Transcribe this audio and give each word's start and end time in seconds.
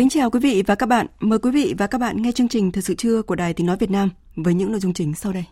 Kính 0.00 0.08
chào 0.08 0.30
quý 0.30 0.40
vị 0.40 0.62
và 0.66 0.74
các 0.74 0.86
bạn. 0.86 1.06
Mời 1.20 1.38
quý 1.38 1.50
vị 1.50 1.74
và 1.78 1.86
các 1.86 1.98
bạn 1.98 2.22
nghe 2.22 2.32
chương 2.32 2.48
trình 2.48 2.72
Thời 2.72 2.82
sự 2.82 2.94
trưa 2.94 3.22
của 3.22 3.34
Đài 3.34 3.54
Tiếng 3.54 3.66
Nói 3.66 3.76
Việt 3.76 3.90
Nam 3.90 4.10
với 4.36 4.54
những 4.54 4.70
nội 4.70 4.80
dung 4.80 4.92
chính 4.92 5.14
sau 5.14 5.32
đây. 5.32 5.44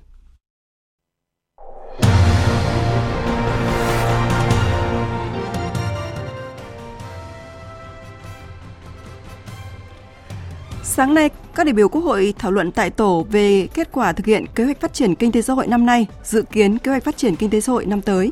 Sáng 10.83 11.15
nay, 11.15 11.31
các 11.55 11.65
đại 11.65 11.73
biểu 11.73 11.89
Quốc 11.89 12.01
hội 12.01 12.35
thảo 12.39 12.53
luận 12.53 12.73
tại 12.73 12.91
tổ 12.91 13.27
về 13.31 13.69
kết 13.75 13.89
quả 13.93 14.13
thực 14.13 14.27
hiện 14.27 14.45
kế 14.55 14.65
hoạch 14.65 14.81
phát 14.81 14.93
triển 14.93 15.15
kinh 15.15 15.33
tế 15.33 15.43
xã 15.43 15.53
hội 15.53 15.67
năm 15.67 15.87
nay, 15.87 16.07
dự 16.25 16.43
kiến 16.43 16.79
kế 16.79 16.91
hoạch 16.91 17.05
phát 17.05 17.17
triển 17.17 17.37
kinh 17.37 17.51
tế 17.51 17.61
xã 17.61 17.73
hội 17.73 17.87
năm 17.87 18.03
tới 18.03 18.31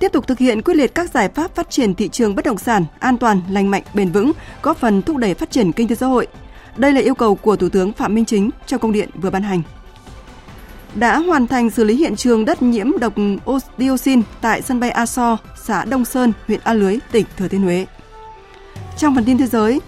tiếp 0.00 0.12
tục 0.12 0.26
thực 0.26 0.38
hiện 0.38 0.62
quyết 0.62 0.74
liệt 0.74 0.94
các 0.94 1.10
giải 1.10 1.28
pháp 1.28 1.54
phát 1.54 1.70
triển 1.70 1.94
thị 1.94 2.08
trường 2.08 2.34
bất 2.34 2.44
động 2.44 2.58
sản 2.58 2.84
an 2.98 3.18
toàn, 3.18 3.40
lành 3.50 3.70
mạnh, 3.70 3.82
bền 3.94 4.12
vững, 4.12 4.32
góp 4.62 4.76
phần 4.76 5.02
thúc 5.02 5.16
đẩy 5.16 5.34
phát 5.34 5.50
triển 5.50 5.72
kinh 5.72 5.88
tế 5.88 5.94
xã 5.94 6.06
hội. 6.06 6.26
Đây 6.76 6.92
là 6.92 7.00
yêu 7.00 7.14
cầu 7.14 7.34
của 7.34 7.56
Thủ 7.56 7.68
tướng 7.68 7.92
Phạm 7.92 8.14
Minh 8.14 8.24
Chính 8.24 8.50
trong 8.66 8.80
công 8.80 8.92
điện 8.92 9.08
vừa 9.14 9.30
ban 9.30 9.42
hành. 9.42 9.62
Đã 10.94 11.18
hoàn 11.18 11.46
thành 11.46 11.70
xử 11.70 11.84
lý 11.84 11.96
hiện 11.96 12.16
trường 12.16 12.44
đất 12.44 12.62
nhiễm 12.62 12.98
độc 12.98 13.12
dioxin 13.78 14.22
tại 14.40 14.62
sân 14.62 14.80
bay 14.80 14.90
aso 14.90 15.36
xã 15.62 15.84
Đông 15.84 16.04
Sơn, 16.04 16.32
huyện 16.46 16.60
A 16.64 16.72
Lưới, 16.72 16.98
tỉnh 17.12 17.26
Thừa 17.36 17.48
Thiên 17.48 17.62
Huế. 17.62 17.86
Trong 18.96 19.14
phần 19.14 19.24
tin 19.24 19.38
thế 19.38 19.46
giới, 19.46 19.80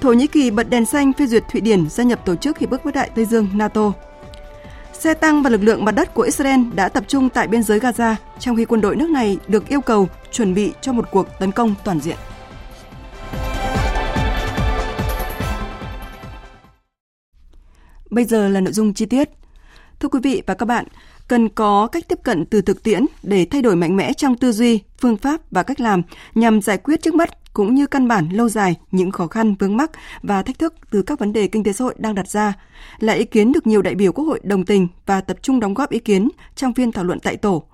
Thổ 0.00 0.12
Nhĩ 0.12 0.26
Kỳ 0.26 0.50
bật 0.50 0.70
đèn 0.70 0.86
xanh 0.86 1.12
phê 1.12 1.26
duyệt 1.26 1.42
Thụy 1.52 1.60
Điển 1.60 1.88
gia 1.88 2.04
nhập 2.04 2.26
tổ 2.26 2.36
chức 2.36 2.58
Hiệp 2.58 2.70
ước 2.70 2.84
Bắc 2.84 2.94
Đại 2.94 3.10
Tây 3.14 3.24
Dương 3.24 3.48
NATO. 3.54 3.92
Xe 4.98 5.14
tăng 5.14 5.42
và 5.42 5.50
lực 5.50 5.62
lượng 5.62 5.84
mặt 5.84 5.92
đất 5.92 6.14
của 6.14 6.22
Israel 6.22 6.60
đã 6.74 6.88
tập 6.88 7.04
trung 7.08 7.28
tại 7.28 7.48
biên 7.48 7.62
giới 7.62 7.78
Gaza, 7.78 8.14
trong 8.38 8.56
khi 8.56 8.64
quân 8.64 8.80
đội 8.80 8.96
nước 8.96 9.10
này 9.10 9.38
được 9.48 9.68
yêu 9.68 9.80
cầu 9.80 10.08
chuẩn 10.30 10.54
bị 10.54 10.72
cho 10.80 10.92
một 10.92 11.08
cuộc 11.10 11.26
tấn 11.38 11.52
công 11.52 11.74
toàn 11.84 12.00
diện. 12.00 12.16
Bây 18.10 18.24
giờ 18.24 18.48
là 18.48 18.60
nội 18.60 18.72
dung 18.72 18.94
chi 18.94 19.06
tiết. 19.06 19.28
Thưa 20.00 20.08
quý 20.08 20.20
vị 20.22 20.42
và 20.46 20.54
các 20.54 20.66
bạn, 20.66 20.84
cần 21.28 21.48
có 21.48 21.86
cách 21.86 22.08
tiếp 22.08 22.18
cận 22.22 22.46
từ 22.46 22.60
thực 22.60 22.82
tiễn 22.82 23.06
để 23.22 23.46
thay 23.50 23.62
đổi 23.62 23.76
mạnh 23.76 23.96
mẽ 23.96 24.12
trong 24.12 24.36
tư 24.36 24.52
duy, 24.52 24.80
phương 24.98 25.16
pháp 25.16 25.40
và 25.50 25.62
cách 25.62 25.80
làm 25.80 26.02
nhằm 26.34 26.62
giải 26.62 26.78
quyết 26.78 27.02
trước 27.02 27.14
mắt 27.14 27.52
cũng 27.52 27.74
như 27.74 27.86
căn 27.86 28.08
bản 28.08 28.28
lâu 28.32 28.48
dài 28.48 28.76
những 28.90 29.10
khó 29.10 29.26
khăn 29.26 29.54
vướng 29.54 29.76
mắc 29.76 29.90
và 30.22 30.42
thách 30.42 30.58
thức 30.58 30.74
từ 30.90 31.02
các 31.02 31.18
vấn 31.18 31.32
đề 31.32 31.48
kinh 31.48 31.64
tế 31.64 31.72
xã 31.72 31.84
hội 31.84 31.94
đang 31.98 32.14
đặt 32.14 32.28
ra 32.28 32.52
là 32.98 33.12
ý 33.12 33.24
kiến 33.24 33.52
được 33.52 33.66
nhiều 33.66 33.82
đại 33.82 33.94
biểu 33.94 34.12
Quốc 34.12 34.24
hội 34.24 34.40
đồng 34.42 34.64
tình 34.64 34.88
và 35.06 35.20
tập 35.20 35.36
trung 35.42 35.60
đóng 35.60 35.74
góp 35.74 35.90
ý 35.90 35.98
kiến 35.98 36.28
trong 36.54 36.74
phiên 36.74 36.92
thảo 36.92 37.04
luận 37.04 37.20
tại 37.20 37.36
tổ 37.36 37.64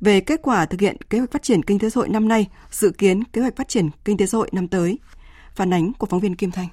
về 0.00 0.20
kết 0.20 0.40
quả 0.42 0.66
thực 0.66 0.80
hiện 0.80 0.96
kế 1.10 1.18
hoạch 1.18 1.30
phát 1.30 1.42
triển 1.42 1.62
kinh 1.62 1.78
tế 1.78 1.90
xã 1.90 1.98
hội 1.98 2.08
năm 2.08 2.28
nay, 2.28 2.46
dự 2.70 2.90
kiến 2.90 3.24
kế 3.24 3.40
hoạch 3.40 3.56
phát 3.56 3.68
triển 3.68 3.88
kinh 4.04 4.16
tế 4.16 4.26
xã 4.26 4.38
hội 4.38 4.48
năm 4.52 4.68
tới. 4.68 4.98
Phản 5.54 5.72
ánh 5.72 5.92
của 5.92 6.06
phóng 6.06 6.20
viên 6.20 6.36
Kim 6.36 6.50
Thanh. 6.50 6.68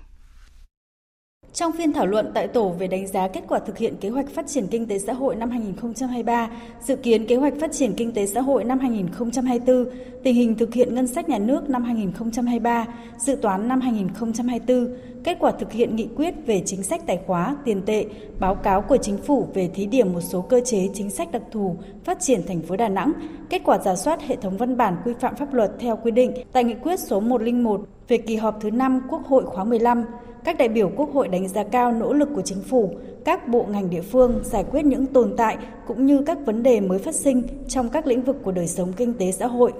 Trong 1.57 1.71
phiên 1.71 1.93
thảo 1.93 2.05
luận 2.05 2.31
tại 2.33 2.47
tổ 2.47 2.69
về 2.69 2.87
đánh 2.87 3.07
giá 3.07 3.27
kết 3.27 3.43
quả 3.47 3.59
thực 3.59 3.77
hiện 3.77 3.95
kế 3.97 4.09
hoạch 4.09 4.29
phát 4.29 4.47
triển 4.47 4.67
kinh 4.67 4.87
tế 4.87 4.99
xã 4.99 5.13
hội 5.13 5.35
năm 5.35 5.49
2023, 5.49 6.49
dự 6.81 6.95
kiến 6.95 7.25
kế 7.27 7.35
hoạch 7.35 7.53
phát 7.59 7.71
triển 7.71 7.93
kinh 7.93 8.11
tế 8.13 8.25
xã 8.25 8.41
hội 8.41 8.63
năm 8.63 8.79
2024, 8.79 9.85
tình 10.23 10.35
hình 10.35 10.55
thực 10.55 10.73
hiện 10.73 10.95
ngân 10.95 11.07
sách 11.07 11.29
nhà 11.29 11.37
nước 11.37 11.69
năm 11.69 11.83
2023, 11.83 12.85
dự 13.17 13.35
toán 13.35 13.67
năm 13.67 13.81
2024, 13.81 14.87
kết 15.23 15.37
quả 15.39 15.51
thực 15.51 15.71
hiện 15.71 15.95
nghị 15.95 16.07
quyết 16.15 16.33
về 16.45 16.61
chính 16.65 16.83
sách 16.83 17.01
tài 17.07 17.19
khóa, 17.27 17.55
tiền 17.65 17.81
tệ, 17.85 18.05
báo 18.39 18.55
cáo 18.55 18.81
của 18.81 18.97
chính 18.97 19.17
phủ 19.17 19.47
về 19.53 19.69
thí 19.73 19.85
điểm 19.85 20.13
một 20.13 20.21
số 20.21 20.41
cơ 20.41 20.61
chế 20.65 20.89
chính 20.93 21.09
sách 21.09 21.31
đặc 21.31 21.43
thù 21.51 21.75
phát 22.03 22.19
triển 22.19 22.41
thành 22.47 22.61
phố 22.61 22.75
Đà 22.75 22.89
Nẵng, 22.89 23.11
kết 23.49 23.61
quả 23.65 23.77
giả 23.77 23.95
soát 23.95 24.21
hệ 24.21 24.35
thống 24.35 24.57
văn 24.57 24.77
bản 24.77 24.95
quy 25.05 25.13
phạm 25.19 25.35
pháp 25.35 25.53
luật 25.53 25.71
theo 25.79 25.99
quy 26.03 26.11
định 26.11 26.33
tại 26.51 26.63
nghị 26.63 26.73
quyết 26.73 26.99
số 26.99 27.19
101 27.19 27.81
về 28.07 28.17
kỳ 28.17 28.35
họp 28.35 28.61
thứ 28.61 28.71
5 28.71 29.01
Quốc 29.09 29.21
hội 29.27 29.43
khóa 29.45 29.63
15, 29.63 30.05
các 30.43 30.57
đại 30.57 30.69
biểu 30.69 30.91
Quốc 30.95 31.13
hội 31.13 31.27
đánh 31.27 31.47
giá 31.47 31.63
cao 31.63 31.91
nỗ 31.91 32.13
lực 32.13 32.29
của 32.35 32.41
chính 32.41 32.61
phủ, 32.61 32.93
các 33.25 33.47
bộ 33.47 33.65
ngành 33.69 33.89
địa 33.89 34.01
phương 34.01 34.39
giải 34.43 34.63
quyết 34.71 34.85
những 34.85 35.05
tồn 35.05 35.33
tại 35.37 35.57
cũng 35.87 36.05
như 36.05 36.21
các 36.25 36.37
vấn 36.45 36.63
đề 36.63 36.79
mới 36.79 36.99
phát 36.99 37.15
sinh 37.15 37.43
trong 37.67 37.89
các 37.89 38.07
lĩnh 38.07 38.21
vực 38.21 38.37
của 38.43 38.51
đời 38.51 38.67
sống 38.67 38.93
kinh 38.93 39.13
tế 39.13 39.31
xã 39.31 39.47
hội. 39.47 39.73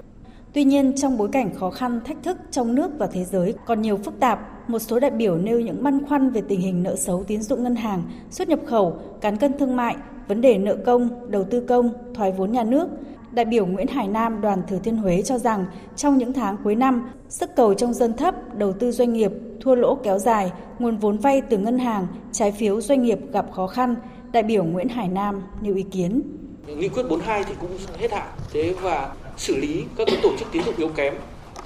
Tuy 0.52 0.64
nhiên, 0.64 0.92
trong 0.96 1.18
bối 1.18 1.28
cảnh 1.32 1.54
khó 1.54 1.70
khăn, 1.70 2.00
thách 2.04 2.22
thức 2.22 2.36
trong 2.50 2.74
nước 2.74 2.90
và 2.98 3.06
thế 3.06 3.24
giới 3.24 3.54
còn 3.66 3.82
nhiều 3.82 3.96
phức 3.96 4.20
tạp, 4.20 4.68
một 4.70 4.78
số 4.78 5.00
đại 5.00 5.10
biểu 5.10 5.36
nêu 5.36 5.60
những 5.60 5.82
băn 5.82 6.06
khoăn 6.06 6.30
về 6.30 6.42
tình 6.48 6.60
hình 6.60 6.82
nợ 6.82 6.96
xấu 6.96 7.24
tín 7.24 7.42
dụng 7.42 7.62
ngân 7.62 7.76
hàng, 7.76 8.02
xuất 8.30 8.48
nhập 8.48 8.60
khẩu, 8.66 8.96
cán 9.20 9.36
cân 9.36 9.58
thương 9.58 9.76
mại, 9.76 9.96
vấn 10.28 10.40
đề 10.40 10.58
nợ 10.58 10.76
công, 10.76 11.30
đầu 11.30 11.44
tư 11.44 11.60
công, 11.60 11.90
thoái 12.14 12.32
vốn 12.32 12.52
nhà 12.52 12.64
nước, 12.64 12.88
Đại 13.32 13.44
biểu 13.44 13.66
Nguyễn 13.66 13.86
Hải 13.86 14.08
Nam 14.08 14.40
đoàn 14.40 14.62
Thừa 14.68 14.78
Thiên 14.84 14.96
Huế 14.96 15.22
cho 15.22 15.38
rằng 15.38 15.66
trong 15.96 16.18
những 16.18 16.32
tháng 16.32 16.56
cuối 16.64 16.74
năm, 16.74 17.10
sức 17.28 17.50
cầu 17.56 17.74
trong 17.74 17.94
dân 17.94 18.16
thấp, 18.16 18.34
đầu 18.54 18.72
tư 18.72 18.92
doanh 18.92 19.12
nghiệp, 19.12 19.30
thua 19.60 19.74
lỗ 19.74 19.94
kéo 19.94 20.18
dài, 20.18 20.52
nguồn 20.78 20.96
vốn 20.96 21.18
vay 21.18 21.40
từ 21.40 21.58
ngân 21.58 21.78
hàng, 21.78 22.06
trái 22.32 22.52
phiếu 22.52 22.80
doanh 22.80 23.02
nghiệp 23.02 23.18
gặp 23.32 23.46
khó 23.52 23.66
khăn. 23.66 23.96
Đại 24.32 24.42
biểu 24.42 24.64
Nguyễn 24.64 24.88
Hải 24.88 25.08
Nam 25.08 25.42
nêu 25.60 25.74
ý 25.74 25.82
kiến. 25.82 26.22
Nghị 26.66 26.88
quyết 26.88 27.02
42 27.02 27.44
thì 27.44 27.54
cũng 27.60 27.70
hết 27.98 28.12
hạn, 28.12 28.28
thế 28.52 28.74
và 28.80 29.14
xử 29.36 29.56
lý 29.56 29.84
các 29.96 30.04
cái 30.06 30.20
tổ 30.22 30.30
chức 30.38 30.48
tín 30.52 30.62
dụng 30.64 30.74
yếu 30.78 30.88
kém 30.88 31.14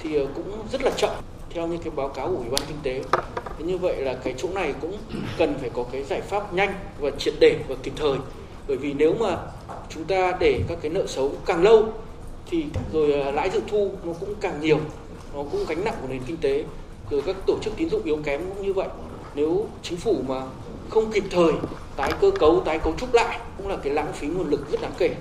thì 0.01 0.15
ờ, 0.15 0.27
cũng 0.35 0.45
rất 0.71 0.83
là 0.83 0.91
chậm 0.97 1.11
theo 1.49 1.67
như 1.67 1.77
cái 1.77 1.91
báo 1.95 2.09
cáo 2.09 2.27
của 2.27 2.37
Ủy 2.37 2.49
ban 2.51 2.61
Kinh 2.67 2.77
tế. 2.83 3.03
Thế 3.59 3.65
như 3.65 3.77
vậy 3.77 3.95
là 4.01 4.13
cái 4.13 4.33
chỗ 4.37 4.49
này 4.53 4.73
cũng 4.81 4.97
cần 5.37 5.53
phải 5.61 5.69
có 5.73 5.83
cái 5.91 6.03
giải 6.03 6.21
pháp 6.21 6.53
nhanh 6.53 6.73
và 6.99 7.09
triệt 7.17 7.33
để 7.39 7.59
và 7.67 7.75
kịp 7.83 7.93
thời. 7.95 8.17
Bởi 8.67 8.77
vì 8.77 8.93
nếu 8.93 9.13
mà 9.19 9.37
chúng 9.89 10.03
ta 10.03 10.37
để 10.39 10.59
các 10.67 10.77
cái 10.81 10.91
nợ 10.91 11.07
xấu 11.07 11.31
càng 11.45 11.63
lâu 11.63 11.83
thì 12.45 12.65
rồi 12.93 13.13
à, 13.13 13.31
lãi 13.31 13.49
dự 13.49 13.61
thu 13.67 13.89
nó 14.03 14.13
cũng 14.19 14.33
càng 14.41 14.61
nhiều 14.61 14.77
nó 15.35 15.43
cũng 15.51 15.65
gánh 15.67 15.83
nặng 15.83 15.95
của 16.01 16.07
nền 16.09 16.21
kinh 16.27 16.37
tế. 16.37 16.63
Rồi 17.09 17.21
các 17.25 17.35
tổ 17.47 17.57
chức 17.61 17.73
tín 17.77 17.89
dụng 17.89 18.03
yếu 18.03 18.17
kém 18.23 18.41
cũng 18.49 18.65
như 18.65 18.73
vậy. 18.73 18.87
Nếu 19.35 19.65
chính 19.81 19.97
phủ 19.97 20.15
mà 20.27 20.41
không 20.89 21.11
kịp 21.11 21.23
thời 21.31 21.51
tái 21.95 22.11
cơ 22.21 22.31
cấu 22.31 22.61
tái 22.65 22.79
cấu 22.79 22.93
trúc 22.97 23.13
lại 23.13 23.39
cũng 23.57 23.67
là 23.67 23.77
cái 23.77 23.93
lãng 23.93 24.13
phí 24.13 24.27
nguồn 24.27 24.49
lực 24.49 24.71
rất 24.71 24.81
đáng 24.81 24.93
kể. 24.97 25.15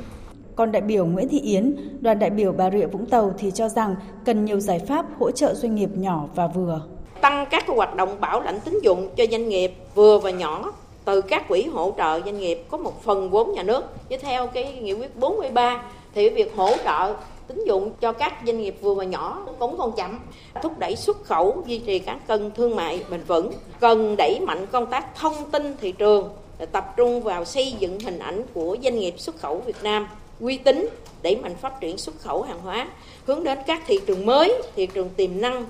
Còn 0.57 0.73
đại 0.73 0.83
biểu 0.83 1.05
Nguyễn 1.05 1.29
Thị 1.29 1.41
Yến, 1.41 1.77
đoàn 2.01 2.19
đại 2.19 2.31
biểu 2.31 2.53
Bà 2.53 2.71
Rịa 2.71 2.87
Vũng 2.87 3.07
Tàu 3.07 3.35
thì 3.39 3.51
cho 3.51 3.69
rằng 3.69 3.97
cần 4.25 4.45
nhiều 4.45 4.61
giải 4.61 4.79
pháp 4.89 5.07
hỗ 5.19 5.31
trợ 5.31 5.55
doanh 5.55 5.75
nghiệp 5.75 5.91
nhỏ 5.95 6.29
và 6.35 6.47
vừa. 6.47 6.81
Tăng 7.21 7.47
các 7.51 7.65
hoạt 7.69 7.97
động 7.97 8.21
bảo 8.21 8.41
lãnh 8.41 8.61
tín 8.61 8.75
dụng 8.83 9.11
cho 9.17 9.25
doanh 9.31 9.49
nghiệp 9.49 9.73
vừa 9.95 10.19
và 10.19 10.31
nhỏ 10.31 10.73
từ 11.05 11.21
các 11.21 11.49
quỹ 11.49 11.63
hỗ 11.63 11.95
trợ 11.97 12.21
doanh 12.21 12.39
nghiệp 12.39 12.65
có 12.71 12.79
một 12.79 13.03
phần 13.03 13.31
vốn 13.31 13.53
nhà 13.53 13.63
nước. 13.63 13.85
Như 14.09 14.17
theo 14.17 14.47
cái 14.47 14.73
nghị 14.73 14.93
quyết 14.93 15.17
43 15.17 15.83
thì 16.15 16.29
việc 16.29 16.57
hỗ 16.57 16.71
trợ 16.85 17.15
tín 17.47 17.65
dụng 17.65 17.93
cho 18.01 18.13
các 18.13 18.35
doanh 18.47 18.61
nghiệp 18.61 18.77
vừa 18.81 18.95
và 18.95 19.05
nhỏ 19.05 19.47
cũng 19.59 19.79
còn 19.79 19.93
chậm. 19.93 20.19
Thúc 20.63 20.79
đẩy 20.79 20.97
xuất 20.97 21.25
khẩu, 21.25 21.63
duy 21.67 21.79
trì 21.79 21.99
các 21.99 22.19
cân 22.27 22.51
thương 22.51 22.77
mại 22.77 23.05
bền 23.11 23.21
vững. 23.27 23.53
Cần 23.81 24.15
đẩy 24.19 24.41
mạnh 24.41 24.67
công 24.73 24.87
tác 24.87 25.15
thông 25.15 25.51
tin 25.51 25.77
thị 25.81 25.93
trường 25.93 26.29
tập 26.73 26.95
trung 26.97 27.23
vào 27.23 27.45
xây 27.45 27.73
dựng 27.73 28.01
hình 28.01 28.19
ảnh 28.19 28.43
của 28.55 28.77
doanh 28.83 28.99
nghiệp 28.99 29.15
xuất 29.19 29.37
khẩu 29.39 29.59
Việt 29.67 29.77
Nam. 29.83 30.09
Uy 30.41 30.57
tín, 30.57 30.89
đẩy 31.23 31.37
mạnh 31.37 31.55
phát 31.61 31.81
triển 31.81 31.99
xuất 31.99 32.21
khẩu 32.21 32.43
hàng 32.43 32.61
hóa. 32.61 32.89
Hướng 33.27 33.45
đến 33.45 33.59
các 33.67 33.83
thị 33.87 34.01
trường 34.07 34.27
mới, 34.27 34.63
thị 34.77 34.87
trường 34.87 35.11
tiềm 35.11 35.41
năng 35.41 35.65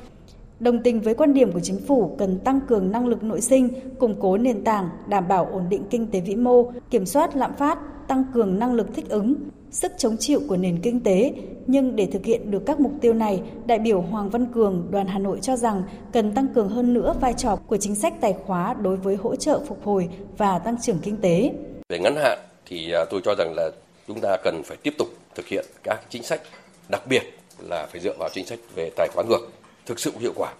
Đồng 0.63 0.83
tình 0.83 1.01
với 1.01 1.15
quan 1.15 1.35
điểm 1.35 1.53
của 1.53 1.61
chính 1.61 1.81
phủ 1.87 2.17
cần 2.19 2.39
tăng 2.39 2.61
cường 2.69 2.91
năng 2.91 3.07
lực 3.07 3.23
nội 3.23 3.41
sinh, 3.41 3.69
củng 3.99 4.17
cố 4.21 4.37
nền 4.37 4.65
tảng, 4.65 4.89
đảm 5.09 5.29
bảo 5.29 5.49
ổn 5.53 5.63
định 5.69 5.85
kinh 5.91 6.07
tế 6.07 6.21
vĩ 6.21 6.37
mô, 6.37 6.73
kiểm 6.91 7.07
soát 7.07 7.37
lạm 7.37 7.53
phát, 7.59 7.79
tăng 8.09 8.25
cường 8.35 8.59
năng 8.59 8.75
lực 8.75 8.95
thích 8.95 9.09
ứng, 9.09 9.35
sức 9.71 9.93
chống 9.99 10.17
chịu 10.17 10.41
của 10.49 10.57
nền 10.57 10.79
kinh 10.83 11.01
tế. 11.01 11.33
Nhưng 11.67 11.97
để 11.97 12.07
thực 12.07 12.25
hiện 12.25 12.51
được 12.51 12.63
các 12.67 12.81
mục 12.81 12.93
tiêu 13.01 13.13
này, 13.13 13.43
đại 13.67 13.79
biểu 13.79 14.01
Hoàng 14.01 14.31
Văn 14.31 14.47
Cường, 14.47 14.89
đoàn 14.91 15.07
Hà 15.07 15.19
Nội 15.19 15.39
cho 15.43 15.57
rằng 15.57 15.83
cần 16.13 16.33
tăng 16.35 16.49
cường 16.55 16.69
hơn 16.69 16.95
nữa 16.95 17.15
vai 17.21 17.35
trò 17.37 17.57
của 17.57 17.77
chính 17.77 17.95
sách 17.95 18.21
tài 18.21 18.35
khóa 18.47 18.75
đối 18.75 18.97
với 18.97 19.17
hỗ 19.17 19.37
trợ 19.37 19.61
phục 19.69 19.85
hồi 19.85 20.09
và 20.39 20.59
tăng 20.59 20.77
trưởng 20.83 20.99
kinh 21.03 21.17
tế. 21.17 21.53
Về 21.89 21.99
ngắn 21.99 22.17
hạn 22.17 22.39
thì 22.67 22.93
à, 22.93 23.05
tôi 23.11 23.21
cho 23.25 23.35
rằng 23.39 23.55
là 23.57 23.71
chúng 24.09 24.21
ta 24.21 24.37
cần 24.45 24.63
phải 24.65 24.77
tiếp 24.83 24.95
tục 24.99 25.09
thực 25.35 25.47
hiện 25.47 25.65
các 25.83 26.01
chính 26.09 26.23
sách 26.23 26.41
đặc 26.89 27.03
biệt 27.09 27.23
là 27.69 27.87
phải 27.93 28.01
dựa 28.01 28.15
vào 28.19 28.29
chính 28.33 28.47
sách 28.47 28.59
về 28.75 28.91
tài 28.97 29.09
khoá 29.15 29.25
ngược 29.29 29.49
thực 29.87 30.01
sự 30.01 30.13
hiệu 30.21 30.33
quả. 30.37 30.53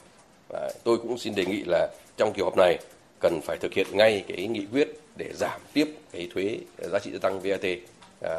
Tôi 0.85 0.99
cũng 0.99 1.19
xin 1.19 1.35
đề 1.35 1.45
nghị 1.45 1.63
là 1.67 1.89
trong 2.17 2.33
kỳ 2.33 2.43
họp 2.43 2.57
này 2.57 2.79
cần 3.21 3.41
phải 3.41 3.57
thực 3.59 3.73
hiện 3.73 3.87
ngay 3.93 4.25
cái 4.29 4.47
nghị 4.47 4.67
quyết 4.73 4.89
để 5.17 5.33
giảm 5.35 5.61
tiếp 5.73 5.87
cái 6.13 6.29
thuế 6.35 6.59
giá 6.93 6.99
trị 6.99 7.11
gia 7.13 7.19
tăng 7.19 7.41
VAT 7.41 7.65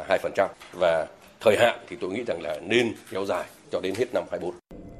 2% 0.08 0.48
và 0.72 1.06
thời 1.40 1.56
hạn 1.58 1.78
thì 1.88 1.96
tôi 2.00 2.10
nghĩ 2.10 2.22
rằng 2.26 2.42
là 2.42 2.58
nên 2.66 2.94
kéo 3.10 3.24
dài 3.24 3.44
cho 3.72 3.80
đến 3.80 3.94
hết 3.94 4.14
năm 4.14 4.24
24. 4.30 4.54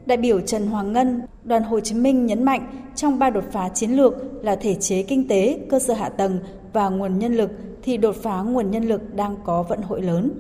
Đại 0.07 0.19
biểu 0.19 0.41
Trần 0.41 0.67
Hoàng 0.67 0.93
Ngân, 0.93 1.23
Đoàn 1.45 1.63
Hồ 1.63 1.81
Chí 1.81 1.95
Minh 1.95 2.27
nhấn 2.27 2.45
mạnh 2.45 2.67
trong 2.97 3.19
ba 3.19 3.31
đột 3.31 3.45
phá 3.53 3.69
chiến 3.75 3.91
lược 3.91 4.15
là 4.43 4.57
thể 4.57 4.75
chế 4.75 5.03
kinh 5.03 5.29
tế, 5.29 5.59
cơ 5.71 5.79
sở 5.79 5.95
hạ 5.95 6.09
tầng 6.09 6.39
và 6.73 6.89
nguồn 6.89 7.19
nhân 7.19 7.35
lực 7.35 7.51
thì 7.83 7.97
đột 7.97 8.17
phá 8.23 8.43
nguồn 8.43 8.71
nhân 8.71 8.85
lực 8.89 9.15
đang 9.15 9.37
có 9.45 9.63
vận 9.63 9.83
hội 9.83 10.03
lớn. 10.03 10.31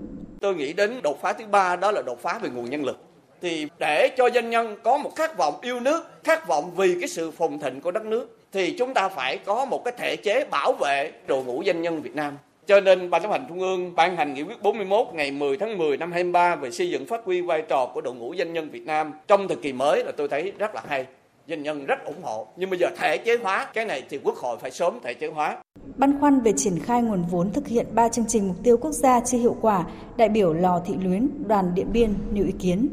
Tôi 0.40 0.54
nghĩ 0.54 0.72
đến 0.72 1.02
đột 1.02 1.18
phá 1.20 1.32
thứ 1.32 1.46
ba 1.46 1.76
đó 1.76 1.90
là 1.90 2.02
đột 2.02 2.18
phá 2.22 2.38
về 2.42 2.50
nguồn 2.50 2.70
nhân 2.70 2.84
lực. 2.84 3.03
Thì 3.44 3.66
để 3.78 4.10
cho 4.16 4.30
doanh 4.34 4.50
nhân 4.50 4.76
có 4.82 4.98
một 4.98 5.16
khát 5.16 5.36
vọng 5.36 5.54
yêu 5.62 5.80
nước, 5.80 6.04
khát 6.24 6.48
vọng 6.48 6.70
vì 6.76 6.96
cái 7.00 7.08
sự 7.08 7.30
phồn 7.30 7.58
thịnh 7.58 7.80
của 7.80 7.90
đất 7.90 8.04
nước 8.04 8.38
thì 8.52 8.70
chúng 8.78 8.94
ta 8.94 9.08
phải 9.08 9.38
có 9.38 9.64
một 9.64 9.84
cái 9.84 9.94
thể 9.98 10.16
chế 10.16 10.44
bảo 10.50 10.72
vệ 10.72 11.12
đội 11.26 11.44
ngũ 11.44 11.62
doanh 11.66 11.82
nhân 11.82 12.02
Việt 12.02 12.14
Nam. 12.14 12.38
Cho 12.66 12.80
nên 12.80 13.10
Ban 13.10 13.22
chấp 13.22 13.30
hành 13.30 13.46
Trung 13.48 13.60
ương 13.60 13.94
ban 13.94 14.16
hành 14.16 14.34
nghị 14.34 14.42
quyết 14.42 14.62
41 14.62 15.06
ngày 15.14 15.30
10 15.30 15.56
tháng 15.56 15.78
10 15.78 15.96
năm 15.96 16.12
23 16.12 16.56
về 16.56 16.70
xây 16.70 16.90
dựng 16.90 17.06
phát 17.06 17.20
huy 17.24 17.40
vai 17.40 17.62
trò 17.68 17.86
của 17.94 18.00
đội 18.00 18.14
ngũ 18.14 18.34
doanh 18.38 18.52
nhân 18.52 18.70
Việt 18.70 18.86
Nam 18.86 19.12
trong 19.26 19.48
thời 19.48 19.56
kỳ 19.56 19.72
mới 19.72 20.04
là 20.04 20.12
tôi 20.16 20.28
thấy 20.28 20.52
rất 20.58 20.74
là 20.74 20.82
hay. 20.88 21.06
Doanh 21.48 21.62
nhân 21.62 21.86
rất 21.86 22.04
ủng 22.04 22.22
hộ. 22.22 22.46
Nhưng 22.56 22.70
bây 22.70 22.78
giờ 22.78 22.88
thể 22.96 23.18
chế 23.18 23.36
hóa, 23.42 23.68
cái 23.74 23.84
này 23.84 24.02
thì 24.10 24.18
Quốc 24.24 24.36
hội 24.36 24.56
phải 24.60 24.70
sớm 24.70 24.98
thể 25.02 25.14
chế 25.14 25.26
hóa. 25.26 25.56
Băn 25.96 26.20
khoăn 26.20 26.40
về 26.40 26.52
triển 26.56 26.78
khai 26.78 27.02
nguồn 27.02 27.24
vốn 27.30 27.52
thực 27.52 27.68
hiện 27.68 27.86
3 27.94 28.08
chương 28.08 28.24
trình 28.28 28.48
mục 28.48 28.56
tiêu 28.64 28.76
quốc 28.76 28.92
gia 28.92 29.20
chưa 29.20 29.38
hiệu 29.38 29.56
quả, 29.60 29.84
đại 30.16 30.28
biểu 30.28 30.52
Lò 30.52 30.80
Thị 30.86 30.94
Luyến, 31.02 31.28
đoàn 31.46 31.74
Điện 31.74 31.86
Biên 31.92 32.14
nêu 32.32 32.44
ý 32.44 32.52
kiến 32.58 32.88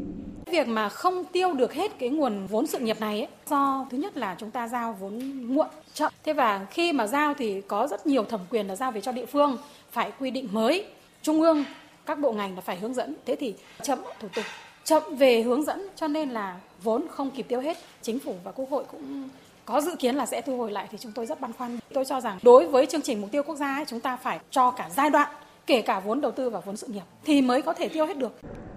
việc 0.52 0.68
mà 0.68 0.88
không 0.88 1.24
tiêu 1.24 1.52
được 1.52 1.72
hết 1.74 1.98
cái 1.98 2.08
nguồn 2.08 2.46
vốn 2.46 2.66
sự 2.66 2.78
nghiệp 2.78 3.00
này 3.00 3.18
ấy, 3.18 3.28
do 3.50 3.86
thứ 3.90 3.98
nhất 3.98 4.16
là 4.16 4.36
chúng 4.38 4.50
ta 4.50 4.68
giao 4.68 4.96
vốn 5.00 5.32
muộn 5.54 5.66
chậm. 5.94 6.12
Thế 6.24 6.32
và 6.32 6.66
khi 6.70 6.92
mà 6.92 7.06
giao 7.06 7.34
thì 7.34 7.60
có 7.60 7.86
rất 7.86 8.06
nhiều 8.06 8.24
thẩm 8.24 8.40
quyền 8.50 8.66
là 8.66 8.76
giao 8.76 8.92
về 8.92 9.00
cho 9.00 9.12
địa 9.12 9.26
phương 9.26 9.58
phải 9.90 10.12
quy 10.20 10.30
định 10.30 10.48
mới 10.52 10.86
trung 11.22 11.40
ương 11.40 11.64
các 12.06 12.18
bộ 12.18 12.32
ngành 12.32 12.54
là 12.54 12.60
phải 12.60 12.76
hướng 12.76 12.94
dẫn. 12.94 13.14
Thế 13.26 13.36
thì 13.36 13.54
chậm 13.82 13.98
thủ 14.20 14.28
tục 14.34 14.44
chậm 14.84 15.02
về 15.16 15.42
hướng 15.42 15.64
dẫn 15.64 15.88
cho 15.96 16.08
nên 16.08 16.30
là 16.30 16.56
vốn 16.82 17.06
không 17.10 17.30
kịp 17.30 17.46
tiêu 17.48 17.60
hết. 17.60 17.76
Chính 18.02 18.18
phủ 18.18 18.34
và 18.44 18.52
quốc 18.52 18.70
hội 18.70 18.84
cũng 18.90 19.28
có 19.64 19.80
dự 19.80 19.96
kiến 19.96 20.16
là 20.16 20.26
sẽ 20.26 20.40
thu 20.40 20.58
hồi 20.58 20.72
lại 20.72 20.88
thì 20.90 20.98
chúng 20.98 21.12
tôi 21.12 21.26
rất 21.26 21.40
băn 21.40 21.52
khoăn. 21.52 21.78
Tôi 21.92 22.04
cho 22.04 22.20
rằng 22.20 22.38
đối 22.42 22.68
với 22.68 22.86
chương 22.86 23.02
trình 23.02 23.20
mục 23.20 23.30
tiêu 23.30 23.42
quốc 23.42 23.56
gia 23.56 23.74
ấy, 23.74 23.84
chúng 23.84 24.00
ta 24.00 24.16
phải 24.16 24.40
cho 24.50 24.70
cả 24.70 24.90
giai 24.96 25.10
đoạn 25.10 25.28
kể 25.66 25.82
cả 25.82 26.00
vốn 26.00 26.20
đầu 26.20 26.32
tư 26.32 26.50
và 26.50 26.60
vốn 26.60 26.76
sự 26.76 26.86
nghiệp 26.86 27.02
thì 27.24 27.42
mới 27.42 27.62
có 27.62 27.72
thể 27.72 27.88
tiêu 27.88 28.06
hết 28.06 28.18
được 28.18 28.32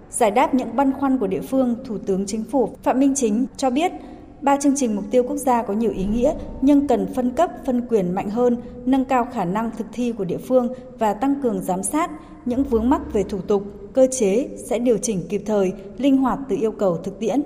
Giải 0.09 0.31
đáp 0.31 0.53
những 0.53 0.75
băn 0.75 0.93
khoăn 0.93 1.17
của 1.17 1.27
địa 1.27 1.41
phương, 1.41 1.75
Thủ 1.85 1.97
tướng 1.97 2.25
Chính 2.25 2.43
phủ 2.43 2.69
Phạm 2.83 2.99
Minh 2.99 3.13
Chính 3.15 3.45
cho 3.57 3.69
biết, 3.69 3.91
ba 4.41 4.57
chương 4.57 4.75
trình 4.75 4.95
mục 4.95 5.05
tiêu 5.11 5.23
quốc 5.23 5.37
gia 5.37 5.63
có 5.63 5.73
nhiều 5.73 5.91
ý 5.91 6.05
nghĩa 6.05 6.33
nhưng 6.61 6.87
cần 6.87 7.13
phân 7.13 7.31
cấp, 7.31 7.49
phân 7.65 7.81
quyền 7.89 8.15
mạnh 8.15 8.29
hơn, 8.29 8.57
nâng 8.85 9.05
cao 9.05 9.27
khả 9.33 9.45
năng 9.45 9.71
thực 9.77 9.87
thi 9.93 10.11
của 10.11 10.25
địa 10.25 10.37
phương 10.37 10.73
và 10.99 11.13
tăng 11.13 11.35
cường 11.43 11.61
giám 11.61 11.83
sát 11.83 12.11
những 12.45 12.63
vướng 12.63 12.89
mắc 12.89 13.01
về 13.13 13.23
thủ 13.23 13.37
tục, 13.47 13.63
cơ 13.93 14.07
chế 14.11 14.47
sẽ 14.69 14.79
điều 14.79 14.97
chỉnh 14.97 15.23
kịp 15.29 15.41
thời, 15.45 15.73
linh 15.97 16.17
hoạt 16.17 16.39
từ 16.49 16.55
yêu 16.59 16.71
cầu 16.71 16.97
thực 16.97 17.19
tiễn. 17.19 17.41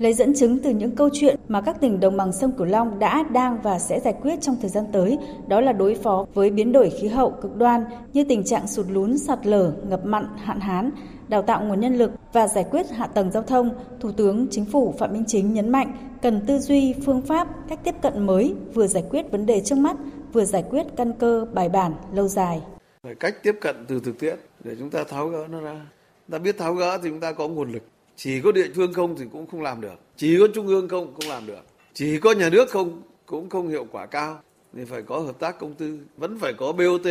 Lấy 0.00 0.14
dẫn 0.14 0.34
chứng 0.34 0.58
từ 0.58 0.70
những 0.70 0.96
câu 0.96 1.08
chuyện 1.12 1.36
mà 1.48 1.60
các 1.60 1.80
tỉnh 1.80 2.00
đồng 2.00 2.16
bằng 2.16 2.32
sông 2.32 2.52
Cửu 2.52 2.66
Long 2.66 2.98
đã, 2.98 3.24
đang 3.32 3.62
và 3.62 3.78
sẽ 3.78 4.00
giải 4.00 4.14
quyết 4.22 4.40
trong 4.40 4.56
thời 4.60 4.70
gian 4.70 4.84
tới, 4.92 5.18
đó 5.48 5.60
là 5.60 5.72
đối 5.72 5.94
phó 5.94 6.26
với 6.34 6.50
biến 6.50 6.72
đổi 6.72 6.90
khí 6.90 7.08
hậu 7.08 7.30
cực 7.30 7.56
đoan 7.56 7.84
như 8.12 8.24
tình 8.24 8.44
trạng 8.44 8.66
sụt 8.66 8.86
lún, 8.90 9.18
sạt 9.18 9.46
lở, 9.46 9.72
ngập 9.88 10.06
mặn, 10.06 10.26
hạn 10.36 10.60
hán, 10.60 10.90
đào 11.28 11.42
tạo 11.42 11.64
nguồn 11.64 11.80
nhân 11.80 11.98
lực 11.98 12.10
và 12.32 12.48
giải 12.48 12.64
quyết 12.70 12.90
hạ 12.90 13.06
tầng 13.06 13.30
giao 13.30 13.42
thông, 13.42 13.70
Thủ 14.00 14.12
tướng 14.12 14.46
Chính 14.50 14.64
phủ 14.64 14.94
Phạm 14.98 15.12
Minh 15.12 15.24
Chính 15.26 15.54
nhấn 15.54 15.70
mạnh 15.70 15.96
cần 16.22 16.40
tư 16.46 16.58
duy, 16.58 16.94
phương 17.06 17.22
pháp, 17.22 17.48
cách 17.68 17.80
tiếp 17.84 17.94
cận 18.02 18.26
mới 18.26 18.54
vừa 18.74 18.86
giải 18.86 19.04
quyết 19.10 19.30
vấn 19.30 19.46
đề 19.46 19.60
trước 19.60 19.78
mắt, 19.78 19.96
vừa 20.32 20.44
giải 20.44 20.64
quyết 20.70 20.86
căn 20.96 21.12
cơ 21.12 21.46
bài 21.52 21.68
bản 21.68 21.92
lâu 22.12 22.28
dài. 22.28 22.62
Phải 23.02 23.14
cách 23.14 23.34
tiếp 23.42 23.56
cận 23.60 23.76
từ 23.88 24.00
thực 24.04 24.18
tiễn 24.18 24.38
để 24.64 24.76
chúng 24.78 24.90
ta 24.90 25.04
tháo 25.04 25.28
gỡ 25.28 25.46
nó 25.50 25.60
ra. 25.60 25.86
Ta 26.30 26.38
biết 26.38 26.58
tháo 26.58 26.74
gỡ 26.74 26.98
thì 27.02 27.08
chúng 27.10 27.20
ta 27.20 27.32
có 27.32 27.48
nguồn 27.48 27.72
lực. 27.72 27.82
Chỉ 28.22 28.40
có 28.40 28.52
địa 28.52 28.68
phương 28.74 28.92
không 28.92 29.16
thì 29.18 29.24
cũng 29.32 29.46
không 29.46 29.62
làm 29.62 29.80
được. 29.80 29.98
Chỉ 30.16 30.38
có 30.40 30.48
trung 30.54 30.66
ương 30.66 30.88
không 30.88 31.14
cũng 31.14 31.28
làm 31.28 31.46
được. 31.46 31.62
Chỉ 31.94 32.18
có 32.18 32.32
nhà 32.32 32.48
nước 32.48 32.70
không 32.70 33.02
cũng 33.26 33.48
không 33.48 33.68
hiệu 33.68 33.86
quả 33.92 34.06
cao. 34.06 34.40
Thì 34.72 34.84
phải 34.84 35.02
có 35.02 35.18
hợp 35.18 35.38
tác 35.38 35.58
công 35.58 35.74
tư, 35.74 35.98
vẫn 36.16 36.38
phải 36.38 36.52
có 36.52 36.72
BOT, 36.72 37.06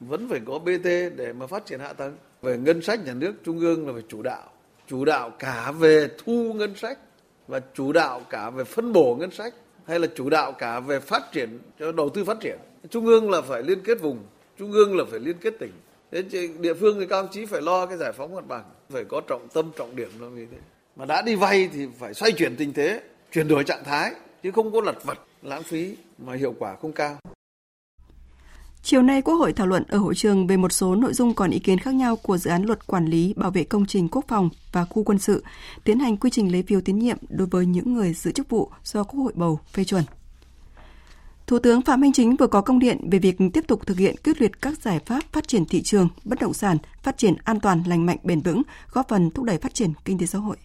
vẫn 0.00 0.28
phải 0.28 0.40
có 0.46 0.58
BT 0.58 0.84
để 1.16 1.32
mà 1.32 1.46
phát 1.46 1.66
triển 1.66 1.80
hạ 1.80 1.92
tầng 1.92 2.16
về 2.42 2.58
ngân 2.58 2.82
sách 2.82 3.04
nhà 3.04 3.14
nước 3.14 3.34
trung 3.44 3.58
ương 3.58 3.86
là 3.86 3.92
phải 3.92 4.02
chủ 4.08 4.22
đạo 4.22 4.50
chủ 4.88 5.04
đạo 5.04 5.30
cả 5.38 5.72
về 5.72 6.08
thu 6.24 6.52
ngân 6.52 6.76
sách 6.76 6.98
và 7.48 7.60
chủ 7.74 7.92
đạo 7.92 8.20
cả 8.30 8.50
về 8.50 8.64
phân 8.64 8.92
bổ 8.92 9.16
ngân 9.20 9.30
sách 9.30 9.54
hay 9.86 9.98
là 9.98 10.06
chủ 10.14 10.30
đạo 10.30 10.52
cả 10.52 10.80
về 10.80 11.00
phát 11.00 11.32
triển 11.32 11.58
cho 11.78 11.92
đầu 11.92 12.08
tư 12.08 12.24
phát 12.24 12.40
triển 12.40 12.58
trung 12.90 13.06
ương 13.06 13.30
là 13.30 13.40
phải 13.40 13.62
liên 13.62 13.80
kết 13.84 14.00
vùng 14.00 14.18
trung 14.58 14.72
ương 14.72 14.96
là 14.96 15.04
phải 15.10 15.20
liên 15.20 15.36
kết 15.40 15.54
tỉnh 15.58 15.72
thế 16.12 16.22
địa 16.60 16.74
phương 16.74 17.00
thì 17.00 17.06
cao 17.06 17.28
chí 17.32 17.46
phải 17.46 17.62
lo 17.62 17.86
cái 17.86 17.98
giải 17.98 18.12
phóng 18.12 18.34
mặt 18.34 18.48
bằng 18.48 18.64
phải 18.90 19.04
có 19.04 19.20
trọng 19.28 19.48
tâm 19.54 19.70
trọng 19.78 19.96
điểm 19.96 20.10
là 20.20 20.28
như 20.28 20.46
thế 20.50 20.58
mà 20.96 21.04
đã 21.04 21.22
đi 21.22 21.34
vay 21.34 21.68
thì 21.72 21.86
phải 21.98 22.14
xoay 22.14 22.32
chuyển 22.32 22.56
tình 22.56 22.72
thế 22.72 23.00
chuyển 23.32 23.48
đổi 23.48 23.64
trạng 23.64 23.84
thái 23.84 24.12
chứ 24.42 24.50
không 24.50 24.72
có 24.72 24.80
lật 24.80 25.04
vật 25.04 25.18
lãng 25.42 25.62
phí 25.62 25.96
mà 26.18 26.34
hiệu 26.34 26.54
quả 26.58 26.76
không 26.76 26.92
cao 26.92 27.18
Chiều 28.82 29.02
nay, 29.02 29.22
Quốc 29.22 29.34
hội 29.34 29.52
thảo 29.52 29.66
luận 29.66 29.84
ở 29.88 29.98
hội 29.98 30.14
trường 30.14 30.46
về 30.46 30.56
một 30.56 30.72
số 30.72 30.94
nội 30.94 31.12
dung 31.12 31.34
còn 31.34 31.50
ý 31.50 31.58
kiến 31.58 31.78
khác 31.78 31.94
nhau 31.94 32.16
của 32.16 32.38
dự 32.38 32.50
án 32.50 32.62
luật 32.62 32.86
quản 32.86 33.06
lý 33.06 33.34
bảo 33.36 33.50
vệ 33.50 33.64
công 33.64 33.86
trình 33.86 34.08
quốc 34.08 34.24
phòng 34.28 34.50
và 34.72 34.84
khu 34.84 35.04
quân 35.04 35.18
sự, 35.18 35.44
tiến 35.84 35.98
hành 35.98 36.16
quy 36.16 36.30
trình 36.30 36.52
lấy 36.52 36.62
phiếu 36.62 36.80
tín 36.80 36.98
nhiệm 36.98 37.16
đối 37.28 37.48
với 37.48 37.66
những 37.66 37.94
người 37.94 38.12
giữ 38.12 38.32
chức 38.32 38.48
vụ 38.48 38.70
do 38.84 39.04
Quốc 39.04 39.20
hội 39.20 39.32
bầu 39.36 39.60
phê 39.72 39.84
chuẩn. 39.84 40.02
Thủ 41.46 41.58
tướng 41.58 41.82
Phạm 41.82 42.00
Minh 42.00 42.12
Chính 42.12 42.36
vừa 42.36 42.46
có 42.46 42.60
công 42.60 42.78
điện 42.78 43.10
về 43.10 43.18
việc 43.18 43.36
tiếp 43.52 43.64
tục 43.68 43.86
thực 43.86 43.98
hiện 43.98 44.14
quyết 44.24 44.40
liệt 44.40 44.62
các 44.62 44.78
giải 44.82 44.98
pháp 45.06 45.22
phát 45.32 45.48
triển 45.48 45.64
thị 45.64 45.82
trường, 45.82 46.08
bất 46.24 46.40
động 46.40 46.54
sản, 46.54 46.76
phát 47.02 47.18
triển 47.18 47.34
an 47.44 47.60
toàn, 47.60 47.82
lành 47.86 48.06
mạnh, 48.06 48.18
bền 48.22 48.40
vững, 48.40 48.62
góp 48.90 49.08
phần 49.08 49.30
thúc 49.30 49.44
đẩy 49.44 49.58
phát 49.58 49.74
triển 49.74 49.92
kinh 50.04 50.18
tế 50.18 50.26
xã 50.26 50.38
hội. 50.38 50.56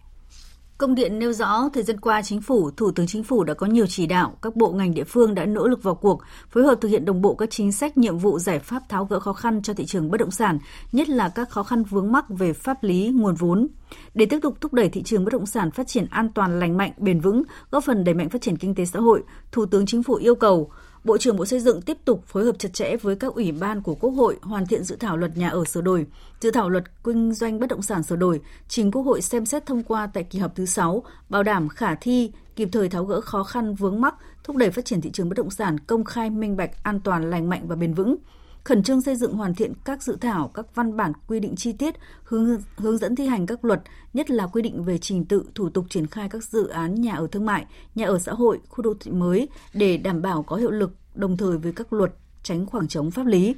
Công 0.82 0.96
điện 0.96 1.20
nêu 1.20 1.34
rõ, 1.34 1.70
thời 1.74 1.84
gian 1.84 2.00
qua 2.00 2.22
chính 2.22 2.42
phủ, 2.42 2.72
Thủ 2.72 2.92
tướng 2.92 3.08
Chính 3.08 3.24
phủ 3.24 3.44
đã 3.44 3.54
có 3.54 3.68
nhiều 3.68 3.86
chỉ 3.88 4.06
đạo, 4.06 4.38
các 4.42 4.56
bộ 4.56 4.72
ngành 4.72 4.94
địa 4.94 5.04
phương 5.04 5.36
đã 5.36 5.46
nỗ 5.46 5.68
lực 5.68 5.84
vào 5.84 5.96
cuộc, 5.96 6.22
phối 6.50 6.64
hợp 6.64 6.76
thực 6.82 6.90
hiện 6.90 7.06
đồng 7.06 7.22
bộ 7.22 7.36
các 7.36 7.50
chính 7.50 7.72
sách, 7.72 7.98
nhiệm 7.98 8.18
vụ, 8.18 8.40
giải 8.40 8.60
pháp 8.60 8.90
tháo 8.90 9.06
gỡ 9.06 9.20
khó 9.20 9.34
khăn 9.34 9.62
cho 9.62 9.74
thị 9.74 9.86
trường 9.86 10.12
bất 10.12 10.20
động 10.20 10.32
sản, 10.32 10.60
nhất 10.92 11.10
là 11.10 11.30
các 11.30 11.50
khó 11.50 11.64
khăn 11.64 11.84
vướng 11.84 12.12
mắc 12.12 12.26
về 12.30 12.54
pháp 12.54 12.84
lý, 12.84 13.12
nguồn 13.16 13.36
vốn. 13.36 13.68
Để 14.14 14.26
tiếp 14.26 14.40
tục 14.42 14.62
thúc 14.62 14.74
đẩy 14.74 14.90
thị 14.90 15.04
trường 15.04 15.26
bất 15.26 15.34
động 15.34 15.46
sản 15.46 15.72
phát 15.72 15.88
triển 15.88 16.06
an 16.10 16.30
toàn, 16.36 16.60
lành 16.60 16.78
mạnh, 16.78 16.92
bền 16.98 17.20
vững, 17.20 17.44
góp 17.72 17.84
phần 17.84 18.04
đẩy 18.04 18.16
mạnh 18.16 18.30
phát 18.30 18.42
triển 18.42 18.58
kinh 18.58 18.76
tế 18.76 18.86
xã 18.86 19.00
hội, 19.00 19.24
Thủ 19.52 19.66
tướng 19.66 19.86
Chính 19.86 20.04
phủ 20.04 20.16
yêu 20.16 20.36
cầu 20.36 20.72
Bộ 21.04 21.18
trưởng 21.18 21.38
Bộ 21.38 21.46
Xây 21.46 21.60
dựng 21.60 21.82
tiếp 21.82 21.98
tục 22.06 22.24
phối 22.28 22.46
hợp 22.46 22.56
chặt 22.60 22.74
chẽ 22.74 22.96
với 23.02 23.16
các 23.16 23.34
ủy 23.34 23.52
ban 23.52 23.82
của 23.82 23.96
Quốc 23.96 24.12
hội 24.12 24.38
hoàn 24.42 24.66
thiện 24.66 24.84
dự 24.84 24.96
thảo 24.96 25.18
luật 25.18 25.38
nhà 25.38 25.50
ở 25.50 25.66
sửa 25.66 25.82
đổi, 25.82 26.06
dự 26.42 26.52
thảo 26.52 26.70
luật 26.70 26.84
kinh 27.04 27.34
doanh 27.34 27.60
bất 27.60 27.70
động 27.70 27.82
sản 27.82 28.04
sửa 28.04 28.16
đổi, 28.16 28.42
trình 28.68 28.92
Quốc 28.92 29.02
hội 29.02 29.22
xem 29.22 29.46
xét 29.46 29.66
thông 29.66 29.84
qua 29.84 30.08
tại 30.14 30.24
kỳ 30.24 30.40
họp 30.40 30.56
thứ 30.56 30.66
6, 30.66 31.04
bảo 31.30 31.44
đảm 31.44 31.70
khả 31.70 31.96
thi, 31.96 32.32
kịp 32.56 32.70
thời 32.72 32.90
tháo 32.90 33.06
gỡ 33.06 33.22
khó 33.22 33.44
khăn 33.44 33.76
vướng 33.76 34.02
mắc, 34.02 34.16
thúc 34.44 34.56
đẩy 34.56 34.72
phát 34.72 34.86
triển 34.86 35.02
thị 35.02 35.12
trường 35.12 35.30
bất 35.30 35.38
động 35.38 35.50
sản 35.50 35.80
công 35.80 36.04
khai, 36.04 36.30
minh 36.30 36.58
bạch, 36.58 36.84
an 36.84 37.00
toàn, 37.00 37.30
lành 37.30 37.50
mạnh 37.50 37.68
và 37.68 37.76
bền 37.76 37.94
vững 37.94 38.16
khẩn 38.64 38.84
trương 38.84 39.02
xây 39.02 39.16
dựng 39.16 39.34
hoàn 39.34 39.56
thiện 39.56 39.74
các 39.86 40.04
dự 40.04 40.18
thảo, 40.22 40.52
các 40.54 40.66
văn 40.76 40.98
bản 40.98 41.12
quy 41.28 41.40
định 41.40 41.56
chi 41.56 41.74
tiết, 41.74 41.96
hướng, 42.24 42.62
hướng 42.78 42.98
dẫn 42.98 43.16
thi 43.16 43.26
hành 43.28 43.46
các 43.46 43.66
luật, 43.66 43.82
nhất 44.14 44.30
là 44.32 44.48
quy 44.48 44.62
định 44.62 44.84
về 44.84 44.98
trình 44.98 45.26
tự, 45.26 45.44
thủ 45.56 45.70
tục 45.70 45.86
triển 45.90 46.08
khai 46.08 46.30
các 46.30 46.44
dự 46.44 46.68
án 46.68 47.02
nhà 47.02 47.14
ở 47.14 47.28
thương 47.32 47.46
mại, 47.46 47.66
nhà 47.96 48.06
ở 48.06 48.20
xã 48.20 48.34
hội, 48.34 48.60
khu 48.70 48.82
đô 48.82 48.94
thị 49.00 49.12
mới 49.12 49.48
để 49.74 49.98
đảm 49.98 50.22
bảo 50.22 50.44
có 50.44 50.56
hiệu 50.56 50.72
lực 50.72 50.92
đồng 51.16 51.38
thời 51.38 51.58
với 51.58 51.72
các 51.72 51.94
luật, 51.94 52.14
tránh 52.44 52.66
khoảng 52.66 52.88
trống 52.88 53.12
pháp 53.12 53.26
lý. 53.26 53.56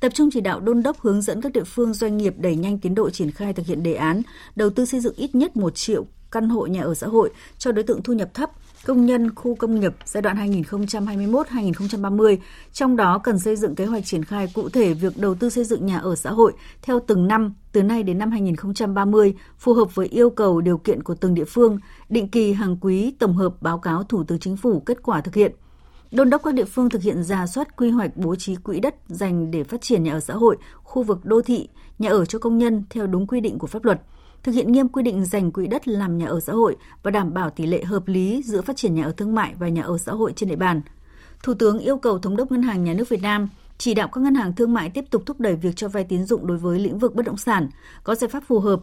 Tập 0.00 0.12
trung 0.14 0.30
chỉ 0.32 0.40
đạo 0.40 0.60
đôn 0.60 0.82
đốc 0.82 1.00
hướng 1.00 1.22
dẫn 1.22 1.40
các 1.40 1.52
địa 1.52 1.64
phương 1.64 1.94
doanh 1.94 2.16
nghiệp 2.16 2.34
đẩy 2.38 2.56
nhanh 2.56 2.78
tiến 2.78 2.94
độ 2.94 3.10
triển 3.10 3.30
khai 3.30 3.52
thực 3.52 3.66
hiện 3.66 3.82
đề 3.82 3.94
án 3.94 4.22
đầu 4.56 4.70
tư 4.70 4.84
xây 4.84 5.00
dựng 5.00 5.14
ít 5.16 5.34
nhất 5.34 5.56
1 5.56 5.74
triệu 5.74 6.06
căn 6.30 6.48
hộ 6.48 6.66
nhà 6.66 6.82
ở 6.82 6.94
xã 6.94 7.06
hội 7.06 7.30
cho 7.58 7.72
đối 7.72 7.82
tượng 7.82 8.02
thu 8.02 8.12
nhập 8.12 8.34
thấp, 8.34 8.50
công 8.86 9.06
nhân 9.06 9.34
khu 9.34 9.54
công 9.54 9.80
nghiệp 9.80 9.94
giai 10.04 10.22
đoạn 10.22 10.36
2021-2030, 10.36 12.36
trong 12.72 12.96
đó 12.96 13.18
cần 13.18 13.38
xây 13.38 13.56
dựng 13.56 13.74
kế 13.74 13.86
hoạch 13.86 14.04
triển 14.04 14.24
khai 14.24 14.48
cụ 14.54 14.68
thể 14.68 14.94
việc 14.94 15.12
đầu 15.16 15.34
tư 15.34 15.50
xây 15.50 15.64
dựng 15.64 15.86
nhà 15.86 15.98
ở 15.98 16.14
xã 16.14 16.30
hội 16.30 16.52
theo 16.82 17.00
từng 17.06 17.28
năm 17.28 17.54
từ 17.72 17.82
nay 17.82 18.02
đến 18.02 18.18
năm 18.18 18.30
2030, 18.30 19.34
phù 19.58 19.72
hợp 19.72 19.94
với 19.94 20.06
yêu 20.06 20.30
cầu 20.30 20.60
điều 20.60 20.78
kiện 20.78 21.02
của 21.02 21.14
từng 21.14 21.34
địa 21.34 21.44
phương, 21.44 21.78
định 22.08 22.28
kỳ 22.28 22.52
hàng 22.52 22.76
quý 22.80 23.14
tổng 23.18 23.36
hợp 23.36 23.54
báo 23.60 23.78
cáo 23.78 24.02
Thủ 24.02 24.24
tướng 24.24 24.38
Chính 24.38 24.56
phủ 24.56 24.80
kết 24.80 25.02
quả 25.02 25.20
thực 25.20 25.34
hiện. 25.34 25.52
Đôn 26.12 26.30
đốc 26.30 26.42
các 26.44 26.54
địa 26.54 26.64
phương 26.64 26.90
thực 26.90 27.02
hiện 27.02 27.22
ra 27.22 27.46
soát 27.46 27.76
quy 27.76 27.90
hoạch 27.90 28.16
bố 28.16 28.36
trí 28.36 28.56
quỹ 28.56 28.80
đất 28.80 28.94
dành 29.06 29.50
để 29.50 29.64
phát 29.64 29.80
triển 29.80 30.02
nhà 30.02 30.12
ở 30.12 30.20
xã 30.20 30.34
hội, 30.34 30.56
khu 30.82 31.02
vực 31.02 31.24
đô 31.24 31.42
thị, 31.42 31.68
nhà 31.98 32.10
ở 32.10 32.24
cho 32.24 32.38
công 32.38 32.58
nhân 32.58 32.84
theo 32.90 33.06
đúng 33.06 33.26
quy 33.26 33.40
định 33.40 33.58
của 33.58 33.66
pháp 33.66 33.84
luật– 33.84 34.00
thực 34.42 34.52
hiện 34.52 34.72
nghiêm 34.72 34.88
quy 34.88 35.02
định 35.02 35.24
dành 35.24 35.52
quỹ 35.52 35.66
đất 35.66 35.88
làm 35.88 36.18
nhà 36.18 36.26
ở 36.26 36.40
xã 36.40 36.52
hội 36.52 36.76
và 37.02 37.10
đảm 37.10 37.34
bảo 37.34 37.50
tỷ 37.50 37.66
lệ 37.66 37.84
hợp 37.84 38.08
lý 38.08 38.42
giữa 38.44 38.60
phát 38.60 38.76
triển 38.76 38.94
nhà 38.94 39.04
ở 39.04 39.12
thương 39.12 39.34
mại 39.34 39.54
và 39.58 39.68
nhà 39.68 39.82
ở 39.82 39.98
xã 39.98 40.12
hội 40.12 40.32
trên 40.36 40.48
địa 40.48 40.56
bàn. 40.56 40.80
Thủ 41.42 41.54
tướng 41.54 41.78
yêu 41.78 41.96
cầu 41.96 42.18
Thống 42.18 42.36
đốc 42.36 42.52
Ngân 42.52 42.62
hàng 42.62 42.84
Nhà 42.84 42.94
nước 42.94 43.08
Việt 43.08 43.22
Nam 43.22 43.48
chỉ 43.78 43.94
đạo 43.94 44.08
các 44.12 44.20
ngân 44.20 44.34
hàng 44.34 44.54
thương 44.54 44.72
mại 44.72 44.90
tiếp 44.90 45.04
tục 45.10 45.22
thúc 45.26 45.40
đẩy 45.40 45.56
việc 45.56 45.76
cho 45.76 45.88
vay 45.88 46.04
tín 46.04 46.24
dụng 46.24 46.46
đối 46.46 46.58
với 46.58 46.78
lĩnh 46.78 46.98
vực 46.98 47.14
bất 47.14 47.26
động 47.26 47.36
sản, 47.36 47.68
có 48.04 48.14
giải 48.14 48.28
pháp 48.28 48.42
phù 48.46 48.60
hợp 48.60 48.80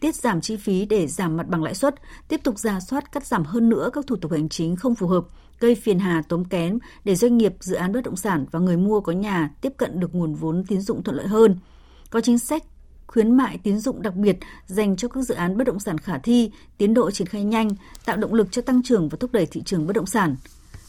tiết 0.00 0.14
giảm 0.14 0.40
chi 0.40 0.56
phí 0.56 0.86
để 0.86 1.06
giảm 1.06 1.36
mặt 1.36 1.48
bằng 1.48 1.62
lãi 1.62 1.74
suất, 1.74 1.94
tiếp 2.28 2.40
tục 2.44 2.58
ra 2.58 2.80
soát 2.80 3.12
cắt 3.12 3.26
giảm 3.26 3.44
hơn 3.44 3.68
nữa 3.68 3.90
các 3.92 4.06
thủ 4.06 4.16
tục 4.16 4.32
hành 4.32 4.48
chính 4.48 4.76
không 4.76 4.94
phù 4.94 5.06
hợp, 5.06 5.24
gây 5.60 5.74
phiền 5.74 5.98
hà 5.98 6.22
tốn 6.28 6.44
kém 6.44 6.78
để 7.04 7.16
doanh 7.16 7.38
nghiệp, 7.38 7.54
dự 7.60 7.76
án 7.76 7.92
bất 7.92 8.04
động 8.04 8.16
sản 8.16 8.46
và 8.50 8.58
người 8.58 8.76
mua 8.76 9.00
có 9.00 9.12
nhà 9.12 9.50
tiếp 9.60 9.72
cận 9.76 10.00
được 10.00 10.14
nguồn 10.14 10.34
vốn 10.34 10.64
tín 10.68 10.80
dụng 10.80 11.02
thuận 11.02 11.16
lợi 11.16 11.26
hơn. 11.26 11.58
Có 12.10 12.20
chính 12.20 12.38
sách 12.38 12.64
khuyến 13.12 13.36
mại 13.36 13.58
tín 13.58 13.78
dụng 13.78 14.02
đặc 14.02 14.14
biệt 14.16 14.36
dành 14.66 14.96
cho 14.96 15.08
các 15.08 15.22
dự 15.22 15.34
án 15.34 15.56
bất 15.56 15.66
động 15.66 15.80
sản 15.80 15.98
khả 15.98 16.18
thi, 16.18 16.50
tiến 16.78 16.94
độ 16.94 17.10
triển 17.10 17.26
khai 17.26 17.44
nhanh, 17.44 17.70
tạo 18.04 18.16
động 18.16 18.34
lực 18.34 18.48
cho 18.50 18.62
tăng 18.62 18.82
trưởng 18.82 19.08
và 19.08 19.16
thúc 19.20 19.32
đẩy 19.32 19.46
thị 19.46 19.62
trường 19.62 19.86
bất 19.86 19.96
động 19.96 20.06
sản. 20.06 20.36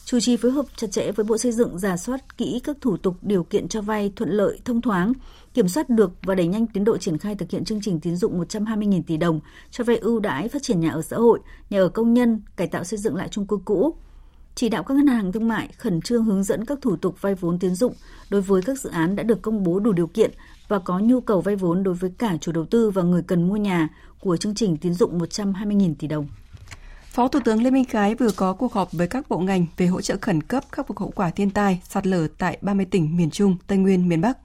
Chủ 0.04 0.20
trì 0.20 0.36
phối 0.36 0.50
hợp 0.50 0.66
chặt 0.76 0.86
chẽ 0.90 1.12
với 1.12 1.24
Bộ 1.24 1.38
Xây 1.38 1.52
dựng 1.52 1.78
giả 1.78 1.96
soát 1.96 2.38
kỹ 2.38 2.60
các 2.64 2.76
thủ 2.80 2.96
tục 2.96 3.14
điều 3.22 3.44
kiện 3.44 3.68
cho 3.68 3.80
vay 3.82 4.12
thuận 4.16 4.30
lợi, 4.30 4.60
thông 4.64 4.80
thoáng, 4.80 5.12
kiểm 5.54 5.68
soát 5.68 5.90
được 5.90 6.10
và 6.22 6.34
đẩy 6.34 6.46
nhanh 6.46 6.66
tiến 6.66 6.84
độ 6.84 6.96
triển 6.96 7.18
khai 7.18 7.34
thực 7.34 7.50
hiện 7.50 7.64
chương 7.64 7.80
trình 7.80 8.00
tín 8.00 8.16
dụng 8.16 8.40
120.000 8.40 9.02
tỷ 9.06 9.16
đồng 9.16 9.40
cho 9.70 9.84
vay 9.84 9.96
ưu 9.96 10.20
đãi 10.20 10.48
phát 10.48 10.62
triển 10.62 10.80
nhà 10.80 10.90
ở 10.90 11.02
xã 11.02 11.16
hội, 11.16 11.40
nhà 11.70 11.78
ở 11.78 11.88
công 11.88 12.14
nhân, 12.14 12.42
cải 12.56 12.66
tạo 12.66 12.84
xây 12.84 12.98
dựng 12.98 13.16
lại 13.16 13.28
chung 13.28 13.46
cư 13.46 13.58
cũ. 13.64 13.94
Chỉ 14.54 14.68
đạo 14.68 14.82
các 14.82 14.94
ngân 14.96 15.06
hàng 15.06 15.32
thương 15.32 15.48
mại 15.48 15.68
khẩn 15.78 16.00
trương 16.00 16.24
hướng 16.24 16.42
dẫn 16.42 16.64
các 16.64 16.78
thủ 16.82 16.96
tục 16.96 17.22
vay 17.22 17.34
vốn 17.34 17.58
tín 17.58 17.74
dụng 17.74 17.94
đối 18.30 18.40
với 18.40 18.62
các 18.62 18.80
dự 18.80 18.90
án 18.90 19.16
đã 19.16 19.22
được 19.22 19.42
công 19.42 19.62
bố 19.62 19.80
đủ 19.80 19.92
điều 19.92 20.06
kiện 20.06 20.30
và 20.72 20.78
có 20.78 20.98
nhu 20.98 21.20
cầu 21.20 21.40
vay 21.40 21.56
vốn 21.56 21.82
đối 21.82 21.94
với 21.94 22.10
cả 22.18 22.36
chủ 22.40 22.52
đầu 22.52 22.64
tư 22.64 22.90
và 22.90 23.02
người 23.02 23.22
cần 23.22 23.48
mua 23.48 23.56
nhà 23.56 23.88
của 24.20 24.36
chương 24.36 24.54
trình 24.54 24.76
tín 24.76 24.94
dụng 24.94 25.18
120.000 25.18 25.94
tỷ 25.98 26.08
đồng. 26.08 26.28
Phó 27.06 27.28
Thủ 27.28 27.40
tướng 27.44 27.62
Lê 27.62 27.70
Minh 27.70 27.84
Khái 27.84 28.14
vừa 28.14 28.30
có 28.36 28.52
cuộc 28.52 28.72
họp 28.72 28.92
với 28.92 29.06
các 29.06 29.28
bộ 29.28 29.38
ngành 29.38 29.66
về 29.76 29.86
hỗ 29.86 30.00
trợ 30.00 30.16
khẩn 30.20 30.42
cấp 30.42 30.64
khắc 30.72 30.86
phục 30.86 30.98
hậu 30.98 31.10
quả 31.10 31.30
thiên 31.30 31.50
tai, 31.50 31.80
sạt 31.88 32.06
lở 32.06 32.26
tại 32.38 32.58
30 32.62 32.86
tỉnh 32.90 33.16
miền 33.16 33.30
Trung, 33.30 33.56
Tây 33.66 33.78
Nguyên, 33.78 34.08
miền 34.08 34.20
Bắc. 34.20 34.38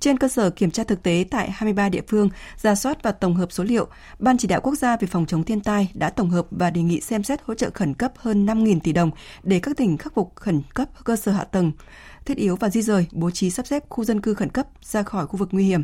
Trên 0.00 0.18
cơ 0.18 0.28
sở 0.28 0.50
kiểm 0.50 0.70
tra 0.70 0.84
thực 0.84 1.02
tế 1.02 1.24
tại 1.30 1.50
23 1.50 1.88
địa 1.88 2.02
phương, 2.08 2.28
ra 2.56 2.74
soát 2.74 3.02
và 3.02 3.12
tổng 3.12 3.34
hợp 3.34 3.52
số 3.52 3.64
liệu, 3.64 3.86
Ban 4.18 4.38
chỉ 4.38 4.48
đạo 4.48 4.60
quốc 4.60 4.74
gia 4.74 4.96
về 4.96 5.06
phòng 5.06 5.26
chống 5.26 5.44
thiên 5.44 5.60
tai 5.60 5.90
đã 5.94 6.10
tổng 6.10 6.30
hợp 6.30 6.46
và 6.50 6.70
đề 6.70 6.82
nghị 6.82 7.00
xem 7.00 7.22
xét 7.22 7.40
hỗ 7.44 7.54
trợ 7.54 7.70
khẩn 7.74 7.94
cấp 7.94 8.12
hơn 8.16 8.46
5.000 8.46 8.80
tỷ 8.80 8.92
đồng 8.92 9.10
để 9.42 9.60
các 9.60 9.76
tỉnh 9.76 9.96
khắc 9.96 10.14
phục 10.14 10.32
khẩn 10.36 10.62
cấp 10.74 10.88
cơ 11.04 11.16
sở 11.16 11.32
hạ 11.32 11.44
tầng, 11.44 11.72
thiết 12.28 12.36
yếu 12.36 12.56
và 12.56 12.68
di 12.68 12.82
rời, 12.82 13.06
bố 13.12 13.30
trí 13.30 13.50
sắp 13.50 13.66
xếp 13.66 13.84
khu 13.88 14.04
dân 14.04 14.20
cư 14.20 14.34
khẩn 14.34 14.48
cấp 14.48 14.66
ra 14.82 15.02
khỏi 15.02 15.26
khu 15.26 15.36
vực 15.36 15.48
nguy 15.52 15.64
hiểm. 15.64 15.82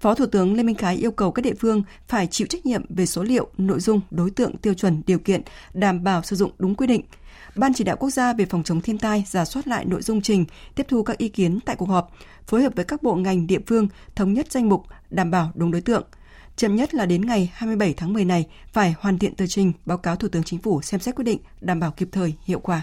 Phó 0.00 0.14
Thủ 0.14 0.26
tướng 0.26 0.54
Lê 0.54 0.62
Minh 0.62 0.76
Khái 0.76 0.96
yêu 0.96 1.10
cầu 1.10 1.32
các 1.32 1.42
địa 1.42 1.54
phương 1.60 1.82
phải 2.08 2.26
chịu 2.26 2.46
trách 2.46 2.66
nhiệm 2.66 2.84
về 2.88 3.06
số 3.06 3.22
liệu, 3.22 3.48
nội 3.58 3.80
dung, 3.80 4.00
đối 4.10 4.30
tượng, 4.30 4.56
tiêu 4.56 4.74
chuẩn, 4.74 5.02
điều 5.06 5.18
kiện, 5.18 5.42
đảm 5.74 6.04
bảo 6.04 6.22
sử 6.22 6.36
dụng 6.36 6.50
đúng 6.58 6.74
quy 6.74 6.86
định. 6.86 7.02
Ban 7.56 7.74
chỉ 7.74 7.84
đạo 7.84 7.96
quốc 7.96 8.10
gia 8.10 8.32
về 8.32 8.44
phòng 8.44 8.62
chống 8.62 8.80
thiên 8.80 8.98
tai 8.98 9.24
giả 9.26 9.44
soát 9.44 9.68
lại 9.68 9.84
nội 9.84 10.02
dung 10.02 10.20
trình, 10.20 10.44
tiếp 10.74 10.86
thu 10.88 11.02
các 11.02 11.18
ý 11.18 11.28
kiến 11.28 11.58
tại 11.60 11.76
cuộc 11.76 11.88
họp, 11.88 12.12
phối 12.46 12.62
hợp 12.62 12.72
với 12.76 12.84
các 12.84 13.02
bộ 13.02 13.14
ngành 13.14 13.46
địa 13.46 13.60
phương 13.66 13.88
thống 14.14 14.32
nhất 14.32 14.52
danh 14.52 14.68
mục, 14.68 14.82
đảm 15.10 15.30
bảo 15.30 15.52
đúng 15.54 15.70
đối 15.70 15.80
tượng. 15.80 16.04
Chậm 16.56 16.76
nhất 16.76 16.94
là 16.94 17.06
đến 17.06 17.26
ngày 17.26 17.50
27 17.54 17.94
tháng 17.96 18.12
10 18.12 18.24
này 18.24 18.46
phải 18.72 18.94
hoàn 19.00 19.18
thiện 19.18 19.34
tờ 19.34 19.46
trình 19.46 19.72
báo 19.86 19.98
cáo 19.98 20.16
Thủ 20.16 20.28
tướng 20.28 20.42
Chính 20.42 20.58
phủ 20.58 20.82
xem 20.82 21.00
xét 21.00 21.14
quyết 21.14 21.24
định 21.24 21.38
đảm 21.60 21.80
bảo 21.80 21.90
kịp 21.90 22.08
thời, 22.12 22.34
hiệu 22.44 22.58
quả. 22.58 22.82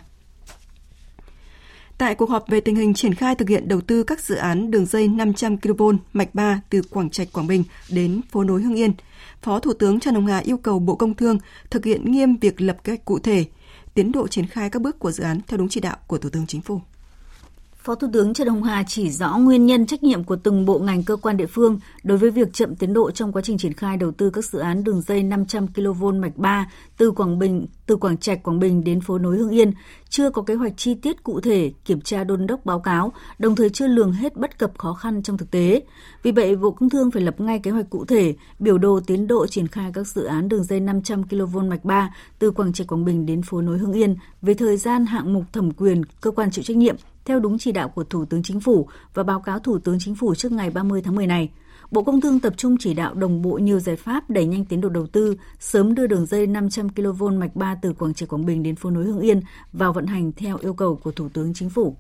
Tại 2.02 2.16
cuộc 2.16 2.30
họp 2.30 2.48
về 2.48 2.62
tình 2.62 2.76
hình 2.76 2.94
triển 2.94 3.14
khai 3.14 3.36
thực 3.36 3.50
hiện 3.50 3.68
đầu 3.68 3.82
tư 3.82 4.04
các 4.04 4.20
dự 4.20 4.36
án 4.36 4.72
đường 4.72 4.86
dây 4.86 5.08
500 5.08 5.58
kV 5.58 5.84
mạch 6.14 6.36
3 6.36 6.62
từ 6.70 6.82
Quảng 6.90 7.10
Trạch, 7.10 7.28
Quảng 7.34 7.48
Bình 7.48 7.64
đến 7.90 8.22
phố 8.32 8.44
nối 8.44 8.62
Hưng 8.62 8.76
Yên, 8.76 8.94
Phó 9.42 9.60
Thủ 9.60 9.74
tướng 9.74 10.00
Trần 10.00 10.16
Hồng 10.16 10.28
Hà 10.28 10.38
yêu 10.38 10.58
cầu 10.58 10.80
Bộ 10.80 10.96
Công 10.96 11.14
Thương 11.14 11.38
thực 11.70 11.86
hiện 11.86 12.12
nghiêm 12.12 12.38
việc 12.38 12.62
lập 12.62 12.78
kế 12.84 12.92
hoạch 12.92 13.06
cụ 13.06 13.20
thể, 13.20 13.46
tiến 13.94 14.12
độ 14.12 14.28
triển 14.28 14.48
khai 14.48 14.70
các 14.70 14.82
bước 14.82 15.00
của 15.00 15.12
dự 15.12 15.24
án 15.24 15.40
theo 15.48 15.58
đúng 15.58 15.70
chỉ 15.70 15.80
đạo 15.80 15.98
của 16.08 16.18
Thủ 16.18 16.30
tướng 16.30 16.48
Chính 16.48 16.62
phủ. 16.62 16.82
Phó 17.84 17.96
Thủ 17.96 18.08
tướng 18.14 18.34
Trần 18.34 18.48
Hồng 18.48 18.64
Hà 18.64 18.84
chỉ 18.88 19.10
rõ 19.10 19.38
nguyên 19.38 19.66
nhân 19.66 19.86
trách 19.86 20.04
nhiệm 20.04 20.24
của 20.24 20.36
từng 20.36 20.66
bộ 20.66 20.80
ngành 20.80 21.04
cơ 21.04 21.16
quan 21.16 21.38
địa 21.38 21.46
phương 21.46 21.80
đối 22.04 22.18
với 22.18 22.32
việc 22.32 22.54
chậm 22.54 22.76
tiến 22.76 22.94
độ 22.94 23.12
trong 23.12 23.32
quá 23.32 23.42
trình 23.42 23.58
triển 23.58 23.74
khai 23.74 23.98
đầu 23.98 24.12
tư 24.12 24.30
các 24.30 24.46
dự 24.46 24.60
án 24.60 24.84
đường 24.84 25.02
dây 25.02 25.24
500 25.24 25.68
kV 25.68 26.06
mạch 26.06 26.38
3 26.38 26.70
từ 26.98 27.12
Quảng 27.12 27.40
Bình, 27.40 27.68
từ 27.86 27.96
Quảng 27.96 28.18
Trạch, 28.18 28.44
Quảng 28.44 28.60
Bình 28.60 28.84
đến 28.84 29.02
phố 29.02 29.18
nối 29.18 29.38
Hưng 29.38 29.50
Yên, 29.50 29.72
chưa 30.10 30.30
có 30.30 30.42
kế 30.42 30.56
hoạch 30.56 30.74
chi 30.78 30.96
tiết 30.96 31.24
cụ 31.24 31.40
thể, 31.42 31.72
kiểm 31.86 32.02
tra 32.02 32.24
đôn 32.24 32.48
đốc 32.48 32.66
báo 32.66 32.80
cáo, 32.80 33.14
đồng 33.40 33.56
thời 33.56 33.70
chưa 33.70 33.88
lường 33.88 34.14
hết 34.14 34.36
bất 34.36 34.60
cập 34.60 34.78
khó 34.78 34.94
khăn 34.94 35.24
trong 35.24 35.38
thực 35.38 35.52
tế. 35.52 35.82
Vì 36.24 36.32
vậy, 36.32 36.56
Bộ 36.56 36.72
Công 36.72 36.90
Thương 36.90 37.12
phải 37.12 37.22
lập 37.22 37.42
ngay 37.42 37.60
kế 37.60 37.72
hoạch 37.72 37.90
cụ 37.90 38.06
thể, 38.06 38.36
biểu 38.60 38.78
đồ 38.78 39.00
tiến 39.08 39.28
độ 39.28 39.48
triển 39.48 39.68
khai 39.68 39.92
các 39.94 40.08
dự 40.08 40.24
án 40.24 40.50
đường 40.50 40.64
dây 40.64 40.80
500 40.80 41.24
kV 41.24 41.58
mạch 41.58 41.86
3 41.86 42.14
từ 42.40 42.52
Quảng 42.52 42.74
Trạch, 42.74 42.88
Quảng 42.88 43.06
Bình 43.06 43.26
đến 43.26 43.42
phố 43.42 43.62
nối 43.62 43.78
Hưng 43.78 43.94
Yên 43.94 44.16
về 44.42 44.54
thời 44.54 44.78
gian 44.78 45.06
hạng 45.06 45.34
mục 45.34 45.44
thẩm 45.54 45.72
quyền, 45.72 46.06
cơ 46.06 46.32
quan 46.32 46.52
chịu 46.52 46.64
trách 46.64 46.78
nhiệm, 46.78 46.96
theo 47.26 47.40
đúng 47.40 47.58
chỉ 47.58 47.72
đạo 47.72 47.90
của 47.90 48.04
Thủ 48.04 48.26
tướng 48.26 48.44
Chính 48.44 48.60
phủ 48.60 48.88
và 49.14 49.24
báo 49.24 49.40
cáo 49.40 49.60
Thủ 49.60 49.80
tướng 49.80 50.00
Chính 50.00 50.16
phủ 50.16 50.36
trước 50.36 50.52
ngày 50.52 50.70
30 50.70 51.02
tháng 51.02 51.16
10 51.16 51.28
này. 51.28 51.50
Bộ 51.92 52.04
Công 52.04 52.22
Thương 52.22 52.40
tập 52.40 52.54
trung 52.58 52.76
chỉ 52.80 52.94
đạo 52.94 53.14
đồng 53.14 53.42
bộ 53.42 53.52
nhiều 53.52 53.80
giải 53.80 53.96
pháp 53.96 54.30
đẩy 54.30 54.46
nhanh 54.46 54.66
tiến 54.66 54.82
độ 54.82 54.90
đầu 54.90 55.08
tư, 55.08 55.36
sớm 55.60 55.96
đưa 55.96 56.08
đường 56.08 56.26
dây 56.26 56.48
500 56.48 56.90
kV 56.90 57.24
mạch 57.24 57.56
3 57.56 57.76
từ 57.82 57.94
Quảng 57.94 58.14
Trị 58.14 58.26
Quảng 58.26 58.46
Bình 58.46 58.64
đến 58.64 58.76
phố 58.76 58.90
nối 58.90 59.04
Hưng 59.04 59.20
Yên 59.20 59.42
vào 59.74 59.94
vận 59.94 60.06
hành 60.06 60.32
theo 60.32 60.58
yêu 60.62 60.74
cầu 60.74 60.96
của 60.96 61.12
Thủ 61.12 61.30
tướng 61.30 61.54
Chính 61.54 61.70
phủ. 61.70 61.96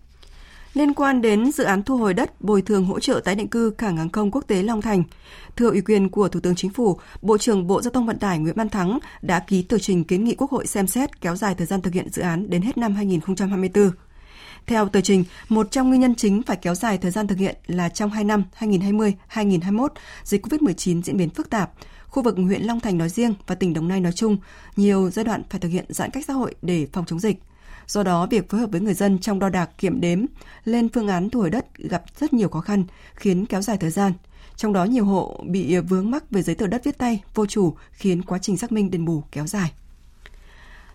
Liên 0.73 0.93
quan 0.93 1.21
đến 1.21 1.51
dự 1.51 1.63
án 1.63 1.83
thu 1.83 1.97
hồi 1.97 2.13
đất 2.13 2.41
bồi 2.41 2.61
thường 2.61 2.85
hỗ 2.85 2.99
trợ 2.99 3.21
tái 3.23 3.35
định 3.35 3.47
cư 3.47 3.69
cảng 3.77 3.97
hàng 3.97 4.09
không 4.09 4.31
quốc 4.31 4.47
tế 4.47 4.63
Long 4.63 4.81
Thành, 4.81 5.03
thừa 5.55 5.69
ủy 5.69 5.81
quyền 5.81 6.09
của 6.09 6.27
Thủ 6.27 6.39
tướng 6.39 6.55
Chính 6.55 6.71
phủ, 6.71 6.99
Bộ 7.21 7.37
trưởng 7.37 7.67
Bộ 7.67 7.81
Giao 7.81 7.91
thông 7.91 8.05
Vận 8.05 8.19
tải 8.19 8.39
Nguyễn 8.39 8.55
Văn 8.55 8.69
Thắng 8.69 8.99
đã 9.21 9.39
ký 9.39 9.61
tờ 9.61 9.77
trình 9.77 10.03
kiến 10.03 10.23
nghị 10.23 10.35
Quốc 10.35 10.51
hội 10.51 10.67
xem 10.67 10.87
xét 10.87 11.21
kéo 11.21 11.35
dài 11.35 11.55
thời 11.55 11.67
gian 11.67 11.81
thực 11.81 11.93
hiện 11.93 12.09
dự 12.09 12.21
án 12.21 12.49
đến 12.49 12.61
hết 12.61 12.77
năm 12.77 12.95
2024. 12.95 13.91
Theo 14.71 14.89
tờ 14.89 15.01
trình, 15.01 15.23
một 15.49 15.71
trong 15.71 15.89
nguyên 15.89 16.01
nhân 16.01 16.15
chính 16.15 16.43
phải 16.43 16.57
kéo 16.57 16.75
dài 16.75 16.97
thời 16.97 17.11
gian 17.11 17.27
thực 17.27 17.37
hiện 17.37 17.55
là 17.67 17.89
trong 17.89 18.09
2 18.09 18.23
năm 18.23 18.43
2020-2021, 18.59 19.87
dịch 20.23 20.45
COVID-19 20.45 21.01
diễn 21.01 21.17
biến 21.17 21.29
phức 21.29 21.49
tạp, 21.49 21.71
khu 22.07 22.23
vực 22.23 22.35
huyện 22.35 22.61
Long 22.61 22.79
Thành 22.79 22.97
nói 22.97 23.09
riêng 23.09 23.33
và 23.47 23.55
tỉnh 23.55 23.73
Đồng 23.73 23.87
Nai 23.87 23.99
nói 23.99 24.11
chung, 24.11 24.37
nhiều 24.75 25.09
giai 25.09 25.25
đoạn 25.25 25.43
phải 25.49 25.59
thực 25.59 25.69
hiện 25.69 25.85
giãn 25.89 26.09
cách 26.11 26.25
xã 26.27 26.33
hội 26.33 26.55
để 26.61 26.87
phòng 26.93 27.05
chống 27.05 27.19
dịch. 27.19 27.39
Do 27.87 28.03
đó, 28.03 28.25
việc 28.25 28.49
phối 28.49 28.61
hợp 28.61 28.71
với 28.71 28.81
người 28.81 28.93
dân 28.93 29.19
trong 29.19 29.39
đo 29.39 29.49
đạc 29.49 29.69
kiểm 29.77 30.01
đếm 30.01 30.25
lên 30.63 30.89
phương 30.89 31.07
án 31.07 31.29
thu 31.29 31.39
hồi 31.39 31.49
đất 31.49 31.77
gặp 31.77 32.03
rất 32.19 32.33
nhiều 32.33 32.49
khó 32.49 32.59
khăn, 32.59 32.83
khiến 33.15 33.45
kéo 33.45 33.61
dài 33.61 33.77
thời 33.77 33.91
gian. 33.91 34.13
Trong 34.55 34.73
đó 34.73 34.83
nhiều 34.83 35.05
hộ 35.05 35.43
bị 35.47 35.77
vướng 35.77 36.11
mắc 36.11 36.31
về 36.31 36.41
giấy 36.41 36.55
tờ 36.55 36.67
đất 36.67 36.83
viết 36.83 36.97
tay, 36.97 37.23
vô 37.35 37.45
chủ, 37.45 37.73
khiến 37.91 38.21
quá 38.21 38.37
trình 38.37 38.57
xác 38.57 38.71
minh 38.71 38.91
đền 38.91 39.05
bù 39.05 39.23
kéo 39.31 39.47
dài. 39.47 39.71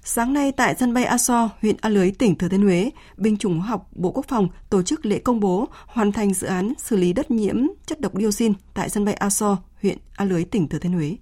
Sáng 0.09 0.33
nay 0.33 0.53
tại 0.53 0.75
sân 0.79 0.95
bay 0.95 1.05
Aso, 1.05 1.51
huyện 1.63 1.77
A 1.81 1.89
Lưới, 1.89 2.11
tỉnh 2.11 2.39
Thừa 2.39 2.49
Thiên 2.49 2.63
Huế, 2.63 2.91
binh 3.17 3.37
chủng 3.37 3.59
hóa 3.59 3.69
học 3.69 3.89
Bộ 3.93 4.11
Quốc 4.11 4.25
phòng 4.29 4.49
tổ 4.71 4.83
chức 4.83 5.07
lễ 5.07 5.19
công 5.19 5.41
bố 5.41 5.69
hoàn 5.87 6.13
thành 6.13 6.35
dự 6.35 6.47
án 6.47 6.73
xử 6.79 6.97
lý 6.97 7.13
đất 7.13 7.31
nhiễm 7.31 7.57
chất 7.87 8.01
độc 8.01 8.13
dioxin 8.15 8.53
tại 8.75 8.89
sân 8.89 9.05
bay 9.05 9.15
Aso, 9.15 9.59
huyện 9.83 9.99
A 10.17 10.25
Lưới, 10.25 10.45
tỉnh 10.45 10.69
Thừa 10.69 10.79
Thiên 10.79 10.93
Huế. 10.93 11.17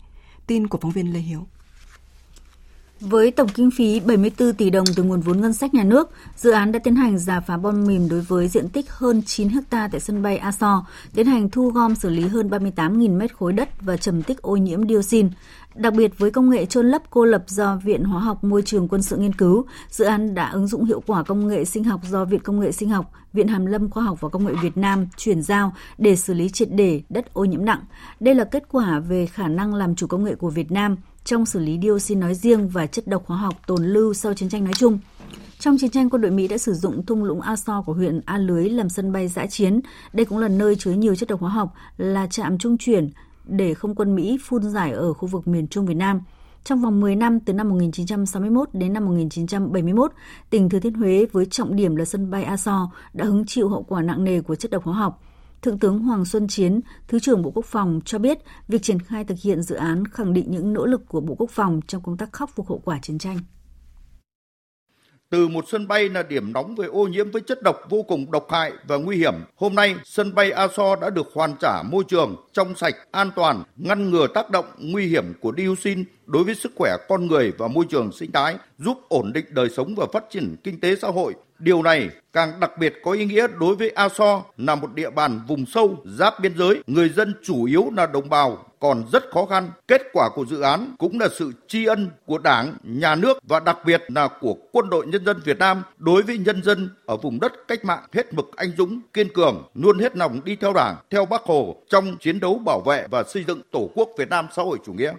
Tin 0.46 0.66
của 0.66 0.78
phóng 0.80 0.90
viên 0.90 1.12
Lê 1.12 1.18
Hiếu. 1.18 1.46
Với 3.08 3.30
tổng 3.30 3.48
kinh 3.48 3.70
phí 3.70 4.00
74 4.00 4.54
tỷ 4.54 4.70
đồng 4.70 4.84
từ 4.96 5.02
nguồn 5.02 5.20
vốn 5.20 5.40
ngân 5.40 5.52
sách 5.52 5.74
nhà 5.74 5.84
nước, 5.84 6.10
dự 6.36 6.50
án 6.50 6.72
đã 6.72 6.78
tiến 6.78 6.94
hành 6.94 7.18
giả 7.18 7.40
phá 7.40 7.56
bom 7.56 7.86
mìn 7.86 8.08
đối 8.08 8.20
với 8.20 8.48
diện 8.48 8.68
tích 8.68 8.90
hơn 8.90 9.22
9 9.26 9.48
ha 9.48 9.88
tại 9.88 10.00
sân 10.00 10.22
bay 10.22 10.36
Aso, 10.36 10.86
tiến 11.14 11.26
hành 11.26 11.50
thu 11.50 11.70
gom 11.70 11.94
xử 11.94 12.08
lý 12.08 12.26
hơn 12.26 12.48
38.000 12.48 13.16
mét 13.16 13.36
khối 13.36 13.52
đất 13.52 13.68
và 13.80 13.96
trầm 13.96 14.22
tích 14.22 14.42
ô 14.42 14.56
nhiễm 14.56 14.88
dioxin. 14.88 15.30
Đặc 15.74 15.94
biệt 15.94 16.18
với 16.18 16.30
công 16.30 16.50
nghệ 16.50 16.66
trôn 16.66 16.86
lấp 16.86 17.02
cô 17.10 17.24
lập 17.24 17.44
do 17.46 17.76
Viện 17.84 18.04
Hóa 18.04 18.20
học 18.20 18.44
Môi 18.44 18.62
trường 18.62 18.88
Quân 18.88 19.02
sự 19.02 19.16
nghiên 19.16 19.32
cứu, 19.32 19.64
dự 19.90 20.04
án 20.04 20.34
đã 20.34 20.50
ứng 20.50 20.66
dụng 20.66 20.84
hiệu 20.84 21.02
quả 21.06 21.22
công 21.22 21.48
nghệ 21.48 21.64
sinh 21.64 21.84
học 21.84 22.00
do 22.10 22.24
Viện 22.24 22.40
Công 22.40 22.60
nghệ 22.60 22.72
Sinh 22.72 22.90
học, 22.90 23.12
Viện 23.32 23.48
Hàn 23.48 23.66
lâm 23.66 23.90
Khoa 23.90 24.04
học 24.04 24.20
và 24.20 24.28
Công 24.28 24.46
nghệ 24.46 24.52
Việt 24.62 24.76
Nam 24.76 25.06
chuyển 25.16 25.42
giao 25.42 25.74
để 25.98 26.16
xử 26.16 26.34
lý 26.34 26.48
triệt 26.48 26.68
để 26.70 27.02
đất 27.08 27.34
ô 27.34 27.44
nhiễm 27.44 27.64
nặng. 27.64 27.80
Đây 28.20 28.34
là 28.34 28.44
kết 28.44 28.64
quả 28.68 28.98
về 28.98 29.26
khả 29.26 29.48
năng 29.48 29.74
làm 29.74 29.94
chủ 29.94 30.06
công 30.06 30.24
nghệ 30.24 30.34
của 30.34 30.50
Việt 30.50 30.72
Nam 30.72 30.96
trong 31.24 31.46
xử 31.46 31.58
lý 31.58 31.78
dioxin 31.82 32.20
nói 32.20 32.34
riêng 32.34 32.68
và 32.68 32.86
chất 32.86 33.06
độc 33.06 33.26
hóa 33.26 33.38
học 33.38 33.54
tồn 33.66 33.84
lưu 33.84 34.14
sau 34.14 34.34
chiến 34.34 34.48
tranh 34.48 34.64
nói 34.64 34.74
chung. 34.76 34.98
Trong 35.58 35.78
chiến 35.78 35.90
tranh, 35.90 36.10
quân 36.10 36.22
đội 36.22 36.30
Mỹ 36.30 36.48
đã 36.48 36.58
sử 36.58 36.72
dụng 36.74 37.06
thung 37.06 37.24
lũng 37.24 37.40
Aso 37.40 37.82
của 37.82 37.92
huyện 37.92 38.20
A 38.24 38.38
Lưới 38.38 38.68
làm 38.68 38.88
sân 38.88 39.12
bay 39.12 39.28
giã 39.28 39.46
chiến. 39.46 39.80
Đây 40.12 40.26
cũng 40.26 40.38
là 40.38 40.48
nơi 40.48 40.76
chứa 40.76 40.92
nhiều 40.92 41.14
chất 41.14 41.28
độc 41.28 41.40
hóa 41.40 41.50
học, 41.50 41.74
là 41.96 42.26
trạm 42.26 42.58
trung 42.58 42.78
chuyển 42.78 43.10
để 43.44 43.74
không 43.74 43.94
quân 43.94 44.14
Mỹ 44.14 44.38
phun 44.44 44.62
giải 44.62 44.92
ở 44.92 45.12
khu 45.12 45.28
vực 45.28 45.48
miền 45.48 45.68
Trung 45.68 45.86
Việt 45.86 45.94
Nam. 45.94 46.20
Trong 46.64 46.80
vòng 46.80 47.00
10 47.00 47.16
năm 47.16 47.40
từ 47.40 47.52
năm 47.52 47.68
1961 47.68 48.68
đến 48.72 48.92
năm 48.92 49.04
1971, 49.04 50.12
tỉnh 50.50 50.68
Thừa 50.68 50.80
Thiên 50.80 50.94
Huế 50.94 51.26
với 51.32 51.46
trọng 51.46 51.76
điểm 51.76 51.96
là 51.96 52.04
sân 52.04 52.30
bay 52.30 52.44
Aso 52.44 52.90
đã 53.12 53.24
hứng 53.24 53.46
chịu 53.46 53.68
hậu 53.68 53.82
quả 53.82 54.02
nặng 54.02 54.24
nề 54.24 54.40
của 54.40 54.54
chất 54.54 54.70
độc 54.70 54.84
hóa 54.84 54.94
học. 54.94 55.23
Thượng 55.64 55.78
tướng 55.78 55.98
Hoàng 55.98 56.24
Xuân 56.24 56.48
Chiến, 56.48 56.80
Thứ 57.08 57.18
trưởng 57.18 57.42
Bộ 57.42 57.50
Quốc 57.50 57.64
phòng 57.64 58.00
cho 58.04 58.18
biết 58.18 58.38
việc 58.68 58.82
triển 58.82 59.00
khai 59.00 59.24
thực 59.24 59.38
hiện 59.42 59.62
dự 59.62 59.74
án 59.74 60.04
khẳng 60.06 60.32
định 60.32 60.50
những 60.50 60.72
nỗ 60.72 60.86
lực 60.86 61.08
của 61.08 61.20
Bộ 61.20 61.34
Quốc 61.34 61.50
phòng 61.50 61.80
trong 61.86 62.02
công 62.02 62.16
tác 62.16 62.32
khắc 62.32 62.50
phục 62.54 62.68
hậu 62.68 62.78
quả 62.84 62.98
chiến 63.02 63.18
tranh 63.18 63.38
từ 65.30 65.48
một 65.48 65.64
sân 65.68 65.88
bay 65.88 66.08
là 66.08 66.22
điểm 66.22 66.52
nóng 66.52 66.74
về 66.74 66.86
ô 66.86 67.06
nhiễm 67.06 67.30
với 67.30 67.42
chất 67.42 67.62
độc 67.62 67.76
vô 67.88 68.02
cùng 68.02 68.30
độc 68.30 68.46
hại 68.50 68.72
và 68.88 68.96
nguy 68.96 69.16
hiểm. 69.16 69.34
Hôm 69.56 69.74
nay, 69.74 69.94
sân 70.04 70.34
bay 70.34 70.50
Aso 70.50 70.96
đã 70.96 71.10
được 71.10 71.26
hoàn 71.34 71.54
trả 71.60 71.82
môi 71.82 72.04
trường 72.08 72.36
trong 72.52 72.74
sạch, 72.74 72.94
an 73.10 73.30
toàn, 73.36 73.62
ngăn 73.76 74.10
ngừa 74.10 74.26
tác 74.34 74.50
động 74.50 74.64
nguy 74.78 75.06
hiểm 75.06 75.32
của 75.40 75.52
dioxin 75.56 76.04
đối 76.26 76.44
với 76.44 76.54
sức 76.54 76.72
khỏe 76.76 76.96
con 77.08 77.26
người 77.26 77.52
và 77.58 77.68
môi 77.68 77.84
trường 77.88 78.12
sinh 78.12 78.32
thái, 78.32 78.56
giúp 78.78 78.98
ổn 79.08 79.32
định 79.32 79.44
đời 79.50 79.68
sống 79.76 79.94
và 79.96 80.06
phát 80.12 80.24
triển 80.30 80.56
kinh 80.64 80.80
tế 80.80 80.96
xã 80.96 81.08
hội. 81.08 81.34
Điều 81.64 81.82
này 81.82 82.10
càng 82.32 82.60
đặc 82.60 82.78
biệt 82.78 82.94
có 83.04 83.12
ý 83.12 83.24
nghĩa 83.24 83.46
đối 83.60 83.76
với 83.76 83.90
A 83.90 84.08
So 84.08 84.42
là 84.56 84.74
một 84.74 84.94
địa 84.94 85.10
bàn 85.10 85.40
vùng 85.48 85.66
sâu, 85.66 85.96
giáp 86.04 86.40
biên 86.40 86.58
giới, 86.58 86.82
người 86.86 87.08
dân 87.08 87.34
chủ 87.42 87.64
yếu 87.64 87.90
là 87.96 88.06
đồng 88.06 88.28
bào, 88.28 88.66
còn 88.80 89.04
rất 89.12 89.24
khó 89.30 89.46
khăn. 89.46 89.70
Kết 89.88 90.02
quả 90.12 90.28
của 90.34 90.46
dự 90.46 90.60
án 90.60 90.94
cũng 90.98 91.20
là 91.20 91.28
sự 91.38 91.52
tri 91.68 91.84
ân 91.84 92.10
của 92.26 92.38
Đảng, 92.38 92.74
Nhà 92.82 93.14
nước 93.14 93.38
và 93.48 93.60
đặc 93.60 93.78
biệt 93.86 94.02
là 94.08 94.28
của 94.40 94.56
Quân 94.72 94.90
đội 94.90 95.06
Nhân 95.06 95.24
dân 95.24 95.40
Việt 95.44 95.58
Nam 95.58 95.82
đối 95.98 96.22
với 96.22 96.38
nhân 96.38 96.62
dân 96.62 96.90
ở 97.06 97.16
vùng 97.16 97.40
đất 97.40 97.52
cách 97.68 97.84
mạng 97.84 98.04
hết 98.12 98.34
mực 98.34 98.56
anh 98.56 98.70
dũng, 98.78 99.00
kiên 99.12 99.28
cường, 99.34 99.62
luôn 99.74 99.98
hết 99.98 100.16
lòng 100.16 100.40
đi 100.44 100.56
theo 100.56 100.72
Đảng, 100.72 100.96
theo 101.10 101.26
Bác 101.26 101.42
Hồ 101.42 101.76
trong 101.88 102.16
chiến 102.20 102.40
đấu 102.40 102.58
bảo 102.66 102.80
vệ 102.80 103.06
và 103.10 103.22
xây 103.22 103.44
dựng 103.44 103.60
Tổ 103.70 103.90
quốc 103.94 104.08
Việt 104.18 104.28
Nam 104.28 104.46
xã 104.56 104.62
hội 104.62 104.78
chủ 104.86 104.92
nghĩa. 104.92 105.12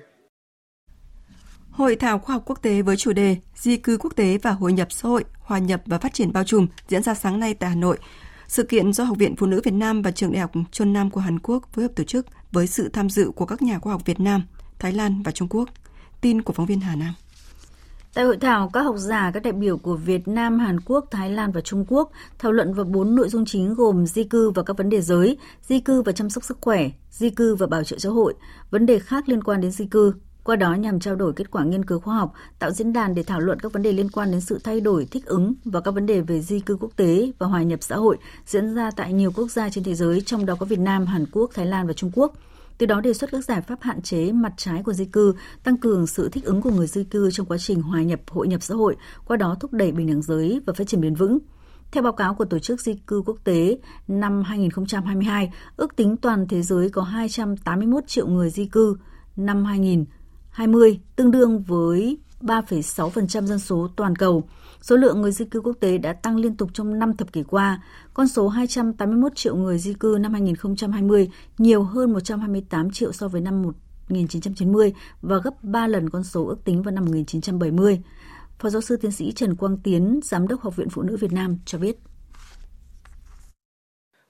Hội 1.76 1.96
thảo 1.96 2.20
khoa 2.20 2.36
học 2.36 2.44
quốc 2.46 2.62
tế 2.62 2.82
với 2.82 2.98
chủ 2.98 3.14
đề 3.14 3.38
Di 3.56 3.78
cư 3.78 3.98
quốc 3.98 4.16
tế 4.16 4.38
và 4.38 4.52
hội 4.52 4.74
nhập 4.74 4.92
xã 4.92 5.10
hội, 5.10 5.24
hòa 5.40 5.60
nhập 5.60 5.82
và 5.86 5.98
phát 5.98 6.14
triển 6.14 6.34
bao 6.34 6.44
trùm 6.44 6.68
diễn 6.88 7.04
ra 7.04 7.14
sáng 7.14 7.40
nay 7.40 7.54
tại 7.54 7.70
Hà 7.70 7.76
Nội. 7.76 7.98
Sự 8.48 8.64
kiện 8.64 8.94
do 8.94 9.04
Học 9.04 9.18
viện 9.18 9.36
Phụ 9.36 9.46
nữ 9.46 9.62
Việt 9.64 9.74
Nam 9.74 10.02
và 10.02 10.12
Trường 10.12 10.32
Đại 10.32 10.42
học 10.42 10.52
Chuân 10.72 10.94
Nam 10.94 11.10
của 11.10 11.20
Hàn 11.22 11.40
Quốc 11.40 11.70
phối 11.74 11.84
hợp 11.86 11.92
tổ 11.96 12.04
chức 12.04 12.26
với 12.52 12.68
sự 12.68 12.90
tham 12.90 13.10
dự 13.10 13.32
của 13.36 13.46
các 13.46 13.62
nhà 13.62 13.80
khoa 13.80 13.94
học 13.94 14.02
Việt 14.06 14.20
Nam, 14.20 14.44
Thái 14.80 14.94
Lan 14.94 15.22
và 15.24 15.32
Trung 15.32 15.48
Quốc. 15.48 15.70
Tin 16.22 16.42
của 16.42 16.54
phóng 16.54 16.66
viên 16.66 16.80
Hà 16.80 16.96
Nam. 16.96 17.14
Tại 18.14 18.26
hội 18.26 18.38
thảo, 18.42 18.70
các 18.74 18.82
học 18.82 18.96
giả, 18.98 19.32
các 19.34 19.44
đại 19.44 19.54
biểu 19.54 19.78
của 19.78 19.96
Việt 19.96 20.28
Nam, 20.28 20.60
Hàn 20.60 20.80
Quốc, 20.80 21.06
Thái 21.12 21.30
Lan 21.30 21.52
và 21.52 21.62
Trung 21.62 21.86
Quốc 21.88 22.12
thảo 22.40 22.52
luận 22.52 22.74
vào 22.74 22.86
bốn 22.86 23.16
nội 23.16 23.30
dung 23.30 23.46
chính 23.46 23.74
gồm 23.74 24.06
di 24.06 24.24
cư 24.24 24.52
và 24.52 24.64
các 24.64 24.78
vấn 24.78 24.90
đề 24.90 25.02
giới, 25.02 25.38
di 25.68 25.80
cư 25.80 26.02
và 26.02 26.12
chăm 26.12 26.30
sóc 26.30 26.44
sức 26.44 26.58
khỏe, 26.62 26.90
di 27.12 27.30
cư 27.30 27.56
và 27.56 27.68
bảo 27.68 27.84
trợ 27.84 27.98
xã 28.00 28.10
hội, 28.10 28.34
vấn 28.72 28.86
đề 28.86 29.00
khác 29.00 29.30
liên 29.30 29.44
quan 29.44 29.62
đến 29.62 29.72
di 29.72 29.86
cư, 29.86 30.14
qua 30.46 30.56
đó 30.56 30.74
nhằm 30.74 31.00
trao 31.00 31.16
đổi 31.16 31.34
kết 31.34 31.52
quả 31.52 31.64
nghiên 31.64 31.86
cứu 31.86 32.00
khoa 32.00 32.16
học, 32.16 32.34
tạo 32.60 32.72
diễn 32.72 32.94
đàn 32.94 33.16
để 33.16 33.24
thảo 33.24 33.40
luận 33.40 33.60
các 33.60 33.74
vấn 33.74 33.82
đề 33.82 33.92
liên 33.92 34.10
quan 34.10 34.32
đến 34.32 34.42
sự 34.42 34.60
thay 34.64 34.82
đổi, 34.82 35.06
thích 35.12 35.26
ứng 35.26 35.54
và 35.66 35.82
các 35.82 35.92
vấn 35.92 36.06
đề 36.06 36.22
về 36.22 36.42
di 36.42 36.60
cư 36.60 36.78
quốc 36.80 36.92
tế 36.96 37.32
và 37.40 37.48
hòa 37.48 37.64
nhập 37.64 37.80
xã 37.84 37.96
hội 37.96 38.18
diễn 38.46 38.76
ra 38.76 38.92
tại 38.92 39.14
nhiều 39.14 39.32
quốc 39.36 39.52
gia 39.52 39.70
trên 39.70 39.84
thế 39.84 39.96
giới, 39.96 40.22
trong 40.22 40.46
đó 40.46 40.56
có 40.60 40.66
Việt 40.66 40.80
Nam, 40.80 41.06
Hàn 41.06 41.26
Quốc, 41.32 41.52
Thái 41.54 41.66
Lan 41.66 41.88
và 41.88 41.94
Trung 41.94 42.12
Quốc. 42.14 42.34
Từ 42.78 42.86
đó 42.86 43.02
đề 43.02 43.14
xuất 43.14 43.32
các 43.32 43.46
giải 43.46 43.62
pháp 43.62 43.82
hạn 43.82 44.02
chế 44.02 44.32
mặt 44.32 44.54
trái 44.58 44.84
của 44.84 44.94
di 44.94 45.06
cư, 45.06 45.34
tăng 45.64 45.78
cường 45.78 46.08
sự 46.08 46.30
thích 46.30 46.46
ứng 46.46 46.62
của 46.62 46.72
người 46.72 46.88
di 46.88 47.04
cư 47.04 47.32
trong 47.32 47.46
quá 47.46 47.58
trình 47.58 47.82
hòa 47.82 48.02
nhập, 48.02 48.20
hội 48.30 48.48
nhập 48.48 48.64
xã 48.64 48.76
hội, 48.76 48.96
qua 49.28 49.38
đó 49.38 49.56
thúc 49.60 49.74
đẩy 49.74 49.92
bình 49.92 50.08
đẳng 50.08 50.22
giới 50.22 50.62
và 50.66 50.74
phát 50.74 50.88
triển 50.88 51.02
bền 51.02 51.16
vững. 51.16 51.40
Theo 51.92 52.04
báo 52.04 52.14
cáo 52.14 52.34
của 52.34 52.46
Tổ 52.46 52.60
chức 52.60 52.82
Di 52.82 52.94
cư 53.08 53.22
Quốc 53.26 53.38
tế, 53.44 53.78
năm 54.08 54.44
2022, 54.44 55.52
ước 55.78 55.96
tính 55.96 56.18
toàn 56.18 56.48
thế 56.48 56.62
giới 56.62 56.90
có 56.90 57.02
281 57.02 58.08
triệu 58.08 58.28
người 58.28 58.50
di 58.50 58.66
cư. 58.66 58.98
Năm 59.36 59.66
2000, 59.66 60.06
2020, 60.56 61.00
tương 61.16 61.32
đương 61.32 61.64
với 61.64 62.18
3,6% 62.42 63.46
dân 63.46 63.60
số 63.60 63.90
toàn 63.96 64.16
cầu. 64.16 64.50
Số 64.82 64.96
lượng 64.96 65.22
người 65.22 65.32
di 65.32 65.46
cư 65.46 65.62
quốc 65.62 65.78
tế 65.80 65.98
đã 65.98 66.14
tăng 66.14 66.38
liên 66.38 66.58
tục 66.58 66.70
trong 66.74 67.00
5 67.00 67.18
thập 67.18 67.34
kỷ 67.34 67.44
qua. 67.44 67.84
Con 68.14 68.28
số 68.28 68.48
281 68.48 69.36
triệu 69.36 69.56
người 69.56 69.78
di 69.78 69.94
cư 69.94 70.18
năm 70.22 70.34
2020 70.34 71.30
nhiều 71.58 71.84
hơn 71.84 72.14
128 72.14 72.92
triệu 72.92 73.12
so 73.12 73.28
với 73.28 73.42
năm 73.42 73.62
1990 73.62 74.94
và 75.22 75.38
gấp 75.38 75.64
3 75.64 75.88
lần 75.88 76.10
con 76.10 76.24
số 76.24 76.48
ước 76.48 76.64
tính 76.64 76.82
vào 76.82 76.92
năm 76.92 77.06
1970. 77.06 78.02
Phó 78.60 78.70
giáo 78.70 78.82
sư 78.82 78.98
tiến 78.98 79.12
sĩ 79.12 79.32
Trần 79.32 79.56
Quang 79.56 79.78
Tiến, 79.78 80.20
Giám 80.24 80.48
đốc 80.48 80.62
Học 80.62 80.76
viện 80.76 80.90
Phụ 80.90 81.02
nữ 81.02 81.18
Việt 81.18 81.32
Nam 81.32 81.58
cho 81.66 81.78
biết. 81.78 81.96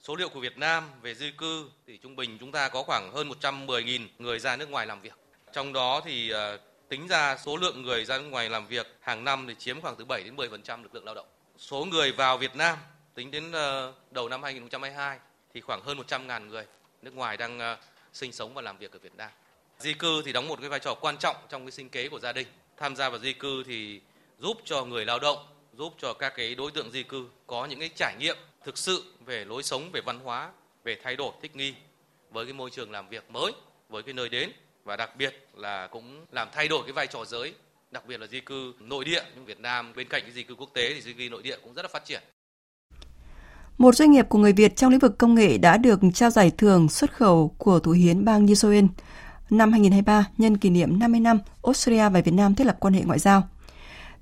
Số 0.08 0.16
liệu 0.16 0.30
của 0.30 0.40
Việt 0.40 0.58
Nam 0.58 0.84
về 1.02 1.16
di 1.16 1.32
cư 1.38 1.70
thì 1.88 2.00
trung 2.04 2.16
bình 2.16 2.38
chúng 2.40 2.52
ta 2.52 2.70
có 2.70 2.84
khoảng 2.84 3.12
hơn 3.14 3.30
110.000 3.30 4.08
người 4.20 4.40
ra 4.40 4.56
nước 4.56 4.70
ngoài 4.70 4.88
làm 4.88 5.02
việc 5.02 5.25
trong 5.56 5.74
đó 5.74 6.02
thì 6.06 6.30
ờ, 6.30 6.58
tính 6.90 7.08
ra 7.08 7.38
số 7.38 7.58
lượng 7.58 7.82
người 7.82 8.06
ra 8.06 8.18
nước 8.18 8.28
ngoài 8.30 8.50
làm 8.50 8.68
việc 8.68 8.88
hàng 9.00 9.24
năm 9.24 9.46
thì 9.48 9.56
chiếm 9.60 9.82
khoảng 9.82 9.96
từ 9.96 10.06
7 10.06 10.24
đến 10.24 10.36
10% 10.36 10.84
lực 10.84 10.96
lượng 10.96 11.06
lao 11.06 11.16
động. 11.16 11.28
Số 11.58 11.86
người 11.86 12.12
vào 12.12 12.38
Việt 12.38 12.56
Nam 12.56 12.78
tính 13.14 13.32
đến 13.32 13.52
ờ, 13.52 13.94
đầu 14.12 14.30
năm 14.30 14.44
2022 14.44 15.20
thì 15.54 15.62
khoảng 15.62 15.82
hơn 15.82 15.98
100.000 15.98 16.48
người 16.48 16.66
nước 17.02 17.16
ngoài 17.16 17.38
đang 17.38 17.60
ờ, 17.60 17.78
sinh 18.14 18.32
sống 18.32 18.54
và 18.54 18.62
làm 18.62 18.78
việc 18.78 18.92
ở 18.92 19.00
Việt 19.00 19.16
Nam. 19.16 19.30
Di 19.80 19.94
cư 19.94 20.22
thì 20.26 20.34
đóng 20.34 20.48
một 20.48 20.60
cái 20.60 20.70
vai 20.70 20.80
trò 20.80 20.96
quan 20.96 21.18
trọng 21.18 21.36
trong 21.50 21.66
cái 21.66 21.72
sinh 21.72 21.90
kế 21.90 22.10
của 22.10 22.20
gia 22.20 22.32
đình. 22.32 22.48
Tham 22.78 22.96
gia 22.96 23.10
vào 23.10 23.20
di 23.20 23.34
cư 23.34 23.64
thì 23.64 24.02
giúp 24.40 24.58
cho 24.66 24.86
người 24.86 25.06
lao 25.06 25.20
động, 25.20 25.38
giúp 25.74 25.94
cho 25.98 26.14
các 26.14 26.34
cái 26.36 26.56
đối 26.56 26.72
tượng 26.72 26.92
di 26.92 27.04
cư 27.04 27.28
có 27.48 27.66
những 27.66 27.80
cái 27.80 27.90
trải 27.96 28.16
nghiệm 28.20 28.38
thực 28.64 28.78
sự 28.78 29.04
về 29.26 29.46
lối 29.46 29.64
sống, 29.64 29.90
về 29.94 30.02
văn 30.06 30.20
hóa, 30.20 30.52
về 30.84 30.98
thay 31.04 31.16
đổi 31.16 31.32
thích 31.42 31.56
nghi 31.56 31.74
với 32.30 32.46
cái 32.46 32.54
môi 32.54 32.70
trường 32.70 32.92
làm 32.92 33.10
việc 33.10 33.32
mới, 33.32 33.52
với 33.90 34.04
cái 34.04 34.14
nơi 34.14 34.30
đến 34.30 34.52
và 34.86 34.96
đặc 34.96 35.10
biệt 35.18 35.48
là 35.56 35.88
cũng 35.92 36.26
làm 36.32 36.48
thay 36.52 36.68
đổi 36.68 36.84
cái 36.84 36.94
vai 36.94 37.08
trò 37.08 37.26
giới, 37.26 37.54
đặc 37.92 38.04
biệt 38.08 38.20
là 38.20 38.28
di 38.28 38.40
cư 38.40 38.74
nội 38.80 39.06
địa, 39.06 39.24
nhưng 39.36 39.46
Việt 39.46 39.60
Nam 39.60 39.94
bên 39.96 40.08
cạnh 40.10 40.22
cái 40.22 40.32
di 40.32 40.44
cư 40.44 40.56
quốc 40.56 40.70
tế 40.74 40.94
thì 40.94 41.02
di 41.02 41.14
cư 41.14 41.30
nội 41.32 41.44
địa 41.44 41.58
cũng 41.64 41.74
rất 41.74 41.82
là 41.82 41.90
phát 41.94 42.06
triển. 42.06 42.22
Một 43.78 43.96
doanh 43.96 44.12
nghiệp 44.12 44.26
của 44.30 44.40
người 44.40 44.54
Việt 44.54 44.76
trong 44.76 44.92
lĩnh 44.92 45.00
vực 45.00 45.18
công 45.18 45.36
nghệ 45.36 45.58
đã 45.58 45.78
được 45.78 46.00
trao 46.14 46.30
giải 46.30 46.52
thưởng 46.58 46.90
xuất 46.90 47.14
khẩu 47.14 47.56
của 47.58 47.80
Thủ 47.80 47.92
hiến 47.92 48.26
bang 48.26 48.46
New 48.46 48.54
Zealand 48.54 48.88
năm 49.50 49.72
2023 49.72 50.26
nhân 50.38 50.58
kỷ 50.58 50.70
niệm 50.70 51.00
50 51.00 51.20
năm 51.20 51.40
Australia 51.64 52.10
và 52.10 52.22
Việt 52.22 52.34
Nam 52.34 52.56
thiết 52.56 52.68
lập 52.68 52.78
quan 52.80 52.94
hệ 52.94 53.02
ngoại 53.02 53.20
giao. 53.20 53.50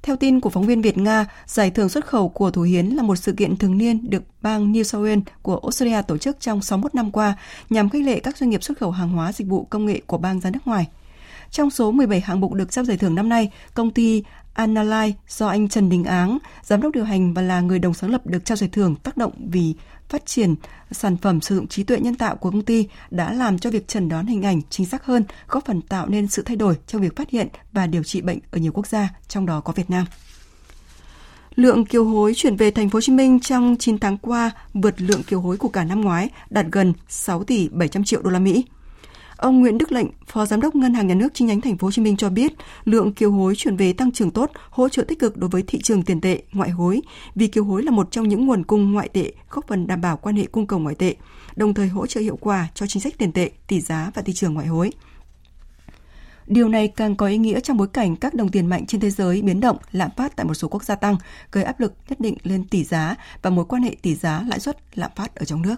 Theo 0.03 0.15
tin 0.15 0.39
của 0.39 0.49
phóng 0.49 0.65
viên 0.65 0.81
Việt 0.81 0.97
Nga, 0.97 1.25
giải 1.45 1.71
thưởng 1.71 1.89
xuất 1.89 2.05
khẩu 2.05 2.29
của 2.29 2.51
Thủ 2.51 2.61
Hiến 2.61 2.85
là 2.85 3.03
một 3.03 3.15
sự 3.15 3.31
kiện 3.33 3.57
thường 3.57 3.77
niên 3.77 4.09
được 4.09 4.23
bang 4.41 4.73
New 4.73 4.83
South 4.83 5.05
Wales 5.05 5.21
của 5.41 5.59
Australia 5.63 6.01
tổ 6.01 6.17
chức 6.17 6.39
trong 6.39 6.61
61 6.61 6.95
năm 6.95 7.11
qua 7.11 7.37
nhằm 7.69 7.89
khích 7.89 8.05
lệ 8.05 8.19
các 8.19 8.37
doanh 8.37 8.49
nghiệp 8.49 8.63
xuất 8.63 8.77
khẩu 8.77 8.91
hàng 8.91 9.09
hóa 9.09 9.33
dịch 9.33 9.47
vụ 9.47 9.67
công 9.69 9.85
nghệ 9.85 10.01
của 10.07 10.17
bang 10.17 10.39
ra 10.39 10.49
nước 10.49 10.59
ngoài. 10.65 10.87
Trong 11.51 11.69
số 11.69 11.91
17 11.91 12.19
hạng 12.19 12.39
mục 12.39 12.53
được 12.53 12.71
trao 12.71 12.85
giải 12.85 12.97
thưởng 12.97 13.15
năm 13.15 13.29
nay, 13.29 13.51
công 13.73 13.91
ty 13.91 14.23
Analyze 14.55 15.11
do 15.27 15.47
anh 15.47 15.69
Trần 15.69 15.89
Đình 15.89 16.03
Áng, 16.03 16.37
giám 16.63 16.81
đốc 16.81 16.93
điều 16.93 17.03
hành 17.03 17.33
và 17.33 17.41
là 17.41 17.61
người 17.61 17.79
đồng 17.79 17.93
sáng 17.93 18.11
lập 18.11 18.25
được 18.25 18.45
trao 18.45 18.55
giải 18.55 18.69
thưởng 18.73 18.95
tác 18.95 19.17
động 19.17 19.31
vì 19.49 19.75
phát 20.13 20.25
triển 20.25 20.55
sản 20.91 21.17
phẩm 21.17 21.41
sử 21.41 21.55
dụng 21.55 21.67
trí 21.67 21.83
tuệ 21.83 21.99
nhân 21.99 22.15
tạo 22.15 22.35
của 22.35 22.51
công 22.51 22.61
ty 22.61 22.87
đã 23.11 23.33
làm 23.33 23.59
cho 23.59 23.69
việc 23.69 23.87
chẩn 23.87 24.09
đoán 24.09 24.25
hình 24.25 24.41
ảnh 24.41 24.61
chính 24.69 24.85
xác 24.85 25.05
hơn, 25.05 25.23
góp 25.47 25.65
phần 25.65 25.81
tạo 25.81 26.07
nên 26.07 26.27
sự 26.27 26.41
thay 26.41 26.55
đổi 26.55 26.75
trong 26.87 27.01
việc 27.01 27.15
phát 27.15 27.29
hiện 27.29 27.47
và 27.71 27.87
điều 27.87 28.03
trị 28.03 28.21
bệnh 28.21 28.39
ở 28.51 28.57
nhiều 28.57 28.71
quốc 28.71 28.87
gia, 28.87 29.09
trong 29.27 29.45
đó 29.45 29.61
có 29.61 29.73
Việt 29.73 29.89
Nam. 29.89 30.05
Lượng 31.55 31.85
kiều 31.85 32.05
hối 32.05 32.33
chuyển 32.35 32.55
về 32.55 32.71
thành 32.71 32.89
phố 32.89 32.97
Hồ 32.97 33.01
Chí 33.01 33.11
Minh 33.11 33.39
trong 33.39 33.75
9 33.79 33.99
tháng 33.99 34.17
qua 34.17 34.51
vượt 34.73 35.01
lượng 35.01 35.23
kiều 35.23 35.41
hối 35.41 35.57
của 35.57 35.69
cả 35.69 35.83
năm 35.83 36.01
ngoái, 36.01 36.29
đạt 36.49 36.65
gần 36.71 36.93
6 37.07 37.43
tỷ 37.43 37.69
700 37.69 38.03
triệu 38.03 38.21
đô 38.21 38.29
la 38.29 38.39
Mỹ. 38.39 38.65
Ông 39.43 39.59
Nguyễn 39.59 39.77
Đức 39.77 39.91
Lệnh, 39.91 40.07
Phó 40.27 40.45
Giám 40.45 40.61
đốc 40.61 40.75
Ngân 40.75 40.93
hàng 40.93 41.07
Nhà 41.07 41.15
nước 41.15 41.33
chi 41.33 41.45
nhánh 41.45 41.61
Thành 41.61 41.77
phố 41.77 41.87
Hồ 41.87 41.91
Chí 41.91 42.01
Minh 42.01 42.17
cho 42.17 42.29
biết, 42.29 42.53
lượng 42.85 43.13
kiều 43.13 43.31
hối 43.31 43.55
chuyển 43.55 43.77
về 43.77 43.93
tăng 43.93 44.11
trưởng 44.11 44.31
tốt, 44.31 44.51
hỗ 44.69 44.89
trợ 44.89 45.03
tích 45.03 45.19
cực 45.19 45.37
đối 45.37 45.49
với 45.49 45.63
thị 45.67 45.79
trường 45.81 46.03
tiền 46.03 46.21
tệ, 46.21 46.43
ngoại 46.53 46.69
hối, 46.69 47.01
vì 47.35 47.47
kiều 47.47 47.63
hối 47.63 47.83
là 47.83 47.91
một 47.91 48.11
trong 48.11 48.29
những 48.29 48.45
nguồn 48.45 48.63
cung 48.63 48.91
ngoại 48.91 49.09
tệ 49.09 49.31
góp 49.49 49.67
phần 49.67 49.87
đảm 49.87 50.01
bảo 50.01 50.17
quan 50.17 50.35
hệ 50.35 50.45
cung 50.45 50.67
cầu 50.67 50.79
ngoại 50.79 50.95
tệ, 50.95 51.15
đồng 51.55 51.73
thời 51.73 51.87
hỗ 51.87 52.07
trợ 52.07 52.21
hiệu 52.21 52.37
quả 52.41 52.67
cho 52.73 52.87
chính 52.87 53.01
sách 53.01 53.13
tiền 53.17 53.31
tệ, 53.31 53.51
tỷ 53.67 53.81
giá 53.81 54.11
và 54.15 54.21
thị 54.21 54.33
trường 54.33 54.53
ngoại 54.53 54.67
hối. 54.67 54.91
Điều 56.47 56.69
này 56.69 56.87
càng 56.87 57.15
có 57.15 57.27
ý 57.27 57.37
nghĩa 57.37 57.59
trong 57.59 57.77
bối 57.77 57.87
cảnh 57.87 58.15
các 58.15 58.33
đồng 58.33 58.49
tiền 58.49 58.67
mạnh 58.67 58.85
trên 58.85 59.01
thế 59.01 59.09
giới 59.09 59.41
biến 59.41 59.59
động, 59.59 59.77
lạm 59.91 60.09
phát 60.17 60.35
tại 60.35 60.45
một 60.45 60.53
số 60.53 60.67
quốc 60.67 60.83
gia 60.83 60.95
tăng, 60.95 61.17
gây 61.51 61.63
áp 61.63 61.79
lực 61.79 61.93
nhất 62.09 62.19
định 62.19 62.37
lên 62.43 62.63
tỷ 62.67 62.83
giá 62.83 63.15
và 63.41 63.49
mối 63.49 63.65
quan 63.65 63.83
hệ 63.83 63.95
tỷ 64.01 64.15
giá 64.15 64.43
lãi 64.47 64.59
suất 64.59 64.77
lạm 64.95 65.11
phát 65.15 65.35
ở 65.35 65.45
trong 65.45 65.61
nước. 65.61 65.75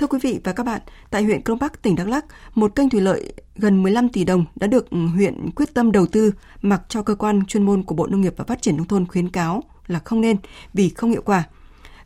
Thưa 0.00 0.06
quý 0.06 0.18
vị 0.22 0.40
và 0.44 0.52
các 0.52 0.66
bạn, 0.66 0.80
tại 1.10 1.22
huyện 1.22 1.44
Crong 1.44 1.58
Park, 1.58 1.82
tỉnh 1.82 1.96
Đắk 1.96 2.08
Lắk, 2.08 2.24
một 2.54 2.74
kênh 2.74 2.90
thủy 2.90 3.00
lợi 3.00 3.32
gần 3.56 3.82
15 3.82 4.08
tỷ 4.08 4.24
đồng 4.24 4.44
đã 4.56 4.66
được 4.66 4.90
ừ, 4.90 5.06
huyện 5.06 5.50
quyết 5.50 5.74
tâm 5.74 5.92
đầu 5.92 6.06
tư 6.06 6.32
mặc 6.62 6.82
cho 6.88 7.02
cơ 7.02 7.14
quan 7.14 7.46
chuyên 7.46 7.62
môn 7.62 7.82
của 7.82 7.94
Bộ 7.94 8.06
Nông 8.06 8.20
nghiệp 8.20 8.34
và 8.36 8.44
Phát 8.44 8.62
triển 8.62 8.76
Nông 8.76 8.86
thôn 8.86 9.06
khuyến 9.06 9.28
cáo 9.28 9.62
là 9.86 9.98
không 9.98 10.20
nên 10.20 10.36
vì 10.74 10.88
không 10.88 11.10
hiệu 11.10 11.22
quả. 11.22 11.44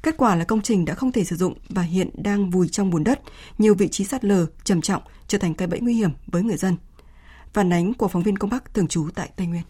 Kết 0.03 0.15
quả 0.17 0.35
là 0.35 0.45
công 0.45 0.63
trình 0.63 0.85
đã 0.85 0.95
không 0.95 1.13
thể 1.13 1.25
sử 1.25 1.37
dụng 1.37 1.55
và 1.69 1.83
hiện 1.83 2.11
đang 2.15 2.51
vùi 2.51 2.69
trong 2.69 2.91
bùn 2.91 3.05
đất, 3.05 3.21
nhiều 3.59 3.75
vị 3.75 3.89
trí 3.89 4.05
sạt 4.05 4.25
lở 4.25 4.47
trầm 4.65 4.81
trọng 4.81 5.03
trở 5.29 5.39
thành 5.39 5.55
cây 5.55 5.69
bẫy 5.69 5.81
nguy 5.81 5.95
hiểm 5.95 6.11
với 6.27 6.43
người 6.43 6.57
dân. 6.57 6.77
Phản 7.53 7.73
ánh 7.73 7.95
của 7.95 8.09
phóng 8.09 8.23
viên 8.23 8.39
công 8.39 8.51
Bắc 8.51 8.75
thường 8.75 8.89
trú 8.89 9.09
tại 9.15 9.31
Tây 9.37 9.47
Nguyên. 9.47 9.63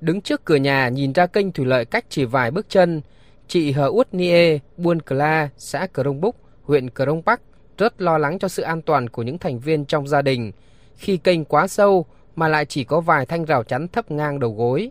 Đứng 0.00 0.20
trước 0.20 0.44
cửa 0.44 0.56
nhà 0.56 0.88
nhìn 0.88 1.12
ra 1.12 1.26
kênh 1.26 1.52
thủy 1.52 1.66
lợi 1.66 1.84
cách 1.84 2.04
chỉ 2.08 2.24
vài 2.24 2.50
bước 2.50 2.66
chân, 2.68 3.00
chị 3.48 3.72
Hờ 3.72 3.86
Út 3.86 4.08
Nie, 4.12 4.58
Buôn 4.76 5.02
Cla, 5.02 5.48
xã 5.56 5.86
Cờ 5.86 6.02
Rông 6.02 6.20
Búc, 6.20 6.43
huyện 6.66 6.90
Cờ 6.90 7.06
Rông 7.06 7.22
Bắc 7.24 7.40
rất 7.78 8.00
lo 8.00 8.18
lắng 8.18 8.38
cho 8.38 8.48
sự 8.48 8.62
an 8.62 8.82
toàn 8.82 9.08
của 9.08 9.22
những 9.22 9.38
thành 9.38 9.58
viên 9.58 9.84
trong 9.84 10.08
gia 10.08 10.22
đình 10.22 10.52
khi 10.96 11.16
kênh 11.16 11.44
quá 11.44 11.66
sâu 11.66 12.06
mà 12.36 12.48
lại 12.48 12.64
chỉ 12.64 12.84
có 12.84 13.00
vài 13.00 13.26
thanh 13.26 13.44
rào 13.44 13.62
chắn 13.62 13.88
thấp 13.88 14.10
ngang 14.10 14.40
đầu 14.40 14.54
gối. 14.58 14.90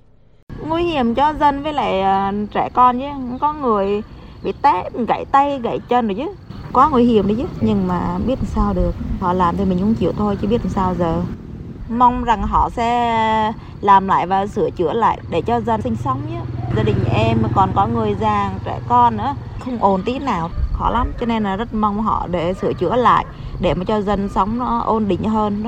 Nguy 0.67 0.83
hiểm 0.83 1.15
cho 1.15 1.33
dân 1.39 1.63
với 1.63 1.73
lại 1.73 2.01
ờ, 2.01 2.31
trẻ 2.53 2.69
con 2.73 2.99
chứ, 2.99 3.37
có 3.41 3.53
người 3.53 4.01
bị 4.43 4.53
té, 4.61 4.89
gãy 5.07 5.25
tay, 5.31 5.59
gãy 5.59 5.79
chân 5.89 6.07
rồi 6.07 6.15
chứ. 6.17 6.33
Quá 6.73 6.89
nguy 6.89 7.03
hiểm 7.03 7.27
đấy 7.27 7.37
chứ, 7.39 7.45
nhưng 7.61 7.87
mà 7.87 8.17
biết 8.27 8.35
làm 8.35 8.45
sao 8.45 8.73
được. 8.73 8.95
Họ 9.19 9.33
làm 9.33 9.57
thì 9.57 9.65
mình 9.65 9.79
cũng 9.79 9.95
chịu 9.95 10.11
thôi 10.17 10.37
chứ 10.41 10.47
biết 10.47 10.61
làm 10.63 10.69
sao 10.69 10.95
giờ. 10.95 11.21
Mong 11.89 12.23
rằng 12.23 12.41
họ 12.41 12.69
sẽ 12.69 13.53
làm 13.81 14.07
lại 14.07 14.27
và 14.27 14.47
sửa 14.47 14.69
chữa 14.69 14.93
lại 14.93 15.19
để 15.29 15.41
cho 15.41 15.61
dân 15.61 15.81
sinh 15.81 15.95
sống 15.95 16.21
nhé. 16.29 16.41
Gia 16.75 16.83
đình 16.83 17.03
em 17.15 17.37
còn 17.55 17.71
có 17.75 17.87
người 17.87 18.15
già, 18.21 18.51
trẻ 18.65 18.79
con 18.89 19.17
nữa, 19.17 19.35
không 19.59 19.77
ổn 19.83 20.01
tí 20.05 20.19
nào 20.19 20.49
khó 20.73 20.89
lắm 20.89 21.13
cho 21.19 21.25
nên 21.25 21.43
là 21.43 21.55
rất 21.55 21.73
mong 21.73 22.01
họ 22.01 22.27
để 22.31 22.53
sửa 22.53 22.73
chữa 22.73 22.95
lại 22.95 23.25
để 23.61 23.73
mà 23.73 23.83
cho 23.87 24.01
dân 24.01 24.29
sống 24.29 24.59
nó 24.59 24.79
ổn 24.79 25.07
định 25.07 25.23
hơn 25.23 25.63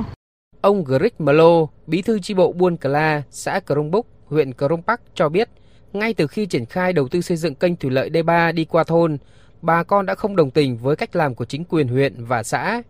Ông 0.61 0.83
Greg 0.83 1.11
Melo, 1.19 1.65
bí 1.87 2.01
thư 2.01 2.19
chi 2.19 2.33
bộ 2.33 2.51
Buôn 2.51 2.77
Cla, 2.77 3.21
xã 3.29 3.59
Crong 3.59 3.91
Búc, 3.91 4.07
huyện 4.25 4.53
Crong 4.53 4.83
Park 4.83 5.01
cho 5.13 5.29
biết, 5.29 5.49
ngay 5.93 6.13
từ 6.13 6.27
khi 6.27 6.45
triển 6.45 6.65
khai 6.65 6.93
đầu 6.93 7.07
tư 7.07 7.21
xây 7.21 7.37
dựng 7.37 7.55
kênh 7.55 7.75
thủy 7.75 7.91
lợi 7.91 8.09
D3 8.09 8.53
đi 8.53 8.65
qua 8.65 8.83
thôn, 8.83 9.17
bà 9.61 9.83
con 9.83 10.05
đã 10.05 10.15
không 10.15 10.35
đồng 10.35 10.51
tình 10.51 10.77
với 10.77 10.95
cách 10.95 11.15
làm 11.15 11.35
của 11.35 11.45
chính 11.45 11.63
quyền 11.63 11.87
huyện 11.87 12.25
và 12.25 12.43
xã. 12.43 12.81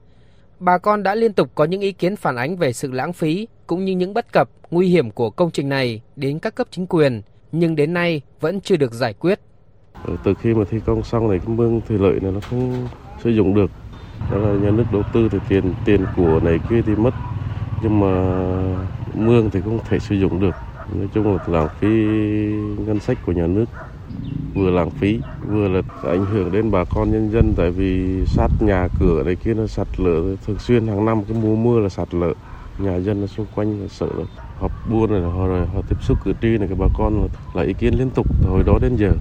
Bà 0.59 0.77
con 0.77 1.03
đã 1.03 1.15
liên 1.15 1.33
tục 1.33 1.51
có 1.55 1.63
những 1.65 1.81
ý 1.81 1.91
kiến 1.91 2.15
phản 2.15 2.35
ánh 2.35 2.57
về 2.57 2.73
sự 2.73 2.91
lãng 2.91 3.13
phí 3.13 3.47
cũng 3.67 3.85
như 3.85 3.93
những 3.95 4.13
bất 4.13 4.33
cập, 4.33 4.49
nguy 4.71 4.87
hiểm 4.87 5.11
của 5.11 5.29
công 5.29 5.51
trình 5.51 5.69
này 5.69 6.01
đến 6.15 6.39
các 6.39 6.55
cấp 6.55 6.67
chính 6.71 6.87
quyền, 6.87 7.21
nhưng 7.51 7.75
đến 7.75 7.93
nay 7.93 8.21
vẫn 8.39 8.61
chưa 8.61 8.75
được 8.75 8.93
giải 8.93 9.13
quyết. 9.13 9.39
Ờ, 10.07 10.15
từ 10.23 10.33
khi 10.33 10.53
mà 10.53 10.63
thi 10.69 10.79
công 10.85 11.03
xong 11.03 11.29
này 11.29 11.39
cái 11.39 11.55
mương 11.55 11.81
thủy 11.87 11.97
lợi 11.97 12.19
này 12.19 12.31
nó 12.31 12.39
không 12.49 12.87
sử 13.23 13.29
dụng 13.29 13.55
được, 13.55 13.71
đó 14.31 14.37
là 14.37 14.53
nhà 14.53 14.71
nước 14.71 14.83
đầu 14.91 15.03
tư 15.13 15.29
thì 15.31 15.37
tiền 15.49 15.73
tiền 15.85 16.05
của 16.15 16.39
này 16.43 16.59
kia 16.69 16.81
thì 16.85 16.95
mất, 16.95 17.13
nhưng 17.83 17.99
mà 17.99 18.35
mương 19.13 19.49
thì 19.49 19.61
không 19.61 19.79
thể 19.89 19.99
sử 19.99 20.15
dụng 20.15 20.39
được. 20.39 20.55
Nói 20.95 21.07
chung 21.13 21.35
là 21.35 21.43
lãng 21.47 21.67
phí 21.79 21.87
ngân 22.85 22.99
sách 22.99 23.17
của 23.25 23.31
nhà 23.31 23.47
nước 23.47 23.65
vừa 24.53 24.69
lãng 24.69 24.89
phí 24.89 25.19
vừa 25.47 25.67
là 25.67 25.81
ảnh 26.03 26.25
hưởng 26.25 26.51
đến 26.51 26.71
bà 26.71 26.83
con 26.83 27.11
nhân 27.11 27.31
dân. 27.31 27.53
Tại 27.57 27.71
vì 27.71 28.21
sát 28.25 28.47
nhà 28.59 28.87
cửa 28.99 29.23
này 29.23 29.35
kia 29.35 29.53
nó 29.53 29.67
sạt 29.67 29.87
lở 29.97 30.35
thường 30.45 30.59
xuyên 30.59 30.87
hàng 30.87 31.05
năm 31.05 31.23
cái 31.23 31.37
mùa 31.41 31.55
mưa 31.55 31.79
là 31.79 31.89
sạt 31.89 32.13
lở. 32.13 32.33
Nhà 32.79 32.95
dân 32.95 33.21
ở 33.21 33.27
xung 33.27 33.45
quanh 33.55 33.81
là 33.81 33.87
sợ 33.87 34.07
họp 34.59 34.71
buôn 34.89 35.11
này 35.11 35.21
họ 35.21 35.47
rồi 35.47 35.65
họ 35.65 35.81
tiếp 35.89 35.95
xúc 36.01 36.17
cử 36.23 36.33
tri 36.41 36.57
này 36.57 36.67
cái 36.67 36.77
bà 36.79 36.87
con 36.97 37.27
là 37.53 37.63
ý 37.63 37.73
kiến 37.73 37.93
liên 37.99 38.09
tục 38.09 38.25
từ 38.43 38.49
hồi 38.49 38.63
đó 38.65 38.79
đến 38.81 38.95
giờ. 38.95 39.11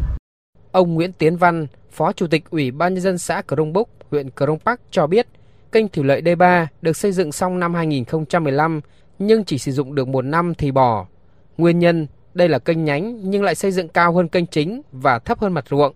Ông 0.75 0.95
Nguyễn 0.95 1.13
Tiến 1.13 1.37
Văn, 1.37 1.67
Phó 1.91 2.13
Chủ 2.13 2.27
tịch 2.27 2.45
Ủy 2.51 2.71
ban 2.71 2.95
nhân 2.95 3.03
dân 3.03 3.19
xã 3.19 3.43
Crong 3.49 3.73
Búc, 3.73 3.89
huyện 4.11 4.31
Crong 4.31 4.59
Park 4.59 4.81
cho 4.91 5.07
biết, 5.07 5.27
kênh 5.73 5.89
thủy 5.89 6.05
lợi 6.05 6.23
D3 6.23 6.67
được 6.83 6.97
xây 6.97 7.13
dựng 7.13 7.33
xong 7.33 7.61
năm 7.61 7.75
2015 7.75 8.81
nhưng 9.19 9.45
chỉ 9.45 9.59
sử 9.59 9.73
dụng 9.73 9.95
được 9.95 10.09
một 10.09 10.23
năm 10.23 10.55
thì 10.55 10.71
bỏ. 10.71 11.07
Nguyên 11.59 11.79
nhân 11.79 12.07
đây 12.35 12.49
là 12.49 12.59
kênh 12.59 12.85
nhánh 12.85 13.31
nhưng 13.31 13.43
lại 13.43 13.55
xây 13.55 13.73
dựng 13.73 13.89
cao 13.89 14.13
hơn 14.13 14.29
kênh 14.29 14.47
chính 14.47 14.83
và 14.93 15.19
thấp 15.19 15.41
hơn 15.41 15.53
mặt 15.53 15.65
ruộng. 15.71 15.95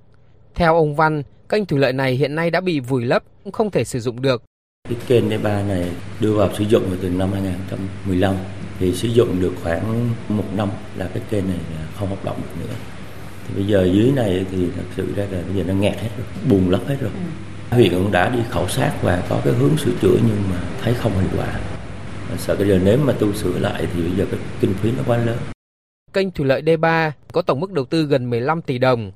Theo 0.54 0.74
ông 0.74 0.94
Văn, 0.94 1.22
kênh 1.48 1.66
thủy 1.66 1.78
lợi 1.78 1.92
này 1.92 2.12
hiện 2.12 2.34
nay 2.34 2.50
đã 2.50 2.60
bị 2.60 2.80
vùi 2.80 3.04
lấp, 3.04 3.22
cũng 3.44 3.52
không 3.52 3.70
thể 3.70 3.84
sử 3.84 4.00
dụng 4.00 4.22
được. 4.22 4.42
Cái 4.88 4.98
kênh 5.06 5.28
D3 5.28 5.68
này 5.68 5.90
đưa 6.20 6.32
vào 6.32 6.50
sử 6.58 6.64
dụng 6.64 6.82
từ 7.02 7.08
năm 7.08 7.32
2015 7.32 8.34
thì 8.78 8.94
sử 8.94 9.08
dụng 9.08 9.40
được 9.40 9.52
khoảng 9.62 10.10
một 10.28 10.44
năm 10.56 10.68
là 10.96 11.10
cái 11.14 11.22
kênh 11.30 11.48
này 11.48 11.58
không 11.96 12.08
hoạt 12.08 12.24
động 12.24 12.36
được 12.42 12.66
nữa. 12.66 12.74
Thì 13.48 13.54
bây 13.54 13.66
giờ 13.66 13.88
dưới 13.94 14.12
này 14.12 14.46
thì 14.50 14.66
thật 14.76 14.82
sự 14.96 15.14
ra 15.16 15.26
là 15.30 15.42
bây 15.46 15.56
giờ 15.56 15.64
nó 15.68 15.74
nghẹt 15.74 16.00
hết 16.00 16.08
rồi, 16.16 16.26
bùn 16.50 16.70
lấp 16.70 16.80
hết 16.86 16.96
rồi. 17.00 17.10
Ừ. 17.70 17.74
Huyện 17.76 17.90
cũng 17.90 18.12
đã 18.12 18.28
đi 18.28 18.38
khảo 18.50 18.68
sát 18.68 18.92
và 19.02 19.22
có 19.28 19.40
cái 19.44 19.54
hướng 19.54 19.76
sửa 19.76 19.92
chữa 20.00 20.16
nhưng 20.26 20.42
mà 20.50 20.60
thấy 20.82 20.94
không 20.94 21.12
hiệu 21.12 21.30
quả. 21.36 21.60
Sợ 22.38 22.56
bây 22.56 22.68
giờ 22.68 22.80
nếu 22.84 22.98
mà 22.98 23.12
tu 23.12 23.32
sửa 23.32 23.58
lại 23.58 23.86
thì 23.94 24.02
bây 24.02 24.12
giờ 24.16 24.26
cái 24.30 24.40
kinh 24.60 24.74
phí 24.74 24.92
nó 24.96 25.02
quá 25.06 25.16
lớn. 25.18 25.36
Kênh 26.12 26.30
thủy 26.30 26.46
lợi 26.46 26.62
D3 26.62 27.10
có 27.32 27.42
tổng 27.42 27.60
mức 27.60 27.72
đầu 27.72 27.84
tư 27.84 28.02
gần 28.02 28.30
15 28.30 28.62
tỷ 28.62 28.78
đồng. 28.78 29.12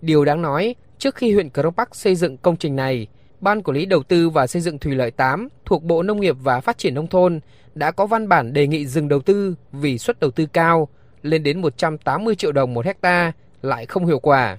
Điều 0.00 0.24
đáng 0.24 0.42
nói, 0.42 0.74
trước 0.98 1.14
khi 1.14 1.32
huyện 1.32 1.50
Crong 1.50 1.74
Park 1.74 1.88
xây 1.94 2.14
dựng 2.14 2.36
công 2.36 2.56
trình 2.56 2.76
này, 2.76 3.06
Ban 3.40 3.62
Quản 3.62 3.76
lý 3.76 3.86
Đầu 3.86 4.02
tư 4.02 4.30
và 4.30 4.46
Xây 4.46 4.62
dựng 4.62 4.78
Thủy 4.78 4.94
lợi 4.94 5.10
8 5.10 5.48
thuộc 5.64 5.82
Bộ 5.82 6.02
Nông 6.02 6.20
nghiệp 6.20 6.36
và 6.42 6.60
Phát 6.60 6.78
triển 6.78 6.94
Nông 6.94 7.06
thôn 7.06 7.40
đã 7.74 7.90
có 7.90 8.06
văn 8.06 8.28
bản 8.28 8.52
đề 8.52 8.66
nghị 8.66 8.86
dừng 8.86 9.08
đầu 9.08 9.20
tư 9.20 9.54
vì 9.72 9.98
suất 9.98 10.20
đầu 10.20 10.30
tư 10.30 10.46
cao, 10.46 10.88
lên 11.22 11.42
đến 11.42 11.60
180 11.60 12.34
triệu 12.34 12.52
đồng 12.52 12.74
một 12.74 12.84
hecta 12.84 13.32
lại 13.64 13.86
không 13.86 14.06
hiệu 14.06 14.18
quả. 14.18 14.58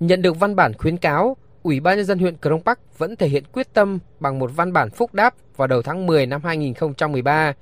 Nhận 0.00 0.22
được 0.22 0.40
văn 0.40 0.56
bản 0.56 0.72
khuyến 0.78 0.96
cáo, 0.96 1.36
Ủy 1.62 1.80
ban 1.80 1.96
nhân 1.96 2.06
dân 2.06 2.18
huyện 2.18 2.36
Crong 2.42 2.62
Park 2.62 2.78
vẫn 2.98 3.16
thể 3.16 3.28
hiện 3.28 3.44
quyết 3.52 3.72
tâm 3.72 3.98
bằng 4.20 4.38
một 4.38 4.50
văn 4.56 4.72
bản 4.72 4.90
phúc 4.90 5.14
đáp 5.14 5.34
vào 5.56 5.68
đầu 5.68 5.82
tháng 5.82 6.06
10 6.06 6.26
năm 6.26 6.40
2013. 6.44 7.52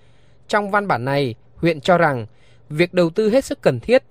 Trong 0.49 0.71
văn 0.71 0.89
bản 0.89 1.05
này, 1.05 1.35
huyện 1.57 1.81
cho 1.81 1.99
rằng 1.99 2.27
việc 2.69 2.95
đầu 2.95 3.11
tư 3.11 3.31
hết 3.31 3.45
sức 3.45 3.61
cần 3.63 3.81
thiết. 3.81 4.03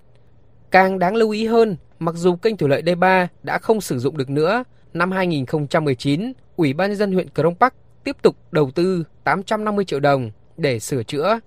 Càng 0.70 0.98
đáng 0.98 1.14
lưu 1.14 1.30
ý 1.30 1.46
hơn, 1.46 1.76
mặc 1.98 2.14
dù 2.14 2.36
kênh 2.36 2.56
thủy 2.56 2.68
lợi 2.68 2.82
D3 2.82 3.26
đã 3.42 3.58
không 3.58 3.80
sử 3.80 3.98
dụng 3.98 4.16
được 4.16 4.30
nữa, 4.30 4.64
năm 4.94 5.10
2019, 5.10 6.32
Ủy 6.56 6.72
ban 6.72 6.90
nhân 6.90 6.98
dân 6.98 7.12
huyện 7.12 7.28
Crong 7.34 7.54
Park 7.54 7.74
tiếp 8.04 8.16
tục 8.22 8.36
đầu 8.50 8.70
tư 8.70 9.04
850 9.24 9.84
triệu 9.84 10.00
đồng 10.00 10.30
để 10.56 10.78
sửa 10.78 11.02
chữa. 11.02 11.40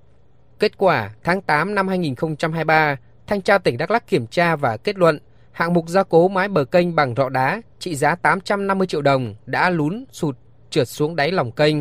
Kết 0.59 0.77
quả, 0.77 1.11
tháng 1.23 1.41
8 1.41 1.75
năm 1.75 1.87
2023, 1.87 2.97
Thanh 3.27 3.41
tra 3.41 3.57
tỉnh 3.57 3.77
Đắk 3.77 3.91
Lắk 3.91 4.07
kiểm 4.07 4.27
tra 4.27 4.55
và 4.55 4.77
kết 4.77 4.97
luận 4.97 5.19
hạng 5.51 5.73
mục 5.73 5.89
gia 5.89 6.03
cố 6.03 6.27
mái 6.27 6.47
bờ 6.47 6.65
kênh 6.65 6.95
bằng 6.95 7.15
rọ 7.15 7.29
đá 7.29 7.61
trị 7.79 7.95
giá 7.95 8.15
850 8.15 8.87
triệu 8.87 9.01
đồng 9.01 9.35
đã 9.45 9.69
lún 9.69 10.05
sụt 10.11 10.37
trượt 10.69 10.87
xuống 10.87 11.15
đáy 11.15 11.31
lòng 11.31 11.51
kênh. 11.51 11.75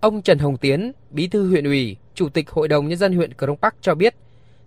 Ông 0.00 0.22
Trần 0.22 0.38
Hồng 0.38 0.56
Tiến, 0.56 0.92
Bí 1.10 1.28
thư 1.28 1.48
huyện 1.48 1.64
ủy, 1.64 1.96
Chủ 2.14 2.28
tịch 2.28 2.50
Hội 2.50 2.68
đồng 2.68 2.88
Nhân 2.88 2.98
dân 2.98 3.16
huyện 3.16 3.34
Cờ 3.34 3.46
Crong 3.46 3.58
Bắc 3.60 3.74
cho 3.80 3.94
biết, 3.94 4.14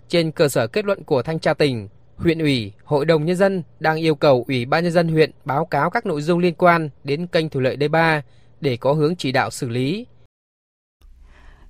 trên 0.08 0.32
cơ 0.32 0.50
sở 0.50 0.68
kết 0.68 0.86
luận 0.86 1.04
của 1.04 1.22
thanh 1.22 1.40
tra 1.40 1.54
tỉnh, 1.54 1.88
huyện 2.16 2.40
ủy, 2.40 2.72
hội 2.84 3.06
đồng 3.06 3.26
nhân 3.26 3.36
dân 3.36 3.64
đang 3.80 3.98
yêu 3.98 4.16
cầu 4.16 4.46
ủy 4.48 4.66
ban 4.66 4.84
nhân 4.84 4.94
dân 4.94 5.08
huyện 5.08 5.32
báo 5.46 5.66
cáo 5.66 5.90
các 5.90 6.06
nội 6.06 6.22
dung 6.22 6.40
liên 6.40 6.54
quan 6.54 6.90
đến 7.04 7.28
kênh 7.28 7.50
thủy 7.50 7.64
lợi 7.64 7.78
D3 7.78 8.22
để 8.62 8.78
có 8.78 8.94
hướng 8.94 9.16
chỉ 9.16 9.32
đạo 9.32 9.50
xử 9.50 9.70
lý. 9.70 10.06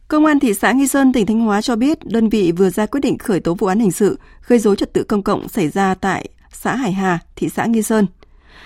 Công 0.10 0.26
an 0.26 0.40
thị 0.40 0.54
xã 0.54 0.72
Nghi 0.72 0.88
Sơn, 0.88 1.14
tỉnh 1.14 1.26
Thanh 1.26 1.40
Hóa 1.40 1.62
cho 1.62 1.76
biết 1.76 2.06
đơn 2.06 2.30
vị 2.30 2.52
vừa 2.52 2.70
ra 2.70 2.86
quyết 2.86 3.00
định 3.00 3.18
khởi 3.18 3.40
tố 3.40 3.54
vụ 3.54 3.68
án 3.68 3.80
hình 3.80 3.92
sự 3.92 4.20
gây 4.48 4.60
dối 4.60 4.76
trật 4.76 4.94
tự 4.94 5.04
công 5.04 5.24
cộng 5.24 5.48
xảy 5.50 5.70
ra 5.70 5.96
tại 5.96 6.30
xã 6.52 6.76
Hải 6.76 6.92
Hà, 6.92 7.20
thị 7.36 7.50
xã 7.50 7.66
Nghi 7.66 7.82
Sơn. 7.82 8.08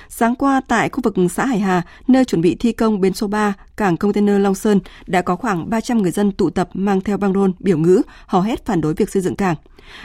Sáng 0.10 0.36
qua 0.36 0.62
tại 0.68 0.90
khu 0.90 1.02
vực 1.04 1.16
xã 1.34 1.46
Hải 1.46 1.60
Hà, 1.60 1.82
nơi 2.08 2.26
chuẩn 2.26 2.42
bị 2.42 2.56
thi 2.56 2.72
công 2.72 3.02
bến 3.02 3.14
số 3.14 3.28
3, 3.28 3.54
cảng 3.78 3.98
container 3.98 4.42
Long 4.42 4.56
Sơn, 4.56 4.80
đã 5.08 5.22
có 5.22 5.36
khoảng 5.36 5.70
300 5.70 5.98
người 6.02 6.12
dân 6.12 6.32
tụ 6.32 6.50
tập 6.50 6.70
mang 6.74 7.02
theo 7.02 7.18
băng 7.18 7.34
rôn, 7.34 7.54
biểu 7.60 7.78
ngữ, 7.78 8.02
hò 8.26 8.42
hét 8.42 8.66
phản 8.66 8.82
đối 8.82 8.94
việc 8.94 9.10
xây 9.10 9.22
dựng 9.22 9.36
cảng. 9.36 9.56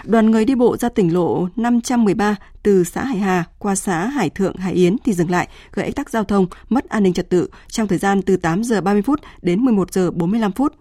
Đoàn 0.05 0.31
người 0.31 0.45
đi 0.45 0.55
bộ 0.55 0.77
ra 0.77 0.89
tỉnh 0.89 1.15
lộ 1.15 1.49
513 1.57 2.37
từ 2.63 2.85
xã 2.85 3.05
Hải 3.05 3.19
Hà 3.19 3.45
qua 3.59 3.75
xã 3.75 4.07
Hải 4.07 4.31
Thượng, 4.31 4.57
Hải 4.57 4.73
Yến 4.73 4.97
thì 5.05 5.13
dừng 5.13 5.31
lại, 5.31 5.49
gây 5.73 5.85
ách 5.85 5.95
tắc 5.95 6.11
giao 6.11 6.25
thông, 6.25 6.47
mất 6.69 6.89
an 6.89 7.03
ninh 7.03 7.13
trật 7.13 7.31
tự 7.31 7.49
trong 7.69 7.89
thời 7.89 7.99
gian 7.99 8.23
từ 8.23 8.37
8 8.37 8.65
giờ 8.65 8.81
30 8.81 9.03
phút 9.03 9.21
đến 9.43 9.61
11 9.61 9.93
giờ 9.93 10.11
45 10.11 10.53
phút. 10.53 10.75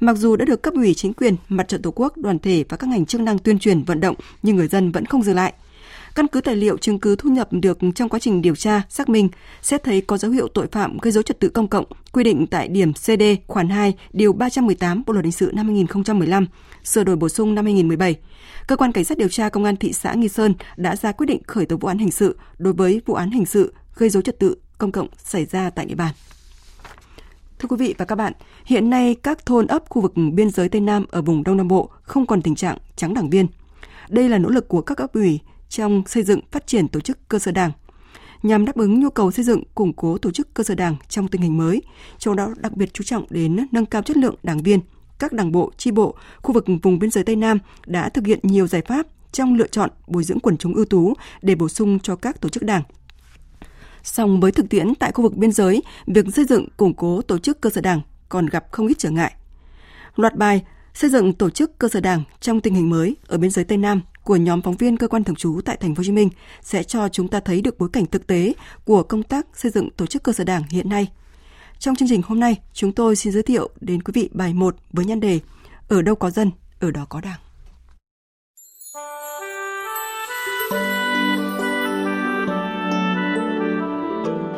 Mặc 0.00 0.16
dù 0.16 0.36
đã 0.36 0.44
được 0.44 0.62
cấp 0.62 0.74
ủy 0.74 0.94
chính 0.94 1.12
quyền, 1.12 1.36
mặt 1.48 1.68
trận 1.68 1.82
tổ 1.82 1.90
quốc, 1.90 2.16
đoàn 2.16 2.38
thể 2.38 2.64
và 2.68 2.76
các 2.76 2.86
ngành 2.90 3.06
chức 3.06 3.20
năng 3.20 3.38
tuyên 3.38 3.58
truyền 3.58 3.82
vận 3.82 4.00
động, 4.00 4.16
nhưng 4.42 4.56
người 4.56 4.68
dân 4.68 4.92
vẫn 4.92 5.06
không 5.06 5.22
dừng 5.22 5.36
lại. 5.36 5.52
Căn 6.14 6.26
cứ 6.26 6.40
tài 6.40 6.56
liệu 6.56 6.78
chứng 6.78 6.98
cứ 6.98 7.16
thu 7.16 7.30
nhập 7.30 7.48
được 7.50 7.78
trong 7.94 8.08
quá 8.08 8.20
trình 8.20 8.42
điều 8.42 8.54
tra, 8.54 8.82
xác 8.88 9.08
minh, 9.08 9.28
xét 9.62 9.84
thấy 9.84 10.00
có 10.00 10.18
dấu 10.18 10.30
hiệu 10.30 10.48
tội 10.48 10.66
phạm 10.72 10.98
gây 10.98 11.12
dối 11.12 11.22
trật 11.22 11.40
tự 11.40 11.48
công 11.48 11.68
cộng, 11.68 11.84
quy 12.12 12.24
định 12.24 12.46
tại 12.46 12.68
điểm 12.68 12.92
CD 12.92 13.22
khoản 13.46 13.68
2, 13.68 13.94
điều 14.12 14.32
318 14.32 15.02
Bộ 15.06 15.12
luật 15.12 15.24
hình 15.24 15.32
sự 15.32 15.50
năm 15.54 15.66
2015, 15.66 16.46
sửa 16.84 17.04
đổi 17.04 17.16
bổ 17.16 17.28
sung 17.28 17.54
năm 17.54 17.64
2017. 17.64 18.16
Cơ 18.66 18.76
quan 18.76 18.92
cảnh 18.92 19.04
sát 19.04 19.18
điều 19.18 19.28
tra 19.28 19.48
công 19.48 19.64
an 19.64 19.76
thị 19.76 19.92
xã 19.92 20.14
Nghi 20.14 20.28
Sơn 20.28 20.54
đã 20.76 20.96
ra 20.96 21.12
quyết 21.12 21.26
định 21.26 21.42
khởi 21.46 21.66
tố 21.66 21.76
vụ 21.76 21.88
án 21.88 21.98
hình 21.98 22.10
sự 22.10 22.38
đối 22.58 22.72
với 22.72 23.00
vụ 23.06 23.14
án 23.14 23.30
hình 23.30 23.46
sự 23.46 23.74
gây 23.96 24.10
dối 24.10 24.22
trật 24.22 24.38
tự 24.38 24.56
công 24.78 24.92
cộng 24.92 25.08
xảy 25.24 25.44
ra 25.44 25.70
tại 25.70 25.86
địa 25.86 25.94
bàn. 25.94 26.14
Thưa 27.60 27.68
quý 27.68 27.76
vị 27.76 27.94
và 27.98 28.04
các 28.04 28.14
bạn, 28.14 28.32
hiện 28.64 28.90
nay 28.90 29.16
các 29.22 29.46
thôn 29.46 29.66
ấp 29.66 29.84
khu 29.88 30.02
vực 30.02 30.12
biên 30.32 30.50
giới 30.50 30.68
Tây 30.68 30.80
Nam 30.80 31.04
ở 31.10 31.22
vùng 31.22 31.44
Đông 31.44 31.56
Nam 31.56 31.68
Bộ 31.68 31.90
không 32.02 32.26
còn 32.26 32.42
tình 32.42 32.54
trạng 32.54 32.78
trắng 32.96 33.14
đảng 33.14 33.30
viên. 33.30 33.46
Đây 34.08 34.28
là 34.28 34.38
nỗ 34.38 34.48
lực 34.48 34.68
của 34.68 34.80
các 34.82 34.94
cấp 34.94 35.12
ủy 35.12 35.40
trong 35.68 36.02
xây 36.06 36.22
dựng 36.22 36.40
phát 36.50 36.66
triển 36.66 36.88
tổ 36.88 37.00
chức 37.00 37.28
cơ 37.28 37.38
sở 37.38 37.52
đảng 37.52 37.72
nhằm 38.42 38.64
đáp 38.64 38.76
ứng 38.76 39.00
nhu 39.00 39.10
cầu 39.10 39.30
xây 39.30 39.44
dựng 39.44 39.62
củng 39.74 39.92
cố 39.92 40.18
tổ 40.18 40.30
chức 40.30 40.54
cơ 40.54 40.64
sở 40.64 40.74
đảng 40.74 40.96
trong 41.08 41.28
tình 41.28 41.42
hình 41.42 41.58
mới, 41.58 41.82
trong 42.18 42.36
đó 42.36 42.48
đặc 42.56 42.76
biệt 42.76 42.94
chú 42.94 43.04
trọng 43.04 43.26
đến 43.30 43.66
nâng 43.72 43.86
cao 43.86 44.02
chất 44.02 44.16
lượng 44.16 44.34
đảng 44.42 44.62
viên. 44.62 44.80
Các 45.18 45.32
đảng 45.32 45.52
bộ, 45.52 45.72
chi 45.76 45.90
bộ, 45.90 46.14
khu 46.42 46.52
vực 46.52 46.64
vùng 46.82 46.98
biên 46.98 47.10
giới 47.10 47.24
Tây 47.24 47.36
Nam 47.36 47.58
đã 47.86 48.08
thực 48.08 48.26
hiện 48.26 48.38
nhiều 48.42 48.66
giải 48.66 48.82
pháp 48.82 49.06
trong 49.32 49.54
lựa 49.54 49.66
chọn 49.66 49.90
bồi 50.06 50.24
dưỡng 50.24 50.40
quần 50.40 50.56
chúng 50.56 50.74
ưu 50.74 50.84
tú 50.84 51.14
để 51.42 51.54
bổ 51.54 51.68
sung 51.68 51.98
cho 51.98 52.16
các 52.16 52.40
tổ 52.40 52.48
chức 52.48 52.62
đảng. 52.62 52.82
Song 54.02 54.40
với 54.40 54.52
thực 54.52 54.68
tiễn 54.68 54.94
tại 54.94 55.12
khu 55.12 55.22
vực 55.22 55.36
biên 55.36 55.52
giới, 55.52 55.82
việc 56.06 56.26
xây 56.34 56.44
dựng 56.44 56.68
củng 56.76 56.94
cố 56.94 57.22
tổ 57.22 57.38
chức 57.38 57.60
cơ 57.60 57.70
sở 57.70 57.80
đảng 57.80 58.00
còn 58.28 58.46
gặp 58.46 58.66
không 58.70 58.86
ít 58.86 58.98
trở 58.98 59.10
ngại. 59.10 59.32
Loạt 60.16 60.36
bài 60.36 60.62
xây 60.94 61.10
dựng 61.10 61.32
tổ 61.32 61.50
chức 61.50 61.78
cơ 61.78 61.88
sở 61.88 62.00
đảng 62.00 62.22
trong 62.40 62.60
tình 62.60 62.74
hình 62.74 62.90
mới 62.90 63.16
ở 63.26 63.38
biên 63.38 63.50
giới 63.50 63.64
Tây 63.64 63.78
Nam 63.78 64.00
của 64.24 64.36
nhóm 64.36 64.62
phóng 64.62 64.76
viên 64.76 64.96
cơ 64.96 65.08
quan 65.08 65.24
thường 65.24 65.36
trú 65.36 65.60
tại 65.64 65.76
thành 65.76 65.94
phố 65.94 66.00
Hồ 66.00 66.04
Chí 66.04 66.12
Minh 66.12 66.28
sẽ 66.62 66.82
cho 66.82 67.08
chúng 67.08 67.28
ta 67.28 67.40
thấy 67.40 67.60
được 67.60 67.78
bối 67.78 67.88
cảnh 67.92 68.06
thực 68.06 68.26
tế 68.26 68.54
của 68.84 69.02
công 69.02 69.22
tác 69.22 69.46
xây 69.54 69.70
dựng 69.70 69.90
tổ 69.90 70.06
chức 70.06 70.22
cơ 70.22 70.32
sở 70.32 70.44
đảng 70.44 70.62
hiện 70.70 70.88
nay. 70.88 71.08
Trong 71.78 71.96
chương 71.96 72.08
trình 72.08 72.22
hôm 72.24 72.40
nay, 72.40 72.56
chúng 72.72 72.92
tôi 72.92 73.16
xin 73.16 73.32
giới 73.32 73.42
thiệu 73.42 73.70
đến 73.80 74.02
quý 74.02 74.12
vị 74.14 74.28
bài 74.32 74.54
1 74.54 74.76
với 74.92 75.04
nhan 75.04 75.20
đề 75.20 75.40
Ở 75.88 76.02
đâu 76.02 76.14
có 76.14 76.30
dân, 76.30 76.50
ở 76.80 76.90
đó 76.90 77.06
có 77.08 77.20
đảng. 77.20 77.40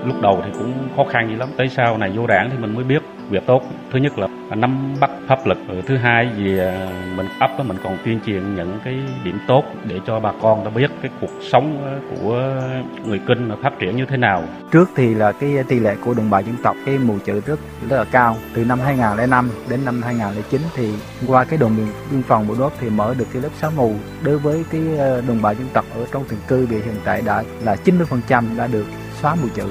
Lúc 0.04 0.20
đầu 0.22 0.42
thì 0.44 0.50
cũng 0.58 0.88
khó 0.96 1.04
khăn 1.04 1.28
gì 1.28 1.36
lắm, 1.36 1.48
tới 1.56 1.68
sau 1.68 1.98
này 1.98 2.12
vô 2.16 2.26
đảng 2.26 2.50
thì 2.50 2.58
mình 2.58 2.74
mới 2.74 2.84
biết 2.84 3.02
việc 3.30 3.46
tốt. 3.46 3.62
Thứ 3.92 3.98
nhất 3.98 4.18
là 4.18 4.28
nắm 4.56 4.94
bắt 5.00 5.10
pháp 5.28 5.46
lực. 5.46 5.58
Ừ, 5.68 5.80
thứ 5.86 5.96
hai 5.96 6.28
vì 6.36 6.58
à, 6.58 6.88
mình 7.16 7.26
ấp 7.40 7.50
đó 7.58 7.64
mình 7.64 7.76
còn 7.84 7.98
tuyên 8.04 8.20
truyền 8.26 8.54
những 8.54 8.78
cái 8.84 8.94
điểm 9.24 9.38
tốt 9.48 9.64
để 9.84 10.00
cho 10.06 10.20
bà 10.20 10.32
con 10.42 10.64
ta 10.64 10.70
biết 10.70 10.90
cái 11.02 11.10
cuộc 11.20 11.30
sống 11.40 11.84
à, 11.84 11.92
của 12.10 12.60
người 13.06 13.20
kinh 13.26 13.50
phát 13.62 13.72
triển 13.78 13.96
như 13.96 14.06
thế 14.06 14.16
nào. 14.16 14.44
Trước 14.70 14.90
thì 14.96 15.14
là 15.14 15.32
cái 15.32 15.50
tỷ 15.68 15.78
lệ 15.78 15.96
của 16.04 16.14
đồng 16.14 16.30
bào 16.30 16.40
dân 16.42 16.56
tộc 16.62 16.76
cái 16.86 16.98
mù 16.98 17.18
chữ 17.24 17.40
rất 17.46 17.60
rất 17.88 17.96
là 17.96 18.04
cao. 18.04 18.36
Từ 18.54 18.64
năm 18.64 18.80
2005 18.80 19.50
đến 19.68 19.84
năm 19.84 20.02
2009 20.02 20.60
thì 20.76 20.90
qua 21.26 21.44
cái 21.44 21.58
đồn 21.58 21.76
biên 22.10 22.22
phòng 22.22 22.48
bộ 22.48 22.54
đốt 22.58 22.72
thì 22.80 22.90
mở 22.90 23.14
được 23.18 23.26
cái 23.32 23.42
lớp 23.42 23.50
xóa 23.60 23.70
mù. 23.76 23.94
Đối 24.22 24.38
với 24.38 24.64
cái 24.70 24.80
à, 24.98 25.20
đồng 25.28 25.42
bào 25.42 25.54
dân 25.54 25.66
tộc 25.72 25.84
ở 25.94 26.06
trong 26.12 26.24
từng 26.28 26.40
cư 26.48 26.66
vì 26.66 26.76
hiện 26.76 26.96
tại 27.04 27.22
đã 27.26 27.42
là 27.64 27.76
90% 27.84 28.58
đã 28.58 28.66
được 28.66 28.86
xóa 29.22 29.34
mù 29.34 29.48
chữ 29.56 29.62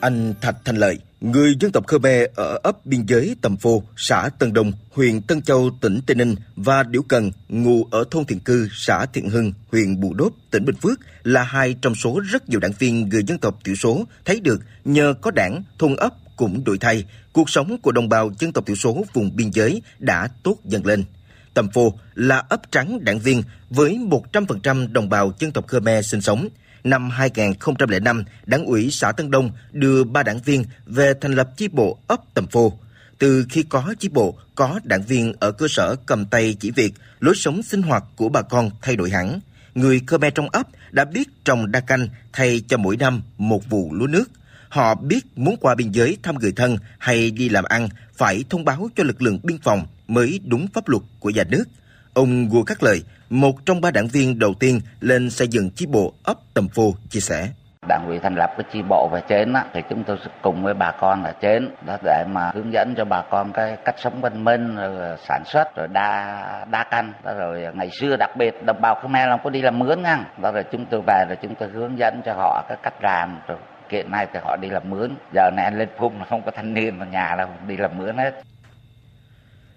Anh 0.00 0.34
Thạch 0.40 0.56
Thành 0.64 0.76
Lợi, 0.76 0.98
người 1.20 1.54
dân 1.60 1.72
tộc 1.72 1.86
Khmer 1.86 2.28
ở 2.34 2.58
ấp 2.62 2.86
biên 2.86 3.06
giới 3.06 3.36
Tầm 3.40 3.56
Phô, 3.56 3.82
xã 3.96 4.28
Tân 4.38 4.52
Đông, 4.52 4.72
huyện 4.90 5.22
Tân 5.22 5.42
Châu, 5.42 5.70
tỉnh 5.80 6.00
Tây 6.06 6.14
Ninh 6.14 6.34
và 6.56 6.82
Điểu 6.82 7.02
Cần, 7.08 7.30
ngụ 7.48 7.86
ở 7.90 8.04
thôn 8.10 8.24
Thiện 8.24 8.40
Cư, 8.40 8.68
xã 8.72 9.06
Thiện 9.06 9.28
Hưng, 9.30 9.52
huyện 9.72 10.00
Bù 10.00 10.14
Đốp, 10.14 10.32
tỉnh 10.50 10.64
Bình 10.64 10.76
Phước 10.82 11.00
là 11.22 11.42
hai 11.42 11.74
trong 11.82 11.94
số 11.94 12.20
rất 12.30 12.48
nhiều 12.48 12.60
đảng 12.60 12.72
viên 12.78 13.08
người 13.08 13.22
dân 13.26 13.38
tộc 13.38 13.58
thiểu 13.64 13.74
số 13.74 14.04
thấy 14.24 14.40
được 14.40 14.60
nhờ 14.84 15.14
có 15.20 15.30
đảng, 15.30 15.62
thôn 15.78 15.96
ấp 15.96 16.14
cũng 16.36 16.64
đổi 16.64 16.78
thay, 16.78 17.04
cuộc 17.32 17.50
sống 17.50 17.78
của 17.82 17.92
đồng 17.92 18.08
bào 18.08 18.30
dân 18.38 18.52
tộc 18.52 18.66
thiểu 18.66 18.76
số 18.76 19.04
vùng 19.12 19.36
biên 19.36 19.50
giới 19.52 19.82
đã 19.98 20.28
tốt 20.42 20.56
dần 20.64 20.86
lên. 20.86 21.04
Tầm 21.56 21.68
Phô 21.68 21.98
là 22.14 22.42
ấp 22.48 22.72
trắng 22.72 23.04
đảng 23.04 23.18
viên 23.18 23.42
với 23.70 23.98
100% 24.32 24.92
đồng 24.92 25.08
bào 25.08 25.32
dân 25.38 25.52
tộc 25.52 25.66
Khmer 25.68 26.06
sinh 26.06 26.20
sống– 26.20 26.48
năm 26.86 27.10
2005, 27.10 28.24
Đảng 28.46 28.64
ủy 28.64 28.90
xã 28.90 29.12
Tân 29.12 29.30
Đông 29.30 29.50
đưa 29.72 30.04
ba 30.04 30.22
đảng 30.22 30.38
viên 30.38 30.64
về 30.86 31.14
thành 31.20 31.32
lập 31.32 31.50
chi 31.56 31.68
bộ 31.68 31.98
ấp 32.06 32.20
Tầm 32.34 32.46
Phô. 32.46 32.72
Từ 33.18 33.46
khi 33.50 33.62
có 33.62 33.94
chi 33.98 34.08
bộ, 34.08 34.34
có 34.54 34.80
đảng 34.84 35.02
viên 35.02 35.32
ở 35.40 35.52
cơ 35.52 35.66
sở 35.68 35.96
cầm 36.06 36.24
tay 36.24 36.56
chỉ 36.60 36.70
việc, 36.70 36.94
lối 37.20 37.34
sống 37.34 37.62
sinh 37.62 37.82
hoạt 37.82 38.04
của 38.16 38.28
bà 38.28 38.42
con 38.42 38.70
thay 38.82 38.96
đổi 38.96 39.10
hẳn. 39.10 39.40
Người 39.74 40.00
Khmer 40.06 40.32
trong 40.34 40.48
ấp 40.48 40.66
đã 40.90 41.04
biết 41.04 41.28
trồng 41.44 41.72
đa 41.72 41.80
canh 41.80 42.08
thay 42.32 42.62
cho 42.68 42.76
mỗi 42.76 42.96
năm 42.96 43.22
một 43.38 43.70
vụ 43.70 43.94
lúa 43.94 44.06
nước. 44.06 44.24
Họ 44.68 44.94
biết 44.94 45.26
muốn 45.36 45.56
qua 45.60 45.74
biên 45.74 45.90
giới 45.90 46.16
thăm 46.22 46.38
người 46.38 46.52
thân 46.52 46.78
hay 46.98 47.30
đi 47.30 47.48
làm 47.48 47.64
ăn 47.64 47.88
phải 48.18 48.44
thông 48.50 48.64
báo 48.64 48.88
cho 48.96 49.04
lực 49.04 49.22
lượng 49.22 49.38
biên 49.42 49.56
phòng 49.62 49.80
mới 50.08 50.40
đúng 50.46 50.66
pháp 50.74 50.88
luật 50.88 51.02
của 51.20 51.30
nhà 51.30 51.44
nước. 51.50 51.64
Ông 52.14 52.48
Ngô 52.48 52.62
Khắc 52.66 52.82
Lợi, 52.82 53.02
một 53.30 53.66
trong 53.66 53.80
ba 53.80 53.90
đảng 53.90 54.06
viên 54.06 54.38
đầu 54.38 54.54
tiên 54.60 54.80
lên 55.00 55.30
xây 55.30 55.48
dựng 55.48 55.70
chi 55.70 55.86
bộ 55.86 56.12
ấp 56.24 56.36
Tầm 56.54 56.68
Phô 56.68 56.94
chia 57.10 57.20
sẻ. 57.20 57.48
Đảng 57.88 58.06
ủy 58.06 58.18
thành 58.18 58.34
lập 58.34 58.50
cái 58.56 58.66
chi 58.72 58.82
bộ 58.88 59.08
về 59.12 59.20
trên 59.28 59.52
á, 59.52 59.64
thì 59.74 59.80
chúng 59.90 60.04
tôi 60.04 60.16
cùng 60.42 60.64
với 60.64 60.74
bà 60.74 60.92
con 61.00 61.24
ở 61.24 61.32
trên 61.40 61.68
đó 61.86 61.96
để 62.04 62.24
mà 62.32 62.50
hướng 62.54 62.72
dẫn 62.72 62.94
cho 62.96 63.04
bà 63.04 63.22
con 63.30 63.52
cái 63.52 63.76
cách 63.84 63.94
sống 63.98 64.20
văn 64.20 64.44
minh, 64.44 64.76
rồi 64.76 65.16
sản 65.28 65.42
xuất, 65.46 65.76
rồi 65.76 65.88
đa 65.88 66.66
đa 66.70 66.84
căn, 66.90 67.12
đó 67.24 67.32
rồi 67.34 67.64
à, 67.64 67.72
ngày 67.74 67.90
xưa 68.00 68.16
đặc 68.16 68.30
biệt 68.38 68.54
đồng 68.66 68.80
bào 68.80 68.94
Khmer 68.94 69.28
không 69.30 69.40
có 69.44 69.50
đi 69.50 69.62
làm 69.62 69.78
mướn 69.78 70.02
ngang, 70.02 70.24
đó 70.42 70.52
rồi 70.52 70.64
chúng 70.72 70.86
tôi 70.90 71.00
về 71.06 71.24
rồi 71.28 71.36
chúng 71.42 71.54
tôi 71.54 71.68
hướng 71.68 71.98
dẫn 71.98 72.22
cho 72.24 72.32
họ 72.32 72.64
cái 72.68 72.78
cách 72.82 72.94
làm, 73.02 73.40
rồi 73.48 73.58
kiện 73.90 74.10
nay 74.10 74.26
thì 74.32 74.40
họ 74.42 74.56
đi 74.56 74.68
làm 74.68 74.90
mướn, 74.90 75.10
giờ 75.34 75.50
này 75.56 75.64
anh 75.64 75.78
lên 75.78 75.88
phun 75.98 76.12
không 76.30 76.42
có 76.44 76.50
thanh 76.56 76.74
niên 76.74 76.98
ở 76.98 77.06
nhà 77.06 77.34
đâu 77.38 77.48
đi 77.68 77.76
làm 77.76 77.98
mướn 77.98 78.16
hết. 78.16 78.42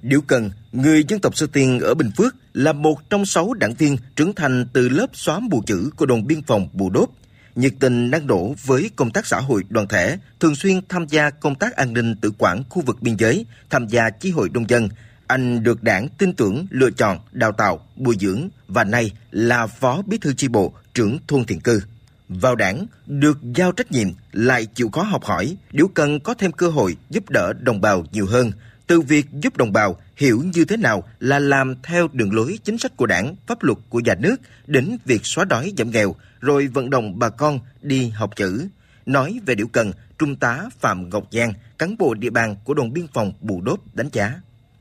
Điểu 0.02 0.22
Cần, 0.28 0.52
người 0.72 1.04
dân 1.08 1.20
tộc 1.20 1.38
Sơ 1.38 1.48
Tiên 1.54 1.80
ở 1.80 1.94
Bình 1.94 2.12
Phước, 2.18 2.36
là 2.54 2.74
một 2.74 3.10
trong 3.10 3.26
sáu 3.26 3.54
đảng 3.54 3.74
viên 3.74 3.98
trưởng 4.16 4.34
thành 4.36 4.66
từ 4.74 4.90
lớp 4.90 5.08
xóa 5.14 5.40
mù 5.40 5.64
chữ 5.66 5.90
của 5.98 6.06
đồn 6.06 6.28
biên 6.28 6.42
phòng 6.42 6.68
Bù 6.74 6.90
Đốp. 6.90 7.10
Nhiệt 7.56 7.74
tình 7.80 8.12
năng 8.12 8.28
nổ 8.28 8.54
với 8.66 8.92
công 8.96 9.12
tác 9.12 9.26
xã 9.26 9.40
hội 9.40 9.64
đoàn 9.70 9.88
thể, 9.88 10.18
thường 10.40 10.56
xuyên 10.56 10.82
tham 10.90 11.06
gia 11.08 11.30
công 11.30 11.56
tác 11.56 11.76
an 11.76 11.94
ninh 11.94 12.16
tự 12.16 12.32
quản 12.38 12.64
khu 12.70 12.82
vực 12.82 13.02
biên 13.02 13.16
giới, 13.18 13.46
tham 13.70 13.88
gia 13.88 14.10
chi 14.10 14.32
hội 14.32 14.50
đông 14.50 14.70
dân. 14.70 14.90
Anh 15.28 15.64
được 15.64 15.84
đảng 15.84 16.08
tin 16.18 16.34
tưởng, 16.34 16.68
lựa 16.70 16.92
chọn, 16.92 17.20
đào 17.32 17.52
tạo, 17.52 17.80
bồi 17.96 18.16
dưỡng 18.20 18.50
và 18.68 18.84
nay 18.84 19.12
là 19.32 19.68
phó 19.68 20.02
bí 20.06 20.18
thư 20.18 20.34
chi 20.34 20.48
bộ, 20.48 20.74
trưởng 20.94 21.18
thôn 21.28 21.46
thiện 21.46 21.60
cư. 21.60 21.82
Vào 22.30 22.56
đảng, 22.56 22.86
được 23.06 23.38
giao 23.56 23.72
trách 23.72 23.92
nhiệm, 23.92 24.08
lại 24.32 24.66
chịu 24.66 24.90
khó 24.90 25.02
học 25.02 25.24
hỏi, 25.24 25.58
Điểu 25.72 25.88
Cần 25.88 26.20
có 26.20 26.34
thêm 26.34 26.52
cơ 26.52 26.70
hội 26.70 26.98
giúp 27.10 27.30
đỡ 27.30 27.54
đồng 27.54 27.82
bào 27.82 28.04
nhiều 28.12 28.26
hơn– 28.26 28.52
từ 28.90 29.02
việc 29.02 29.26
giúp 29.32 29.58
đồng 29.58 29.74
bào 29.74 29.96
hiểu 30.16 30.44
như 30.54 30.66
thế 30.66 30.78
nào 30.78 31.04
là 31.20 31.40
làm 31.40 31.76
theo 31.84 32.08
đường 32.14 32.34
lối 32.34 32.60
chính 32.64 32.78
sách 32.78 32.98
của 32.98 33.06
đảng, 33.06 33.36
pháp 33.48 33.64
luật 33.64 33.78
của 33.90 34.00
nhà 34.00 34.16
nước 34.20 34.36
đến 34.68 34.98
việc 35.06 35.26
xóa 35.26 35.46
đói 35.46 35.74
giảm 35.78 35.92
nghèo, 35.92 36.16
rồi 36.40 36.68
vận 36.68 36.90
động 36.90 37.20
bà 37.20 37.30
con 37.30 37.60
đi 37.82 38.10
học 38.10 38.36
chữ. 38.36 38.68
Nói 39.06 39.40
về 39.46 39.56
điều 39.56 39.68
cần, 39.68 39.92
Trung 40.18 40.36
tá 40.36 40.66
Phạm 40.80 41.10
Ngọc 41.10 41.24
Giang, 41.32 41.54
cán 41.78 41.96
bộ 41.98 42.14
địa 42.14 42.30
bàn 42.30 42.56
của 42.64 42.74
đồn 42.74 42.94
biên 42.94 43.06
phòng 43.14 43.34
Bù 43.42 43.62
Đốp 43.62 43.80
đánh 43.94 44.10
giá. 44.12 44.34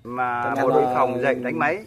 Mà 0.05 0.55
bộ 0.55 0.69
đội 0.69 0.95
phòng 0.95 1.23
dạy 1.23 1.35
đánh 1.35 1.59
máy, 1.59 1.79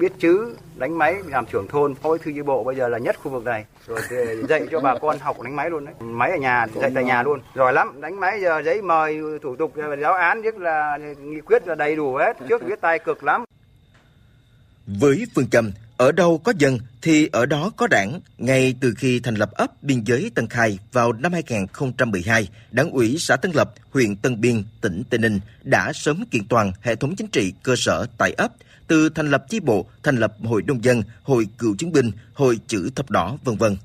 biết 0.00 0.12
chữ, 0.18 0.56
đánh 0.76 0.98
máy, 0.98 1.14
làm 1.26 1.46
trưởng 1.46 1.68
thôn, 1.68 1.94
phó 1.94 2.16
thư 2.16 2.32
chi 2.34 2.42
bộ 2.42 2.64
bây 2.64 2.76
giờ 2.76 2.88
là 2.88 2.98
nhất 2.98 3.16
khu 3.22 3.30
vực 3.30 3.44
này. 3.44 3.64
Rồi 3.86 4.00
dạy 4.48 4.66
cho 4.70 4.80
bà 4.80 4.98
con 4.98 5.18
học 5.18 5.40
đánh 5.42 5.56
máy 5.56 5.70
luôn 5.70 5.84
đấy. 5.84 5.94
Máy 6.00 6.30
ở 6.30 6.36
nhà, 6.36 6.66
dạy 6.80 6.90
tại 6.94 7.04
nhà 7.04 7.22
luôn. 7.22 7.40
Giỏi 7.56 7.72
lắm, 7.72 8.00
đánh 8.00 8.20
máy 8.20 8.40
giờ 8.42 8.62
giấy 8.64 8.82
mời 8.82 9.18
thủ 9.42 9.56
tục 9.56 9.72
giáo 10.02 10.12
án 10.12 10.42
biết 10.42 10.56
là 10.56 10.98
nghị 11.22 11.40
quyết 11.40 11.66
là 11.66 11.74
đầy 11.74 11.96
đủ 11.96 12.14
hết, 12.14 12.36
trước 12.48 12.62
viết 12.62 12.80
tay 12.80 12.98
cực 12.98 13.24
lắm. 13.24 13.44
Với 14.86 15.26
phương 15.34 15.50
châm 15.50 15.72
ở 15.96 16.12
đâu 16.12 16.40
có 16.44 16.52
dân 16.58 16.78
thì 17.02 17.28
ở 17.32 17.46
đó 17.46 17.70
có 17.76 17.86
đảng. 17.86 18.20
Ngay 18.38 18.74
từ 18.80 18.94
khi 18.98 19.20
thành 19.20 19.34
lập 19.34 19.50
ấp 19.52 19.82
biên 19.82 20.02
giới 20.04 20.30
Tân 20.34 20.46
Khai 20.48 20.78
vào 20.92 21.12
năm 21.12 21.32
2012, 21.32 22.48
Đảng 22.70 22.90
ủy 22.90 23.16
xã 23.18 23.36
Tân 23.36 23.50
Lập, 23.54 23.74
huyện 23.90 24.16
Tân 24.16 24.40
Biên, 24.40 24.62
tỉnh 24.80 25.02
Tây 25.10 25.18
Ninh 25.18 25.40
đã 25.62 25.92
sớm 25.92 26.24
kiện 26.30 26.48
toàn 26.48 26.72
hệ 26.82 26.96
thống 26.96 27.16
chính 27.16 27.26
trị 27.26 27.52
cơ 27.62 27.74
sở 27.76 28.06
tại 28.18 28.32
ấp, 28.32 28.52
từ 28.90 29.08
thành 29.08 29.30
lập 29.30 29.44
chi 29.48 29.60
bộ, 29.60 29.86
thành 30.02 30.16
lập 30.16 30.34
hội 30.44 30.62
nông 30.66 30.84
dân, 30.84 31.02
hội 31.22 31.48
cựu 31.58 31.76
chiến 31.76 31.92
binh, 31.92 32.12
hội 32.34 32.60
chữ 32.66 32.90
thập 32.96 33.10
đỏ, 33.10 33.38
vân 33.44 33.56
vân. 33.56 33.76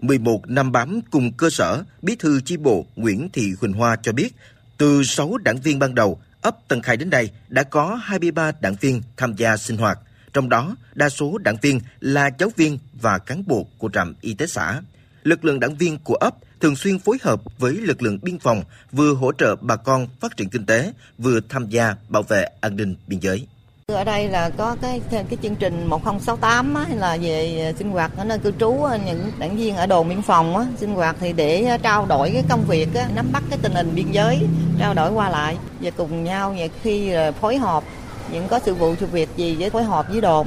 11 0.00 0.50
năm 0.50 0.72
bám 0.72 1.00
cùng 1.10 1.32
cơ 1.32 1.50
sở, 1.50 1.82
bí 2.02 2.16
thư 2.16 2.40
chi 2.40 2.56
bộ 2.56 2.86
Nguyễn 2.96 3.28
Thị 3.32 3.52
Huỳnh 3.60 3.72
Hoa 3.72 3.96
cho 4.02 4.12
biết, 4.12 4.34
từ 4.78 5.02
6 5.04 5.38
đảng 5.38 5.60
viên 5.60 5.78
ban 5.78 5.94
đầu, 5.94 6.20
ấp 6.40 6.68
Tân 6.68 6.82
Khai 6.82 6.96
đến 6.96 7.10
đây 7.10 7.30
đã 7.48 7.62
có 7.62 8.00
23 8.02 8.52
đảng 8.60 8.74
viên 8.80 9.02
tham 9.16 9.34
gia 9.36 9.56
sinh 9.56 9.76
hoạt, 9.76 9.98
trong 10.32 10.48
đó 10.48 10.76
đa 10.94 11.08
số 11.08 11.38
đảng 11.38 11.56
viên 11.62 11.80
là 12.00 12.30
giáo 12.38 12.50
viên 12.56 12.78
và 13.00 13.18
cán 13.18 13.44
bộ 13.46 13.66
của 13.78 13.90
trạm 13.92 14.14
y 14.20 14.34
tế 14.34 14.46
xã. 14.46 14.80
Lực 15.22 15.44
lượng 15.44 15.60
đảng 15.60 15.76
viên 15.76 15.98
của 15.98 16.14
ấp 16.14 16.34
thường 16.60 16.76
xuyên 16.76 16.98
phối 16.98 17.18
hợp 17.22 17.42
với 17.58 17.74
lực 17.74 18.02
lượng 18.02 18.18
biên 18.22 18.38
phòng 18.38 18.64
vừa 18.92 19.14
hỗ 19.14 19.32
trợ 19.32 19.56
bà 19.56 19.76
con 19.76 20.06
phát 20.20 20.36
triển 20.36 20.48
kinh 20.48 20.66
tế, 20.66 20.92
vừa 21.18 21.40
tham 21.48 21.68
gia 21.68 21.94
bảo 22.08 22.22
vệ 22.22 22.46
an 22.60 22.76
ninh 22.76 22.96
biên 23.06 23.20
giới. 23.20 23.46
Ở 23.86 24.04
đây 24.04 24.28
là 24.28 24.50
có 24.50 24.76
cái 24.82 25.00
cái 25.10 25.38
chương 25.42 25.56
trình 25.56 25.86
1068 25.86 26.74
á, 26.74 26.86
là 26.96 27.18
về 27.22 27.74
sinh 27.78 27.90
hoạt 27.90 28.16
ở 28.16 28.24
nơi 28.24 28.38
cư 28.38 28.52
trú 28.60 28.86
những 29.06 29.32
đảng 29.38 29.56
viên 29.56 29.76
ở 29.76 29.86
đồn 29.86 30.08
biên 30.08 30.22
phòng 30.22 30.56
á, 30.56 30.66
sinh 30.80 30.94
hoạt 30.94 31.16
thì 31.20 31.32
để 31.32 31.64
ờ, 31.64 31.78
trao 31.78 32.06
đổi 32.06 32.30
cái 32.30 32.44
công 32.48 32.64
việc 32.68 32.88
á, 32.94 33.08
nắm 33.14 33.32
bắt 33.32 33.42
cái 33.50 33.58
tình 33.62 33.72
hình 33.72 33.94
biên 33.94 34.12
giới, 34.12 34.38
trao 34.78 34.94
đổi 34.94 35.12
qua 35.12 35.30
lại 35.30 35.56
và 35.80 35.90
cùng 35.90 36.24
nhau 36.24 36.54
và 36.58 36.66
khi 36.82 37.10
ờ, 37.10 37.32
phối 37.32 37.56
hợp 37.56 37.84
những 38.32 38.48
có 38.48 38.60
sự 38.64 38.74
vụ 38.74 38.94
sự 39.00 39.06
việc 39.06 39.28
gì 39.36 39.56
với 39.58 39.70
phối 39.70 39.84
hợp 39.84 40.06
với 40.08 40.20
đồn 40.20 40.46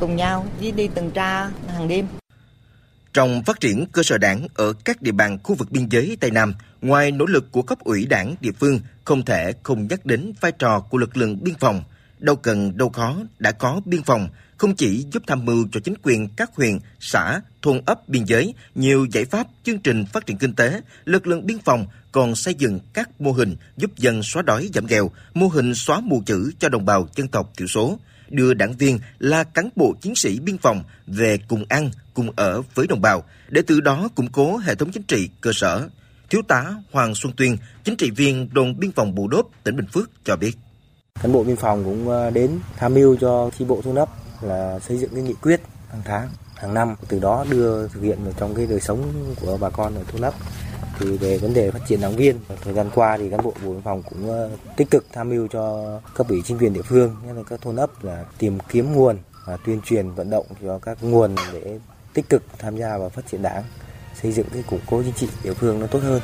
cùng 0.00 0.16
nhau 0.16 0.46
với 0.60 0.72
đi 0.72 0.88
tuần 0.88 1.10
tra 1.10 1.48
hàng 1.68 1.88
đêm. 1.88 2.06
Trong 3.12 3.42
phát 3.42 3.60
triển 3.60 3.86
cơ 3.92 4.02
sở 4.02 4.18
đảng 4.18 4.46
ở 4.54 4.72
các 4.84 5.02
địa 5.02 5.12
bàn 5.12 5.38
khu 5.42 5.54
vực 5.54 5.70
biên 5.70 5.88
giới 5.90 6.16
Tây 6.20 6.30
Nam, 6.30 6.54
ngoài 6.82 7.10
nỗ 7.10 7.26
lực 7.26 7.52
của 7.52 7.62
cấp 7.62 7.78
ủy 7.84 8.06
đảng 8.06 8.34
địa 8.40 8.52
phương, 8.60 8.80
không 9.04 9.22
thể 9.24 9.52
không 9.62 9.86
nhắc 9.90 10.06
đến 10.06 10.32
vai 10.40 10.52
trò 10.52 10.80
của 10.80 10.98
lực 10.98 11.16
lượng 11.16 11.38
biên 11.42 11.54
phòng– 11.54 11.82
đâu 12.22 12.36
cần 12.36 12.76
đâu 12.76 12.88
khó 12.88 13.16
đã 13.38 13.52
có 13.52 13.80
biên 13.84 14.02
phòng, 14.02 14.28
không 14.56 14.74
chỉ 14.74 15.06
giúp 15.12 15.22
tham 15.26 15.44
mưu 15.44 15.66
cho 15.72 15.80
chính 15.80 15.94
quyền 16.02 16.28
các 16.36 16.50
huyện, 16.54 16.78
xã, 17.00 17.40
thôn 17.62 17.80
ấp 17.86 18.08
biên 18.08 18.24
giới 18.24 18.54
nhiều 18.74 19.06
giải 19.12 19.24
pháp 19.24 19.46
chương 19.64 19.78
trình 19.78 20.04
phát 20.12 20.26
triển 20.26 20.38
kinh 20.38 20.54
tế, 20.54 20.80
lực 21.04 21.26
lượng 21.26 21.46
biên 21.46 21.58
phòng 21.58 21.86
còn 22.12 22.34
xây 22.34 22.54
dựng 22.54 22.80
các 22.92 23.20
mô 23.20 23.32
hình 23.32 23.56
giúp 23.76 23.96
dân 23.96 24.22
xóa 24.22 24.42
đói 24.42 24.70
giảm 24.74 24.86
nghèo, 24.86 25.10
mô 25.34 25.48
hình 25.48 25.74
xóa 25.74 26.00
mù 26.00 26.22
chữ 26.26 26.52
cho 26.58 26.68
đồng 26.68 26.84
bào 26.84 27.08
dân 27.14 27.28
tộc 27.28 27.52
thiểu 27.56 27.66
số, 27.66 27.98
đưa 28.28 28.54
đảng 28.54 28.76
viên 28.76 28.98
là 29.18 29.44
cán 29.44 29.68
bộ 29.76 29.94
chiến 30.00 30.16
sĩ 30.16 30.40
biên 30.40 30.58
phòng 30.58 30.82
về 31.06 31.38
cùng 31.48 31.64
ăn, 31.68 31.90
cùng 32.14 32.30
ở 32.36 32.62
với 32.74 32.86
đồng 32.86 33.00
bào, 33.00 33.24
để 33.48 33.62
từ 33.66 33.80
đó 33.80 34.08
củng 34.14 34.28
cố 34.32 34.56
hệ 34.56 34.74
thống 34.74 34.92
chính 34.92 35.02
trị 35.02 35.28
cơ 35.40 35.50
sở. 35.54 35.88
Thiếu 36.30 36.42
tá 36.48 36.74
Hoàng 36.90 37.14
Xuân 37.14 37.32
Tuyên, 37.36 37.56
chính 37.84 37.96
trị 37.96 38.10
viên 38.10 38.48
đồn 38.52 38.78
biên 38.78 38.92
phòng 38.92 39.14
Bù 39.14 39.28
Đốp, 39.28 39.46
tỉnh 39.64 39.76
Bình 39.76 39.86
Phước 39.92 40.10
cho 40.24 40.36
biết 40.36 40.56
cán 41.22 41.32
bộ 41.32 41.44
biên 41.44 41.56
phòng 41.56 41.84
cũng 41.84 42.08
ờ, 42.08 42.30
đến 42.30 42.58
tham 42.76 42.94
mưu 42.94 43.16
cho 43.16 43.50
chi 43.58 43.64
bộ 43.64 43.80
thôn 43.82 43.94
ấp 43.94 44.08
là 44.40 44.78
xây 44.78 44.98
dựng 44.98 45.10
cái 45.14 45.22
nghị 45.22 45.34
quyết 45.34 45.60
hàng 45.88 46.02
tháng, 46.04 46.28
hàng 46.56 46.74
năm. 46.74 46.94
Từ 47.08 47.18
đó 47.18 47.44
đưa 47.50 47.88
thực 47.88 48.00
hiện 48.00 48.18
vào 48.24 48.32
trong 48.36 48.54
cái 48.54 48.66
đời 48.66 48.80
sống 48.80 49.12
của 49.40 49.56
bà 49.60 49.70
con 49.70 49.94
ở 49.94 50.02
thôn 50.12 50.22
ấp 50.22 50.34
thì 50.98 51.16
về 51.16 51.38
vấn 51.38 51.54
đề 51.54 51.70
phát 51.70 51.78
triển 51.88 52.00
đảng 52.00 52.16
viên, 52.16 52.36
thời 52.64 52.74
gian 52.74 52.90
qua 52.94 53.16
thì 53.18 53.30
cán 53.30 53.42
bộ 53.42 53.52
bộ 53.64 53.72
biên 53.72 53.82
phòng 53.82 54.02
cũng 54.02 54.28
ờ, 54.28 54.50
tích 54.76 54.90
cực 54.90 55.06
tham 55.12 55.28
mưu 55.28 55.48
cho 55.48 55.84
cấp 56.14 56.28
ủy 56.28 56.42
chính 56.44 56.58
quyền 56.58 56.72
địa 56.72 56.82
phương, 56.82 57.16
nhất 57.26 57.32
là 57.36 57.42
các 57.50 57.60
thôn 57.60 57.76
ấp 57.76 58.04
là 58.04 58.24
tìm 58.38 58.58
kiếm 58.68 58.92
nguồn 58.92 59.18
và 59.46 59.56
tuyên 59.66 59.80
truyền, 59.84 60.10
vận 60.10 60.30
động 60.30 60.46
cho 60.62 60.78
các 60.78 60.98
nguồn 61.02 61.34
để 61.52 61.78
tích 62.14 62.28
cực 62.28 62.42
tham 62.58 62.76
gia 62.76 62.98
vào 62.98 63.08
phát 63.08 63.22
triển 63.30 63.42
đảng, 63.42 63.62
xây 64.22 64.32
dựng 64.32 64.46
cái 64.52 64.64
củng 64.70 64.80
cố 64.90 65.02
chính 65.02 65.14
trị 65.14 65.28
địa 65.44 65.54
phương 65.54 65.80
nó 65.80 65.86
tốt 65.86 65.98
hơn. 66.02 66.20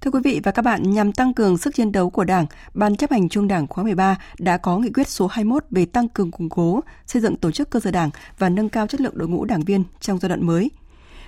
Thưa 0.00 0.10
quý 0.10 0.20
vị 0.24 0.40
và 0.44 0.52
các 0.52 0.62
bạn, 0.62 0.82
nhằm 0.82 1.12
tăng 1.12 1.34
cường 1.34 1.58
sức 1.58 1.74
chiến 1.74 1.92
đấu 1.92 2.10
của 2.10 2.24
Đảng, 2.24 2.46
Ban 2.74 2.96
chấp 2.96 3.10
hành 3.10 3.28
Trung 3.28 3.48
Đảng 3.48 3.66
khóa 3.66 3.84
13 3.84 4.16
đã 4.38 4.56
có 4.56 4.78
nghị 4.78 4.90
quyết 4.90 5.08
số 5.08 5.26
21 5.26 5.64
về 5.70 5.86
tăng 5.86 6.08
cường 6.08 6.30
củng 6.30 6.48
cố, 6.48 6.80
xây 7.06 7.22
dựng 7.22 7.36
tổ 7.36 7.50
chức 7.50 7.70
cơ 7.70 7.80
sở 7.80 7.90
Đảng 7.90 8.10
và 8.38 8.48
nâng 8.48 8.68
cao 8.68 8.86
chất 8.86 9.00
lượng 9.00 9.18
đội 9.18 9.28
ngũ 9.28 9.44
đảng 9.44 9.60
viên 9.60 9.84
trong 10.00 10.18
giai 10.18 10.28
đoạn 10.28 10.46
mới. 10.46 10.70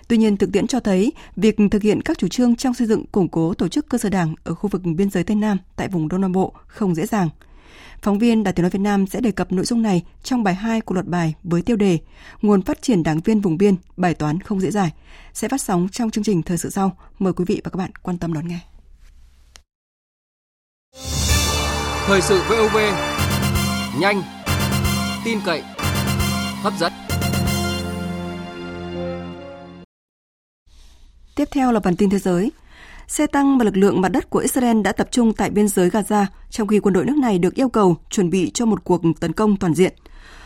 Tuy 0.09 0.17
nhiên, 0.17 0.37
thực 0.37 0.53
tiễn 0.53 0.67
cho 0.67 0.81
thấy 0.81 1.13
việc 1.37 1.57
thực 1.71 1.83
hiện 1.83 2.03
các 2.03 2.19
chủ 2.19 2.29
trương 2.29 2.57
trong 2.57 2.75
xây 2.75 2.87
dựng 2.87 3.07
củng 3.07 3.29
cố 3.29 3.55
tổ 3.55 3.69
chức 3.69 3.89
cơ 3.89 3.99
sở 3.99 4.09
Đảng 4.09 4.35
ở 4.45 4.55
khu 4.55 4.69
vực 4.69 4.83
biên 4.85 5.11
giới 5.11 5.25
Tây 5.25 5.37
Nam 5.37 5.59
tại 5.77 5.89
vùng 5.89 6.09
Đông 6.09 6.21
Nam 6.21 6.33
Bộ 6.33 6.53
không 6.67 6.95
dễ 6.95 7.07
dàng. 7.07 7.29
Phóng 8.03 8.19
viên 8.19 8.45
Đài 8.45 8.53
Tiếng 8.53 8.63
nói 8.63 8.71
Việt 8.71 8.81
Nam 8.81 9.07
sẽ 9.07 9.21
đề 9.21 9.31
cập 9.31 9.53
nội 9.53 9.65
dung 9.65 9.83
này 9.83 10.03
trong 10.23 10.43
bài 10.43 10.55
2 10.55 10.81
của 10.81 10.95
luật 10.95 11.07
bài 11.07 11.35
với 11.43 11.63
tiêu 11.63 11.77
đề 11.77 11.99
Nguồn 12.43 12.63
phát 12.63 12.83
triển 12.83 13.03
đảng 13.03 13.21
viên 13.21 13.41
vùng 13.41 13.59
biên, 13.59 13.75
bài 13.97 14.15
toán 14.15 14.41
không 14.41 14.61
dễ 14.61 14.71
dàng 14.71 14.91
sẽ 15.33 15.49
phát 15.49 15.61
sóng 15.61 15.89
trong 15.93 16.11
chương 16.11 16.25
trình 16.25 16.43
thời 16.43 16.59
sự 16.59 16.71
sau. 16.71 16.97
Mời 17.19 17.33
quý 17.33 17.45
vị 17.49 17.61
và 17.65 17.71
các 17.71 17.77
bạn 17.77 17.91
quan 18.03 18.19
tâm 18.19 18.33
đón 18.33 18.49
nghe. 18.49 18.59
Thời 22.07 22.23
sự 22.23 22.43
VOV 22.49 22.77
nhanh, 24.01 24.23
tin 25.25 25.39
cậy, 25.45 25.63
hấp 26.63 26.73
dẫn. 26.81 26.93
Tiếp 31.37 31.49
theo 31.51 31.73
là 31.73 31.81
bản 31.81 31.97
tin 31.97 32.11
thế 32.11 32.19
giới. 32.19 32.51
Xe 33.11 33.27
tăng 33.27 33.59
và 33.59 33.65
lực 33.65 33.77
lượng 33.77 34.01
mặt 34.01 34.09
đất 34.09 34.31
của 34.31 34.39
Israel 34.39 34.83
đã 34.83 34.93
tập 34.93 35.09
trung 35.11 35.33
tại 35.33 35.51
biên 35.51 35.69
giới 35.69 35.89
Gaza, 35.89 36.27
trong 36.51 36.69
khi 36.69 36.81
quân 36.81 36.93
đội 36.93 37.05
nước 37.05 37.17
này 37.17 37.39
được 37.39 37.55
yêu 37.55 37.69
cầu 37.69 37.97
chuẩn 38.11 38.31
bị 38.31 38.51
cho 38.55 38.67
một 38.67 38.85
cuộc 38.85 39.03
tấn 39.21 39.33
công 39.33 39.57
toàn 39.57 39.75
diện. 39.75 39.93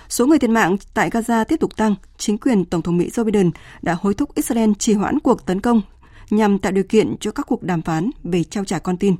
Số 0.08 0.26
người 0.26 0.38
thiệt 0.38 0.50
mạng 0.50 0.76
tại 0.94 1.10
Gaza 1.10 1.44
tiếp 1.44 1.56
tục 1.60 1.76
tăng. 1.76 1.94
Chính 2.18 2.38
quyền 2.38 2.64
Tổng 2.64 2.82
thống 2.82 2.96
Mỹ 2.96 3.10
Joe 3.10 3.24
Biden 3.24 3.50
đã 3.82 3.96
hối 4.00 4.14
thúc 4.14 4.34
Israel 4.34 4.70
trì 4.78 4.94
hoãn 4.94 5.20
cuộc 5.20 5.46
tấn 5.46 5.60
công 5.60 5.82
nhằm 6.30 6.58
tạo 6.58 6.72
điều 6.72 6.84
kiện 6.84 7.16
cho 7.20 7.30
các 7.30 7.46
cuộc 7.46 7.62
đàm 7.62 7.82
phán 7.82 8.10
về 8.22 8.44
trao 8.44 8.64
trả 8.64 8.78
con 8.78 8.96
tin. 8.96 9.16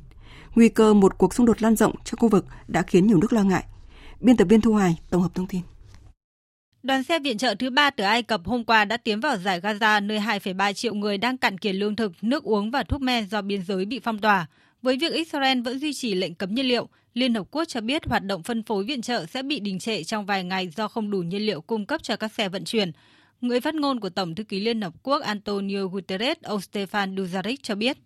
Nguy 0.54 0.68
cơ 0.68 0.94
một 0.94 1.18
cuộc 1.18 1.34
xung 1.34 1.46
đột 1.46 1.62
lan 1.62 1.76
rộng 1.76 1.94
trong 2.04 2.18
khu 2.18 2.28
vực 2.28 2.46
đã 2.68 2.82
khiến 2.82 3.06
nhiều 3.06 3.18
nước 3.18 3.32
lo 3.32 3.42
ngại. 3.42 3.64
Biên 4.20 4.36
tập 4.36 4.44
viên 4.48 4.60
Thu 4.60 4.72
Hoài 4.72 4.98
tổng 5.10 5.22
hợp 5.22 5.34
thông 5.34 5.46
tin. 5.46 5.60
Đoàn 6.84 7.02
xe 7.02 7.18
viện 7.18 7.38
trợ 7.38 7.54
thứ 7.58 7.70
ba 7.70 7.90
từ 7.90 8.04
Ai 8.04 8.22
Cập 8.22 8.40
hôm 8.44 8.64
qua 8.64 8.84
đã 8.84 8.96
tiến 8.96 9.20
vào 9.20 9.36
giải 9.36 9.60
Gaza, 9.60 10.06
nơi 10.06 10.18
2,3 10.18 10.72
triệu 10.72 10.94
người 10.94 11.18
đang 11.18 11.38
cạn 11.38 11.58
kiệt 11.58 11.74
lương 11.74 11.96
thực, 11.96 12.12
nước 12.22 12.44
uống 12.44 12.70
và 12.70 12.82
thuốc 12.82 13.00
men 13.00 13.28
do 13.28 13.42
biên 13.42 13.62
giới 13.62 13.84
bị 13.84 14.00
phong 14.04 14.18
tỏa. 14.18 14.46
Với 14.82 14.96
việc 14.96 15.12
Israel 15.12 15.60
vẫn 15.60 15.78
duy 15.78 15.92
trì 15.92 16.14
lệnh 16.14 16.34
cấm 16.34 16.54
nhiên 16.54 16.66
liệu, 16.66 16.88
Liên 17.14 17.34
Hợp 17.34 17.46
Quốc 17.50 17.64
cho 17.68 17.80
biết 17.80 18.06
hoạt 18.06 18.24
động 18.24 18.42
phân 18.42 18.62
phối 18.62 18.84
viện 18.84 19.02
trợ 19.02 19.26
sẽ 19.26 19.42
bị 19.42 19.60
đình 19.60 19.78
trệ 19.78 20.04
trong 20.04 20.26
vài 20.26 20.44
ngày 20.44 20.68
do 20.68 20.88
không 20.88 21.10
đủ 21.10 21.18
nhiên 21.18 21.46
liệu 21.46 21.60
cung 21.60 21.86
cấp 21.86 22.02
cho 22.02 22.16
các 22.16 22.32
xe 22.32 22.48
vận 22.48 22.64
chuyển. 22.64 22.92
Người 23.40 23.60
phát 23.60 23.74
ngôn 23.74 24.00
của 24.00 24.10
Tổng 24.10 24.34
thư 24.34 24.44
ký 24.44 24.60
Liên 24.60 24.80
Hợp 24.80 24.92
Quốc 25.02 25.22
Antonio 25.22 25.86
Guterres, 25.86 26.36
ông 26.42 26.60
Stefan 26.60 27.14
Dujarric 27.14 27.56
cho 27.62 27.74
biết. 27.74 27.96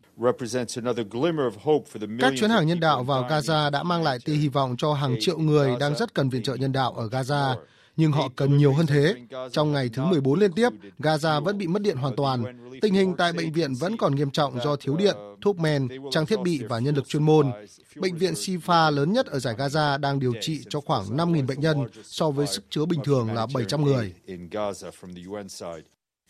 Các 2.21 2.33
chuyến 2.37 2.51
hàng 2.51 2.67
nhân 2.67 2.81
đạo 2.81 3.05
vào 3.05 3.29
Gaza 3.29 3.71
đã 3.71 3.83
mang 3.83 4.03
lại 4.03 4.19
tia 4.25 4.35
hy 4.35 4.49
vọng 4.49 4.75
cho 4.79 4.93
hàng 4.95 5.17
triệu 5.21 5.39
người 5.39 5.77
đang 5.81 5.97
rất 5.97 6.15
cần 6.15 6.29
viện 6.29 6.43
trợ 6.43 6.55
nhân 6.55 6.73
đạo 6.73 6.93
ở 6.93 7.09
Gaza 7.09 7.55
nhưng 7.99 8.13
họ 8.13 8.29
cần 8.37 8.57
nhiều 8.57 8.73
hơn 8.73 8.87
thế. 8.87 9.15
Trong 9.53 9.73
ngày 9.73 9.91
thứ 9.93 10.03
14 10.05 10.39
liên 10.39 10.53
tiếp, 10.53 10.69
Gaza 10.99 11.41
vẫn 11.41 11.59
bị 11.59 11.67
mất 11.67 11.83
điện 11.83 11.97
hoàn 11.97 12.17
toàn. 12.17 12.45
Tình 12.83 12.95
hình 12.95 13.15
tại 13.19 13.33
bệnh 13.33 13.53
viện 13.53 13.75
vẫn 13.75 13.97
còn 13.97 14.15
nghiêm 14.15 14.31
trọng 14.31 14.61
do 14.61 14.77
thiếu 14.77 14.97
điện, 14.97 15.17
thuốc 15.41 15.59
men, 15.59 15.89
trang 16.11 16.27
thiết 16.27 16.41
bị 16.41 16.63
và 16.69 16.79
nhân 16.79 16.95
lực 16.95 17.09
chuyên 17.09 17.23
môn. 17.23 17.51
Bệnh 17.97 18.17
viện 18.17 18.35
Sifa 18.35 18.91
lớn 18.91 19.13
nhất 19.13 19.27
ở 19.27 19.39
giải 19.39 19.55
Gaza 19.55 20.01
đang 20.01 20.21
điều 20.21 20.33
trị 20.41 20.61
cho 20.69 20.81
khoảng 20.81 21.05
5.000 21.17 21.47
bệnh 21.47 21.61
nhân 21.61 21.77
so 22.03 22.31
với 22.31 22.47
sức 22.47 22.65
chứa 22.71 22.85
bình 22.85 23.01
thường 23.05 23.33
là 23.33 23.47
700 23.55 23.85
người. 23.85 24.15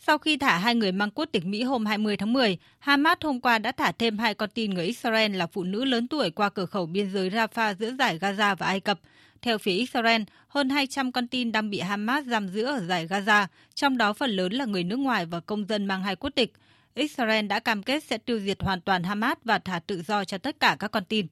Sau 0.07 0.17
khi 0.17 0.37
thả 0.37 0.57
hai 0.57 0.75
người 0.75 0.91
mang 0.91 1.11
quốc 1.11 1.25
tịch 1.31 1.45
Mỹ 1.45 1.63
hôm 1.63 1.85
20 1.85 2.17
tháng 2.17 2.33
10, 2.33 2.57
Hamas 2.79 3.17
hôm 3.21 3.41
qua 3.41 3.59
đã 3.59 3.71
thả 3.71 3.91
thêm 3.91 4.17
hai 4.17 4.33
con 4.33 4.49
tin 4.53 4.73
người 4.73 4.85
Israel 4.85 5.35
là 5.35 5.47
phụ 5.47 5.63
nữ 5.63 5.85
lớn 5.85 6.07
tuổi 6.07 6.31
qua 6.31 6.49
cửa 6.49 6.65
khẩu 6.65 6.85
biên 6.85 7.11
giới 7.13 7.29
Rafah 7.29 7.75
giữa 7.79 7.91
giải 7.99 8.19
Gaza 8.19 8.55
và 8.55 8.65
Ai 8.65 8.79
Cập. 8.79 8.99
Theo 9.41 9.57
phía 9.57 9.73
Israel, 9.73 10.21
hơn 10.47 10.69
200 10.69 11.11
con 11.11 11.27
tin 11.27 11.51
đang 11.51 11.69
bị 11.69 11.79
Hamas 11.79 12.25
giam 12.25 12.47
giữ 12.47 12.63
ở 12.63 12.79
giải 12.79 13.07
Gaza, 13.07 13.47
trong 13.75 13.97
đó 13.97 14.13
phần 14.13 14.29
lớn 14.29 14.53
là 14.53 14.65
người 14.65 14.83
nước 14.83 14.99
ngoài 14.99 15.25
và 15.25 15.39
công 15.39 15.65
dân 15.65 15.85
mang 15.85 16.03
hai 16.03 16.15
quốc 16.15 16.29
tịch. 16.29 16.53
Israel 16.95 17.45
đã 17.45 17.59
cam 17.59 17.83
kết 17.83 18.03
sẽ 18.03 18.17
tiêu 18.17 18.39
diệt 18.39 18.61
hoàn 18.61 18.81
toàn 18.81 19.03
Hamas 19.03 19.37
và 19.43 19.59
thả 19.59 19.79
tự 19.79 20.01
do 20.01 20.23
cho 20.23 20.37
tất 20.37 20.59
cả 20.59 20.75
các 20.79 20.91
con 20.91 21.05
tin. 21.05 21.27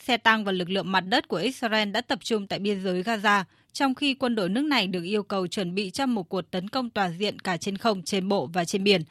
Xe 0.00 0.16
tăng 0.16 0.44
và 0.44 0.52
lực 0.52 0.70
lượng 0.70 0.92
mặt 0.92 1.00
đất 1.00 1.28
của 1.28 1.36
Israel 1.36 1.90
đã 1.90 2.00
tập 2.00 2.18
trung 2.22 2.46
tại 2.46 2.58
biên 2.58 2.82
giới 2.82 3.02
Gaza, 3.02 3.44
trong 3.72 3.94
khi 3.94 4.14
quân 4.14 4.34
đội 4.34 4.48
nước 4.48 4.64
này 4.64 4.86
được 4.86 5.02
yêu 5.02 5.22
cầu 5.22 5.46
chuẩn 5.46 5.74
bị 5.74 5.90
cho 5.90 6.06
một 6.06 6.28
cuộc 6.28 6.50
tấn 6.50 6.68
công 6.68 6.90
toàn 6.90 7.18
diện 7.18 7.38
cả 7.38 7.56
trên 7.56 7.78
không, 7.78 8.02
trên 8.02 8.28
bộ 8.28 8.46
và 8.46 8.64
trên 8.64 8.84
biển. 8.84 9.02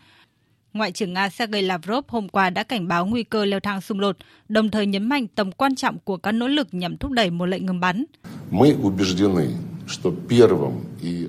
Ngoại 0.76 0.92
trưởng 0.92 1.14
Nga 1.14 1.30
Sergei 1.30 1.62
Lavrov 1.62 2.06
hôm 2.08 2.30
qua 2.30 2.50
đã 2.50 2.64
cảnh 2.64 2.88
báo 2.88 3.06
nguy 3.06 3.24
cơ 3.24 3.46
leo 3.46 3.60
thang 3.60 3.82
xung 3.82 4.00
đột, 4.00 4.18
đồng 4.50 4.72
thời 4.72 4.86
nhấn 4.86 5.10
mạnh 5.10 5.28
tầm 5.36 5.52
quan 5.52 5.76
trọng 5.76 5.98
của 6.04 6.18
các 6.18 6.32
nỗ 6.32 6.48
lực 6.48 6.68
nhằm 6.72 6.98
thúc 6.98 7.12
đẩy 7.12 7.30
một 7.30 7.46
lệnh 7.46 7.66
ngừng 7.66 7.80
bắn. 7.80 8.06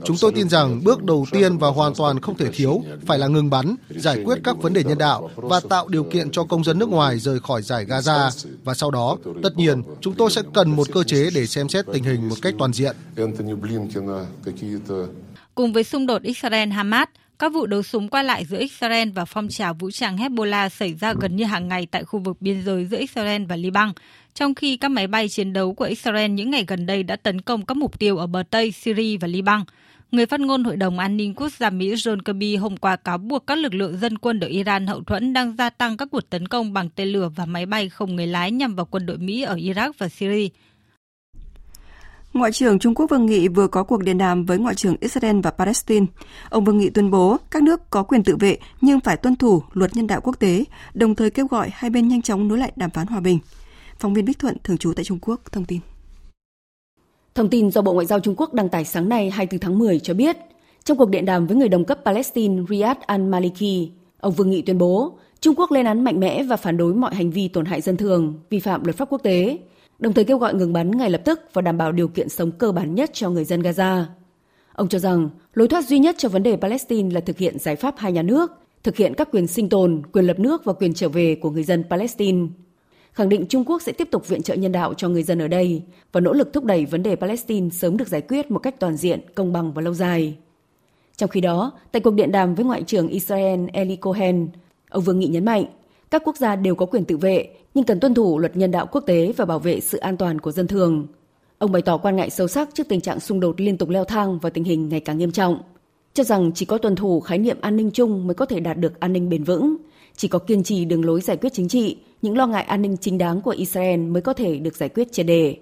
Chúng 0.05 0.17
tôi 0.21 0.33
tin 0.35 0.49
rằng 0.49 0.81
bước 0.85 1.05
đầu 1.05 1.27
tiên 1.31 1.59
và 1.59 1.69
hoàn 1.69 1.95
toàn 1.95 2.21
không 2.21 2.37
thể 2.37 2.51
thiếu 2.53 2.85
phải 3.07 3.19
là 3.19 3.27
ngừng 3.27 3.51
bắn, 3.51 3.75
giải 3.91 4.23
quyết 4.25 4.39
các 4.45 4.57
vấn 4.63 4.73
đề 4.73 4.85
nhân 4.85 4.99
đạo 4.99 5.31
và 5.37 5.61
tạo 5.61 5.89
điều 5.89 6.05
kiện 6.05 6.31
cho 6.31 6.45
công 6.45 6.65
dân 6.65 6.79
nước 6.79 6.89
ngoài 6.89 7.19
rời 7.19 7.41
khỏi 7.41 7.63
giải 7.63 7.85
Gaza. 7.85 8.31
Và 8.65 8.75
sau 8.75 8.91
đó, 8.91 9.17
tất 9.43 9.57
nhiên, 9.57 9.83
chúng 10.01 10.15
tôi 10.15 10.31
sẽ 10.31 10.43
cần 10.55 10.77
một 10.77 10.87
cơ 10.93 11.03
chế 11.03 11.31
để 11.35 11.47
xem 11.47 11.69
xét 11.69 11.85
tình 11.93 12.05
hình 12.05 12.29
một 12.29 12.37
cách 12.43 12.55
toàn 12.59 12.73
diện. 12.73 12.97
Cùng 15.55 15.73
với 15.73 15.85
xung 15.85 16.07
đột 16.07 16.23
Israel-Hamas, 16.23 17.07
các 17.39 17.53
vụ 17.53 17.67
đấu 17.67 17.83
súng 17.83 18.09
qua 18.09 18.23
lại 18.23 18.45
giữa 18.45 18.59
Israel 18.59 19.09
và 19.11 19.25
phong 19.25 19.49
trào 19.49 19.75
vũ 19.75 19.91
trang 19.91 20.17
Hezbollah 20.17 20.69
xảy 20.69 20.95
ra 20.95 21.15
gần 21.21 21.37
như 21.37 21.45
hàng 21.45 21.69
ngày 21.69 21.87
tại 21.87 22.05
khu 22.05 22.19
vực 22.19 22.37
biên 22.41 22.63
giới 22.63 22.85
giữa 22.85 22.99
Israel 22.99 23.45
và 23.45 23.57
Liban, 23.57 23.93
trong 24.35 24.55
khi 24.55 24.77
các 24.77 24.91
máy 24.91 25.07
bay 25.07 25.29
chiến 25.29 25.53
đấu 25.53 25.75
của 25.75 25.85
Israel 25.85 26.31
những 26.31 26.51
ngày 26.51 26.65
gần 26.67 26.87
đây 26.87 27.03
đã 27.03 27.17
tấn 27.17 27.41
công 27.41 27.67
các 27.67 27.77
mục 27.77 27.99
tiêu 27.99 28.17
ở 28.17 28.27
bờ 28.27 28.43
Tây, 28.51 28.73
Syria 28.73 29.17
và 29.17 29.29
Liban. 29.29 29.61
Người 30.13 30.27
phát 30.27 30.41
ngôn 30.41 30.65
Hội 30.65 30.77
đồng 30.77 30.99
An 30.99 31.17
ninh 31.17 31.35
Quốc 31.35 31.53
gia 31.53 31.71
Mỹ 31.71 31.95
John 31.95 32.23
Kirby 32.23 32.57
hôm 32.57 32.77
qua 32.77 32.97
cáo 32.97 33.19
buộc 33.19 33.47
các 33.47 33.59
lực 33.59 33.75
lượng 33.75 33.99
dân 33.99 34.19
quân 34.19 34.41
đội 34.41 34.51
Iran 34.51 34.87
hậu 34.87 35.03
thuẫn 35.05 35.33
đang 35.33 35.57
gia 35.57 35.71
tăng 35.71 35.97
các 35.97 36.09
cuộc 36.13 36.31
tấn 36.31 36.49
công 36.49 36.73
bằng 36.73 36.91
tên 36.91 37.09
lửa 37.09 37.31
và 37.37 37.47
máy 37.47 37.67
bay 37.67 37.89
không 37.89 38.17
người 38.17 38.27
lái 38.27 38.51
nhằm 38.51 38.75
vào 38.75 38.87
quân 38.87 39.07
đội 39.07 39.19
Mỹ 39.19 39.43
ở 39.43 39.57
Iraq 39.57 39.93
và 39.99 40.09
Syria. 40.09 40.49
Ngoại 42.37 42.53
trưởng 42.53 42.79
Trung 42.79 42.95
Quốc 42.95 43.07
Vương 43.11 43.27
Nghị 43.27 43.49
vừa 43.49 43.69
có 43.69 43.83
cuộc 43.83 44.03
điện 44.03 44.19
đàm 44.19 44.45
với 44.45 44.59
Ngoại 44.59 44.75
trưởng 44.75 44.97
Israel 45.01 45.41
và 45.41 45.51
Palestine. 45.51 46.07
Ông 46.51 46.65
Vương 46.65 46.79
Nghị 46.79 46.91
tuyên 46.91 47.11
bố 47.11 47.37
các 47.51 47.63
nước 47.63 47.91
có 47.91 48.03
quyền 48.03 48.23
tự 48.23 48.37
vệ 48.37 48.59
nhưng 48.81 49.01
phải 49.01 49.17
tuân 49.17 49.37
thủ 49.37 49.63
luật 49.73 49.97
nhân 49.97 50.07
đạo 50.07 50.21
quốc 50.21 50.39
tế, 50.39 50.65
đồng 50.95 51.15
thời 51.15 51.31
kêu 51.31 51.47
gọi 51.47 51.71
hai 51.73 51.91
bên 51.91 52.09
nhanh 52.09 52.23
chóng 52.23 52.49
nối 52.49 52.59
lại 52.59 52.73
đàm 52.77 52.91
phán 52.91 53.07
hòa 53.07 53.21
bình. 53.21 53.39
Phóng 53.99 54.15
viên 54.15 54.25
Bích 54.25 54.39
Thuận 54.39 54.57
thường 54.65 54.79
trú 54.79 54.93
tại 54.93 55.05
Trung 55.05 55.19
Quốc 55.23 55.41
thông 55.53 55.65
tin. 55.65 55.81
Thông 57.35 57.49
tin 57.49 57.71
do 57.71 57.83
Bộ 57.83 57.93
Ngoại 57.93 58.07
giao 58.07 58.21
Trung 58.21 58.35
Quốc 58.37 58.55
đăng 58.55 58.69
tải 58.69 58.85
sáng 58.85 59.09
nay 59.09 59.31
24 59.31 59.61
tháng 59.61 59.79
10 59.79 59.99
cho 59.99 60.15
biết, 60.15 60.37
trong 60.85 60.99
cuộc 60.99 61.11
điện 61.11 61.25
đàm 61.25 61.47
với 61.47 61.57
người 61.57 61.69
đồng 61.69 61.85
cấp 61.85 61.99
Palestine 62.05 62.63
Riyad 62.69 62.97
al-Maliki, 63.07 63.89
ông 64.21 64.33
Vương 64.33 64.51
Nghị 64.51 64.63
tuyên 64.63 64.79
bố 64.79 65.19
Trung 65.41 65.55
Quốc 65.57 65.73
lên 65.73 65.87
án 65.87 66.05
mạnh 66.05 66.21
mẽ 66.21 66.43
và 66.43 66.57
phản 66.57 66.77
đối 66.77 66.95
mọi 66.95 67.15
hành 67.15 67.31
vi 67.31 67.49
tổn 67.49 67.65
hại 67.65 67.81
dân 67.81 67.97
thường, 67.97 68.35
vi 68.51 68.61
phạm 68.61 68.85
luật 68.85 68.97
pháp 68.97 69.09
quốc 69.11 69.23
tế, 69.23 69.59
đồng 69.99 70.13
thời 70.13 70.25
kêu 70.25 70.39
gọi 70.39 70.55
ngừng 70.55 70.73
bắn 70.73 70.91
ngay 70.91 71.11
lập 71.11 71.23
tức 71.25 71.41
và 71.53 71.63
đảm 71.63 71.79
bảo 71.79 71.93
điều 71.93 72.09
kiện 72.09 72.29
sống 72.29 72.51
cơ 72.51 72.73
bản 72.73 72.95
nhất 72.95 73.11
cho 73.13 73.31
người 73.31 73.45
dân 73.45 73.63
Gaza. 73.63 74.05
Ông 74.73 74.89
cho 74.89 74.99
rằng 74.99 75.29
lối 75.55 75.69
thoát 75.69 75.85
duy 75.85 75.99
nhất 75.99 76.15
cho 76.19 76.29
vấn 76.29 76.43
đề 76.43 76.57
Palestine 76.57 77.15
là 77.15 77.21
thực 77.21 77.39
hiện 77.39 77.59
giải 77.59 77.77
pháp 77.77 77.95
hai 77.99 78.13
nhà 78.13 78.23
nước, 78.23 78.51
thực 78.83 78.97
hiện 78.97 79.15
các 79.15 79.29
quyền 79.33 79.47
sinh 79.47 79.69
tồn, 79.69 80.03
quyền 80.13 80.25
lập 80.25 80.39
nước 80.39 80.65
và 80.65 80.73
quyền 80.73 80.95
trở 80.95 81.09
về 81.09 81.35
của 81.35 81.51
người 81.51 81.63
dân 81.63 81.85
Palestine. 81.91 82.47
Khẳng 83.13 83.29
định 83.29 83.47
Trung 83.47 83.65
Quốc 83.65 83.83
sẽ 83.83 83.93
tiếp 83.93 84.09
tục 84.11 84.29
viện 84.29 84.43
trợ 84.43 84.55
nhân 84.55 84.73
đạo 84.73 84.95
cho 84.95 85.09
người 85.09 85.23
dân 85.23 85.39
ở 85.39 85.49
đây 85.49 85.83
và 86.13 86.21
nỗ 86.21 86.33
lực 86.33 86.53
thúc 86.53 86.65
đẩy 86.65 86.87
vấn 86.87 87.03
đề 87.03 87.17
Palestine 87.17 87.71
sớm 87.71 87.97
được 87.97 88.09
giải 88.09 88.21
quyết 88.21 88.51
một 88.51 88.59
cách 88.59 88.81
toàn 88.81 88.97
diện, 88.97 89.21
công 89.35 89.53
bằng 89.53 89.73
và 89.73 89.83
lâu 89.83 89.95
dài. 89.95 90.37
Trong 91.17 91.31
khi 91.31 91.41
đó, 91.41 91.73
tại 91.93 92.01
cuộc 92.01 92.15
điện 92.15 92.33
đàm 92.33 92.55
với 92.55 92.65
Ngoại 92.65 92.83
trưởng 92.83 93.09
Israel 93.09 93.61
Eli 93.73 93.97
Cohen, 93.97 94.49
ông 94.91 95.03
Vương 95.03 95.19
Nghị 95.19 95.27
nhấn 95.27 95.45
mạnh, 95.45 95.65
các 96.11 96.23
quốc 96.25 96.37
gia 96.37 96.57
đều 96.57 96.75
có 96.75 96.87
quyền 96.87 97.05
tự 97.05 97.17
vệ 97.17 97.49
nhưng 97.75 97.85
cần 97.85 98.01
tuân 98.01 98.15
thủ 98.15 98.39
luật 98.39 98.57
nhân 98.57 98.71
đạo 98.71 98.87
quốc 98.93 99.01
tế 99.01 99.33
và 99.37 99.45
bảo 99.45 99.59
vệ 99.59 99.81
sự 99.81 99.99
an 99.99 100.17
toàn 100.17 100.41
của 100.41 100.53
dân 100.53 100.67
thường. 100.67 101.07
Ông 101.59 101.73
bày 101.73 101.83
tỏ 101.83 101.97
quan 101.97 102.17
ngại 102.17 102.31
sâu 102.31 102.49
sắc 102.49 102.69
trước 102.75 102.89
tình 102.89 103.01
trạng 103.01 103.21
xung 103.21 103.41
đột 103.41 103.61
liên 103.61 103.79
tục 103.79 103.89
leo 103.89 104.05
thang 104.05 104.39
và 104.39 104.51
tình 104.51 104.65
hình 104.65 104.89
ngày 104.89 105.01
càng 105.01 105.19
nghiêm 105.19 105.33
trọng, 105.33 105.59
cho 106.15 106.25
rằng 106.25 106.53
chỉ 106.55 106.65
có 106.65 106.79
tuân 106.79 106.97
thủ 106.97 107.21
khái 107.21 107.39
niệm 107.39 107.57
an 107.61 107.77
ninh 107.77 107.91
chung 107.91 108.27
mới 108.27 108.35
có 108.35 108.47
thể 108.47 108.61
đạt 108.61 108.79
được 108.79 109.01
an 109.01 109.13
ninh 109.13 109.29
bền 109.29 109.45
vững, 109.45 109.77
chỉ 110.17 110.29
có 110.29 110.39
kiên 110.39 110.63
trì 110.63 110.85
đường 110.85 111.05
lối 111.05 111.21
giải 111.21 111.37
quyết 111.37 111.53
chính 111.53 111.69
trị, 111.69 111.97
những 112.23 112.37
lo 112.37 112.47
ngại 112.47 112.63
an 112.63 112.83
ninh 112.83 112.97
chính 112.97 113.19
đáng 113.19 113.41
của 113.41 113.51
Israel 113.51 114.01
mới 114.01 114.23
có 114.23 114.33
thể 114.33 114.59
được 114.59 114.77
giải 114.77 114.89
quyết 114.89 115.13
triệt 115.13 115.27
đề. 115.27 115.57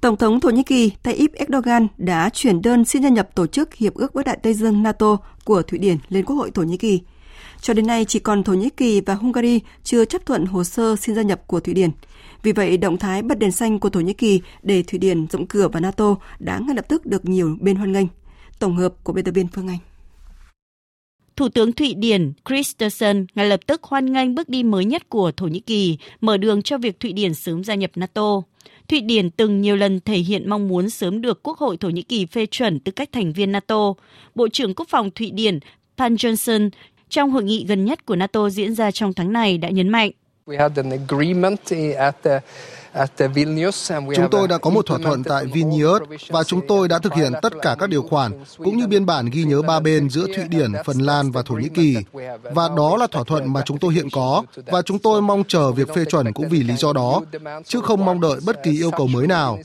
Tổng 0.00 0.16
thống 0.16 0.40
Thổ 0.40 0.50
Nhĩ 0.50 0.62
Kỳ 0.62 0.90
Tayyip 1.02 1.32
Erdogan 1.32 1.86
đã 1.96 2.30
chuyển 2.32 2.62
đơn 2.62 2.84
xin 2.84 3.02
gia 3.02 3.08
nhập 3.08 3.28
tổ 3.34 3.46
chức 3.46 3.74
Hiệp 3.74 3.94
ước 3.94 4.14
Bắc 4.14 4.26
Đại 4.26 4.38
Tây 4.42 4.54
Dương 4.54 4.82
NATO 4.82 5.16
của 5.44 5.62
Thụy 5.62 5.78
Điển 5.78 5.96
lên 6.08 6.24
Quốc 6.24 6.36
hội 6.36 6.50
Thổ 6.50 6.62
Nhĩ 6.62 6.76
Kỳ– 6.76 7.00
cho 7.60 7.74
đến 7.74 7.86
nay 7.86 8.04
chỉ 8.04 8.18
còn 8.18 8.42
Thổ 8.42 8.52
Nhĩ 8.52 8.70
Kỳ 8.76 9.00
và 9.00 9.14
Hungary 9.14 9.60
chưa 9.84 10.04
chấp 10.04 10.26
thuận 10.26 10.46
hồ 10.46 10.64
sơ 10.64 10.96
xin 10.96 11.14
gia 11.14 11.22
nhập 11.22 11.46
của 11.46 11.60
Thụy 11.60 11.74
Điển. 11.74 11.90
Vì 12.42 12.52
vậy, 12.52 12.76
động 12.76 12.98
thái 12.98 13.22
bật 13.22 13.38
đèn 13.38 13.52
xanh 13.52 13.78
của 13.78 13.90
Thổ 13.90 14.00
Nhĩ 14.00 14.12
Kỳ 14.12 14.40
để 14.62 14.82
Thụy 14.82 14.98
Điển 14.98 15.26
rộng 15.26 15.46
cửa 15.46 15.68
vào 15.68 15.80
NATO 15.80 16.16
đã 16.38 16.58
ngay 16.58 16.76
lập 16.76 16.88
tức 16.88 17.06
được 17.06 17.24
nhiều 17.24 17.56
bên 17.60 17.76
hoan 17.76 17.92
nghênh. 17.92 18.06
Tổng 18.58 18.76
hợp 18.76 18.94
của 19.04 19.12
biên 19.12 19.24
tập 19.24 19.32
viên 19.32 19.48
Phương 19.48 19.68
Anh. 19.68 19.78
Thủ 21.36 21.48
tướng 21.48 21.72
Thụy 21.72 21.94
Điển 21.94 22.32
Christensen 22.48 23.26
ngay 23.34 23.48
lập 23.48 23.60
tức 23.66 23.82
hoan 23.84 24.12
nghênh 24.12 24.34
bước 24.34 24.48
đi 24.48 24.62
mới 24.62 24.84
nhất 24.84 25.08
của 25.08 25.32
Thổ 25.32 25.46
Nhĩ 25.46 25.60
Kỳ, 25.60 25.98
mở 26.20 26.36
đường 26.36 26.62
cho 26.62 26.78
việc 26.78 27.00
Thụy 27.00 27.12
Điển 27.12 27.34
sớm 27.34 27.64
gia 27.64 27.74
nhập 27.74 27.90
NATO. 27.94 28.42
Thụy 28.88 29.00
Điển 29.00 29.30
từng 29.30 29.60
nhiều 29.60 29.76
lần 29.76 30.00
thể 30.00 30.16
hiện 30.16 30.50
mong 30.50 30.68
muốn 30.68 30.90
sớm 30.90 31.20
được 31.20 31.42
Quốc 31.42 31.58
hội 31.58 31.76
Thổ 31.76 31.88
Nhĩ 31.88 32.02
Kỳ 32.02 32.26
phê 32.26 32.46
chuẩn 32.46 32.80
tư 32.80 32.92
cách 32.92 33.12
thành 33.12 33.32
viên 33.32 33.52
NATO. 33.52 33.94
Bộ 34.34 34.48
trưởng 34.48 34.74
Quốc 34.74 34.88
phòng 34.88 35.10
Thụy 35.10 35.30
Điển 35.30 35.58
Pan 35.96 36.14
Johnson 36.14 36.70
trong 37.10 37.30
hội 37.30 37.44
nghị 37.44 37.64
gần 37.68 37.84
nhất 37.84 38.06
của 38.06 38.16
NATO 38.16 38.50
diễn 38.50 38.74
ra 38.74 38.90
trong 38.90 39.12
tháng 39.14 39.32
này 39.32 39.58
đã 39.58 39.68
nhấn 39.70 39.88
mạnh. 39.88 40.10
Chúng 44.16 44.30
tôi 44.30 44.48
đã 44.48 44.58
có 44.58 44.70
một 44.70 44.86
thỏa 44.86 44.98
thuận 44.98 45.24
tại 45.24 45.44
Vilnius 45.46 46.02
và 46.28 46.44
chúng 46.44 46.60
tôi 46.68 46.88
đã 46.88 46.98
thực 46.98 47.14
hiện 47.14 47.32
tất 47.42 47.52
cả 47.62 47.76
các 47.78 47.90
điều 47.90 48.02
khoản 48.02 48.32
cũng 48.56 48.78
như 48.78 48.86
biên 48.86 49.06
bản 49.06 49.30
ghi 49.32 49.44
nhớ 49.44 49.62
ba 49.62 49.80
bên 49.80 50.10
giữa 50.10 50.26
Thụy 50.26 50.44
Điển, 50.48 50.72
Phần 50.84 50.98
Lan 50.98 51.30
và 51.30 51.42
Thổ 51.42 51.54
Nhĩ 51.54 51.68
Kỳ. 51.68 51.96
Và 52.42 52.68
đó 52.76 52.96
là 52.96 53.06
thỏa 53.06 53.24
thuận 53.24 53.52
mà 53.52 53.62
chúng 53.64 53.78
tôi 53.78 53.94
hiện 53.94 54.08
có 54.12 54.42
và 54.66 54.82
chúng 54.82 54.98
tôi 54.98 55.22
mong 55.22 55.44
chờ 55.48 55.72
việc 55.72 55.88
phê 55.94 56.04
chuẩn 56.04 56.32
cũng 56.32 56.48
vì 56.48 56.62
lý 56.62 56.74
do 56.76 56.92
đó, 56.92 57.22
chứ 57.64 57.80
không 57.80 58.04
mong 58.04 58.20
đợi 58.20 58.40
bất 58.46 58.62
kỳ 58.62 58.70
yêu 58.70 58.90
cầu 58.90 59.06
mới 59.06 59.26
nào. 59.26 59.58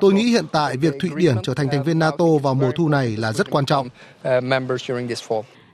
Tôi 0.00 0.12
nghĩ 0.12 0.24
hiện 0.24 0.44
tại 0.52 0.76
việc 0.76 0.94
Thụy 1.00 1.10
Điển 1.16 1.36
trở 1.42 1.54
thành 1.54 1.68
thành 1.68 1.84
viên 1.84 1.98
NATO 1.98 2.26
vào 2.42 2.54
mùa 2.54 2.70
thu 2.76 2.88
này 2.88 3.16
là 3.16 3.32
rất 3.32 3.50
quan 3.50 3.66
trọng. 3.66 3.88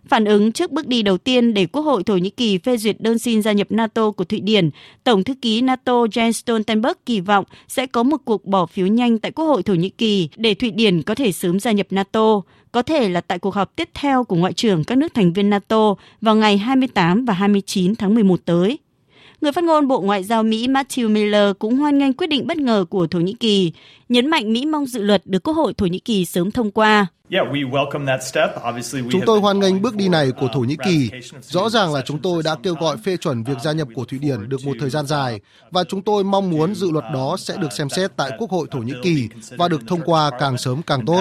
Phản 0.08 0.24
ứng 0.24 0.52
trước 0.52 0.72
bước 0.72 0.86
đi 0.86 1.02
đầu 1.02 1.18
tiên 1.18 1.54
để 1.54 1.66
Quốc 1.66 1.82
hội 1.82 2.04
Thổ 2.04 2.16
Nhĩ 2.16 2.30
Kỳ 2.30 2.58
phê 2.58 2.76
duyệt 2.76 2.96
đơn 3.00 3.18
xin 3.18 3.42
gia 3.42 3.52
nhập 3.52 3.66
NATO 3.70 4.10
của 4.10 4.24
Thụy 4.24 4.40
Điển, 4.40 4.70
Tổng 5.04 5.24
thư 5.24 5.34
ký 5.42 5.60
NATO 5.60 5.92
Jens 5.92 6.32
Stoltenberg 6.32 6.96
kỳ 7.06 7.20
vọng 7.20 7.44
sẽ 7.68 7.86
có 7.86 8.02
một 8.02 8.16
cuộc 8.24 8.44
bỏ 8.44 8.66
phiếu 8.66 8.86
nhanh 8.86 9.18
tại 9.18 9.32
Quốc 9.32 9.46
hội 9.46 9.62
Thổ 9.62 9.74
Nhĩ 9.74 9.88
Kỳ 9.88 10.28
để 10.36 10.54
Thụy 10.54 10.70
Điển 10.70 11.02
có 11.02 11.14
thể 11.14 11.32
sớm 11.32 11.60
gia 11.60 11.72
nhập 11.72 11.86
NATO, 11.90 12.40
có 12.72 12.82
thể 12.82 13.08
là 13.08 13.20
tại 13.20 13.38
cuộc 13.38 13.54
họp 13.54 13.76
tiếp 13.76 13.88
theo 13.94 14.24
của 14.24 14.36
Ngoại 14.36 14.52
trưởng 14.52 14.84
các 14.84 14.98
nước 14.98 15.14
thành 15.14 15.32
viên 15.32 15.50
NATO 15.50 15.94
vào 16.20 16.36
ngày 16.36 16.58
28 16.58 17.24
và 17.24 17.34
29 17.34 17.94
tháng 17.94 18.14
11 18.14 18.40
tới. 18.44 18.78
Người 19.40 19.52
phát 19.52 19.64
ngôn 19.64 19.88
Bộ 19.88 20.00
Ngoại 20.00 20.24
giao 20.24 20.42
Mỹ 20.42 20.68
Matthew 20.68 21.08
Miller 21.08 21.56
cũng 21.58 21.76
hoan 21.76 21.98
nghênh 21.98 22.12
quyết 22.12 22.26
định 22.26 22.46
bất 22.46 22.56
ngờ 22.56 22.84
của 22.90 23.06
Thổ 23.06 23.18
Nhĩ 23.20 23.34
Kỳ, 23.40 23.72
nhấn 24.08 24.26
mạnh 24.26 24.52
Mỹ 24.52 24.66
mong 24.66 24.86
dự 24.86 25.02
luật 25.02 25.22
được 25.26 25.42
Quốc 25.42 25.54
hội 25.54 25.74
Thổ 25.74 25.86
Nhĩ 25.86 25.98
Kỳ 25.98 26.24
sớm 26.24 26.50
thông 26.50 26.70
qua. 26.70 27.06
Chúng 29.10 29.20
tôi 29.26 29.40
hoan 29.40 29.60
nghênh 29.60 29.82
bước 29.82 29.96
đi 29.96 30.08
này 30.08 30.30
của 30.40 30.48
Thổ 30.52 30.60
Nhĩ 30.60 30.76
Kỳ. 30.84 31.10
Rõ 31.40 31.68
ràng 31.68 31.94
là 31.94 32.02
chúng 32.06 32.18
tôi 32.18 32.42
đã 32.42 32.56
kêu 32.62 32.74
gọi 32.74 32.96
phê 32.96 33.16
chuẩn 33.16 33.44
việc 33.44 33.58
gia 33.64 33.72
nhập 33.72 33.88
của 33.94 34.04
Thụy 34.04 34.18
Điển 34.18 34.48
được 34.48 34.64
một 34.64 34.76
thời 34.80 34.90
gian 34.90 35.06
dài 35.06 35.40
và 35.70 35.84
chúng 35.84 36.02
tôi 36.02 36.24
mong 36.24 36.50
muốn 36.50 36.74
dự 36.74 36.90
luật 36.90 37.04
đó 37.14 37.36
sẽ 37.38 37.54
được 37.56 37.72
xem 37.72 37.88
xét 37.88 38.16
tại 38.16 38.30
Quốc 38.38 38.50
hội 38.50 38.66
Thổ 38.70 38.78
Nhĩ 38.78 38.94
Kỳ 39.02 39.28
và 39.50 39.68
được 39.68 39.80
thông 39.86 40.00
qua 40.04 40.30
càng 40.38 40.58
sớm 40.58 40.82
càng 40.82 41.06
tốt. 41.06 41.20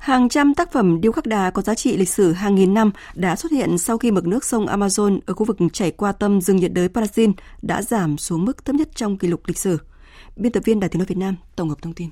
Hàng 0.00 0.28
trăm 0.28 0.54
tác 0.54 0.72
phẩm 0.72 1.00
điêu 1.00 1.12
khắc 1.12 1.26
đá 1.26 1.50
có 1.50 1.62
giá 1.62 1.74
trị 1.74 1.96
lịch 1.96 2.08
sử 2.08 2.32
hàng 2.32 2.54
nghìn 2.54 2.74
năm 2.74 2.90
đã 3.14 3.36
xuất 3.36 3.52
hiện 3.52 3.78
sau 3.78 3.98
khi 3.98 4.10
mực 4.10 4.26
nước 4.26 4.44
sông 4.44 4.66
Amazon 4.66 5.18
ở 5.26 5.34
khu 5.34 5.44
vực 5.44 5.56
chảy 5.72 5.90
qua 5.90 6.12
tâm 6.12 6.40
rừng 6.40 6.56
nhiệt 6.56 6.72
đới 6.72 6.88
Brazil 6.88 7.32
đã 7.62 7.82
giảm 7.82 8.18
xuống 8.18 8.44
mức 8.44 8.64
thấp 8.64 8.76
nhất 8.76 8.88
trong 8.94 9.18
kỷ 9.18 9.28
lục 9.28 9.40
lịch 9.46 9.58
sử. 9.58 9.78
Biên 10.36 10.52
tập 10.52 10.62
viên 10.64 10.80
Đài 10.80 10.88
tiếng 10.88 10.98
nói 10.98 11.06
Việt 11.06 11.18
Nam, 11.18 11.36
tổng 11.56 11.68
hợp 11.68 11.82
thông 11.82 11.92
tin. 11.92 12.08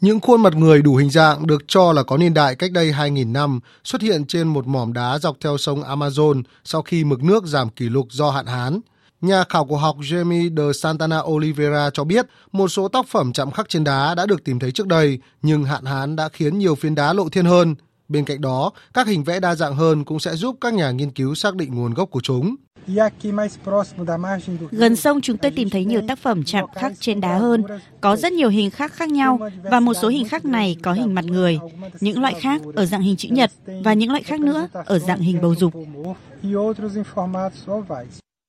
Những 0.00 0.20
khuôn 0.20 0.42
mặt 0.42 0.54
người 0.56 0.82
đủ 0.82 0.96
hình 0.96 1.10
dạng 1.10 1.46
được 1.46 1.62
cho 1.68 1.92
là 1.92 2.02
có 2.02 2.16
niên 2.16 2.34
đại 2.34 2.54
cách 2.54 2.72
đây 2.72 2.92
2.000 2.92 3.32
năm 3.32 3.60
xuất 3.84 4.02
hiện 4.02 4.26
trên 4.26 4.48
một 4.48 4.66
mỏm 4.66 4.92
đá 4.92 5.18
dọc 5.18 5.36
theo 5.40 5.58
sông 5.58 5.82
Amazon 5.82 6.42
sau 6.64 6.82
khi 6.82 7.04
mực 7.04 7.22
nước 7.22 7.46
giảm 7.46 7.68
kỷ 7.68 7.88
lục 7.88 8.06
do 8.10 8.30
hạn 8.30 8.46
hán. 8.46 8.80
Nhà 9.20 9.44
khảo 9.48 9.64
cổ 9.64 9.76
học 9.76 9.96
Jamie 10.00 10.56
de 10.56 10.72
Santana 10.72 11.20
Oliveira 11.20 11.90
cho 11.90 12.04
biết 12.04 12.26
một 12.52 12.68
số 12.68 12.88
tác 12.88 13.06
phẩm 13.06 13.32
chạm 13.32 13.50
khắc 13.50 13.68
trên 13.68 13.84
đá 13.84 14.14
đã 14.14 14.26
được 14.26 14.44
tìm 14.44 14.58
thấy 14.58 14.72
trước 14.72 14.86
đây, 14.86 15.18
nhưng 15.42 15.64
hạn 15.64 15.84
hán 15.84 16.16
đã 16.16 16.28
khiến 16.28 16.58
nhiều 16.58 16.74
phiến 16.74 16.94
đá 16.94 17.12
lộ 17.12 17.28
thiên 17.28 17.44
hơn. 17.44 17.74
Bên 18.08 18.24
cạnh 18.24 18.40
đó, 18.40 18.72
các 18.94 19.06
hình 19.06 19.24
vẽ 19.24 19.40
đa 19.40 19.54
dạng 19.54 19.76
hơn 19.76 20.04
cũng 20.04 20.20
sẽ 20.20 20.36
giúp 20.36 20.56
các 20.60 20.74
nhà 20.74 20.90
nghiên 20.90 21.10
cứu 21.10 21.34
xác 21.34 21.54
định 21.54 21.74
nguồn 21.74 21.94
gốc 21.94 22.10
của 22.10 22.20
chúng. 22.20 22.54
Gần 24.70 24.96
sông 24.96 25.20
chúng 25.20 25.36
tôi 25.36 25.50
tìm 25.50 25.70
thấy 25.70 25.84
nhiều 25.84 26.00
tác 26.08 26.18
phẩm 26.18 26.44
chạm 26.44 26.64
khắc 26.74 26.92
trên 27.00 27.20
đá 27.20 27.38
hơn, 27.38 27.62
có 28.00 28.16
rất 28.16 28.32
nhiều 28.32 28.48
hình 28.48 28.70
khắc 28.70 28.92
khác 28.92 29.08
nhau 29.08 29.38
và 29.62 29.80
một 29.80 29.94
số 29.94 30.08
hình 30.08 30.28
khắc 30.28 30.44
này 30.44 30.76
có 30.82 30.92
hình 30.92 31.14
mặt 31.14 31.24
người, 31.24 31.58
những 32.00 32.20
loại 32.20 32.34
khác 32.40 32.62
ở 32.74 32.86
dạng 32.86 33.02
hình 33.02 33.16
chữ 33.16 33.28
nhật 33.32 33.50
và 33.84 33.92
những 33.92 34.10
loại 34.10 34.22
khác 34.22 34.40
nữa 34.40 34.68
ở 34.72 34.98
dạng 34.98 35.20
hình 35.20 35.40
bầu 35.42 35.54
dục. 35.54 35.74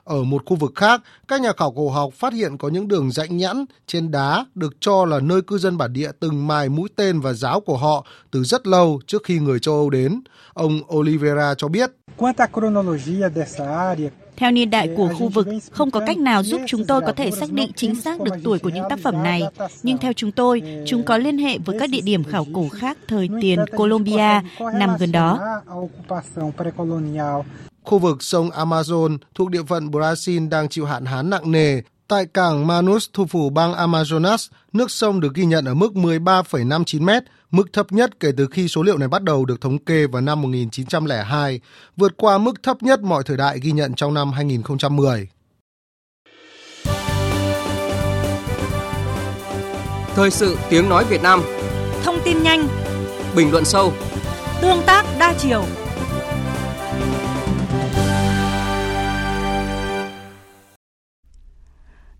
Ở 0.09 0.23
một 0.23 0.45
khu 0.45 0.55
vực 0.55 0.71
khác, 0.75 1.01
các 1.27 1.41
nhà 1.41 1.51
khảo 1.57 1.71
cổ 1.71 1.89
học 1.89 2.13
phát 2.13 2.33
hiện 2.33 2.57
có 2.57 2.69
những 2.69 2.87
đường 2.87 3.11
rãnh 3.11 3.37
nhẵn 3.37 3.65
trên 3.87 4.11
đá 4.11 4.45
được 4.55 4.73
cho 4.79 5.05
là 5.05 5.19
nơi 5.19 5.41
cư 5.41 5.57
dân 5.57 5.77
bản 5.77 5.93
địa 5.93 6.11
từng 6.19 6.47
mài 6.47 6.69
mũi 6.69 6.89
tên 6.95 7.19
và 7.19 7.33
giáo 7.33 7.59
của 7.59 7.77
họ 7.77 8.05
từ 8.31 8.43
rất 8.43 8.67
lâu 8.67 9.01
trước 9.07 9.23
khi 9.23 9.39
người 9.39 9.59
châu 9.59 9.75
Âu 9.75 9.89
đến. 9.89 10.21
Ông 10.53 10.79
Oliveira 10.95 11.53
cho 11.57 11.67
biết. 11.67 11.91
Theo 14.35 14.51
niên 14.51 14.69
đại 14.69 14.89
của 14.97 15.09
khu 15.19 15.29
vực, 15.29 15.47
không 15.71 15.91
có 15.91 16.01
cách 16.07 16.17
nào 16.17 16.43
giúp 16.43 16.61
chúng 16.67 16.85
tôi 16.85 17.01
có 17.01 17.11
thể 17.11 17.31
xác 17.31 17.51
định 17.51 17.71
chính 17.75 18.01
xác 18.01 18.21
được 18.21 18.33
tuổi 18.43 18.59
của 18.59 18.69
những 18.69 18.85
tác 18.89 18.99
phẩm 19.03 19.23
này. 19.23 19.41
Nhưng 19.83 19.97
theo 19.97 20.13
chúng 20.13 20.31
tôi, 20.31 20.61
chúng 20.87 21.03
có 21.03 21.17
liên 21.17 21.37
hệ 21.37 21.57
với 21.57 21.79
các 21.79 21.89
địa 21.89 22.01
điểm 22.01 22.23
khảo 22.23 22.45
cổ 22.53 22.69
khác 22.69 22.97
thời 23.07 23.29
tiền 23.41 23.59
Colombia 23.77 24.41
nằm 24.73 24.97
gần 24.99 25.11
đó. 25.11 25.39
Khu 27.89 27.99
vực 27.99 28.23
sông 28.23 28.49
Amazon 28.49 29.17
thuộc 29.35 29.49
địa 29.49 29.63
phận 29.63 29.87
Brazil 29.87 30.49
đang 30.49 30.69
chịu 30.69 30.85
hạn 30.85 31.05
hán 31.05 31.29
nặng 31.29 31.51
nề. 31.51 31.81
Tại 32.07 32.25
cảng 32.25 32.67
Manus, 32.67 33.09
thủ 33.13 33.25
phủ 33.25 33.49
bang 33.49 33.73
Amazonas, 33.73 34.49
nước 34.73 34.91
sông 34.91 35.19
được 35.19 35.33
ghi 35.33 35.45
nhận 35.45 35.65
ở 35.65 35.73
mức 35.73 35.93
13,59 35.93 37.03
mét, 37.03 37.23
mức 37.51 37.73
thấp 37.73 37.91
nhất 37.91 38.19
kể 38.19 38.31
từ 38.37 38.47
khi 38.51 38.67
số 38.67 38.83
liệu 38.83 38.97
này 38.97 39.07
bắt 39.07 39.23
đầu 39.23 39.45
được 39.45 39.61
thống 39.61 39.77
kê 39.77 40.07
vào 40.07 40.21
năm 40.21 40.41
1902, 40.41 41.59
vượt 41.97 42.13
qua 42.17 42.37
mức 42.37 42.63
thấp 42.63 42.83
nhất 42.83 43.01
mọi 43.01 43.23
thời 43.25 43.37
đại 43.37 43.59
ghi 43.59 43.71
nhận 43.71 43.93
trong 43.93 44.13
năm 44.13 44.31
2010. 44.31 45.27
Thời 50.15 50.31
sự 50.31 50.57
tiếng 50.69 50.89
nói 50.89 51.05
Việt 51.09 51.21
Nam 51.21 51.41
Thông 52.03 52.19
tin 52.25 52.43
nhanh 52.43 52.67
Bình 53.35 53.51
luận 53.51 53.65
sâu 53.65 53.93
Tương 54.61 54.81
tác 54.85 55.05
đa 55.19 55.33
chiều 55.37 55.63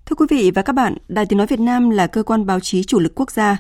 Thưa 0.10 0.16
quý 0.16 0.26
vị 0.30 0.52
và 0.56 0.62
các 0.62 0.74
bạn, 0.74 0.98
Đài 1.08 1.26
Tiếng 1.26 1.38
Nói 1.38 1.48
Việt 1.48 1.60
Nam 1.60 1.90
là 1.90 2.08
cơ 2.08 2.24
quan 2.24 2.46
báo 2.46 2.60
chí 2.60 2.84
chủ 2.84 3.00
lực 3.00 3.16
quốc 3.16 3.32
gia. 3.32 3.58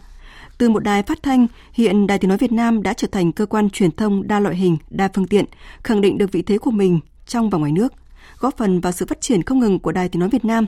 Từ 0.58 0.70
một 0.70 0.84
đài 0.84 1.04
phát 1.04 1.24
thanh, 1.24 1.48
hiện 1.74 2.08
Đài 2.08 2.18
Tiếng 2.18 2.30
Nói 2.30 2.38
Việt 2.38 2.52
Nam 2.52 2.84
đã 2.84 2.94
trở 2.94 3.08
thành 3.12 3.32
cơ 3.32 3.46
quan 3.46 3.70
truyền 3.70 3.92
thông 3.92 4.28
đa 4.28 4.40
loại 4.40 4.56
hình, 4.56 4.78
đa 4.90 5.10
phương 5.14 5.28
tiện, 5.28 5.46
khẳng 5.84 6.02
định 6.02 6.18
được 6.18 6.32
vị 6.32 6.42
thế 6.42 6.58
của 6.58 6.72
mình 6.72 7.00
trong 7.26 7.50
và 7.50 7.58
ngoài 7.58 7.72
nước, 7.72 7.94
góp 8.40 8.58
phần 8.58 8.82
vào 8.82 8.92
sự 8.92 9.06
phát 9.06 9.22
triển 9.22 9.44
không 9.44 9.60
ngừng 9.60 9.80
của 9.80 9.92
Đài 9.92 10.10
Tiếng 10.10 10.20
Nói 10.20 10.30
Việt 10.30 10.46
Nam. 10.46 10.66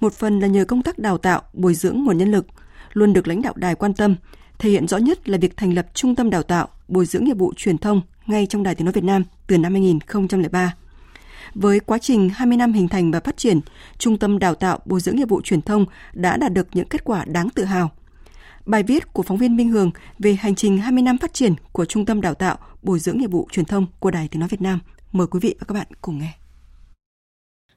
Một 0.00 0.12
phần 0.12 0.40
là 0.40 0.46
nhờ 0.46 0.64
công 0.64 0.82
tác 0.82 0.98
đào 0.98 1.18
tạo, 1.18 1.42
bồi 1.52 1.74
dưỡng 1.74 2.04
nguồn 2.04 2.18
nhân 2.18 2.30
lực, 2.30 2.46
luôn 2.92 3.12
được 3.12 3.28
lãnh 3.28 3.42
đạo 3.42 3.52
đài 3.56 3.74
quan 3.74 3.94
tâm, 3.94 4.14
thể 4.58 4.70
hiện 4.70 4.88
rõ 4.88 4.96
nhất 4.96 5.28
là 5.28 5.38
việc 5.38 5.56
thành 5.56 5.74
lập 5.74 5.86
Trung 5.94 6.14
tâm 6.14 6.30
Đào 6.30 6.42
tạo, 6.42 6.68
bồi 6.88 7.06
dưỡng 7.06 7.24
nghiệp 7.24 7.38
vụ 7.38 7.52
truyền 7.56 7.78
thông 7.78 8.00
ngay 8.26 8.46
trong 8.46 8.62
Đài 8.62 8.74
Tiếng 8.74 8.84
Nói 8.84 8.92
Việt 8.92 9.04
Nam 9.04 9.24
từ 9.46 9.58
năm 9.58 9.72
2003. 9.72 10.74
Với 11.54 11.80
quá 11.80 11.98
trình 11.98 12.28
20 12.28 12.56
năm 12.56 12.72
hình 12.72 12.88
thành 12.88 13.10
và 13.10 13.20
phát 13.20 13.36
triển, 13.36 13.60
Trung 13.98 14.18
tâm 14.18 14.38
Đào 14.38 14.54
tạo 14.54 14.78
Bồi 14.84 15.00
dưỡng 15.00 15.16
nghiệp 15.16 15.28
vụ 15.28 15.40
truyền 15.42 15.62
thông 15.62 15.86
đã 16.12 16.36
đạt 16.36 16.52
được 16.52 16.68
những 16.72 16.88
kết 16.88 17.04
quả 17.04 17.24
đáng 17.24 17.50
tự 17.50 17.64
hào. 17.64 17.90
Bài 18.66 18.82
viết 18.82 19.12
của 19.12 19.22
phóng 19.22 19.38
viên 19.38 19.56
Minh 19.56 19.68
Hường 19.68 19.90
về 20.18 20.34
hành 20.34 20.54
trình 20.54 20.78
20 20.78 21.02
năm 21.02 21.18
phát 21.18 21.34
triển 21.34 21.54
của 21.72 21.84
Trung 21.84 22.06
tâm 22.06 22.20
Đào 22.20 22.34
tạo 22.34 22.58
Bồi 22.82 22.98
dưỡng 22.98 23.18
nghiệp 23.18 23.30
vụ 23.30 23.48
truyền 23.52 23.66
thông 23.66 23.86
của 23.98 24.10
Đài 24.10 24.28
Tiếng 24.28 24.40
Nói 24.40 24.48
Việt 24.48 24.62
Nam. 24.62 24.80
Mời 25.12 25.26
quý 25.26 25.40
vị 25.42 25.54
và 25.60 25.64
các 25.68 25.74
bạn 25.74 25.86
cùng 26.00 26.18
nghe. 26.18 26.41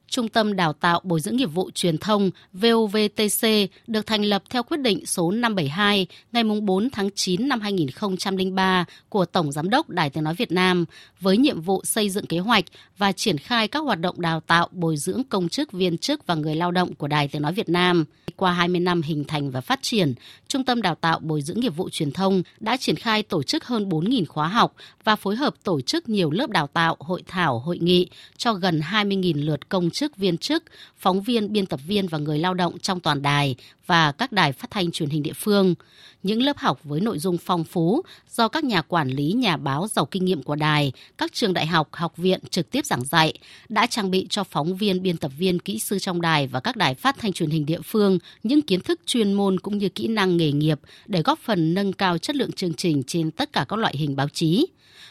Trung 0.08 0.28
tâm 0.28 0.56
Đào 0.56 0.72
tạo 0.72 1.00
Bồi 1.04 1.20
dưỡng 1.20 1.36
nghiệp 1.36 1.46
vụ 1.46 1.70
truyền 1.74 1.98
thông 1.98 2.30
VOVTC 2.52 3.48
được 3.86 4.06
thành 4.06 4.22
lập 4.22 4.42
theo 4.50 4.62
quyết 4.62 4.80
định 4.80 5.06
số 5.06 5.30
572 5.30 6.06
ngày 6.32 6.44
4 6.44 6.90
tháng 6.90 7.10
9 7.14 7.48
năm 7.48 7.60
2003 7.60 8.84
của 9.08 9.24
Tổng 9.24 9.52
Giám 9.52 9.70
đốc 9.70 9.90
Đài 9.90 10.10
Tiếng 10.10 10.24
Nói 10.24 10.34
Việt 10.34 10.52
Nam 10.52 10.84
với 11.20 11.36
nhiệm 11.36 11.60
vụ 11.60 11.84
xây 11.84 12.10
dựng 12.10 12.26
kế 12.26 12.38
hoạch 12.38 12.64
và 12.98 13.12
triển 13.12 13.38
khai 13.38 13.68
các 13.68 13.78
hoạt 13.78 14.00
động 14.00 14.20
đào 14.20 14.40
tạo 14.40 14.68
bồi 14.72 14.96
dưỡng 14.96 15.22
công 15.24 15.48
chức, 15.48 15.72
viên 15.72 15.98
chức 15.98 16.26
và 16.26 16.34
người 16.34 16.54
lao 16.56 16.70
động 16.70 16.94
của 16.94 17.08
Đài 17.08 17.28
Tiếng 17.28 17.42
Nói 17.42 17.52
Việt 17.52 17.68
Nam. 17.68 18.04
Qua 18.36 18.52
20 18.52 18.80
năm 18.80 19.02
hình 19.02 19.24
thành 19.24 19.50
và 19.50 19.60
phát 19.60 19.78
triển, 19.82 20.14
Trung 20.48 20.64
tâm 20.64 20.82
Đào 20.82 20.94
tạo 20.94 21.18
Bồi 21.18 21.42
dưỡng 21.42 21.60
nghiệp 21.60 21.76
vụ 21.76 21.88
truyền 21.90 22.10
thông 22.10 22.42
đã 22.60 22.76
triển 22.76 22.96
khai 22.96 23.22
tổ 23.22 23.42
chức 23.42 23.64
hơn 23.64 23.88
4.000 23.88 24.24
khóa 24.28 24.48
học 24.48 24.74
và 25.04 25.16
phối 25.16 25.36
hợp 25.36 25.54
tổ 25.64 25.80
chức 25.80 26.08
nhiều 26.08 26.30
lớp 26.30 26.50
đào 26.50 26.66
tạo, 26.66 26.96
hội 26.98 27.22
thảo, 27.26 27.58
hội 27.58 27.78
nghị 27.78 28.08
cho 28.36 28.52
gần 28.52 28.80
20.000 28.80 29.44
lượt 29.44 29.68
công 29.68 29.90
chức, 29.96 30.16
viên 30.16 30.38
chức, 30.38 30.64
phóng 30.96 31.22
viên, 31.22 31.52
biên 31.52 31.66
tập 31.66 31.80
viên 31.86 32.08
và 32.08 32.18
người 32.18 32.38
lao 32.38 32.54
động 32.54 32.78
trong 32.78 33.00
toàn 33.00 33.22
đài 33.22 33.56
và 33.86 34.12
các 34.12 34.32
đài 34.32 34.52
phát 34.52 34.70
thanh 34.70 34.90
truyền 34.90 35.08
hình 35.08 35.22
địa 35.22 35.32
phương. 35.32 35.74
Những 36.22 36.42
lớp 36.42 36.58
học 36.58 36.80
với 36.84 37.00
nội 37.00 37.18
dung 37.18 37.38
phong 37.38 37.64
phú 37.64 38.02
do 38.30 38.48
các 38.48 38.64
nhà 38.64 38.82
quản 38.82 39.08
lý, 39.08 39.32
nhà 39.32 39.56
báo 39.56 39.88
giàu 39.88 40.06
kinh 40.06 40.24
nghiệm 40.24 40.42
của 40.42 40.56
đài, 40.56 40.92
các 41.18 41.32
trường 41.32 41.52
đại 41.52 41.66
học, 41.66 41.88
học 41.92 42.16
viện 42.16 42.40
trực 42.50 42.70
tiếp 42.70 42.86
giảng 42.86 43.04
dạy 43.04 43.32
đã 43.68 43.86
trang 43.86 44.10
bị 44.10 44.26
cho 44.30 44.44
phóng 44.44 44.76
viên, 44.76 45.02
biên 45.02 45.16
tập 45.16 45.32
viên, 45.38 45.58
kỹ 45.58 45.78
sư 45.78 45.98
trong 45.98 46.20
đài 46.20 46.46
và 46.46 46.60
các 46.60 46.76
đài 46.76 46.94
phát 46.94 47.16
thanh 47.18 47.32
truyền 47.32 47.50
hình 47.50 47.66
địa 47.66 47.80
phương 47.80 48.18
những 48.42 48.62
kiến 48.62 48.80
thức 48.80 49.00
chuyên 49.06 49.32
môn 49.32 49.60
cũng 49.60 49.78
như 49.78 49.88
kỹ 49.88 50.08
năng 50.08 50.36
nghề 50.36 50.52
nghiệp 50.52 50.80
để 51.06 51.22
góp 51.22 51.38
phần 51.38 51.74
nâng 51.74 51.92
cao 51.92 52.18
chất 52.18 52.36
lượng 52.36 52.52
chương 52.52 52.74
trình 52.74 53.02
trên 53.06 53.30
tất 53.30 53.52
cả 53.52 53.64
các 53.68 53.78
loại 53.78 53.96
hình 53.96 54.16
báo 54.16 54.28
chí 54.28 54.66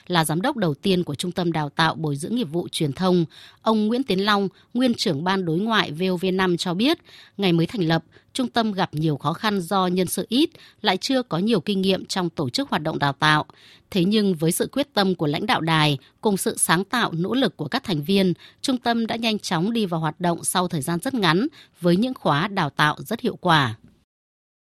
là 0.08 0.26
giám 0.26 0.42
đốc 0.42 0.58
đầu 0.58 0.74
tiên 0.74 1.04
của 1.04 1.16
Trung 1.16 1.32
tâm 1.32 1.52
Đào 1.52 1.70
tạo 1.70 1.96
Bồi 1.96 2.16
dưỡng 2.16 2.36
nghiệp 2.36 2.44
vụ 2.52 2.68
truyền 2.72 2.94
thông. 2.94 3.26
Ông 3.62 3.88
Nguyễn 3.88 4.04
Tiến 4.04 4.26
Long, 4.26 4.48
nguyên 4.74 4.94
trưởng 4.94 5.24
ban 5.24 5.46
đối 5.46 5.60
ngoại 5.60 5.92
VOV5 5.92 6.58
cho 6.58 6.74
biết, 6.74 6.98
ngày 7.38 7.54
mới 7.54 7.66
thành 7.66 7.82
lập, 7.82 8.04
trung 8.34 8.48
tâm 8.48 8.72
gặp 8.72 8.90
nhiều 8.94 9.18
khó 9.18 9.34
khăn 9.34 9.62
do 9.62 9.88
nhân 9.88 10.08
sự 10.08 10.26
ít, 10.30 10.50
lại 10.82 10.98
chưa 10.98 11.22
có 11.24 11.38
nhiều 11.38 11.60
kinh 11.60 11.82
nghiệm 11.82 12.06
trong 12.06 12.30
tổ 12.30 12.50
chức 12.50 12.70
hoạt 12.70 12.82
động 12.82 13.00
đào 13.00 13.14
tạo. 13.14 13.46
Thế 13.92 14.04
nhưng 14.06 14.36
với 14.36 14.52
sự 14.52 14.70
quyết 14.72 14.94
tâm 14.94 15.16
của 15.16 15.28
lãnh 15.28 15.46
đạo 15.46 15.62
đài 15.62 15.98
cùng 16.22 16.38
sự 16.38 16.58
sáng 16.58 16.84
tạo 16.84 17.12
nỗ 17.12 17.34
lực 17.34 17.58
của 17.58 17.68
các 17.68 17.84
thành 17.84 18.04
viên, 18.04 18.34
trung 18.62 18.78
tâm 18.78 19.08
đã 19.08 19.16
nhanh 19.16 19.40
chóng 19.40 19.74
đi 19.74 19.86
vào 19.86 20.00
hoạt 20.00 20.20
động 20.20 20.44
sau 20.44 20.68
thời 20.68 20.82
gian 20.82 21.00
rất 21.00 21.14
ngắn 21.14 21.48
với 21.82 21.98
những 21.98 22.14
khóa 22.14 22.48
đào 22.48 22.70
tạo 22.70 22.96
rất 23.00 23.20
hiệu 23.20 23.36
quả. 23.36 23.76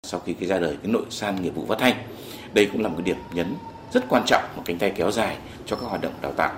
Sau 0.03 0.19
khi 0.19 0.33
cái 0.33 0.49
ra 0.49 0.59
đời 0.59 0.77
cái 0.83 0.91
nội 0.91 1.05
san 1.09 1.41
nghiệp 1.41 1.55
vụ 1.55 1.65
phát 1.65 1.77
thanh, 1.79 2.07
đây 2.53 2.69
cũng 2.71 2.81
là 2.81 2.89
một 2.89 2.95
cái 2.97 3.05
điểm 3.05 3.17
nhấn 3.33 3.47
rất 3.93 4.05
quan 4.09 4.23
trọng, 4.25 4.43
một 4.55 4.61
cánh 4.65 4.77
tay 4.77 4.91
kéo 4.95 5.11
dài 5.11 5.37
cho 5.65 5.75
các 5.75 5.85
hoạt 5.85 6.01
động 6.01 6.13
đào 6.21 6.31
tạo 6.31 6.51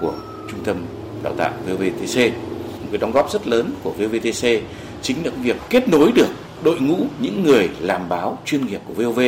của 0.00 0.14
trung 0.50 0.64
tâm 0.64 0.86
đào 1.22 1.34
tạo 1.34 1.52
VVTC. 1.66 2.32
Một 2.80 2.88
cái 2.90 2.98
đóng 2.98 3.12
góp 3.12 3.30
rất 3.32 3.46
lớn 3.46 3.70
của 3.82 3.90
VVTC 3.90 4.48
chính 5.02 5.24
là 5.24 5.30
việc 5.42 5.56
kết 5.70 5.88
nối 5.88 6.12
được 6.12 6.28
đội 6.64 6.80
ngũ 6.80 6.96
những 7.20 7.42
người 7.42 7.70
làm 7.80 8.08
báo 8.08 8.38
chuyên 8.44 8.66
nghiệp 8.66 8.80
của 8.86 8.94
VOV 8.94 9.20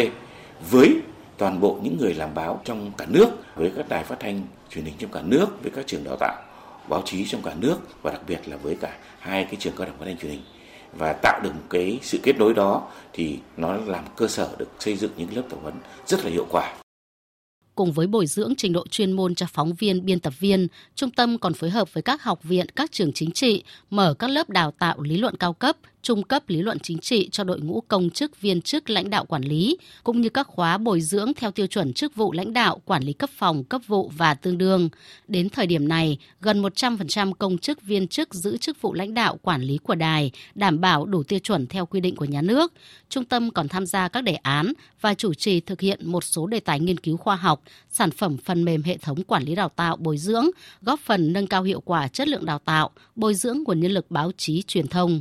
với 0.71 0.97
toàn 1.37 1.61
bộ 1.61 1.79
những 1.83 1.99
người 2.01 2.15
làm 2.15 2.35
báo 2.35 2.61
trong 2.65 2.93
cả 2.99 3.07
nước 3.09 3.29
với 3.55 3.73
các 3.77 3.89
đài 3.89 4.05
phát 4.05 4.17
thanh 4.21 4.43
truyền 4.71 4.85
hình 4.85 4.95
trong 4.99 5.11
cả 5.11 5.21
nước 5.25 5.63
với 5.63 5.71
các 5.75 5.87
trường 5.87 6.05
đào 6.05 6.17
tạo 6.21 6.43
báo 6.89 7.03
chí 7.05 7.27
trong 7.29 7.43
cả 7.43 7.55
nước 7.61 7.77
và 8.03 8.11
đặc 8.11 8.21
biệt 8.27 8.49
là 8.49 8.57
với 8.57 8.77
cả 8.81 8.97
hai 9.19 9.45
cái 9.45 9.57
trường 9.59 9.73
cao 9.77 9.87
đẳng 9.87 9.99
phát 9.99 10.05
thanh 10.05 10.19
truyền 10.19 10.31
hình 10.31 10.43
và 10.93 11.13
tạo 11.13 11.41
được 11.43 11.51
một 11.55 11.63
cái 11.71 11.99
sự 12.03 12.19
kết 12.23 12.39
nối 12.39 12.55
đó 12.55 12.83
thì 13.13 13.39
nó 13.57 13.77
làm 13.87 14.05
cơ 14.17 14.29
sở 14.29 14.49
được 14.59 14.69
xây 14.79 14.97
dựng 14.97 15.11
những 15.17 15.37
lớp 15.37 15.43
tập 15.51 15.59
huấn 15.63 15.75
rất 16.07 16.25
là 16.25 16.31
hiệu 16.31 16.47
quả 16.51 16.75
cùng 17.79 17.93
với 17.93 18.07
bồi 18.07 18.27
dưỡng 18.27 18.55
trình 18.57 18.73
độ 18.73 18.87
chuyên 18.91 19.13
môn 19.13 19.35
cho 19.35 19.47
phóng 19.53 19.75
viên, 19.75 20.05
biên 20.05 20.21
tập 20.21 20.33
viên, 20.39 20.69
trung 20.95 21.11
tâm 21.11 21.39
còn 21.39 21.55
phối 21.55 21.71
hợp 21.71 21.95
với 21.95 22.03
các 22.03 22.23
học 22.23 22.45
viện, 22.45 22.67
các 22.77 22.93
trường 22.93 23.13
chính 23.13 23.31
trị, 23.31 23.63
mở 23.91 24.15
các 24.19 24.31
lớp 24.31 24.51
đào 24.51 24.71
tạo 24.71 25.01
lý 25.03 25.17
luận 25.17 25.37
cao 25.37 25.53
cấp, 25.53 25.77
trung 26.09 26.23
cấp 26.23 26.49
lý 26.49 26.63
luận 26.63 26.79
chính 26.79 26.99
trị 26.99 27.29
cho 27.33 27.45
đội 27.45 27.61
ngũ 27.61 27.81
công 27.81 28.11
chức, 28.11 28.41
viên 28.41 28.63
chức, 28.63 28.91
lãnh 28.91 29.11
đạo 29.11 29.25
quản 29.25 29.43
lý, 29.43 29.77
cũng 30.05 30.21
như 30.21 30.29
các 30.29 30.47
khóa 30.47 30.79
bồi 30.79 31.01
dưỡng 31.01 31.33
theo 31.37 31.51
tiêu 31.51 31.67
chuẩn 31.67 31.93
chức 31.93 32.15
vụ 32.15 32.33
lãnh 32.33 32.53
đạo, 32.53 32.81
quản 32.85 33.03
lý 33.03 33.13
cấp 33.13 33.31
phòng, 33.37 33.65
cấp 33.65 33.81
vụ 33.87 34.13
và 34.17 34.35
tương 34.35 34.59
đương. 34.59 34.89
Đến 35.29 35.49
thời 35.49 35.67
điểm 35.67 35.89
này, 35.89 36.19
gần 36.41 36.63
100% 36.63 37.33
công 37.33 37.59
chức, 37.59 37.83
viên 37.83 38.09
chức 38.09 38.35
giữ 38.35 38.57
chức 38.57 38.81
vụ 38.81 38.95
lãnh 38.95 39.15
đạo, 39.15 39.39
quản 39.43 39.63
lý 39.63 39.79
của 39.79 39.95
đài, 39.95 40.31
đảm 40.55 40.81
bảo 40.81 41.07
đủ 41.07 41.23
tiêu 41.23 41.39
chuẩn 41.39 41.67
theo 41.67 41.87
quy 41.87 42.01
định 42.01 42.17
của 42.17 42.25
nhà 42.25 42.43
nước. 42.43 42.73
Trung 43.09 43.25
tâm 43.25 43.51
còn 43.51 43.69
tham 43.69 43.87
gia 43.87 44.09
các 44.09 44.25
đề 44.25 44.35
án 44.35 44.73
và 45.01 45.15
chủ 45.15 45.35
trì 45.35 45.61
thực 45.61 45.81
hiện 45.81 46.11
một 46.11 46.25
số 46.25 46.47
đề 46.47 46.61
tài 46.61 46.81
nghiên 46.81 46.99
cứu 46.99 47.17
khoa 47.17 47.37
học, 47.37 47.63
sản 47.91 48.11
phẩm 48.11 48.37
phần 48.37 48.65
mềm 48.65 48.83
hệ 48.83 48.97
thống 48.97 49.25
quản 49.25 49.43
lý 49.43 49.55
đào 49.55 49.69
tạo, 49.69 49.97
bồi 49.97 50.19
dưỡng, 50.19 50.47
góp 50.83 51.01
phần 51.01 51.33
nâng 51.33 51.47
cao 51.47 51.63
hiệu 51.63 51.81
quả 51.81 52.09
chất 52.09 52.29
lượng 52.29 52.47
đào 52.47 52.59
tạo, 52.59 52.91
bồi 53.17 53.35
dưỡng 53.35 53.63
nguồn 53.67 53.81
nhân 53.81 53.93
lực 53.93 54.11
báo 54.11 54.31
chí 54.37 54.63
truyền 54.67 54.87
thông. 54.87 55.21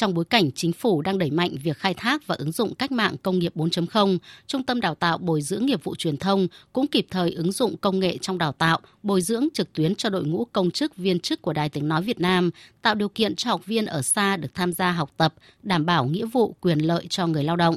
Trong 0.00 0.14
bối 0.14 0.24
cảnh 0.24 0.50
chính 0.54 0.72
phủ 0.72 1.02
đang 1.02 1.18
đẩy 1.18 1.30
mạnh 1.30 1.56
việc 1.62 1.76
khai 1.78 1.94
thác 1.94 2.26
và 2.26 2.34
ứng 2.38 2.52
dụng 2.52 2.74
cách 2.74 2.92
mạng 2.92 3.16
công 3.22 3.38
nghiệp 3.38 3.52
4.0, 3.56 4.18
Trung 4.46 4.62
tâm 4.62 4.80
Đào 4.80 4.94
tạo 4.94 5.18
Bồi 5.18 5.42
dưỡng 5.42 5.66
nghiệp 5.66 5.84
vụ 5.84 5.94
truyền 5.94 6.16
thông 6.16 6.48
cũng 6.72 6.86
kịp 6.86 7.06
thời 7.10 7.32
ứng 7.32 7.52
dụng 7.52 7.76
công 7.76 8.00
nghệ 8.00 8.18
trong 8.18 8.38
đào 8.38 8.52
tạo, 8.52 8.78
bồi 9.02 9.20
dưỡng 9.20 9.48
trực 9.54 9.72
tuyến 9.72 9.94
cho 9.94 10.08
đội 10.08 10.24
ngũ 10.24 10.44
công 10.44 10.70
chức 10.70 10.96
viên 10.96 11.20
chức 11.20 11.42
của 11.42 11.52
Đài 11.52 11.68
Tiếng 11.68 11.88
Nói 11.88 12.02
Việt 12.02 12.20
Nam, 12.20 12.50
tạo 12.82 12.94
điều 12.94 13.08
kiện 13.08 13.36
cho 13.36 13.50
học 13.50 13.66
viên 13.66 13.86
ở 13.86 14.02
xa 14.02 14.36
được 14.36 14.54
tham 14.54 14.72
gia 14.72 14.92
học 14.92 15.10
tập, 15.16 15.34
đảm 15.62 15.86
bảo 15.86 16.04
nghĩa 16.04 16.26
vụ 16.26 16.54
quyền 16.60 16.78
lợi 16.78 17.06
cho 17.08 17.26
người 17.26 17.44
lao 17.44 17.56
động. 17.56 17.76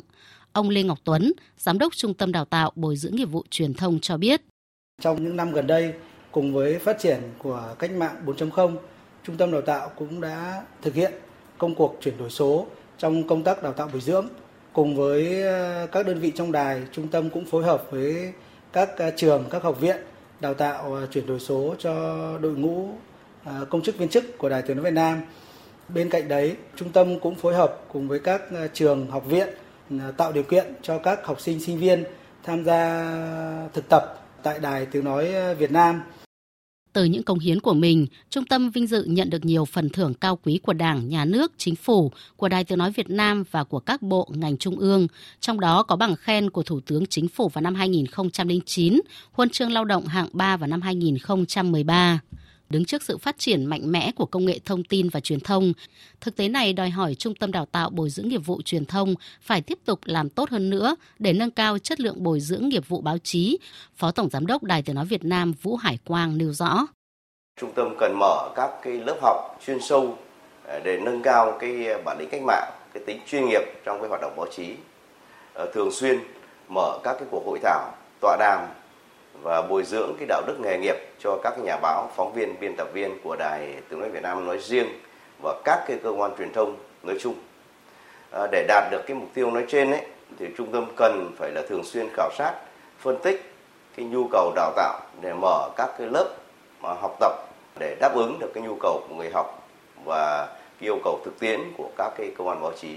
Ông 0.52 0.70
Lê 0.70 0.84
Ngọc 0.84 1.00
Tuấn, 1.04 1.34
Giám 1.58 1.78
đốc 1.78 1.96
Trung 1.96 2.14
tâm 2.14 2.32
Đào 2.32 2.46
tạo 2.46 2.72
Bồi 2.76 2.96
dưỡng 2.96 3.16
nghiệp 3.16 3.26
vụ 3.32 3.44
truyền 3.50 3.74
thông 3.74 4.00
cho 4.00 4.18
biết. 4.18 4.42
Trong 5.02 5.24
những 5.24 5.36
năm 5.36 5.52
gần 5.52 5.68
đây, 5.68 5.94
cùng 6.32 6.54
với 6.54 6.80
phát 6.80 6.98
triển 7.00 7.20
của 7.38 7.76
cách 7.80 7.92
mạng 7.92 8.16
4.0, 8.26 8.76
Trung 9.24 9.38
tâm 9.38 9.52
Đào 9.52 9.62
tạo 9.62 9.92
cũng 9.96 10.22
đã 10.22 10.66
thực 10.82 10.96
hiện 10.96 11.14
công 11.64 11.76
cuộc 11.76 11.98
chuyển 12.02 12.18
đổi 12.18 12.30
số 12.30 12.66
trong 12.98 13.28
công 13.28 13.44
tác 13.44 13.64
đào 13.64 13.74
tạo 13.74 13.90
bồi 13.92 14.02
dưỡng. 14.02 14.28
Cùng 14.74 14.96
với 14.96 15.42
ờ, 15.44 15.88
các 15.92 16.06
đơn 16.08 16.20
vị 16.20 16.32
trong 16.36 16.52
đài, 16.52 16.82
trung 16.92 17.08
tâm 17.08 17.30
cũng 17.30 17.46
phối 17.46 17.64
hợp 17.64 17.84
với 17.92 18.34
các 18.74 18.98
ờ, 18.98 19.12
trường, 19.16 19.46
các 19.50 19.64
học 19.64 19.82
viện 19.82 19.98
đào 20.40 20.54
tạo 20.54 20.96
ờ, 20.96 21.08
chuyển 21.12 21.28
đổi 21.28 21.40
số 21.40 21.76
cho 21.80 21.94
đội 22.42 22.52
ngũ 22.52 22.88
công 23.70 23.82
chức 23.82 23.98
viên 23.98 24.10
chức 24.10 24.38
của 24.38 24.50
Đài 24.50 24.62
Tiếng 24.62 24.78
nói 24.78 24.84
Việt 24.84 24.94
Nam. 24.94 25.22
Bên 25.90 26.10
cạnh 26.10 26.28
đấy, 26.28 26.56
trung 26.76 26.90
tâm 26.90 27.20
cũng 27.20 27.36
phối 27.36 27.56
hợp 27.56 27.82
cùng 27.94 28.08
với 28.08 28.20
các 28.20 28.42
trường, 28.74 29.08
học 29.12 29.26
viện 29.26 29.48
tạo 30.18 30.32
điều 30.32 30.44
kiện 30.44 30.74
cho 30.82 31.00
các 31.00 31.26
học 31.26 31.42
sinh 31.42 31.60
sinh 31.60 31.78
viên 31.78 32.04
tham 32.44 32.64
gia 32.66 33.12
thực 33.74 33.90
tập 33.90 34.04
tại 34.44 34.60
Đài 34.60 34.86
Tiếng 34.86 35.06
nói 35.06 35.56
Việt 35.56 35.72
Nam 35.72 36.02
từ 36.94 37.06
những 37.06 37.24
công 37.24 37.40
hiến 37.40 37.60
của 37.60 37.74
mình, 37.74 38.08
trung 38.30 38.46
tâm 38.46 38.70
vinh 38.70 38.88
dự 38.88 39.04
nhận 39.04 39.30
được 39.30 39.46
nhiều 39.46 39.66
phần 39.66 39.90
thưởng 39.90 40.14
cao 40.14 40.40
quý 40.44 40.60
của 40.64 40.74
Đảng, 40.74 41.10
Nhà 41.10 41.26
nước, 41.26 41.52
Chính 41.58 41.76
phủ, 41.76 42.12
của 42.36 42.50
Đài 42.50 42.64
Tiếng 42.64 42.78
Nói 42.78 42.92
Việt 42.92 43.10
Nam 43.10 43.44
và 43.52 43.64
của 43.64 43.80
các 43.80 44.02
bộ, 44.02 44.30
ngành 44.34 44.58
trung 44.58 44.80
ương. 44.80 45.08
Trong 45.40 45.60
đó 45.60 45.84
có 45.84 45.96
bằng 45.96 46.16
khen 46.16 46.50
của 46.50 46.64
Thủ 46.64 46.80
tướng 46.80 47.06
Chính 47.06 47.28
phủ 47.28 47.50
vào 47.50 47.62
năm 47.62 47.76
2009, 47.76 49.02
huân 49.32 49.50
chương 49.50 49.72
lao 49.72 49.86
động 49.86 50.06
hạng 50.06 50.28
3 50.34 50.58
vào 50.58 50.68
năm 50.68 50.82
2013 50.82 52.20
đứng 52.74 52.86
trước 52.86 53.04
sự 53.04 53.18
phát 53.18 53.38
triển 53.38 53.66
mạnh 53.66 53.92
mẽ 53.92 54.12
của 54.16 54.26
công 54.26 54.46
nghệ 54.46 54.60
thông 54.66 54.84
tin 54.84 55.10
và 55.10 55.20
truyền 55.20 55.40
thông. 55.40 55.74
Thực 56.22 56.36
tế 56.36 56.50
này 56.50 56.74
đòi 56.74 56.90
hỏi 56.90 57.16
Trung 57.16 57.36
tâm 57.36 57.52
Đào 57.52 57.66
tạo 57.66 57.90
Bồi 57.90 58.10
dưỡng 58.10 58.28
nghiệp 58.28 58.42
vụ 58.46 58.62
truyền 58.62 58.86
thông 58.86 59.16
phải 59.42 59.62
tiếp 59.62 59.80
tục 59.86 60.00
làm 60.06 60.30
tốt 60.30 60.50
hơn 60.50 60.70
nữa 60.70 60.96
để 61.20 61.34
nâng 61.34 61.52
cao 61.52 61.80
chất 61.80 62.00
lượng 62.00 62.24
bồi 62.24 62.40
dưỡng 62.40 62.70
nghiệp 62.70 62.88
vụ 62.88 63.02
báo 63.02 63.18
chí. 63.18 63.58
Phó 63.96 64.12
Tổng 64.12 64.30
Giám 64.30 64.46
đốc 64.46 64.64
Đài 64.64 64.82
Tiếng 64.82 64.96
Nói 64.96 65.06
Việt 65.06 65.26
Nam 65.26 65.54
Vũ 65.62 65.76
Hải 65.76 65.98
Quang 66.06 66.38
nêu 66.38 66.54
rõ. 66.54 66.88
Trung 67.60 67.72
tâm 67.76 67.96
cần 68.00 68.20
mở 68.20 68.50
các 68.56 68.72
cái 68.84 68.94
lớp 68.94 69.18
học 69.22 69.60
chuyên 69.66 69.78
sâu 69.82 70.18
à, 70.68 70.80
để 70.84 71.00
nâng 71.00 71.22
cao 71.22 71.58
cái 71.60 71.88
bản 72.06 72.18
lĩnh 72.20 72.30
cách 72.30 72.42
mạng, 72.48 72.72
cái 72.94 73.04
tính 73.08 73.20
chuyên 73.28 73.46
nghiệp 73.46 73.62
trong 73.86 74.00
cái 74.00 74.10
hoạt 74.10 74.22
động 74.22 74.34
báo 74.38 74.48
chí. 74.56 74.74
Ờ, 75.54 75.72
thường 75.74 75.92
xuyên 75.92 76.20
mở 76.70 77.00
các 77.04 77.14
cái 77.20 77.28
cuộc 77.32 77.44
hội 77.46 77.60
thảo, 77.64 77.96
tọa 78.22 78.38
đàm 78.40 78.68
và 79.42 79.62
bồi 79.62 79.84
dưỡng 79.84 80.16
cái 80.20 80.26
đạo 80.28 80.42
đức 80.48 80.60
nghề 80.60 80.78
nghiệp 80.78 80.96
cho 81.20 81.40
các 81.44 81.54
nhà 81.64 81.78
báo, 81.82 82.10
phóng 82.16 82.34
viên, 82.34 82.60
biên 82.60 82.76
tập 82.76 82.88
viên 82.94 83.18
của 83.24 83.36
Đài 83.36 83.76
Tiếng 83.90 84.00
nói 84.00 84.10
Việt 84.10 84.24
Nam 84.24 84.46
nói 84.46 84.60
riêng 84.60 84.88
và 85.44 85.56
các 85.64 85.84
cái 85.88 85.98
cơ 86.04 86.10
quan 86.10 86.32
truyền 86.38 86.54
thông 86.54 86.76
nói 87.04 87.16
chung. 87.20 87.36
À, 88.32 88.48
để 88.52 88.66
đạt 88.68 88.92
được 88.92 89.02
cái 89.08 89.18
mục 89.18 89.30
tiêu 89.34 89.52
nói 89.52 89.66
trên 89.68 89.92
ấy, 89.92 90.06
thì 90.40 90.46
trung 90.58 90.72
tâm 90.72 90.86
cần 90.96 91.32
phải 91.38 91.52
là 91.52 91.62
thường 91.70 91.84
xuyên 91.84 92.08
khảo 92.14 92.30
sát, 92.38 92.54
phân 93.00 93.18
tích 93.24 93.54
cái 93.98 94.06
nhu 94.06 94.28
cầu 94.32 94.52
đào 94.56 94.74
tạo 94.76 95.00
để 95.22 95.34
mở 95.34 95.70
các 95.76 95.90
cái 95.98 96.08
lớp 96.08 96.30
mà 96.82 96.90
học 97.02 97.18
tập 97.20 97.32
để 97.80 97.96
đáp 98.00 98.16
ứng 98.16 98.40
được 98.40 98.52
cái 98.54 98.64
nhu 98.64 98.76
cầu 98.80 99.02
của 99.10 99.16
người 99.16 99.30
học 99.34 99.68
và 100.06 100.48
cái 100.80 100.90
yêu 100.90 101.00
cầu 101.04 101.20
thực 101.26 101.40
tiễn 101.40 101.60
của 101.78 101.90
các 101.98 102.12
cái 102.18 102.32
cơ 102.38 102.44
quan 102.44 102.62
báo 102.62 102.72
chí. 102.82 102.96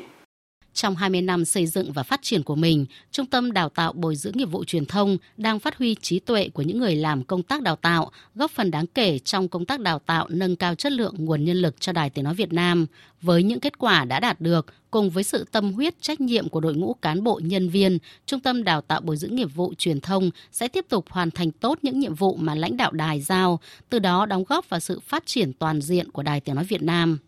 Trong 0.77 0.97
20 0.97 1.21
năm 1.21 1.45
xây 1.45 1.67
dựng 1.67 1.93
và 1.93 2.03
phát 2.03 2.23
triển 2.23 2.43
của 2.43 2.55
mình, 2.55 2.87
Trung 3.11 3.27
tâm 3.27 3.53
Đào 3.53 3.69
tạo 3.69 3.93
Bồi 3.93 4.17
dưỡng 4.17 4.33
nghiệp 4.37 4.45
vụ 4.45 4.65
truyền 4.65 4.87
thông 4.87 5.19
đang 5.37 5.59
phát 5.59 5.79
huy 5.79 5.95
trí 5.95 6.19
tuệ 6.19 6.49
của 6.49 6.63
những 6.63 6.79
người 6.79 6.97
làm 6.97 7.25
công 7.25 7.43
tác 7.43 7.63
đào 7.63 7.77
tạo, 7.77 8.11
góp 8.35 8.51
phần 8.51 8.71
đáng 8.71 8.87
kể 8.87 9.19
trong 9.19 9.49
công 9.49 9.65
tác 9.65 9.81
đào 9.81 9.99
tạo 9.99 10.27
nâng 10.29 10.57
cao 10.57 10.75
chất 10.75 10.93
lượng 10.93 11.15
nguồn 11.19 11.45
nhân 11.45 11.57
lực 11.57 11.81
cho 11.81 11.93
Đài 11.93 12.11
Tiếng 12.11 12.25
Nói 12.25 12.35
Việt 12.35 12.53
Nam. 12.53 12.87
Với 13.23 13.43
những 13.43 13.61
kết 13.61 13.79
quả 13.79 14.05
đã 14.05 14.21
đạt 14.21 14.41
được, 14.41 14.67
cùng 14.91 15.11
với 15.11 15.25
sự 15.25 15.47
tâm 15.53 15.73
huyết 15.73 16.03
trách 16.03 16.21
nhiệm 16.21 16.49
của 16.49 16.61
đội 16.61 16.75
ngũ 16.75 16.95
cán 16.95 17.25
bộ 17.25 17.41
nhân 17.45 17.69
viên, 17.69 17.99
Trung 18.27 18.41
tâm 18.41 18.65
Đào 18.65 18.81
tạo 18.81 19.01
Bồi 19.01 19.17
dưỡng 19.17 19.37
nghiệp 19.37 19.55
vụ 19.55 19.75
truyền 19.79 20.01
thông 20.01 20.31
sẽ 20.53 20.69
tiếp 20.69 20.87
tục 20.89 21.05
hoàn 21.11 21.31
thành 21.31 21.53
tốt 21.53 21.79
những 21.83 22.01
nhiệm 22.01 22.15
vụ 22.15 22.37
mà 22.37 22.55
lãnh 22.55 22.77
đạo 22.77 22.93
đài 22.93 23.21
giao, 23.21 23.61
từ 23.91 23.99
đó 23.99 24.27
đóng 24.27 24.45
góp 24.45 24.69
vào 24.69 24.81
sự 24.81 25.01
phát 25.01 25.27
triển 25.27 25.53
toàn 25.53 25.81
diện 25.81 26.11
của 26.11 26.23
Đài 26.23 26.41
Tiếng 26.41 26.55
Nói 26.55 26.65
Việt 26.65 26.83
Nam. 26.83 27.19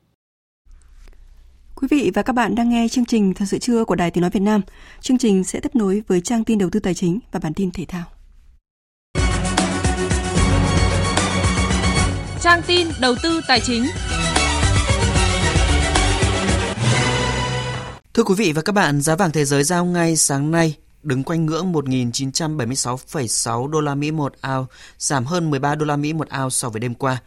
Quý 1.80 1.88
vị 1.90 2.10
và 2.14 2.22
các 2.22 2.32
bạn 2.32 2.54
đang 2.54 2.70
nghe 2.70 2.86
chương 2.90 3.04
trình 3.04 3.34
Thời 3.34 3.46
sự 3.46 3.58
trưa 3.58 3.84
của 3.84 3.94
Đài 3.94 4.10
Tiếng 4.10 4.22
Nói 4.22 4.30
Việt 4.30 4.40
Nam. 4.40 4.60
Chương 5.00 5.18
trình 5.18 5.44
sẽ 5.44 5.60
tiếp 5.60 5.74
nối 5.74 6.02
với 6.08 6.20
trang 6.20 6.44
tin 6.44 6.58
đầu 6.58 6.70
tư 6.70 6.80
tài 6.80 6.94
chính 6.94 7.18
và 7.32 7.40
bản 7.42 7.54
tin 7.54 7.70
thể 7.70 7.84
thao. 7.88 8.04
Trang 12.40 12.62
tin 12.66 12.88
đầu 13.00 13.14
tư 13.22 13.40
tài 13.48 13.60
chính. 13.60 13.84
Thưa 18.14 18.22
quý 18.22 18.34
vị 18.34 18.52
và 18.52 18.62
các 18.62 18.72
bạn, 18.72 19.00
giá 19.00 19.16
vàng 19.16 19.30
thế 19.30 19.44
giới 19.44 19.64
giao 19.64 19.84
ngay 19.84 20.16
sáng 20.16 20.50
nay 20.50 20.76
đứng 21.02 21.24
quanh 21.24 21.46
ngưỡng 21.46 21.72
1.976,6 21.72 23.66
đô 23.66 23.80
la 23.80 23.94
Mỹ 23.94 24.10
một 24.10 24.34
ao, 24.40 24.66
giảm 24.98 25.24
hơn 25.24 25.50
13 25.50 25.74
đô 25.74 25.86
la 25.86 25.96
Mỹ 25.96 26.12
một 26.12 26.28
ao 26.28 26.50
so 26.50 26.68
với 26.68 26.80
đêm 26.80 26.94
qua. 26.94 27.22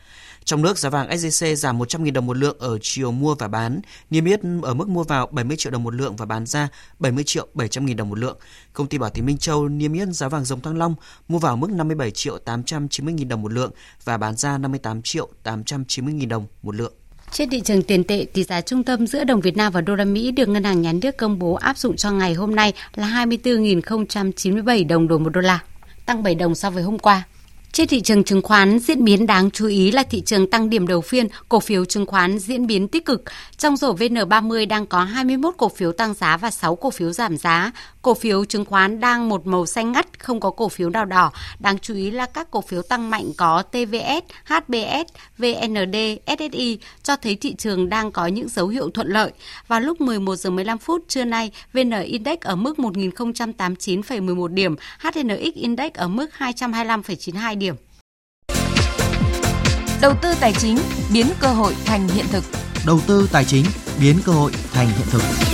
Trong 0.46 0.62
nước, 0.62 0.78
giá 0.78 0.90
vàng 0.90 1.10
SJC 1.10 1.56
giảm 1.56 1.80
100.000 1.80 2.14
đồng 2.14 2.26
một 2.26 2.38
lượng 2.38 2.58
ở 2.60 2.78
chiều 2.82 3.12
mua 3.12 3.36
và 3.36 3.48
bán, 3.48 3.82
niêm 4.10 4.26
yết 4.26 4.40
ở 4.62 4.74
mức 4.74 4.90
mua 4.90 5.04
vào 5.04 5.28
70 5.32 5.58
triệu 5.58 5.72
đồng 5.72 5.84
một 5.84 5.94
lượng 5.94 6.16
và 6.16 6.26
bán 6.26 6.46
ra 6.46 6.68
70 7.00 7.24
triệu 7.24 7.48
700 7.54 7.88
000 7.88 7.96
đồng 7.96 8.10
một 8.10 8.20
lượng. 8.20 8.38
Công 8.74 8.88
ty 8.88 8.98
Bảo 8.98 9.10
Tín 9.10 9.26
Minh 9.26 9.38
Châu 9.38 9.68
niêm 9.68 9.94
yết 9.94 10.08
giá 10.08 10.30
vàng 10.30 10.46
dòng 10.46 10.62
Thăng 10.62 10.78
Long 10.78 10.96
mua 11.28 11.38
vào 11.38 11.56
mức 11.56 11.72
57 11.72 12.12
triệu 12.12 12.38
890 12.38 13.16
000 13.18 13.28
đồng 13.28 13.42
một 13.42 13.52
lượng 13.52 13.72
và 14.04 14.18
bán 14.18 14.36
ra 14.36 14.58
58 14.58 15.02
triệu 15.02 15.30
890 15.44 16.16
000 16.20 16.30
đồng 16.30 16.46
một 16.64 16.76
lượng. 16.76 16.94
Trên 17.32 17.50
thị 17.50 17.62
trường 17.62 17.84
tiền 17.84 18.04
tệ, 18.04 18.26
tỷ 18.34 18.44
giá 18.44 18.62
trung 18.62 18.84
tâm 18.84 19.08
giữa 19.08 19.24
đồng 19.24 19.42
Việt 19.42 19.58
Nam 19.58 19.74
và 19.74 19.82
đô 19.82 19.96
la 19.96 20.06
Mỹ 20.06 20.32
được 20.32 20.50
Ngân 20.50 20.64
hàng 20.64 20.82
Nhà 20.82 20.94
nước 20.94 21.18
công 21.18 21.40
bố 21.40 21.54
áp 21.54 21.78
dụng 21.78 21.96
cho 21.96 22.12
ngày 22.12 22.34
hôm 22.34 22.56
nay 22.56 22.74
là 22.96 23.26
24.097 23.26 24.88
đồng 24.88 25.08
đổi 25.08 25.20
một 25.20 25.30
đô 25.30 25.42
la, 25.42 25.60
tăng 26.06 26.24
7 26.24 26.36
đồng 26.36 26.56
so 26.56 26.70
với 26.70 26.84
hôm 26.84 27.00
qua. 27.00 27.24
Trên 27.74 27.88
thị 27.88 28.02
trường 28.02 28.24
chứng 28.24 28.42
khoán, 28.42 28.80
diễn 28.80 29.04
biến 29.04 29.28
đáng 29.28 29.52
chú 29.52 29.68
ý 29.68 29.92
là 29.92 30.04
thị 30.04 30.22
trường 30.22 30.50
tăng 30.50 30.70
điểm 30.70 30.88
đầu 30.88 31.02
phiên, 31.02 31.28
cổ 31.50 31.60
phiếu 31.60 31.86
chứng 31.86 32.06
khoán 32.06 32.40
diễn 32.40 32.68
biến 32.68 32.88
tích 32.88 33.06
cực. 33.06 33.24
Trong 33.58 33.78
rổ 33.78 33.96
VN30 33.96 34.68
đang 34.68 34.86
có 34.86 35.04
21 35.04 35.54
cổ 35.58 35.70
phiếu 35.70 35.92
tăng 35.92 36.14
giá 36.14 36.38
và 36.38 36.52
6 36.52 36.76
cổ 36.76 36.90
phiếu 36.90 37.12
giảm 37.12 37.38
giá. 37.38 37.72
Cổ 38.02 38.14
phiếu 38.14 38.46
chứng 38.46 38.66
khoán 38.66 39.00
đang 39.00 39.30
một 39.30 39.48
màu 39.48 39.66
xanh 39.66 39.92
ngắt, 39.92 40.20
không 40.20 40.40
có 40.40 40.50
cổ 40.50 40.70
phiếu 40.70 40.90
nào 40.90 41.06
đỏ. 41.06 41.32
Đáng 41.60 41.80
chú 41.80 41.96
ý 41.96 42.12
là 42.12 42.26
các 42.26 42.52
cổ 42.52 42.62
phiếu 42.62 42.82
tăng 42.82 43.10
mạnh 43.10 43.32
có 43.38 43.62
TVS, 43.62 44.24
HBS, 44.46 45.12
VND, 45.38 45.96
SSI 46.28 46.80
cho 47.04 47.16
thấy 47.16 47.36
thị 47.36 47.56
trường 47.58 47.90
đang 47.90 48.12
có 48.12 48.28
những 48.28 48.50
dấu 48.50 48.68
hiệu 48.68 48.90
thuận 48.90 49.08
lợi. 49.08 49.32
Vào 49.68 49.80
lúc 49.80 50.02
11 50.02 50.36
giờ 50.36 50.50
15 50.50 50.78
phút 50.78 51.06
trưa 51.08 51.26
nay, 51.26 51.52
VN 51.74 51.92
Index 51.92 52.40
ở 52.42 52.56
mức 52.56 52.78
1089,11 52.78 54.48
điểm, 54.48 54.76
HNX 55.00 55.54
Index 55.54 55.94
ở 55.94 56.08
mức 56.08 56.30
225,92 56.38 57.58
điểm. 57.58 57.76
Đầu 60.02 60.14
tư 60.22 60.34
tài 60.40 60.54
chính 60.54 60.78
biến 61.14 61.26
cơ 61.40 61.48
hội 61.48 61.76
thành 61.86 62.08
hiện 62.08 62.26
thực. 62.32 62.44
Đầu 62.86 63.00
tư 63.08 63.30
tài 63.32 63.46
chính 63.46 63.66
biến 64.00 64.16
cơ 64.26 64.32
hội 64.32 64.52
thành 64.74 64.88
hiện 64.88 65.08
thực. 65.12 65.51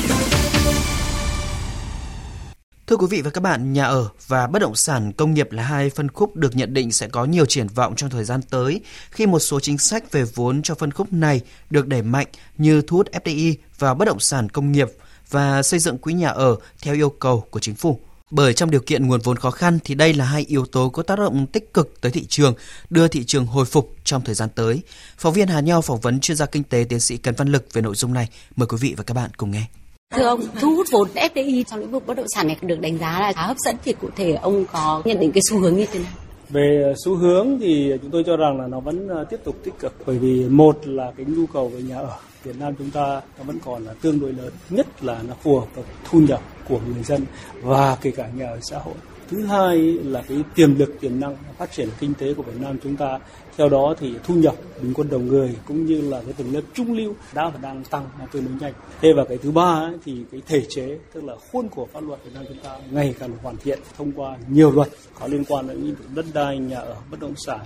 Thưa 2.87 2.95
quý 2.95 3.07
vị 3.09 3.21
và 3.21 3.29
các 3.29 3.41
bạn, 3.41 3.73
nhà 3.73 3.85
ở 3.85 4.09
và 4.27 4.47
bất 4.47 4.59
động 4.59 4.75
sản 4.75 5.11
công 5.13 5.33
nghiệp 5.33 5.51
là 5.51 5.63
hai 5.63 5.89
phân 5.89 6.11
khúc 6.11 6.35
được 6.35 6.55
nhận 6.55 6.73
định 6.73 6.91
sẽ 6.91 7.07
có 7.07 7.25
nhiều 7.25 7.45
triển 7.45 7.67
vọng 7.67 7.95
trong 7.95 8.09
thời 8.09 8.23
gian 8.23 8.41
tới 8.41 8.81
khi 9.11 9.25
một 9.25 9.39
số 9.39 9.59
chính 9.59 9.77
sách 9.77 10.11
về 10.11 10.23
vốn 10.23 10.61
cho 10.61 10.75
phân 10.75 10.91
khúc 10.91 11.13
này 11.13 11.41
được 11.69 11.87
đẩy 11.87 12.01
mạnh 12.01 12.27
như 12.57 12.81
thu 12.81 12.97
hút 12.97 13.07
FDI 13.11 13.55
vào 13.79 13.95
bất 13.95 14.05
động 14.05 14.19
sản 14.19 14.49
công 14.49 14.71
nghiệp 14.71 14.87
và 15.29 15.63
xây 15.63 15.79
dựng 15.79 15.97
quỹ 15.97 16.13
nhà 16.13 16.29
ở 16.29 16.55
theo 16.81 16.95
yêu 16.95 17.09
cầu 17.09 17.43
của 17.49 17.59
chính 17.59 17.75
phủ. 17.75 17.99
Bởi 18.31 18.53
trong 18.53 18.71
điều 18.71 18.81
kiện 18.81 19.07
nguồn 19.07 19.21
vốn 19.21 19.37
khó 19.37 19.51
khăn 19.51 19.79
thì 19.83 19.95
đây 19.95 20.13
là 20.13 20.25
hai 20.25 20.45
yếu 20.47 20.65
tố 20.65 20.89
có 20.89 21.03
tác 21.03 21.19
động 21.19 21.47
tích 21.47 21.73
cực 21.73 22.01
tới 22.01 22.11
thị 22.11 22.25
trường, 22.25 22.53
đưa 22.89 23.07
thị 23.07 23.23
trường 23.23 23.45
hồi 23.45 23.65
phục 23.65 23.95
trong 24.03 24.21
thời 24.23 24.35
gian 24.35 24.49
tới. 24.55 24.81
Phóng 25.17 25.33
viên 25.33 25.47
Hà 25.47 25.59
Nho 25.59 25.81
phỏng 25.81 25.99
vấn 25.99 26.19
chuyên 26.19 26.37
gia 26.37 26.45
kinh 26.45 26.63
tế 26.63 26.85
tiến 26.89 26.99
sĩ 26.99 27.17
Cấn 27.17 27.35
Văn 27.35 27.47
Lực 27.47 27.73
về 27.73 27.81
nội 27.81 27.95
dung 27.95 28.13
này. 28.13 28.29
Mời 28.55 28.67
quý 28.67 28.77
vị 28.79 28.93
và 28.97 29.03
các 29.03 29.13
bạn 29.13 29.29
cùng 29.37 29.51
nghe. 29.51 29.67
Thưa 30.15 30.23
ông, 30.23 30.41
thu 30.61 30.75
hút 30.75 30.87
vốn 30.91 31.07
FDI 31.15 31.63
trong 31.63 31.79
lĩnh 31.79 31.91
vực 31.91 32.07
bất 32.07 32.17
động 32.17 32.25
sản 32.35 32.47
này 32.47 32.57
được 32.61 32.79
đánh 32.81 32.97
giá 32.97 33.19
là 33.19 33.33
khá 33.33 33.41
hấp 33.41 33.57
dẫn 33.57 33.75
thì 33.83 33.93
cụ 33.93 34.07
thể 34.15 34.33
ông 34.33 34.65
có 34.71 35.01
nhận 35.05 35.19
định 35.19 35.31
cái 35.31 35.41
xu 35.49 35.59
hướng 35.59 35.75
như 35.75 35.85
thế 35.91 35.99
nào? 35.99 36.11
Về 36.49 36.93
xu 37.05 37.15
hướng 37.15 37.59
thì 37.59 37.93
chúng 38.01 38.11
tôi 38.11 38.23
cho 38.25 38.37
rằng 38.37 38.61
là 38.61 38.67
nó 38.67 38.79
vẫn 38.79 39.07
ờ, 39.07 39.23
tiếp 39.23 39.37
tục 39.43 39.55
tích 39.63 39.79
cực 39.79 39.93
bởi 40.05 40.17
vì 40.17 40.49
một 40.49 40.87
là 40.87 41.11
cái 41.17 41.25
nhu 41.25 41.45
cầu 41.45 41.67
về 41.67 41.81
nhà 41.81 41.97
ở 41.97 42.17
Việt 42.43 42.55
Nam 42.59 42.73
chúng 42.77 42.91
ta 42.91 43.21
nó 43.37 43.43
vẫn 43.43 43.57
còn 43.65 43.85
là 43.85 43.93
tương 44.01 44.19
đối 44.19 44.33
lớn, 44.33 44.49
nhất 44.69 45.03
là 45.03 45.19
nó 45.27 45.33
phù 45.43 45.59
hợp 45.59 45.75
với 45.75 45.83
thu 46.09 46.19
nhập 46.19 46.41
của 46.69 46.79
người 46.93 47.03
dân 47.03 47.25
và 47.61 47.97
kể 48.01 48.11
cả 48.11 48.29
nhà 48.35 48.47
ở 48.47 48.59
xã 48.61 48.77
hội. 48.77 48.95
Thứ 49.29 49.45
hai 49.45 49.77
là 50.03 50.21
cái 50.21 50.37
tiềm 50.55 50.79
lực 50.79 51.01
tiềm 51.01 51.19
năng 51.19 51.37
phát 51.57 51.71
triển 51.71 51.89
kinh 51.99 52.13
tế 52.13 52.33
của 52.33 52.43
Việt 52.43 52.61
Nam 52.61 52.77
chúng 52.83 52.95
ta. 52.95 53.19
Theo 53.57 53.69
đó 53.69 53.95
thì 53.99 54.13
thu 54.23 54.35
nhập 54.35 54.55
bình 54.81 54.93
quân 54.93 55.09
đầu 55.09 55.19
người 55.19 55.55
cũng 55.67 55.85
như 55.85 56.01
là 56.01 56.21
cái 56.21 56.33
tầng 56.33 56.53
lớp 56.53 56.61
trung 56.73 56.93
lưu 56.93 57.15
đã 57.33 57.49
và 57.49 57.59
đang 57.61 57.83
tăng 57.83 58.05
tương 58.31 58.45
đối 58.45 58.53
nhanh. 58.59 58.73
Thế 59.01 59.13
và 59.17 59.25
cái 59.29 59.37
thứ 59.37 59.51
ba 59.51 59.63
ấy, 59.63 59.93
thì 60.05 60.17
cái 60.31 60.41
thể 60.47 60.61
chế 60.69 60.97
tức 61.13 61.23
là 61.23 61.33
khuôn 61.51 61.69
của 61.69 61.87
pháp 61.93 62.03
luật 62.03 62.19
Việt 62.25 62.31
Nam 62.33 62.43
chúng 62.47 62.57
ta 62.63 62.77
ngày 62.91 63.15
càng 63.19 63.31
hoàn 63.43 63.57
thiện 63.57 63.79
thông 63.97 64.11
qua 64.11 64.37
nhiều 64.49 64.71
luật 64.71 64.87
có 65.19 65.27
liên 65.27 65.43
quan 65.45 65.67
đến 65.67 65.95
đất 66.15 66.25
đai, 66.33 66.57
nhà 66.57 66.79
ở, 66.79 66.95
bất 67.11 67.19
động 67.19 67.33
sản, 67.37 67.59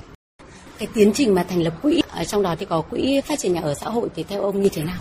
cái 0.77 0.87
tiến 0.93 1.11
trình 1.13 1.35
mà 1.35 1.43
thành 1.43 1.63
lập 1.63 1.73
quỹ 1.81 2.01
ở 2.09 2.23
trong 2.23 2.43
đó 2.43 2.55
thì 2.59 2.65
có 2.65 2.81
quỹ 2.81 3.21
phát 3.21 3.39
triển 3.39 3.53
nhà 3.53 3.61
ở 3.61 3.73
xã 3.73 3.89
hội 3.89 4.09
thì 4.15 4.23
theo 4.23 4.41
ông 4.41 4.61
như 4.61 4.69
thế 4.69 4.83
nào? 4.83 4.99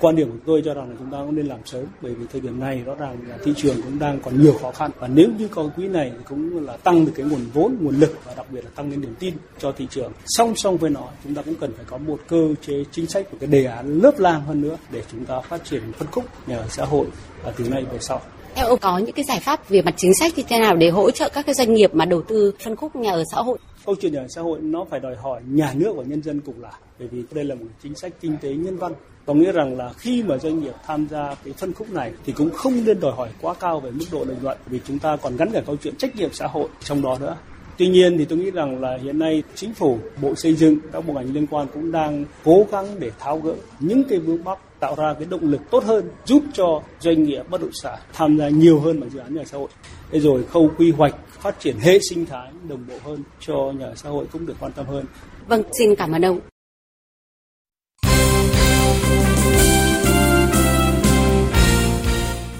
Quan 0.00 0.16
điểm 0.16 0.30
của 0.30 0.38
tôi 0.46 0.62
cho 0.64 0.74
rằng 0.74 0.90
là 0.90 0.96
chúng 0.98 1.10
ta 1.10 1.18
cũng 1.18 1.36
nên 1.36 1.46
làm 1.46 1.58
sớm, 1.64 1.84
bởi 2.02 2.14
vì 2.14 2.26
thời 2.32 2.40
điểm 2.40 2.60
này 2.60 2.82
rõ 2.86 2.94
ràng 2.94 3.16
là 3.28 3.38
thị 3.44 3.52
trường 3.56 3.82
cũng 3.82 3.98
đang 3.98 4.20
còn 4.20 4.42
nhiều 4.42 4.58
khó 4.62 4.70
khăn. 4.72 4.90
Và 4.98 5.08
nếu 5.08 5.28
như 5.38 5.48
có 5.48 5.70
quỹ 5.76 5.88
này 5.88 6.12
thì 6.18 6.24
cũng 6.28 6.66
là 6.66 6.76
tăng 6.76 7.06
được 7.06 7.12
cái 7.16 7.26
nguồn 7.26 7.40
vốn, 7.54 7.76
nguồn 7.80 7.96
lực 7.96 8.18
và 8.24 8.34
đặc 8.34 8.46
biệt 8.50 8.64
là 8.64 8.70
tăng 8.74 8.90
lên 8.90 9.00
niềm 9.00 9.14
tin 9.18 9.34
cho 9.58 9.72
thị 9.72 9.86
trường. 9.90 10.12
Song 10.26 10.56
song 10.56 10.76
với 10.76 10.90
nó, 10.90 11.04
chúng 11.24 11.34
ta 11.34 11.42
cũng 11.42 11.54
cần 11.54 11.72
phải 11.76 11.84
có 11.88 11.98
một 11.98 12.18
cơ 12.28 12.54
chế 12.66 12.84
chính 12.92 13.06
sách 13.06 13.26
của 13.30 13.36
cái 13.40 13.46
đề 13.46 13.64
án 13.64 14.00
lớp 14.00 14.18
lang 14.18 14.42
hơn 14.42 14.60
nữa 14.60 14.76
để 14.90 15.02
chúng 15.12 15.24
ta 15.24 15.40
phát 15.40 15.64
triển, 15.64 15.82
phân 15.98 16.08
khúc 16.10 16.24
nhà 16.46 16.56
ở 16.56 16.66
xã 16.68 16.84
hội 16.84 17.06
và 17.44 17.52
từ 17.56 17.68
nay 17.68 17.84
về 17.92 17.98
sau. 18.00 18.20
Theo 18.54 18.66
ông 18.66 18.78
có 18.78 18.98
những 18.98 19.12
cái 19.12 19.24
giải 19.24 19.40
pháp 19.40 19.68
về 19.68 19.82
mặt 19.82 19.94
chính 19.96 20.14
sách 20.20 20.32
như 20.36 20.42
thế 20.48 20.58
nào 20.58 20.76
để 20.76 20.90
hỗ 20.90 21.10
trợ 21.10 21.28
các 21.28 21.46
cái 21.46 21.54
doanh 21.54 21.74
nghiệp 21.74 21.94
mà 21.94 22.04
đầu 22.04 22.22
tư 22.22 22.52
phân 22.64 22.76
khúc 22.76 22.96
nhà 22.96 23.12
ở 23.12 23.24
xã 23.32 23.40
hội? 23.40 23.58
Câu 23.86 23.94
chuyện 24.00 24.12
nhà 24.12 24.20
ở 24.20 24.26
xã 24.28 24.40
hội 24.40 24.58
nó 24.60 24.84
phải 24.90 25.00
đòi 25.00 25.16
hỏi 25.16 25.40
nhà 25.48 25.74
nước 25.76 25.92
và 25.96 26.04
nhân 26.04 26.22
dân 26.22 26.40
cùng 26.40 26.62
làm 26.62 26.74
bởi 26.98 27.08
vì 27.08 27.22
đây 27.32 27.44
là 27.44 27.54
một 27.54 27.66
chính 27.82 27.94
sách 27.94 28.12
kinh 28.20 28.36
tế 28.42 28.54
nhân 28.54 28.76
văn. 28.76 28.92
Có 29.26 29.34
nghĩa 29.34 29.52
rằng 29.52 29.76
là 29.76 29.92
khi 29.98 30.22
mà 30.22 30.38
doanh 30.38 30.60
nghiệp 30.60 30.74
tham 30.86 31.06
gia 31.10 31.34
cái 31.44 31.54
phân 31.54 31.72
khúc 31.72 31.90
này 31.90 32.12
thì 32.24 32.32
cũng 32.32 32.50
không 32.50 32.84
nên 32.84 33.00
đòi 33.00 33.12
hỏi 33.12 33.28
quá 33.40 33.54
cao 33.54 33.80
về 33.80 33.90
mức 33.90 34.04
độ 34.12 34.24
lợi 34.24 34.36
nhuận 34.42 34.58
vì 34.66 34.80
chúng 34.86 34.98
ta 34.98 35.16
còn 35.16 35.36
gắn 35.36 35.50
cả 35.52 35.62
câu 35.66 35.76
chuyện 35.82 35.96
trách 35.96 36.16
nhiệm 36.16 36.32
xã 36.32 36.46
hội 36.46 36.68
trong 36.80 37.02
đó 37.02 37.18
nữa. 37.20 37.36
Tuy 37.78 37.88
nhiên 37.88 38.18
thì 38.18 38.24
tôi 38.24 38.38
nghĩ 38.38 38.50
rằng 38.50 38.80
là 38.80 38.98
hiện 39.02 39.18
nay 39.18 39.42
chính 39.54 39.74
phủ, 39.74 39.98
Bộ 40.22 40.34
Xây 40.34 40.54
dựng, 40.54 40.78
các 40.92 41.06
bộ 41.06 41.14
ngành 41.14 41.32
liên 41.32 41.46
quan 41.46 41.66
cũng 41.74 41.92
đang 41.92 42.24
cố 42.44 42.66
gắng 42.72 42.86
để 42.98 43.10
tháo 43.18 43.38
gỡ 43.38 43.54
những 43.80 44.04
cái 44.08 44.18
vướng 44.18 44.44
mắc 44.44 44.58
tạo 44.82 44.94
ra 44.94 45.14
cái 45.14 45.26
động 45.30 45.50
lực 45.50 45.60
tốt 45.70 45.84
hơn 45.84 46.10
giúp 46.24 46.42
cho 46.52 46.82
doanh 47.00 47.22
nghiệp 47.22 47.42
bất 47.50 47.60
động 47.60 47.72
sản 47.82 47.98
tham 48.12 48.38
gia 48.38 48.48
nhiều 48.48 48.80
hơn 48.80 49.00
vào 49.00 49.10
dự 49.10 49.18
án 49.18 49.34
nhà 49.34 49.42
xã 49.44 49.58
hội. 49.58 49.68
Thế 50.10 50.20
rồi 50.20 50.44
khâu 50.44 50.70
quy 50.78 50.92
hoạch 50.92 51.14
phát 51.28 51.60
triển 51.60 51.78
hệ 51.78 51.98
sinh 52.10 52.26
thái 52.26 52.52
đồng 52.68 52.86
bộ 52.88 52.94
hơn 53.04 53.22
cho 53.40 53.54
nhà 53.78 53.86
xã 53.96 54.08
hội 54.08 54.26
cũng 54.32 54.46
được 54.46 54.54
quan 54.60 54.72
tâm 54.72 54.86
hơn. 54.86 55.04
Vâng, 55.48 55.62
xin 55.78 55.94
cảm 55.94 56.12
ơn 56.12 56.24
ông. 56.24 56.40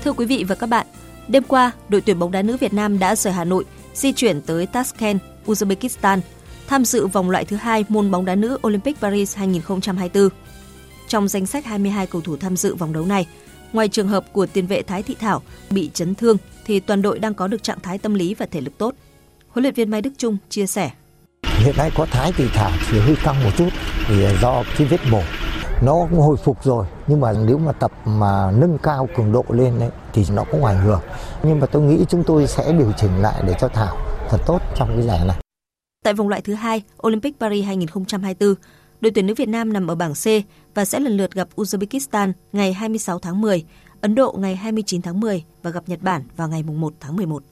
Thưa 0.05 0.13
quý 0.13 0.27
vị 0.27 0.45
và 0.49 0.55
các 0.55 0.67
bạn, 0.67 0.87
đêm 1.29 1.43
qua, 1.43 1.73
đội 1.89 2.01
tuyển 2.01 2.19
bóng 2.19 2.33
đá 2.33 2.43
nữ 2.43 2.57
Việt 2.57 2.73
Nam 2.73 2.99
đã 2.99 3.17
rời 3.17 3.33
Hà 3.33 3.45
Nội, 3.45 3.65
di 3.95 4.13
chuyển 4.13 4.41
tới 4.41 4.67
Tashkent, 4.67 5.19
Uzbekistan, 5.47 6.21
tham 6.67 6.85
dự 6.85 7.07
vòng 7.07 7.31
loại 7.31 7.45
thứ 7.45 7.57
hai 7.57 7.85
môn 7.89 8.11
bóng 8.11 8.25
đá 8.25 8.35
nữ 8.35 8.59
Olympic 8.67 9.01
Paris 9.01 9.37
2024. 9.37 10.29
Trong 11.13 11.29
danh 11.29 11.47
sách 11.47 11.65
22 11.65 12.07
cầu 12.07 12.23
thủ 12.23 12.37
tham 12.37 12.57
dự 12.57 12.75
vòng 12.75 12.93
đấu 12.93 13.07
này, 13.07 13.27
ngoài 13.73 13.89
trường 13.89 14.09
hợp 14.09 14.25
của 14.33 14.47
tiền 14.47 14.67
vệ 14.67 14.83
Thái 14.83 15.03
Thị 15.03 15.17
Thảo 15.21 15.43
bị 15.71 15.91
chấn 15.95 16.15
thương 16.15 16.37
thì 16.65 16.81
toàn 16.81 17.03
đội 17.03 17.19
đang 17.19 17.35
có 17.35 17.49
được 17.49 17.63
trạng 17.63 17.81
thái 17.81 17.99
tâm 17.99 18.15
lý 18.15 18.35
và 18.35 18.47
thể 18.47 18.61
lực 18.61 18.79
tốt. 18.79 18.95
Huấn 19.49 19.63
luyện 19.63 19.75
viên 19.75 19.91
Mai 19.91 20.03
Đức 20.03 20.11
Trung 20.19 20.37
chia 20.49 20.67
sẻ. 20.67 20.91
Hiện 21.43 21.75
nay 21.77 21.91
có 21.95 22.07
Thái 22.11 22.33
Thị 22.33 22.45
Thảo 22.55 22.71
chỉ 22.91 22.99
hơi 22.99 23.17
căng 23.25 23.45
một 23.45 23.51
chút 23.57 23.69
vì 24.09 24.27
do 24.43 24.63
cái 24.79 24.87
vết 24.87 25.01
mổ 25.11 25.23
nó 25.83 26.07
cũng 26.11 26.21
hồi 26.21 26.37
phục 26.37 26.65
rồi 26.65 26.87
nhưng 27.07 27.21
mà 27.21 27.33
nếu 27.47 27.59
mà 27.59 27.73
tập 27.73 27.93
mà 28.05 28.51
nâng 28.51 28.79
cao 28.83 29.09
cường 29.17 29.33
độ 29.33 29.45
lên 29.49 29.79
đấy 29.79 29.91
thì 30.13 30.25
nó 30.33 30.45
cũng 30.51 30.65
ảnh 30.65 30.79
hưởng 30.79 31.01
nhưng 31.43 31.61
mà 31.61 31.67
tôi 31.67 31.83
nghĩ 31.83 32.05
chúng 32.09 32.25
tôi 32.25 32.47
sẽ 32.47 32.73
điều 32.73 32.93
chỉnh 32.97 33.23
lại 33.23 33.43
để 33.47 33.55
cho 33.61 33.69
Thảo 33.69 33.97
thật 34.29 34.39
tốt 34.47 34.61
trong 34.77 34.89
cái 34.97 35.07
giải 35.07 35.21
này. 35.27 35.37
Tại 36.05 36.15
vòng 36.15 36.29
loại 36.29 36.41
thứ 36.41 36.55
hai 36.55 36.83
Olympic 37.07 37.41
Paris 37.41 37.67
2024, 37.67 38.55
đội 39.03 39.13
tuyển 39.15 39.27
nữ 39.27 39.35
Việt 39.35 39.49
Nam 39.49 39.73
nằm 39.73 39.87
ở 39.87 39.95
bảng 39.95 40.13
C 40.13 40.27
và 40.75 40.85
sẽ 40.85 41.01
lần 41.01 41.17
lượt 41.17 41.35
gặp 41.35 41.49
Uzbekistan 41.57 42.33
ngày 42.53 42.73
26 42.73 43.19
tháng 43.19 43.41
10, 43.41 43.65
Ấn 44.01 44.15
Độ 44.15 44.37
ngày 44.39 44.57
29 44.57 45.03
tháng 45.03 45.21
10 45.21 45.45
và 45.63 45.71
gặp 45.71 45.89
Nhật 45.89 46.03
Bản 46.03 46.23
vào 46.37 46.49
ngày 46.49 46.63
1 46.63 46.95
tháng 47.01 47.17
11. 47.17 47.43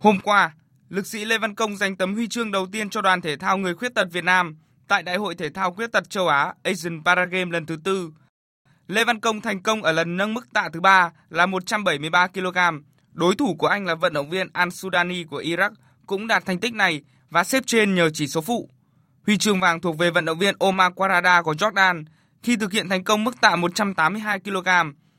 Hôm 0.00 0.20
qua, 0.20 0.54
lực 0.88 1.06
sĩ 1.06 1.24
Lê 1.24 1.38
Văn 1.38 1.54
Công 1.54 1.76
giành 1.76 1.96
tấm 1.96 2.14
huy 2.14 2.28
chương 2.28 2.52
đầu 2.52 2.66
tiên 2.72 2.90
cho 2.90 3.00
đoàn 3.02 3.20
thể 3.20 3.36
thao 3.36 3.58
người 3.58 3.74
khuyết 3.74 3.94
tật 3.94 4.08
Việt 4.12 4.24
Nam 4.24 4.56
tại 4.88 5.02
Đại 5.02 5.16
hội 5.16 5.34
thể 5.34 5.50
thao 5.50 5.72
khuyết 5.72 5.92
tật 5.92 6.10
châu 6.10 6.28
Á 6.28 6.54
Asian 6.62 7.04
Paragame 7.04 7.50
lần 7.50 7.66
thứ 7.66 7.76
tư. 7.84 8.10
Lê 8.86 9.04
Văn 9.04 9.20
Công 9.20 9.40
thành 9.40 9.62
công 9.62 9.82
ở 9.82 9.92
lần 9.92 10.16
nâng 10.16 10.34
mức 10.34 10.52
tạ 10.54 10.68
thứ 10.72 10.80
ba 10.80 11.12
là 11.30 11.46
173 11.46 12.26
kg. 12.26 12.58
Đối 13.12 13.34
thủ 13.34 13.54
của 13.58 13.66
anh 13.66 13.86
là 13.86 13.94
vận 13.94 14.12
động 14.12 14.30
viên 14.30 14.48
Al 14.52 14.68
Sudani 14.68 15.24
của 15.24 15.40
Iraq 15.40 15.70
cũng 16.06 16.26
đạt 16.26 16.46
thành 16.46 16.60
tích 16.60 16.74
này 16.74 17.02
và 17.30 17.44
xếp 17.44 17.62
trên 17.66 17.94
nhờ 17.94 18.10
chỉ 18.10 18.26
số 18.26 18.40
phụ. 18.40 18.68
Huy 19.26 19.36
chương 19.38 19.60
vàng 19.60 19.80
thuộc 19.80 19.98
về 19.98 20.10
vận 20.10 20.24
động 20.24 20.38
viên 20.38 20.54
Omar 20.58 20.92
Quarada 20.94 21.42
của 21.42 21.52
Jordan 21.52 22.04
khi 22.42 22.56
thực 22.56 22.72
hiện 22.72 22.88
thành 22.88 23.04
công 23.04 23.24
mức 23.24 23.40
tạ 23.40 23.56
182 23.56 24.40
kg, 24.40 24.68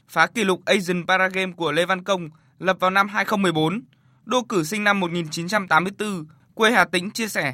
phá 0.09 0.27
kỷ 0.27 0.43
lục 0.43 0.59
Asian 0.65 1.07
Paragame 1.07 1.53
của 1.57 1.71
Lê 1.71 1.85
Văn 1.85 2.03
Công 2.03 2.29
lập 2.59 2.77
vào 2.79 2.91
năm 2.91 3.07
2014. 3.07 3.81
Đô 4.25 4.41
cử 4.49 4.63
sinh 4.63 4.83
năm 4.83 4.99
1984, 4.99 6.25
quê 6.53 6.71
Hà 6.71 6.85
Tĩnh 6.85 7.11
chia 7.11 7.27
sẻ. 7.27 7.53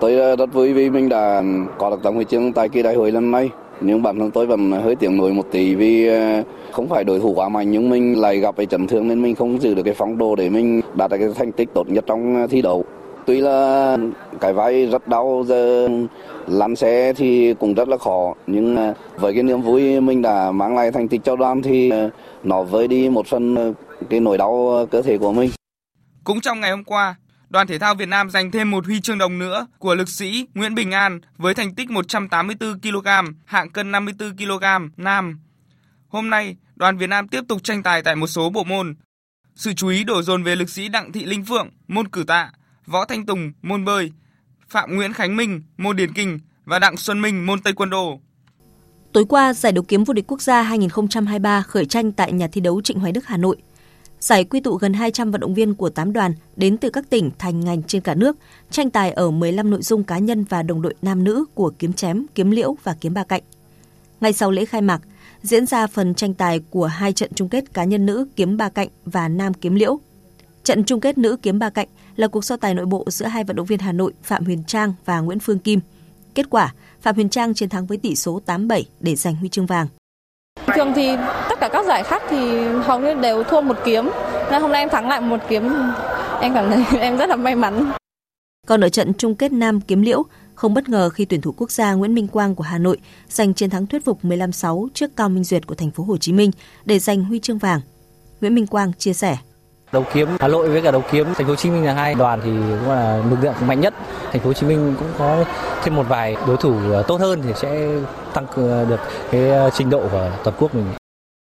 Tôi 0.00 0.16
ờ, 0.16 0.36
rất 0.36 0.52
vui 0.52 0.72
vì 0.72 0.90
mình 0.90 1.08
đã 1.08 1.42
có 1.78 1.90
được 1.90 2.00
tấm 2.02 2.14
huy 2.14 2.24
chương 2.24 2.52
tại 2.52 2.68
kỳ 2.68 2.82
đại 2.82 2.94
hội 2.94 3.12
lần 3.12 3.30
này. 3.30 3.50
Nhưng 3.80 4.02
bản 4.02 4.18
thân 4.18 4.30
tôi 4.30 4.46
vẫn 4.46 4.72
hơi 4.72 4.96
tiếng 4.96 5.16
nổi 5.16 5.32
một 5.32 5.46
tí 5.52 5.74
vì 5.74 6.06
ờ, 6.06 6.42
không 6.72 6.88
phải 6.88 7.04
đối 7.04 7.20
thủ 7.20 7.34
quá 7.34 7.48
mạnh 7.48 7.70
nhưng 7.70 7.90
mình 7.90 8.20
lại 8.20 8.38
gặp 8.38 8.56
cái 8.56 8.66
chấn 8.66 8.86
thương 8.86 9.08
nên 9.08 9.22
mình 9.22 9.34
không 9.34 9.62
giữ 9.62 9.74
được 9.74 9.82
cái 9.82 9.94
phong 9.94 10.18
độ 10.18 10.36
để 10.36 10.50
mình 10.50 10.80
đạt 10.94 11.10
được 11.10 11.16
cái 11.20 11.28
thành 11.34 11.52
tích 11.52 11.68
tốt 11.74 11.88
nhất 11.88 12.04
trong 12.06 12.36
ờ, 12.36 12.46
thi 12.46 12.62
đấu. 12.62 12.84
Tuy 13.26 13.40
là 13.40 13.96
cái 14.40 14.52
vai 14.52 14.86
rất 14.86 15.08
đau 15.08 15.44
giờ 15.46 15.88
lăn 16.46 16.76
xe 16.76 17.12
thì 17.16 17.54
cũng 17.54 17.74
rất 17.74 17.88
là 17.88 17.96
khó 17.98 18.34
nhưng 18.46 18.94
với 19.16 19.34
cái 19.34 19.42
niềm 19.42 19.60
vui 19.60 20.00
mình 20.00 20.22
đã 20.22 20.52
mang 20.52 20.76
lại 20.76 20.92
thành 20.92 21.08
tích 21.08 21.20
cho 21.24 21.36
đoàn 21.36 21.62
thì 21.62 21.92
nó 22.44 22.62
vơi 22.62 22.88
đi 22.88 23.08
một 23.08 23.26
phần 23.26 23.54
ờ, 23.54 23.72
cái 24.10 24.20
nỗi 24.20 24.38
đau 24.38 24.68
ờ, 24.70 24.86
cơ 24.86 25.02
thể 25.02 25.18
của 25.18 25.32
mình. 25.32 25.50
Cũng 26.24 26.40
trong 26.40 26.60
ngày 26.60 26.70
hôm 26.70 26.84
qua, 26.84 27.14
đoàn 27.48 27.66
thể 27.66 27.78
thao 27.78 27.94
Việt 27.94 28.08
Nam 28.08 28.30
giành 28.30 28.50
thêm 28.50 28.70
một 28.70 28.86
huy 28.86 29.00
chương 29.00 29.18
đồng 29.18 29.38
nữa 29.38 29.66
của 29.78 29.94
lực 29.94 30.08
sĩ 30.08 30.46
Nguyễn 30.54 30.74
Bình 30.74 30.90
An 30.90 31.20
với 31.36 31.54
thành 31.54 31.74
tích 31.74 31.90
184 31.90 32.80
kg, 32.80 33.08
hạng 33.44 33.70
cân 33.70 33.92
54 33.92 34.36
kg 34.36 34.64
nam. 34.96 35.40
Hôm 36.08 36.30
nay, 36.30 36.56
đoàn 36.76 36.98
Việt 36.98 37.06
Nam 37.06 37.28
tiếp 37.28 37.40
tục 37.48 37.64
tranh 37.64 37.82
tài 37.82 38.02
tại 38.02 38.16
một 38.16 38.26
số 38.26 38.50
bộ 38.50 38.64
môn. 38.64 38.94
Sự 39.54 39.72
chú 39.72 39.88
ý 39.88 40.04
đổ 40.04 40.22
dồn 40.22 40.42
về 40.42 40.56
lực 40.56 40.70
sĩ 40.70 40.88
Đặng 40.88 41.12
Thị 41.12 41.24
Linh 41.24 41.44
Phượng, 41.44 41.68
môn 41.88 42.08
cử 42.08 42.24
tạ, 42.24 42.50
Võ 42.86 43.04
Thanh 43.04 43.26
Tùng, 43.26 43.52
môn 43.62 43.84
bơi, 43.84 44.12
Phạm 44.68 44.96
Nguyễn 44.96 45.12
Khánh 45.12 45.36
Minh, 45.36 45.62
môn 45.76 45.96
điền 45.96 46.12
kinh 46.12 46.38
và 46.64 46.78
Đặng 46.78 46.96
Xuân 46.96 47.20
Minh, 47.20 47.46
môn 47.46 47.60
tây 47.60 47.72
quần 47.72 47.90
đồ. 47.90 48.20
Tối 49.12 49.24
qua, 49.28 49.52
giải 49.54 49.72
đấu 49.72 49.84
kiếm 49.88 50.04
vô 50.04 50.14
địch 50.14 50.24
quốc 50.26 50.42
gia 50.42 50.62
2023 50.62 51.62
khởi 51.62 51.86
tranh 51.86 52.12
tại 52.12 52.32
nhà 52.32 52.48
thi 52.48 52.60
đấu 52.60 52.80
Trịnh 52.82 52.98
Hoài 52.98 53.12
Đức 53.12 53.26
Hà 53.26 53.36
Nội. 53.36 53.56
Giải 54.20 54.44
quy 54.44 54.60
tụ 54.60 54.74
gần 54.74 54.94
200 54.94 55.30
vận 55.30 55.40
động 55.40 55.54
viên 55.54 55.74
của 55.74 55.90
8 55.90 56.12
đoàn 56.12 56.34
đến 56.56 56.76
từ 56.76 56.90
các 56.90 57.10
tỉnh, 57.10 57.30
thành 57.38 57.60
ngành 57.60 57.82
trên 57.82 58.02
cả 58.02 58.14
nước, 58.14 58.36
tranh 58.70 58.90
tài 58.90 59.10
ở 59.10 59.30
15 59.30 59.70
nội 59.70 59.82
dung 59.82 60.04
cá 60.04 60.18
nhân 60.18 60.44
và 60.44 60.62
đồng 60.62 60.82
đội 60.82 60.94
nam 61.02 61.24
nữ 61.24 61.44
của 61.54 61.72
kiếm 61.78 61.92
chém, 61.92 62.26
kiếm 62.34 62.50
liễu 62.50 62.76
và 62.82 62.96
kiếm 63.00 63.14
ba 63.14 63.24
cạnh. 63.24 63.42
Ngay 64.20 64.32
sau 64.32 64.50
lễ 64.50 64.64
khai 64.64 64.82
mạc, 64.82 65.00
diễn 65.42 65.66
ra 65.66 65.86
phần 65.86 66.14
tranh 66.14 66.34
tài 66.34 66.60
của 66.70 66.86
hai 66.86 67.12
trận 67.12 67.30
chung 67.34 67.48
kết 67.48 67.74
cá 67.74 67.84
nhân 67.84 68.06
nữ 68.06 68.26
kiếm 68.36 68.56
ba 68.56 68.68
cạnh 68.68 68.88
và 69.04 69.28
nam 69.28 69.54
kiếm 69.54 69.74
liễu. 69.74 70.00
Trận 70.64 70.84
chung 70.84 71.00
kết 71.00 71.18
nữ 71.18 71.36
kiếm 71.42 71.58
ba 71.58 71.70
cạnh 71.70 71.88
là 72.16 72.28
cuộc 72.28 72.44
so 72.44 72.56
tài 72.56 72.74
nội 72.74 72.86
bộ 72.86 73.04
giữa 73.08 73.26
hai 73.26 73.44
vận 73.44 73.56
động 73.56 73.66
viên 73.66 73.78
Hà 73.78 73.92
Nội 73.92 74.12
Phạm 74.22 74.44
Huyền 74.44 74.62
Trang 74.66 74.92
và 75.04 75.20
Nguyễn 75.20 75.38
Phương 75.38 75.58
Kim. 75.58 75.80
Kết 76.34 76.50
quả, 76.50 76.74
Phạm 77.00 77.14
Huyền 77.14 77.28
Trang 77.28 77.54
chiến 77.54 77.68
thắng 77.68 77.86
với 77.86 77.98
tỷ 77.98 78.16
số 78.16 78.40
8-7 78.46 78.82
để 79.00 79.16
giành 79.16 79.36
huy 79.36 79.48
chương 79.48 79.66
vàng. 79.66 79.86
Thường 80.74 80.92
thì 80.96 81.16
tất 81.48 81.60
cả 81.60 81.68
các 81.72 81.86
giải 81.86 82.02
khác 82.02 82.22
thì 82.30 82.66
hầu 82.84 83.00
như 83.00 83.14
đều 83.14 83.42
thua 83.42 83.60
một 83.60 83.76
kiếm. 83.84 84.10
Nên 84.50 84.62
hôm 84.62 84.72
nay 84.72 84.82
em 84.82 84.88
thắng 84.88 85.08
lại 85.08 85.20
một 85.20 85.40
kiếm, 85.48 85.68
em 86.40 86.54
cảm 86.54 86.70
thấy 86.70 86.84
em 87.00 87.16
rất 87.16 87.28
là 87.28 87.36
may 87.36 87.54
mắn. 87.54 87.92
Còn 88.66 88.80
ở 88.84 88.88
trận 88.88 89.12
chung 89.14 89.34
kết 89.34 89.52
nam 89.52 89.80
kiếm 89.80 90.02
liễu, 90.02 90.22
không 90.54 90.74
bất 90.74 90.88
ngờ 90.88 91.08
khi 91.08 91.24
tuyển 91.24 91.40
thủ 91.40 91.54
quốc 91.56 91.70
gia 91.70 91.94
Nguyễn 91.94 92.14
Minh 92.14 92.28
Quang 92.28 92.54
của 92.54 92.64
Hà 92.64 92.78
Nội 92.78 92.98
giành 93.28 93.54
chiến 93.54 93.70
thắng 93.70 93.86
thuyết 93.86 94.04
phục 94.04 94.24
15-6 94.24 94.88
trước 94.94 95.16
Cao 95.16 95.28
Minh 95.28 95.44
Duyệt 95.44 95.66
của 95.66 95.74
thành 95.74 95.90
phố 95.90 96.04
Hồ 96.04 96.16
Chí 96.16 96.32
Minh 96.32 96.50
để 96.84 96.98
giành 96.98 97.24
huy 97.24 97.40
chương 97.40 97.58
vàng. 97.58 97.80
Nguyễn 98.40 98.54
Minh 98.54 98.66
Quang 98.66 98.92
chia 98.98 99.12
sẻ: 99.12 99.38
Đấu 99.92 100.06
kiếm 100.12 100.28
Hà 100.40 100.48
Nội 100.48 100.68
với 100.68 100.82
cả 100.82 100.90
đấu 100.90 101.04
kiếm 101.10 101.26
Thành 101.26 101.46
phố 101.46 101.50
Hồ 101.50 101.56
Chí 101.56 101.70
Minh 101.70 101.84
là 101.84 101.94
hai 101.94 102.14
đoàn 102.14 102.40
thì 102.44 102.50
cũng 102.50 102.88
là 102.88 103.16
lực 103.16 103.36
lượng 103.42 103.54
mạnh 103.66 103.80
nhất. 103.80 103.94
Thành 104.32 104.40
phố 104.40 104.46
Hồ 104.46 104.52
Chí 104.52 104.66
Minh 104.66 104.94
cũng 104.98 105.08
có 105.18 105.44
thêm 105.82 105.94
một 105.96 106.02
vài 106.08 106.36
đối 106.46 106.56
thủ 106.56 106.92
ờ, 106.92 107.02
tốt 107.08 107.20
hơn 107.20 107.40
thì 107.44 107.52
sẽ 107.56 107.88
tăng 108.34 108.46
được 108.88 109.00
cái 109.30 109.50
ờ, 109.50 109.70
trình 109.74 109.90
độ 109.90 110.08
của 110.08 110.38
toàn 110.44 110.56
quốc 110.58 110.74
mình. 110.74 110.86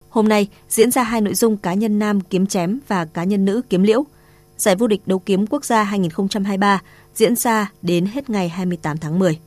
Hôm 0.08 0.28
nay 0.28 0.48
diễn 0.68 0.90
ra 0.90 1.02
hai 1.02 1.20
nội 1.20 1.34
dung 1.34 1.56
cá 1.56 1.74
nhân 1.74 1.98
nam 1.98 2.20
kiếm 2.20 2.46
chém 2.46 2.78
và 2.88 3.04
cá 3.04 3.24
nhân 3.24 3.44
nữ 3.44 3.62
kiếm 3.70 3.82
liễu. 3.82 4.04
Giải 4.56 4.76
vô 4.76 4.86
địch 4.86 5.00
đấu 5.06 5.18
kiếm 5.18 5.46
quốc 5.46 5.64
gia 5.64 5.82
2023 5.82 6.80
diễn 7.14 7.36
ra 7.36 7.70
đến 7.82 8.06
hết 8.06 8.30
ngày 8.30 8.48
28 8.48 8.96
tháng 8.98 9.18
10. 9.18 9.38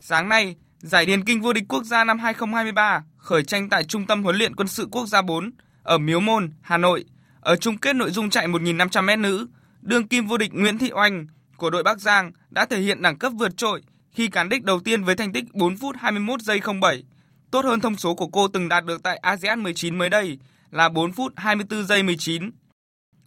Sáng 0.00 0.28
nay, 0.28 0.56
giải 0.78 1.06
điền 1.06 1.24
kinh 1.24 1.42
vô 1.42 1.52
địch 1.52 1.64
quốc 1.68 1.84
gia 1.84 2.04
năm 2.04 2.18
2023 2.18 3.04
khởi 3.16 3.44
tranh 3.44 3.68
tại 3.68 3.84
Trung 3.84 4.06
tâm 4.06 4.24
huấn 4.24 4.36
luyện 4.36 4.56
quân 4.56 4.68
sự 4.68 4.88
quốc 4.90 5.06
gia 5.06 5.22
4 5.22 5.50
ở 5.82 5.98
Miếu 5.98 6.20
Môn, 6.20 6.50
Hà 6.60 6.76
Nội. 6.76 7.04
Ở 7.46 7.56
chung 7.56 7.78
kết 7.78 7.96
nội 7.96 8.10
dung 8.10 8.30
chạy 8.30 8.46
1.500m 8.46 9.20
nữ, 9.20 9.46
đương 9.82 10.08
kim 10.08 10.26
vô 10.26 10.36
địch 10.36 10.50
Nguyễn 10.54 10.78
Thị 10.78 10.90
Oanh 10.92 11.26
của 11.56 11.70
đội 11.70 11.82
Bắc 11.82 12.00
Giang 12.00 12.32
đã 12.50 12.66
thể 12.66 12.80
hiện 12.80 13.02
đẳng 13.02 13.18
cấp 13.18 13.32
vượt 13.38 13.56
trội 13.56 13.82
khi 14.12 14.28
cán 14.28 14.48
đích 14.48 14.64
đầu 14.64 14.80
tiên 14.80 15.04
với 15.04 15.16
thành 15.16 15.32
tích 15.32 15.44
4 15.54 15.76
phút 15.76 15.96
21 15.98 16.42
giây 16.42 16.60
07, 16.80 17.02
tốt 17.50 17.64
hơn 17.64 17.80
thông 17.80 17.96
số 17.96 18.14
của 18.14 18.26
cô 18.26 18.48
từng 18.48 18.68
đạt 18.68 18.84
được 18.84 19.02
tại 19.02 19.16
ASEAN 19.16 19.62
19 19.62 19.98
mới 19.98 20.08
đây 20.08 20.38
là 20.70 20.88
4 20.88 21.12
phút 21.12 21.32
24 21.36 21.86
giây 21.86 22.02
19. 22.02 22.50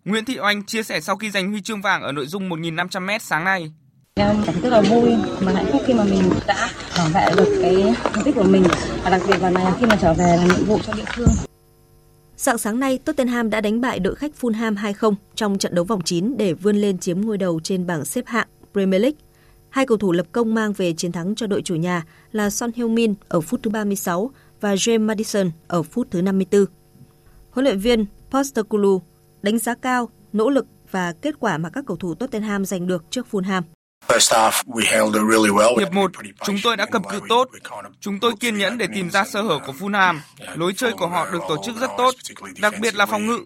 Nguyễn 0.06 0.26
Thị 0.26 0.40
Oanh 0.40 0.66
chia 0.66 0.84
sẻ 0.84 1.02
sau 1.02 1.16
khi 1.16 1.32
giành 1.32 1.52
huy 1.52 1.62
chương 1.62 1.82
vàng 1.82 2.02
ở 2.02 2.12
nội 2.12 2.26
dung 2.26 2.50
1.500m 2.50 3.20
sáng 3.20 3.44
nay. 3.44 3.72
Em 4.16 4.36
cảm 4.46 4.54
thấy 4.54 4.62
rất 4.62 4.70
là 4.70 4.82
vui 4.82 5.10
mà 5.42 5.52
hạnh 5.56 5.66
phúc 5.72 5.82
khi 5.88 5.94
mà 5.94 6.04
mình 6.04 6.30
đã 6.48 6.70
bảo 6.98 7.08
vệ 7.08 7.26
được 7.38 7.60
cái 7.62 7.96
thành 8.04 8.24
tích 8.24 8.36
của 8.36 8.44
mình 8.44 8.64
và 9.04 9.10
đặc 9.10 9.22
biệt 9.28 9.42
là 9.42 9.50
này 9.50 9.66
khi 9.80 9.86
mà 9.86 9.98
trở 10.02 10.14
về 10.14 10.38
làm 10.38 10.48
nhiệm 10.48 10.66
vụ 10.66 10.80
cho 10.84 10.94
địa 10.94 11.06
phương. 11.16 11.30
Sáng 12.42 12.58
sáng 12.58 12.80
nay, 12.80 12.98
Tottenham 12.98 13.50
đã 13.50 13.62
đánh 13.62 13.82
bại 13.82 14.00
đội 14.00 14.16
khách 14.16 14.32
Fulham 14.42 14.76
2-0 14.76 15.16
trong 15.36 15.58
trận 15.58 15.76
đấu 15.76 15.86
vòng 15.86 16.02
9 16.02 16.38
để 16.38 16.54
vươn 16.54 16.76
lên 16.76 16.98
chiếm 16.98 17.22
ngôi 17.22 17.38
đầu 17.38 17.60
trên 17.64 17.88
bảng 17.88 18.06
xếp 18.06 18.28
hạng 18.28 18.48
Premier 18.74 19.02
League. 19.02 19.18
Hai 19.70 19.86
cầu 19.86 19.98
thủ 19.98 20.12
lập 20.12 20.26
công 20.32 20.54
mang 20.54 20.74
về 20.74 20.94
chiến 20.94 21.12
thắng 21.12 21.36
cho 21.36 21.48
đội 21.48 21.62
chủ 21.62 21.76
nhà 21.76 22.04
là 22.32 22.50
Son 22.50 22.72
Heung-min 22.76 23.14
ở 23.28 23.42
phút 23.42 23.64
thứ 23.64 23.72
36 23.72 24.32
và 24.62 24.76
James 24.76 25.06
Madison 25.06 25.52
ở 25.68 25.84
phút 25.84 26.08
thứ 26.12 26.22
54. 26.22 26.66
Huấn 27.52 27.64
luyện 27.64 27.80
viên 27.80 28.06
Postecoglou 28.32 29.02
đánh 29.42 29.60
giá 29.60 29.76
cao 29.76 30.10
nỗ 30.34 30.50
lực 30.50 30.66
và 30.92 31.14
kết 31.22 31.40
quả 31.40 31.58
mà 31.58 31.70
các 31.70 31.86
cầu 31.88 31.98
thủ 31.98 32.16
Tottenham 32.16 32.66
giành 32.66 32.88
được 32.88 33.06
trước 33.10 33.28
Fulham. 33.32 33.62
Hiệp 35.80 35.94
1, 35.94 36.12
chúng 36.46 36.56
tôi 36.64 36.78
đã 36.78 36.86
cầm 36.86 37.04
cự 37.04 37.20
tốt. 37.30 37.48
Chúng 38.00 38.20
tôi 38.20 38.34
kiên 38.40 38.58
nhẫn 38.58 38.78
để 38.78 38.88
tìm 38.94 39.10
ra 39.10 39.26
sơ 39.26 39.42
hở 39.42 39.60
của 39.66 39.74
Fulham. 39.80 40.20
Lối 40.56 40.74
chơi 40.74 40.92
của 40.92 41.08
họ 41.08 41.28
được 41.32 41.40
tổ 41.50 41.58
chức 41.66 41.78
rất 41.78 41.90
tốt, 41.98 42.16
đặc 42.62 42.74
biệt 42.82 42.96
là 42.96 43.06
phòng 43.06 43.28
ngự. 43.28 43.40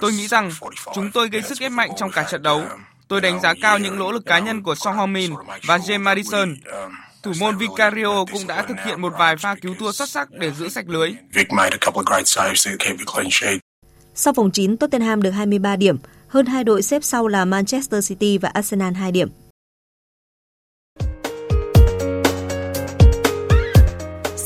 Tôi 0.00 0.12
nghĩ 0.12 0.28
rằng 0.28 0.50
chúng 0.94 1.10
tôi 1.10 1.28
gây 1.28 1.42
sức 1.42 1.60
ép 1.60 1.72
mạnh 1.72 1.90
trong 1.96 2.10
cả 2.10 2.26
trận 2.30 2.42
đấu. 2.42 2.62
Tôi 3.08 3.20
đánh 3.20 3.40
giá 3.40 3.54
cao 3.62 3.78
những 3.78 3.98
nỗ 3.98 4.12
lực 4.12 4.26
cá 4.26 4.38
nhân 4.38 4.62
của 4.62 4.74
Song 4.74 4.96
Heung-min 4.96 5.34
và 5.66 5.78
James 5.78 6.00
Madison. 6.00 6.56
Thủ 7.22 7.32
môn 7.40 7.56
Vicario 7.56 8.24
cũng 8.32 8.46
đã 8.46 8.62
thực 8.62 8.76
hiện 8.84 9.00
một 9.00 9.12
vài 9.18 9.36
pha 9.36 9.54
cứu 9.54 9.74
thua 9.78 9.92
xuất 9.92 10.08
sắc 10.08 10.30
để 10.30 10.50
giữ 10.50 10.68
sạch 10.68 10.88
lưới. 10.88 11.14
Sau 14.14 14.32
vòng 14.32 14.50
9, 14.50 14.76
Tottenham 14.76 15.22
được 15.22 15.30
23 15.30 15.76
điểm, 15.76 15.96
hơn 16.28 16.46
hai 16.46 16.64
đội 16.64 16.82
xếp 16.82 17.04
sau 17.04 17.28
là 17.28 17.44
Manchester 17.44 18.08
City 18.08 18.38
và 18.38 18.48
Arsenal 18.48 18.94
2 18.94 19.12
điểm. 19.12 19.28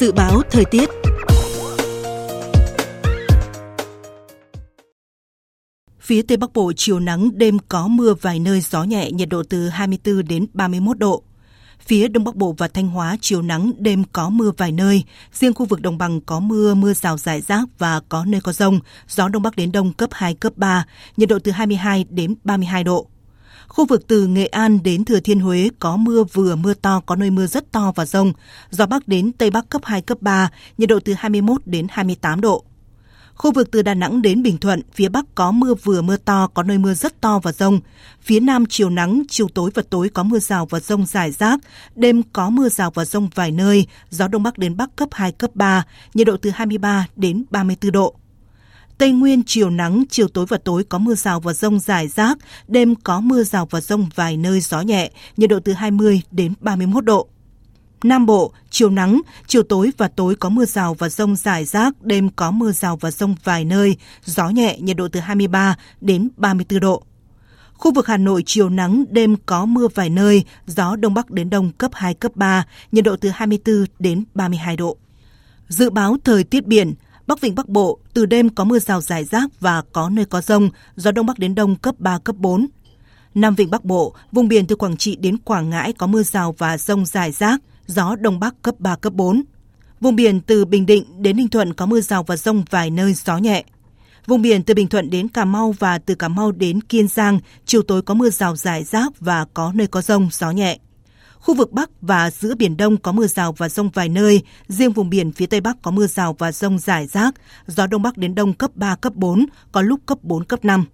Dự 0.02 0.12
báo 0.12 0.42
thời 0.50 0.64
tiết 0.64 0.90
Phía 6.00 6.22
Tây 6.22 6.36
Bắc 6.36 6.52
Bộ 6.52 6.72
chiều 6.76 7.00
nắng, 7.00 7.30
đêm 7.34 7.58
có 7.68 7.88
mưa 7.88 8.14
vài 8.14 8.38
nơi 8.38 8.60
gió 8.60 8.84
nhẹ, 8.84 9.10
nhiệt 9.10 9.28
độ 9.28 9.42
từ 9.48 9.68
24 9.68 10.28
đến 10.28 10.46
31 10.52 10.98
độ. 10.98 11.22
Phía 11.80 12.08
Đông 12.08 12.24
Bắc 12.24 12.36
Bộ 12.36 12.54
và 12.58 12.68
Thanh 12.68 12.88
Hóa 12.88 13.16
chiều 13.20 13.42
nắng, 13.42 13.72
đêm 13.78 14.04
có 14.12 14.30
mưa 14.30 14.52
vài 14.56 14.72
nơi. 14.72 15.04
Riêng 15.32 15.54
khu 15.54 15.66
vực 15.66 15.80
đồng 15.80 15.98
bằng 15.98 16.20
có 16.20 16.40
mưa, 16.40 16.74
mưa 16.74 16.94
rào 16.94 17.18
rải 17.18 17.40
rác 17.40 17.68
và 17.78 18.00
có 18.08 18.24
nơi 18.24 18.40
có 18.40 18.52
rông. 18.52 18.80
Gió 19.08 19.28
Đông 19.28 19.42
Bắc 19.42 19.56
đến 19.56 19.72
Đông 19.72 19.92
cấp 19.92 20.10
2, 20.12 20.34
cấp 20.34 20.52
3, 20.56 20.86
nhiệt 21.16 21.28
độ 21.28 21.38
từ 21.38 21.52
22 21.52 22.04
đến 22.10 22.34
32 22.44 22.84
độ. 22.84 23.08
Khu 23.72 23.84
vực 23.86 24.06
từ 24.08 24.26
Nghệ 24.26 24.46
An 24.46 24.82
đến 24.82 25.04
Thừa 25.04 25.20
Thiên 25.20 25.40
Huế 25.40 25.70
có 25.78 25.96
mưa 25.96 26.24
vừa 26.24 26.56
mưa 26.56 26.74
to, 26.74 27.00
có 27.06 27.16
nơi 27.16 27.30
mưa 27.30 27.46
rất 27.46 27.72
to 27.72 27.92
và 27.94 28.04
rông. 28.04 28.32
Gió 28.70 28.86
Bắc 28.86 29.08
đến 29.08 29.32
Tây 29.32 29.50
Bắc 29.50 29.68
cấp 29.68 29.80
2, 29.84 30.02
cấp 30.02 30.18
3, 30.20 30.50
nhiệt 30.78 30.88
độ 30.88 30.98
từ 31.04 31.14
21 31.18 31.62
đến 31.66 31.86
28 31.90 32.40
độ. 32.40 32.64
Khu 33.34 33.52
vực 33.52 33.70
từ 33.70 33.82
Đà 33.82 33.94
Nẵng 33.94 34.22
đến 34.22 34.42
Bình 34.42 34.58
Thuận, 34.58 34.82
phía 34.94 35.08
Bắc 35.08 35.24
có 35.34 35.50
mưa 35.50 35.74
vừa 35.74 36.02
mưa 36.02 36.16
to, 36.16 36.48
có 36.54 36.62
nơi 36.62 36.78
mưa 36.78 36.94
rất 36.94 37.20
to 37.20 37.38
và 37.42 37.52
rông. 37.52 37.80
Phía 38.22 38.40
Nam 38.40 38.64
chiều 38.68 38.90
nắng, 38.90 39.22
chiều 39.28 39.48
tối 39.54 39.70
và 39.74 39.82
tối 39.90 40.08
có 40.08 40.22
mưa 40.22 40.38
rào 40.38 40.66
và 40.66 40.80
rông 40.80 41.06
rải 41.06 41.30
rác. 41.30 41.60
Đêm 41.94 42.22
có 42.32 42.50
mưa 42.50 42.68
rào 42.68 42.90
và 42.90 43.04
rông 43.04 43.28
vài 43.34 43.50
nơi, 43.50 43.86
gió 44.10 44.28
Đông 44.28 44.42
Bắc 44.42 44.58
đến 44.58 44.76
Bắc 44.76 44.96
cấp 44.96 45.08
2, 45.12 45.32
cấp 45.32 45.50
3, 45.54 45.84
nhiệt 46.14 46.26
độ 46.26 46.36
từ 46.36 46.50
23 46.50 47.06
đến 47.16 47.44
34 47.50 47.92
độ. 47.92 48.14
Tây 49.02 49.12
Nguyên 49.12 49.42
chiều 49.46 49.70
nắng, 49.70 50.04
chiều 50.10 50.28
tối 50.28 50.46
và 50.48 50.58
tối 50.58 50.84
có 50.84 50.98
mưa 50.98 51.14
rào 51.14 51.40
và 51.40 51.52
rông 51.52 51.80
rải 51.80 52.08
rác, 52.08 52.38
đêm 52.68 52.94
có 52.94 53.20
mưa 53.20 53.42
rào 53.42 53.66
và 53.70 53.80
rông 53.80 54.08
vài 54.14 54.36
nơi 54.36 54.60
gió 54.60 54.80
nhẹ, 54.80 55.10
nhiệt 55.36 55.50
độ 55.50 55.60
từ 55.64 55.72
20 55.72 56.22
đến 56.30 56.54
31 56.60 57.04
độ. 57.04 57.28
Nam 58.04 58.26
Bộ, 58.26 58.52
chiều 58.70 58.90
nắng, 58.90 59.20
chiều 59.46 59.62
tối 59.62 59.90
và 59.96 60.08
tối 60.08 60.34
có 60.34 60.48
mưa 60.48 60.64
rào 60.64 60.94
và 60.94 61.08
rông 61.08 61.36
rải 61.36 61.64
rác, 61.64 62.02
đêm 62.02 62.28
có 62.28 62.50
mưa 62.50 62.72
rào 62.72 62.96
và 62.96 63.10
rông 63.10 63.34
vài 63.44 63.64
nơi, 63.64 63.96
gió 64.24 64.48
nhẹ, 64.48 64.76
nhiệt 64.80 64.96
độ 64.96 65.08
từ 65.08 65.20
23 65.20 65.76
đến 66.00 66.28
34 66.36 66.80
độ. 66.80 67.02
Khu 67.74 67.92
vực 67.92 68.06
Hà 68.06 68.16
Nội 68.16 68.42
chiều 68.46 68.68
nắng, 68.68 69.04
đêm 69.10 69.36
có 69.46 69.64
mưa 69.64 69.88
vài 69.94 70.10
nơi, 70.10 70.44
gió 70.66 70.96
đông 70.96 71.14
bắc 71.14 71.30
đến 71.30 71.50
đông 71.50 71.72
cấp 71.72 71.90
2, 71.94 72.14
cấp 72.14 72.32
3, 72.34 72.66
nhiệt 72.92 73.04
độ 73.04 73.16
từ 73.16 73.28
24 73.28 73.84
đến 73.98 74.24
32 74.34 74.76
độ. 74.76 74.96
Dự 75.68 75.90
báo 75.90 76.16
thời 76.24 76.44
tiết 76.44 76.66
biển, 76.66 76.94
Bắc 77.26 77.40
Vịnh 77.40 77.54
Bắc 77.54 77.68
Bộ, 77.68 77.98
từ 78.14 78.26
đêm 78.26 78.48
có 78.48 78.64
mưa 78.64 78.78
rào 78.78 79.00
rải 79.00 79.24
rác 79.24 79.60
và 79.60 79.82
có 79.92 80.08
nơi 80.08 80.24
có 80.24 80.40
rông, 80.40 80.70
gió 80.96 81.10
đông 81.10 81.26
bắc 81.26 81.38
đến 81.38 81.54
đông 81.54 81.76
cấp 81.76 81.94
3, 81.98 82.18
cấp 82.18 82.36
4. 82.38 82.66
Nam 83.34 83.54
Vịnh 83.54 83.70
Bắc 83.70 83.84
Bộ, 83.84 84.14
vùng 84.32 84.48
biển 84.48 84.66
từ 84.66 84.76
Quảng 84.76 84.96
Trị 84.96 85.16
đến 85.16 85.38
Quảng 85.38 85.70
Ngãi 85.70 85.92
có 85.92 86.06
mưa 86.06 86.22
rào 86.22 86.54
và 86.58 86.78
rông 86.78 87.06
rải 87.06 87.32
rác, 87.32 87.60
gió 87.86 88.16
đông 88.16 88.40
bắc 88.40 88.54
cấp 88.62 88.74
3, 88.78 88.96
cấp 88.96 89.12
4. 89.12 89.42
Vùng 90.00 90.16
biển 90.16 90.40
từ 90.40 90.64
Bình 90.64 90.86
Định 90.86 91.22
đến 91.22 91.36
Ninh 91.36 91.48
Thuận 91.48 91.74
có 91.74 91.86
mưa 91.86 92.00
rào 92.00 92.22
và 92.22 92.36
rông 92.36 92.64
vài 92.70 92.90
nơi 92.90 93.14
gió 93.14 93.38
nhẹ. 93.38 93.64
Vùng 94.26 94.42
biển 94.42 94.62
từ 94.62 94.74
Bình 94.74 94.88
Thuận 94.88 95.10
đến 95.10 95.28
Cà 95.28 95.44
Mau 95.44 95.74
và 95.78 95.98
từ 95.98 96.14
Cà 96.14 96.28
Mau 96.28 96.52
đến 96.52 96.80
Kiên 96.80 97.08
Giang, 97.08 97.40
chiều 97.66 97.82
tối 97.82 98.02
có 98.02 98.14
mưa 98.14 98.30
rào 98.30 98.56
rải 98.56 98.84
rác 98.84 99.20
và 99.20 99.46
có 99.54 99.72
nơi 99.74 99.86
có 99.86 100.02
rông, 100.02 100.28
gió 100.32 100.50
nhẹ. 100.50 100.78
Khu 101.42 101.54
vực 101.54 101.72
Bắc 101.72 101.90
và 102.00 102.30
giữa 102.30 102.54
Biển 102.54 102.76
Đông 102.76 102.96
có 102.96 103.12
mưa 103.12 103.26
rào 103.26 103.52
và 103.52 103.68
rông 103.68 103.90
vài 103.90 104.08
nơi, 104.08 104.42
riêng 104.68 104.92
vùng 104.92 105.10
biển 105.10 105.32
phía 105.32 105.46
Tây 105.46 105.60
Bắc 105.60 105.82
có 105.82 105.90
mưa 105.90 106.06
rào 106.06 106.36
và 106.38 106.52
rông 106.52 106.78
rải 106.78 107.06
rác, 107.06 107.34
gió 107.66 107.86
Đông 107.86 108.02
Bắc 108.02 108.18
đến 108.18 108.34
Đông 108.34 108.52
cấp 108.52 108.70
3, 108.74 108.94
cấp 108.94 109.14
4, 109.14 109.46
có 109.72 109.82
lúc 109.82 110.00
cấp 110.06 110.18
4, 110.22 110.44
cấp 110.44 110.64
5. 110.64 110.84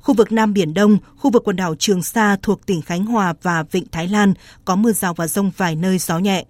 Khu 0.00 0.14
vực 0.14 0.32
Nam 0.32 0.52
Biển 0.52 0.74
Đông, 0.74 0.98
khu 1.16 1.30
vực 1.30 1.42
quần 1.44 1.56
đảo 1.56 1.74
Trường 1.78 2.02
Sa 2.02 2.36
thuộc 2.42 2.66
tỉnh 2.66 2.82
Khánh 2.82 3.06
Hòa 3.06 3.34
và 3.42 3.62
Vịnh 3.70 3.86
Thái 3.92 4.08
Lan 4.08 4.34
có 4.64 4.76
mưa 4.76 4.92
rào 4.92 5.14
và 5.14 5.26
rông 5.26 5.50
vài 5.56 5.76
nơi 5.76 5.98
gió 5.98 6.18
nhẹ. 6.18 6.44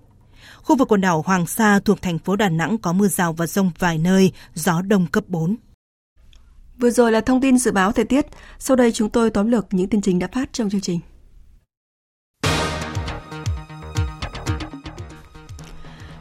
Khu 0.63 0.77
vực 0.77 0.89
quần 0.89 1.01
đảo 1.01 1.23
Hoàng 1.27 1.47
Sa 1.47 1.81
thuộc 1.85 2.03
thành 2.03 2.19
phố 2.19 2.37
Đà 2.37 2.49
Nẵng 2.49 2.79
có 2.79 2.93
mưa 2.93 3.09
rào 3.09 3.33
và 3.33 3.47
rông 3.47 3.71
vài 3.79 3.99
nơi, 3.99 4.33
gió 4.55 4.83
đông 4.83 5.07
cấp 5.07 5.25
4. 5.27 5.57
Vừa 6.79 6.91
rồi 6.91 7.13
là 7.13 7.21
thông 7.21 7.41
tin 7.41 7.59
dự 7.59 7.73
báo 7.73 7.93
thời 7.93 8.05
tiết. 8.05 8.27
Sau 8.59 8.77
đây 8.77 8.93
chúng 8.93 9.11
tôi 9.11 9.31
tóm 9.31 9.51
lược 9.51 9.67
những 9.71 9.89
tin 9.89 10.01
chính 10.01 10.19
đã 10.19 10.29
phát 10.33 10.53
trong 10.53 10.71
chương 10.71 10.81
trình. 10.81 11.01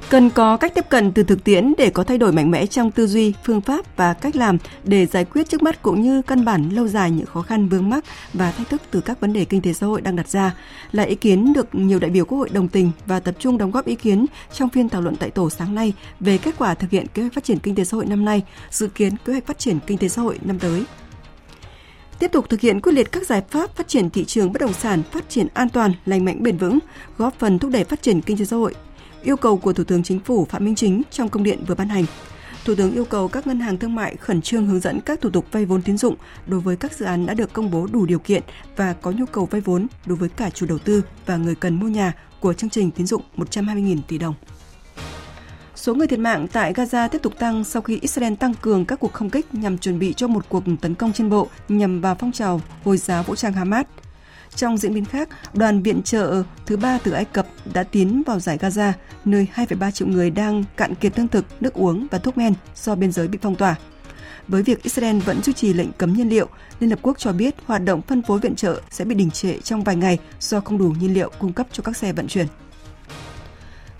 Cần 0.09 0.29
có 0.29 0.57
cách 0.57 0.73
tiếp 0.75 0.85
cận 0.89 1.11
từ 1.11 1.23
thực 1.23 1.43
tiễn 1.43 1.73
để 1.77 1.89
có 1.89 2.03
thay 2.03 2.17
đổi 2.17 2.31
mạnh 2.31 2.51
mẽ 2.51 2.65
trong 2.65 2.91
tư 2.91 3.07
duy, 3.07 3.33
phương 3.43 3.61
pháp 3.61 3.97
và 3.97 4.13
cách 4.13 4.35
làm 4.35 4.57
để 4.83 5.05
giải 5.05 5.25
quyết 5.25 5.49
trước 5.49 5.63
mắt 5.63 5.81
cũng 5.81 6.01
như 6.01 6.21
căn 6.21 6.45
bản 6.45 6.69
lâu 6.69 6.87
dài 6.87 7.11
những 7.11 7.25
khó 7.25 7.41
khăn 7.41 7.69
vướng 7.69 7.89
mắc 7.89 8.03
và 8.33 8.51
thách 8.51 8.69
thức 8.69 8.81
từ 8.91 9.01
các 9.01 9.19
vấn 9.19 9.33
đề 9.33 9.45
kinh 9.45 9.61
tế 9.61 9.73
xã 9.73 9.87
hội 9.87 10.01
đang 10.01 10.15
đặt 10.15 10.27
ra 10.27 10.55
là 10.91 11.03
ý 11.03 11.15
kiến 11.15 11.53
được 11.53 11.75
nhiều 11.75 11.99
đại 11.99 12.11
biểu 12.11 12.25
Quốc 12.25 12.37
hội 12.37 12.49
đồng 12.49 12.67
tình 12.67 12.91
và 13.05 13.19
tập 13.19 13.35
trung 13.39 13.57
đóng 13.57 13.71
góp 13.71 13.85
ý 13.85 13.95
kiến 13.95 14.25
trong 14.53 14.69
phiên 14.69 14.89
thảo 14.89 15.01
luận 15.01 15.15
tại 15.15 15.29
tổ 15.29 15.49
sáng 15.49 15.75
nay 15.75 15.93
về 16.19 16.37
kết 16.37 16.55
quả 16.57 16.73
thực 16.73 16.89
hiện 16.91 17.05
kế 17.13 17.21
hoạch 17.21 17.33
phát 17.33 17.43
triển 17.43 17.59
kinh 17.59 17.75
tế 17.75 17.83
xã 17.83 17.95
hội 17.95 18.05
năm 18.05 18.25
nay, 18.25 18.43
dự 18.71 18.87
kiến 18.87 19.13
kế 19.25 19.33
hoạch 19.33 19.45
phát 19.45 19.59
triển 19.59 19.79
kinh 19.87 19.97
tế 19.97 20.07
xã 20.07 20.21
hội 20.21 20.39
năm 20.41 20.59
tới 20.59 20.85
tiếp 22.19 22.31
tục 22.31 22.49
thực 22.49 22.59
hiện 22.61 22.81
quyết 22.81 22.91
liệt 22.91 23.11
các 23.11 23.27
giải 23.27 23.41
pháp 23.49 23.75
phát 23.75 23.87
triển 23.87 24.09
thị 24.09 24.25
trường 24.25 24.53
bất 24.53 24.61
động 24.61 24.73
sản 24.73 25.03
phát 25.11 25.29
triển 25.29 25.47
an 25.53 25.69
toàn, 25.69 25.93
lành 26.05 26.25
mạnh 26.25 26.43
bền 26.43 26.57
vững, 26.57 26.79
góp 27.17 27.39
phần 27.39 27.59
thúc 27.59 27.71
đẩy 27.71 27.83
phát 27.83 28.01
triển 28.01 28.21
kinh 28.21 28.37
tế 28.37 28.45
xã 28.45 28.55
hội. 28.55 28.73
Yêu 29.23 29.37
cầu 29.37 29.57
của 29.57 29.73
Thủ 29.73 29.83
tướng 29.83 30.03
Chính 30.03 30.19
phủ 30.19 30.45
Phạm 30.45 30.65
Minh 30.65 30.75
Chính 30.75 31.01
trong 31.11 31.29
công 31.29 31.43
điện 31.43 31.63
vừa 31.67 31.75
ban 31.75 31.89
hành. 31.89 32.05
Thủ 32.65 32.75
tướng 32.75 32.93
yêu 32.93 33.05
cầu 33.05 33.27
các 33.27 33.47
ngân 33.47 33.59
hàng 33.59 33.77
thương 33.77 33.95
mại 33.95 34.15
khẩn 34.15 34.41
trương 34.41 34.67
hướng 34.67 34.79
dẫn 34.79 34.99
các 35.01 35.21
thủ 35.21 35.29
tục 35.29 35.45
vay 35.51 35.65
vốn 35.65 35.81
tín 35.81 35.97
dụng 35.97 36.15
đối 36.47 36.59
với 36.59 36.75
các 36.75 36.93
dự 36.93 37.05
án 37.05 37.25
đã 37.25 37.33
được 37.33 37.53
công 37.53 37.71
bố 37.71 37.87
đủ 37.91 38.05
điều 38.05 38.19
kiện 38.19 38.43
và 38.75 38.93
có 38.93 39.11
nhu 39.11 39.25
cầu 39.25 39.45
vay 39.45 39.61
vốn 39.61 39.87
đối 40.05 40.17
với 40.17 40.29
cả 40.29 40.49
chủ 40.49 40.65
đầu 40.65 40.77
tư 40.77 41.03
và 41.25 41.37
người 41.37 41.55
cần 41.55 41.79
mua 41.79 41.87
nhà 41.87 42.13
của 42.39 42.53
chương 42.53 42.69
trình 42.69 42.91
tín 42.91 43.07
dụng 43.07 43.21
120.000 43.37 43.97
tỷ 44.07 44.17
đồng. 44.17 44.33
Số 45.75 45.95
người 45.95 46.07
thiệt 46.07 46.19
mạng 46.19 46.47
tại 46.51 46.73
Gaza 46.73 47.09
tiếp 47.09 47.21
tục 47.23 47.39
tăng 47.39 47.63
sau 47.63 47.81
khi 47.81 47.99
Israel 48.01 48.33
tăng 48.33 48.53
cường 48.53 48.85
các 48.85 48.99
cuộc 48.99 49.13
không 49.13 49.29
kích 49.29 49.53
nhằm 49.53 49.77
chuẩn 49.77 49.99
bị 49.99 50.13
cho 50.13 50.27
một 50.27 50.45
cuộc 50.49 50.63
tấn 50.81 50.95
công 50.95 51.13
trên 51.13 51.29
bộ 51.29 51.47
nhằm 51.69 52.01
vào 52.01 52.15
phong 52.19 52.31
trào 52.31 52.61
Hồi 52.83 52.97
giáo 52.97 53.23
vũ 53.23 53.35
trang 53.35 53.53
Hamas. 53.53 53.85
Trong 54.57 54.77
diễn 54.77 54.93
biến 54.93 55.05
khác, 55.05 55.29
đoàn 55.53 55.83
viện 55.83 56.01
trợ 56.03 56.43
thứ 56.65 56.77
ba 56.77 56.99
từ 57.03 57.11
Ai 57.11 57.25
Cập 57.25 57.47
đã 57.73 57.83
tiến 57.83 58.23
vào 58.25 58.39
giải 58.39 58.57
Gaza, 58.57 58.91
nơi 59.25 59.47
2,3 59.55 59.91
triệu 59.91 60.07
người 60.07 60.29
đang 60.29 60.63
cạn 60.77 60.95
kiệt 60.95 61.17
lương 61.17 61.27
thực, 61.27 61.45
nước 61.59 61.73
uống 61.73 62.07
và 62.11 62.17
thuốc 62.17 62.37
men 62.37 62.53
do 62.75 62.95
biên 62.95 63.11
giới 63.11 63.27
bị 63.27 63.39
phong 63.41 63.55
tỏa. 63.55 63.75
Với 64.47 64.63
việc 64.63 64.83
Israel 64.83 65.19
vẫn 65.19 65.43
duy 65.43 65.53
trì 65.53 65.73
lệnh 65.73 65.91
cấm 65.91 66.13
nhiên 66.13 66.29
liệu, 66.29 66.47
Liên 66.79 66.89
Hợp 66.89 66.99
Quốc 67.01 67.19
cho 67.19 67.33
biết 67.33 67.55
hoạt 67.65 67.83
động 67.83 68.01
phân 68.01 68.21
phối 68.21 68.39
viện 68.39 68.55
trợ 68.55 68.81
sẽ 68.89 69.05
bị 69.05 69.15
đình 69.15 69.31
trệ 69.31 69.59
trong 69.63 69.83
vài 69.83 69.95
ngày 69.95 70.17
do 70.39 70.59
không 70.59 70.77
đủ 70.77 70.93
nhiên 70.99 71.13
liệu 71.13 71.31
cung 71.39 71.53
cấp 71.53 71.67
cho 71.71 71.83
các 71.83 71.97
xe 71.97 72.13
vận 72.13 72.27
chuyển. 72.27 72.47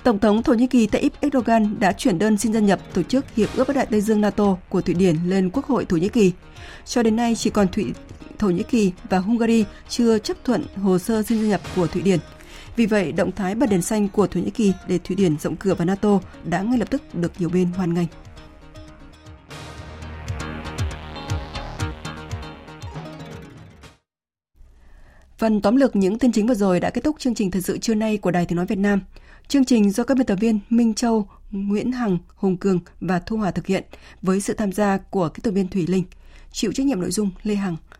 Tổng 0.03 0.20
thống 0.20 0.43
Thổ 0.43 0.53
Nhĩ 0.53 0.68
Kỳ 0.68 0.88
Tayyip 0.88 1.14
Erdogan 1.22 1.80
đã 1.80 1.91
chuyển 1.91 2.20
đơn 2.20 2.38
xin 2.38 2.53
gia 2.53 2.60
nhập 2.60 2.80
tổ 2.93 3.03
chức 3.03 3.26
Hiệp 3.36 3.49
ước 3.55 3.68
Bắc 3.68 3.76
Đại 3.76 3.86
Tây 3.86 4.01
Dương 4.01 4.22
NATO 4.22 4.58
của 4.70 4.82
Thụy 4.82 4.95
Điển 4.95 5.16
lên 5.26 5.49
Quốc 5.49 5.66
hội 5.66 5.86
Thổ 5.86 5.97
Nhĩ 5.97 6.10
Kỳ. 6.10 6.32
Cho 6.86 7.03
đến 7.03 7.16
nay 7.16 7.36
chỉ 7.36 7.49
còn 7.49 7.68
Thụy 7.68 7.93
Thổ 8.39 8.49
Nhĩ 8.49 8.63
Kỳ 8.63 8.91
và 9.09 9.19
Hungary 9.19 9.65
chưa 9.89 10.19
chấp 10.19 10.38
thuận 10.43 10.63
hồ 10.75 10.99
sơ 10.99 11.23
xin 11.23 11.41
gia 11.41 11.47
nhập 11.47 11.61
của 11.75 11.88
Thụy 11.88 12.01
Điển. 12.01 12.19
Vì 12.75 12.85
vậy, 12.85 13.11
động 13.11 13.31
thái 13.31 13.55
bật 13.55 13.69
đèn 13.69 13.81
xanh 13.81 14.09
của 14.09 14.27
Thổ 14.27 14.39
Nhĩ 14.39 14.49
Kỳ 14.49 14.73
để 14.88 14.97
Thụy 14.97 15.15
Điển 15.15 15.38
rộng 15.38 15.55
cửa 15.55 15.73
vào 15.73 15.85
NATO 15.85 16.19
đã 16.45 16.61
ngay 16.61 16.77
lập 16.77 16.89
tức 16.91 17.15
được 17.15 17.31
nhiều 17.39 17.49
bên 17.49 17.65
hoan 17.65 17.93
nghênh. 17.93 18.07
Phần 25.38 25.61
tóm 25.61 25.75
lược 25.75 25.95
những 25.95 26.19
tin 26.19 26.31
chính 26.31 26.47
vừa 26.47 26.53
rồi 26.53 26.79
đã 26.79 26.89
kết 26.89 27.03
thúc 27.03 27.15
chương 27.19 27.35
trình 27.35 27.51
thời 27.51 27.61
sự 27.61 27.77
trưa 27.77 27.95
nay 27.95 28.17
của 28.17 28.31
Đài 28.31 28.45
Tiếng 28.45 28.55
Nói 28.55 28.65
Việt 28.65 28.77
Nam. 28.77 29.01
Chương 29.47 29.65
trình 29.65 29.91
do 29.91 30.03
các 30.03 30.17
biên 30.17 30.25
tập 30.25 30.38
viên 30.39 30.59
Minh 30.69 30.93
Châu, 30.93 31.27
Nguyễn 31.51 31.91
Hằng, 31.91 32.17
Hùng 32.35 32.57
Cường 32.57 32.79
và 33.01 33.19
Thu 33.19 33.38
Hòa 33.38 33.51
thực 33.51 33.67
hiện 33.67 33.83
với 34.21 34.41
sự 34.41 34.53
tham 34.53 34.71
gia 34.71 34.97
của 34.97 35.29
kỹ 35.29 35.41
thuật 35.43 35.55
viên 35.55 35.67
Thủy 35.67 35.85
Linh. 35.88 36.03
Chịu 36.51 36.71
trách 36.71 36.85
nhiệm 36.85 37.01
nội 37.01 37.11
dung 37.11 37.29
Lê 37.43 37.55
Hằng. 37.55 37.75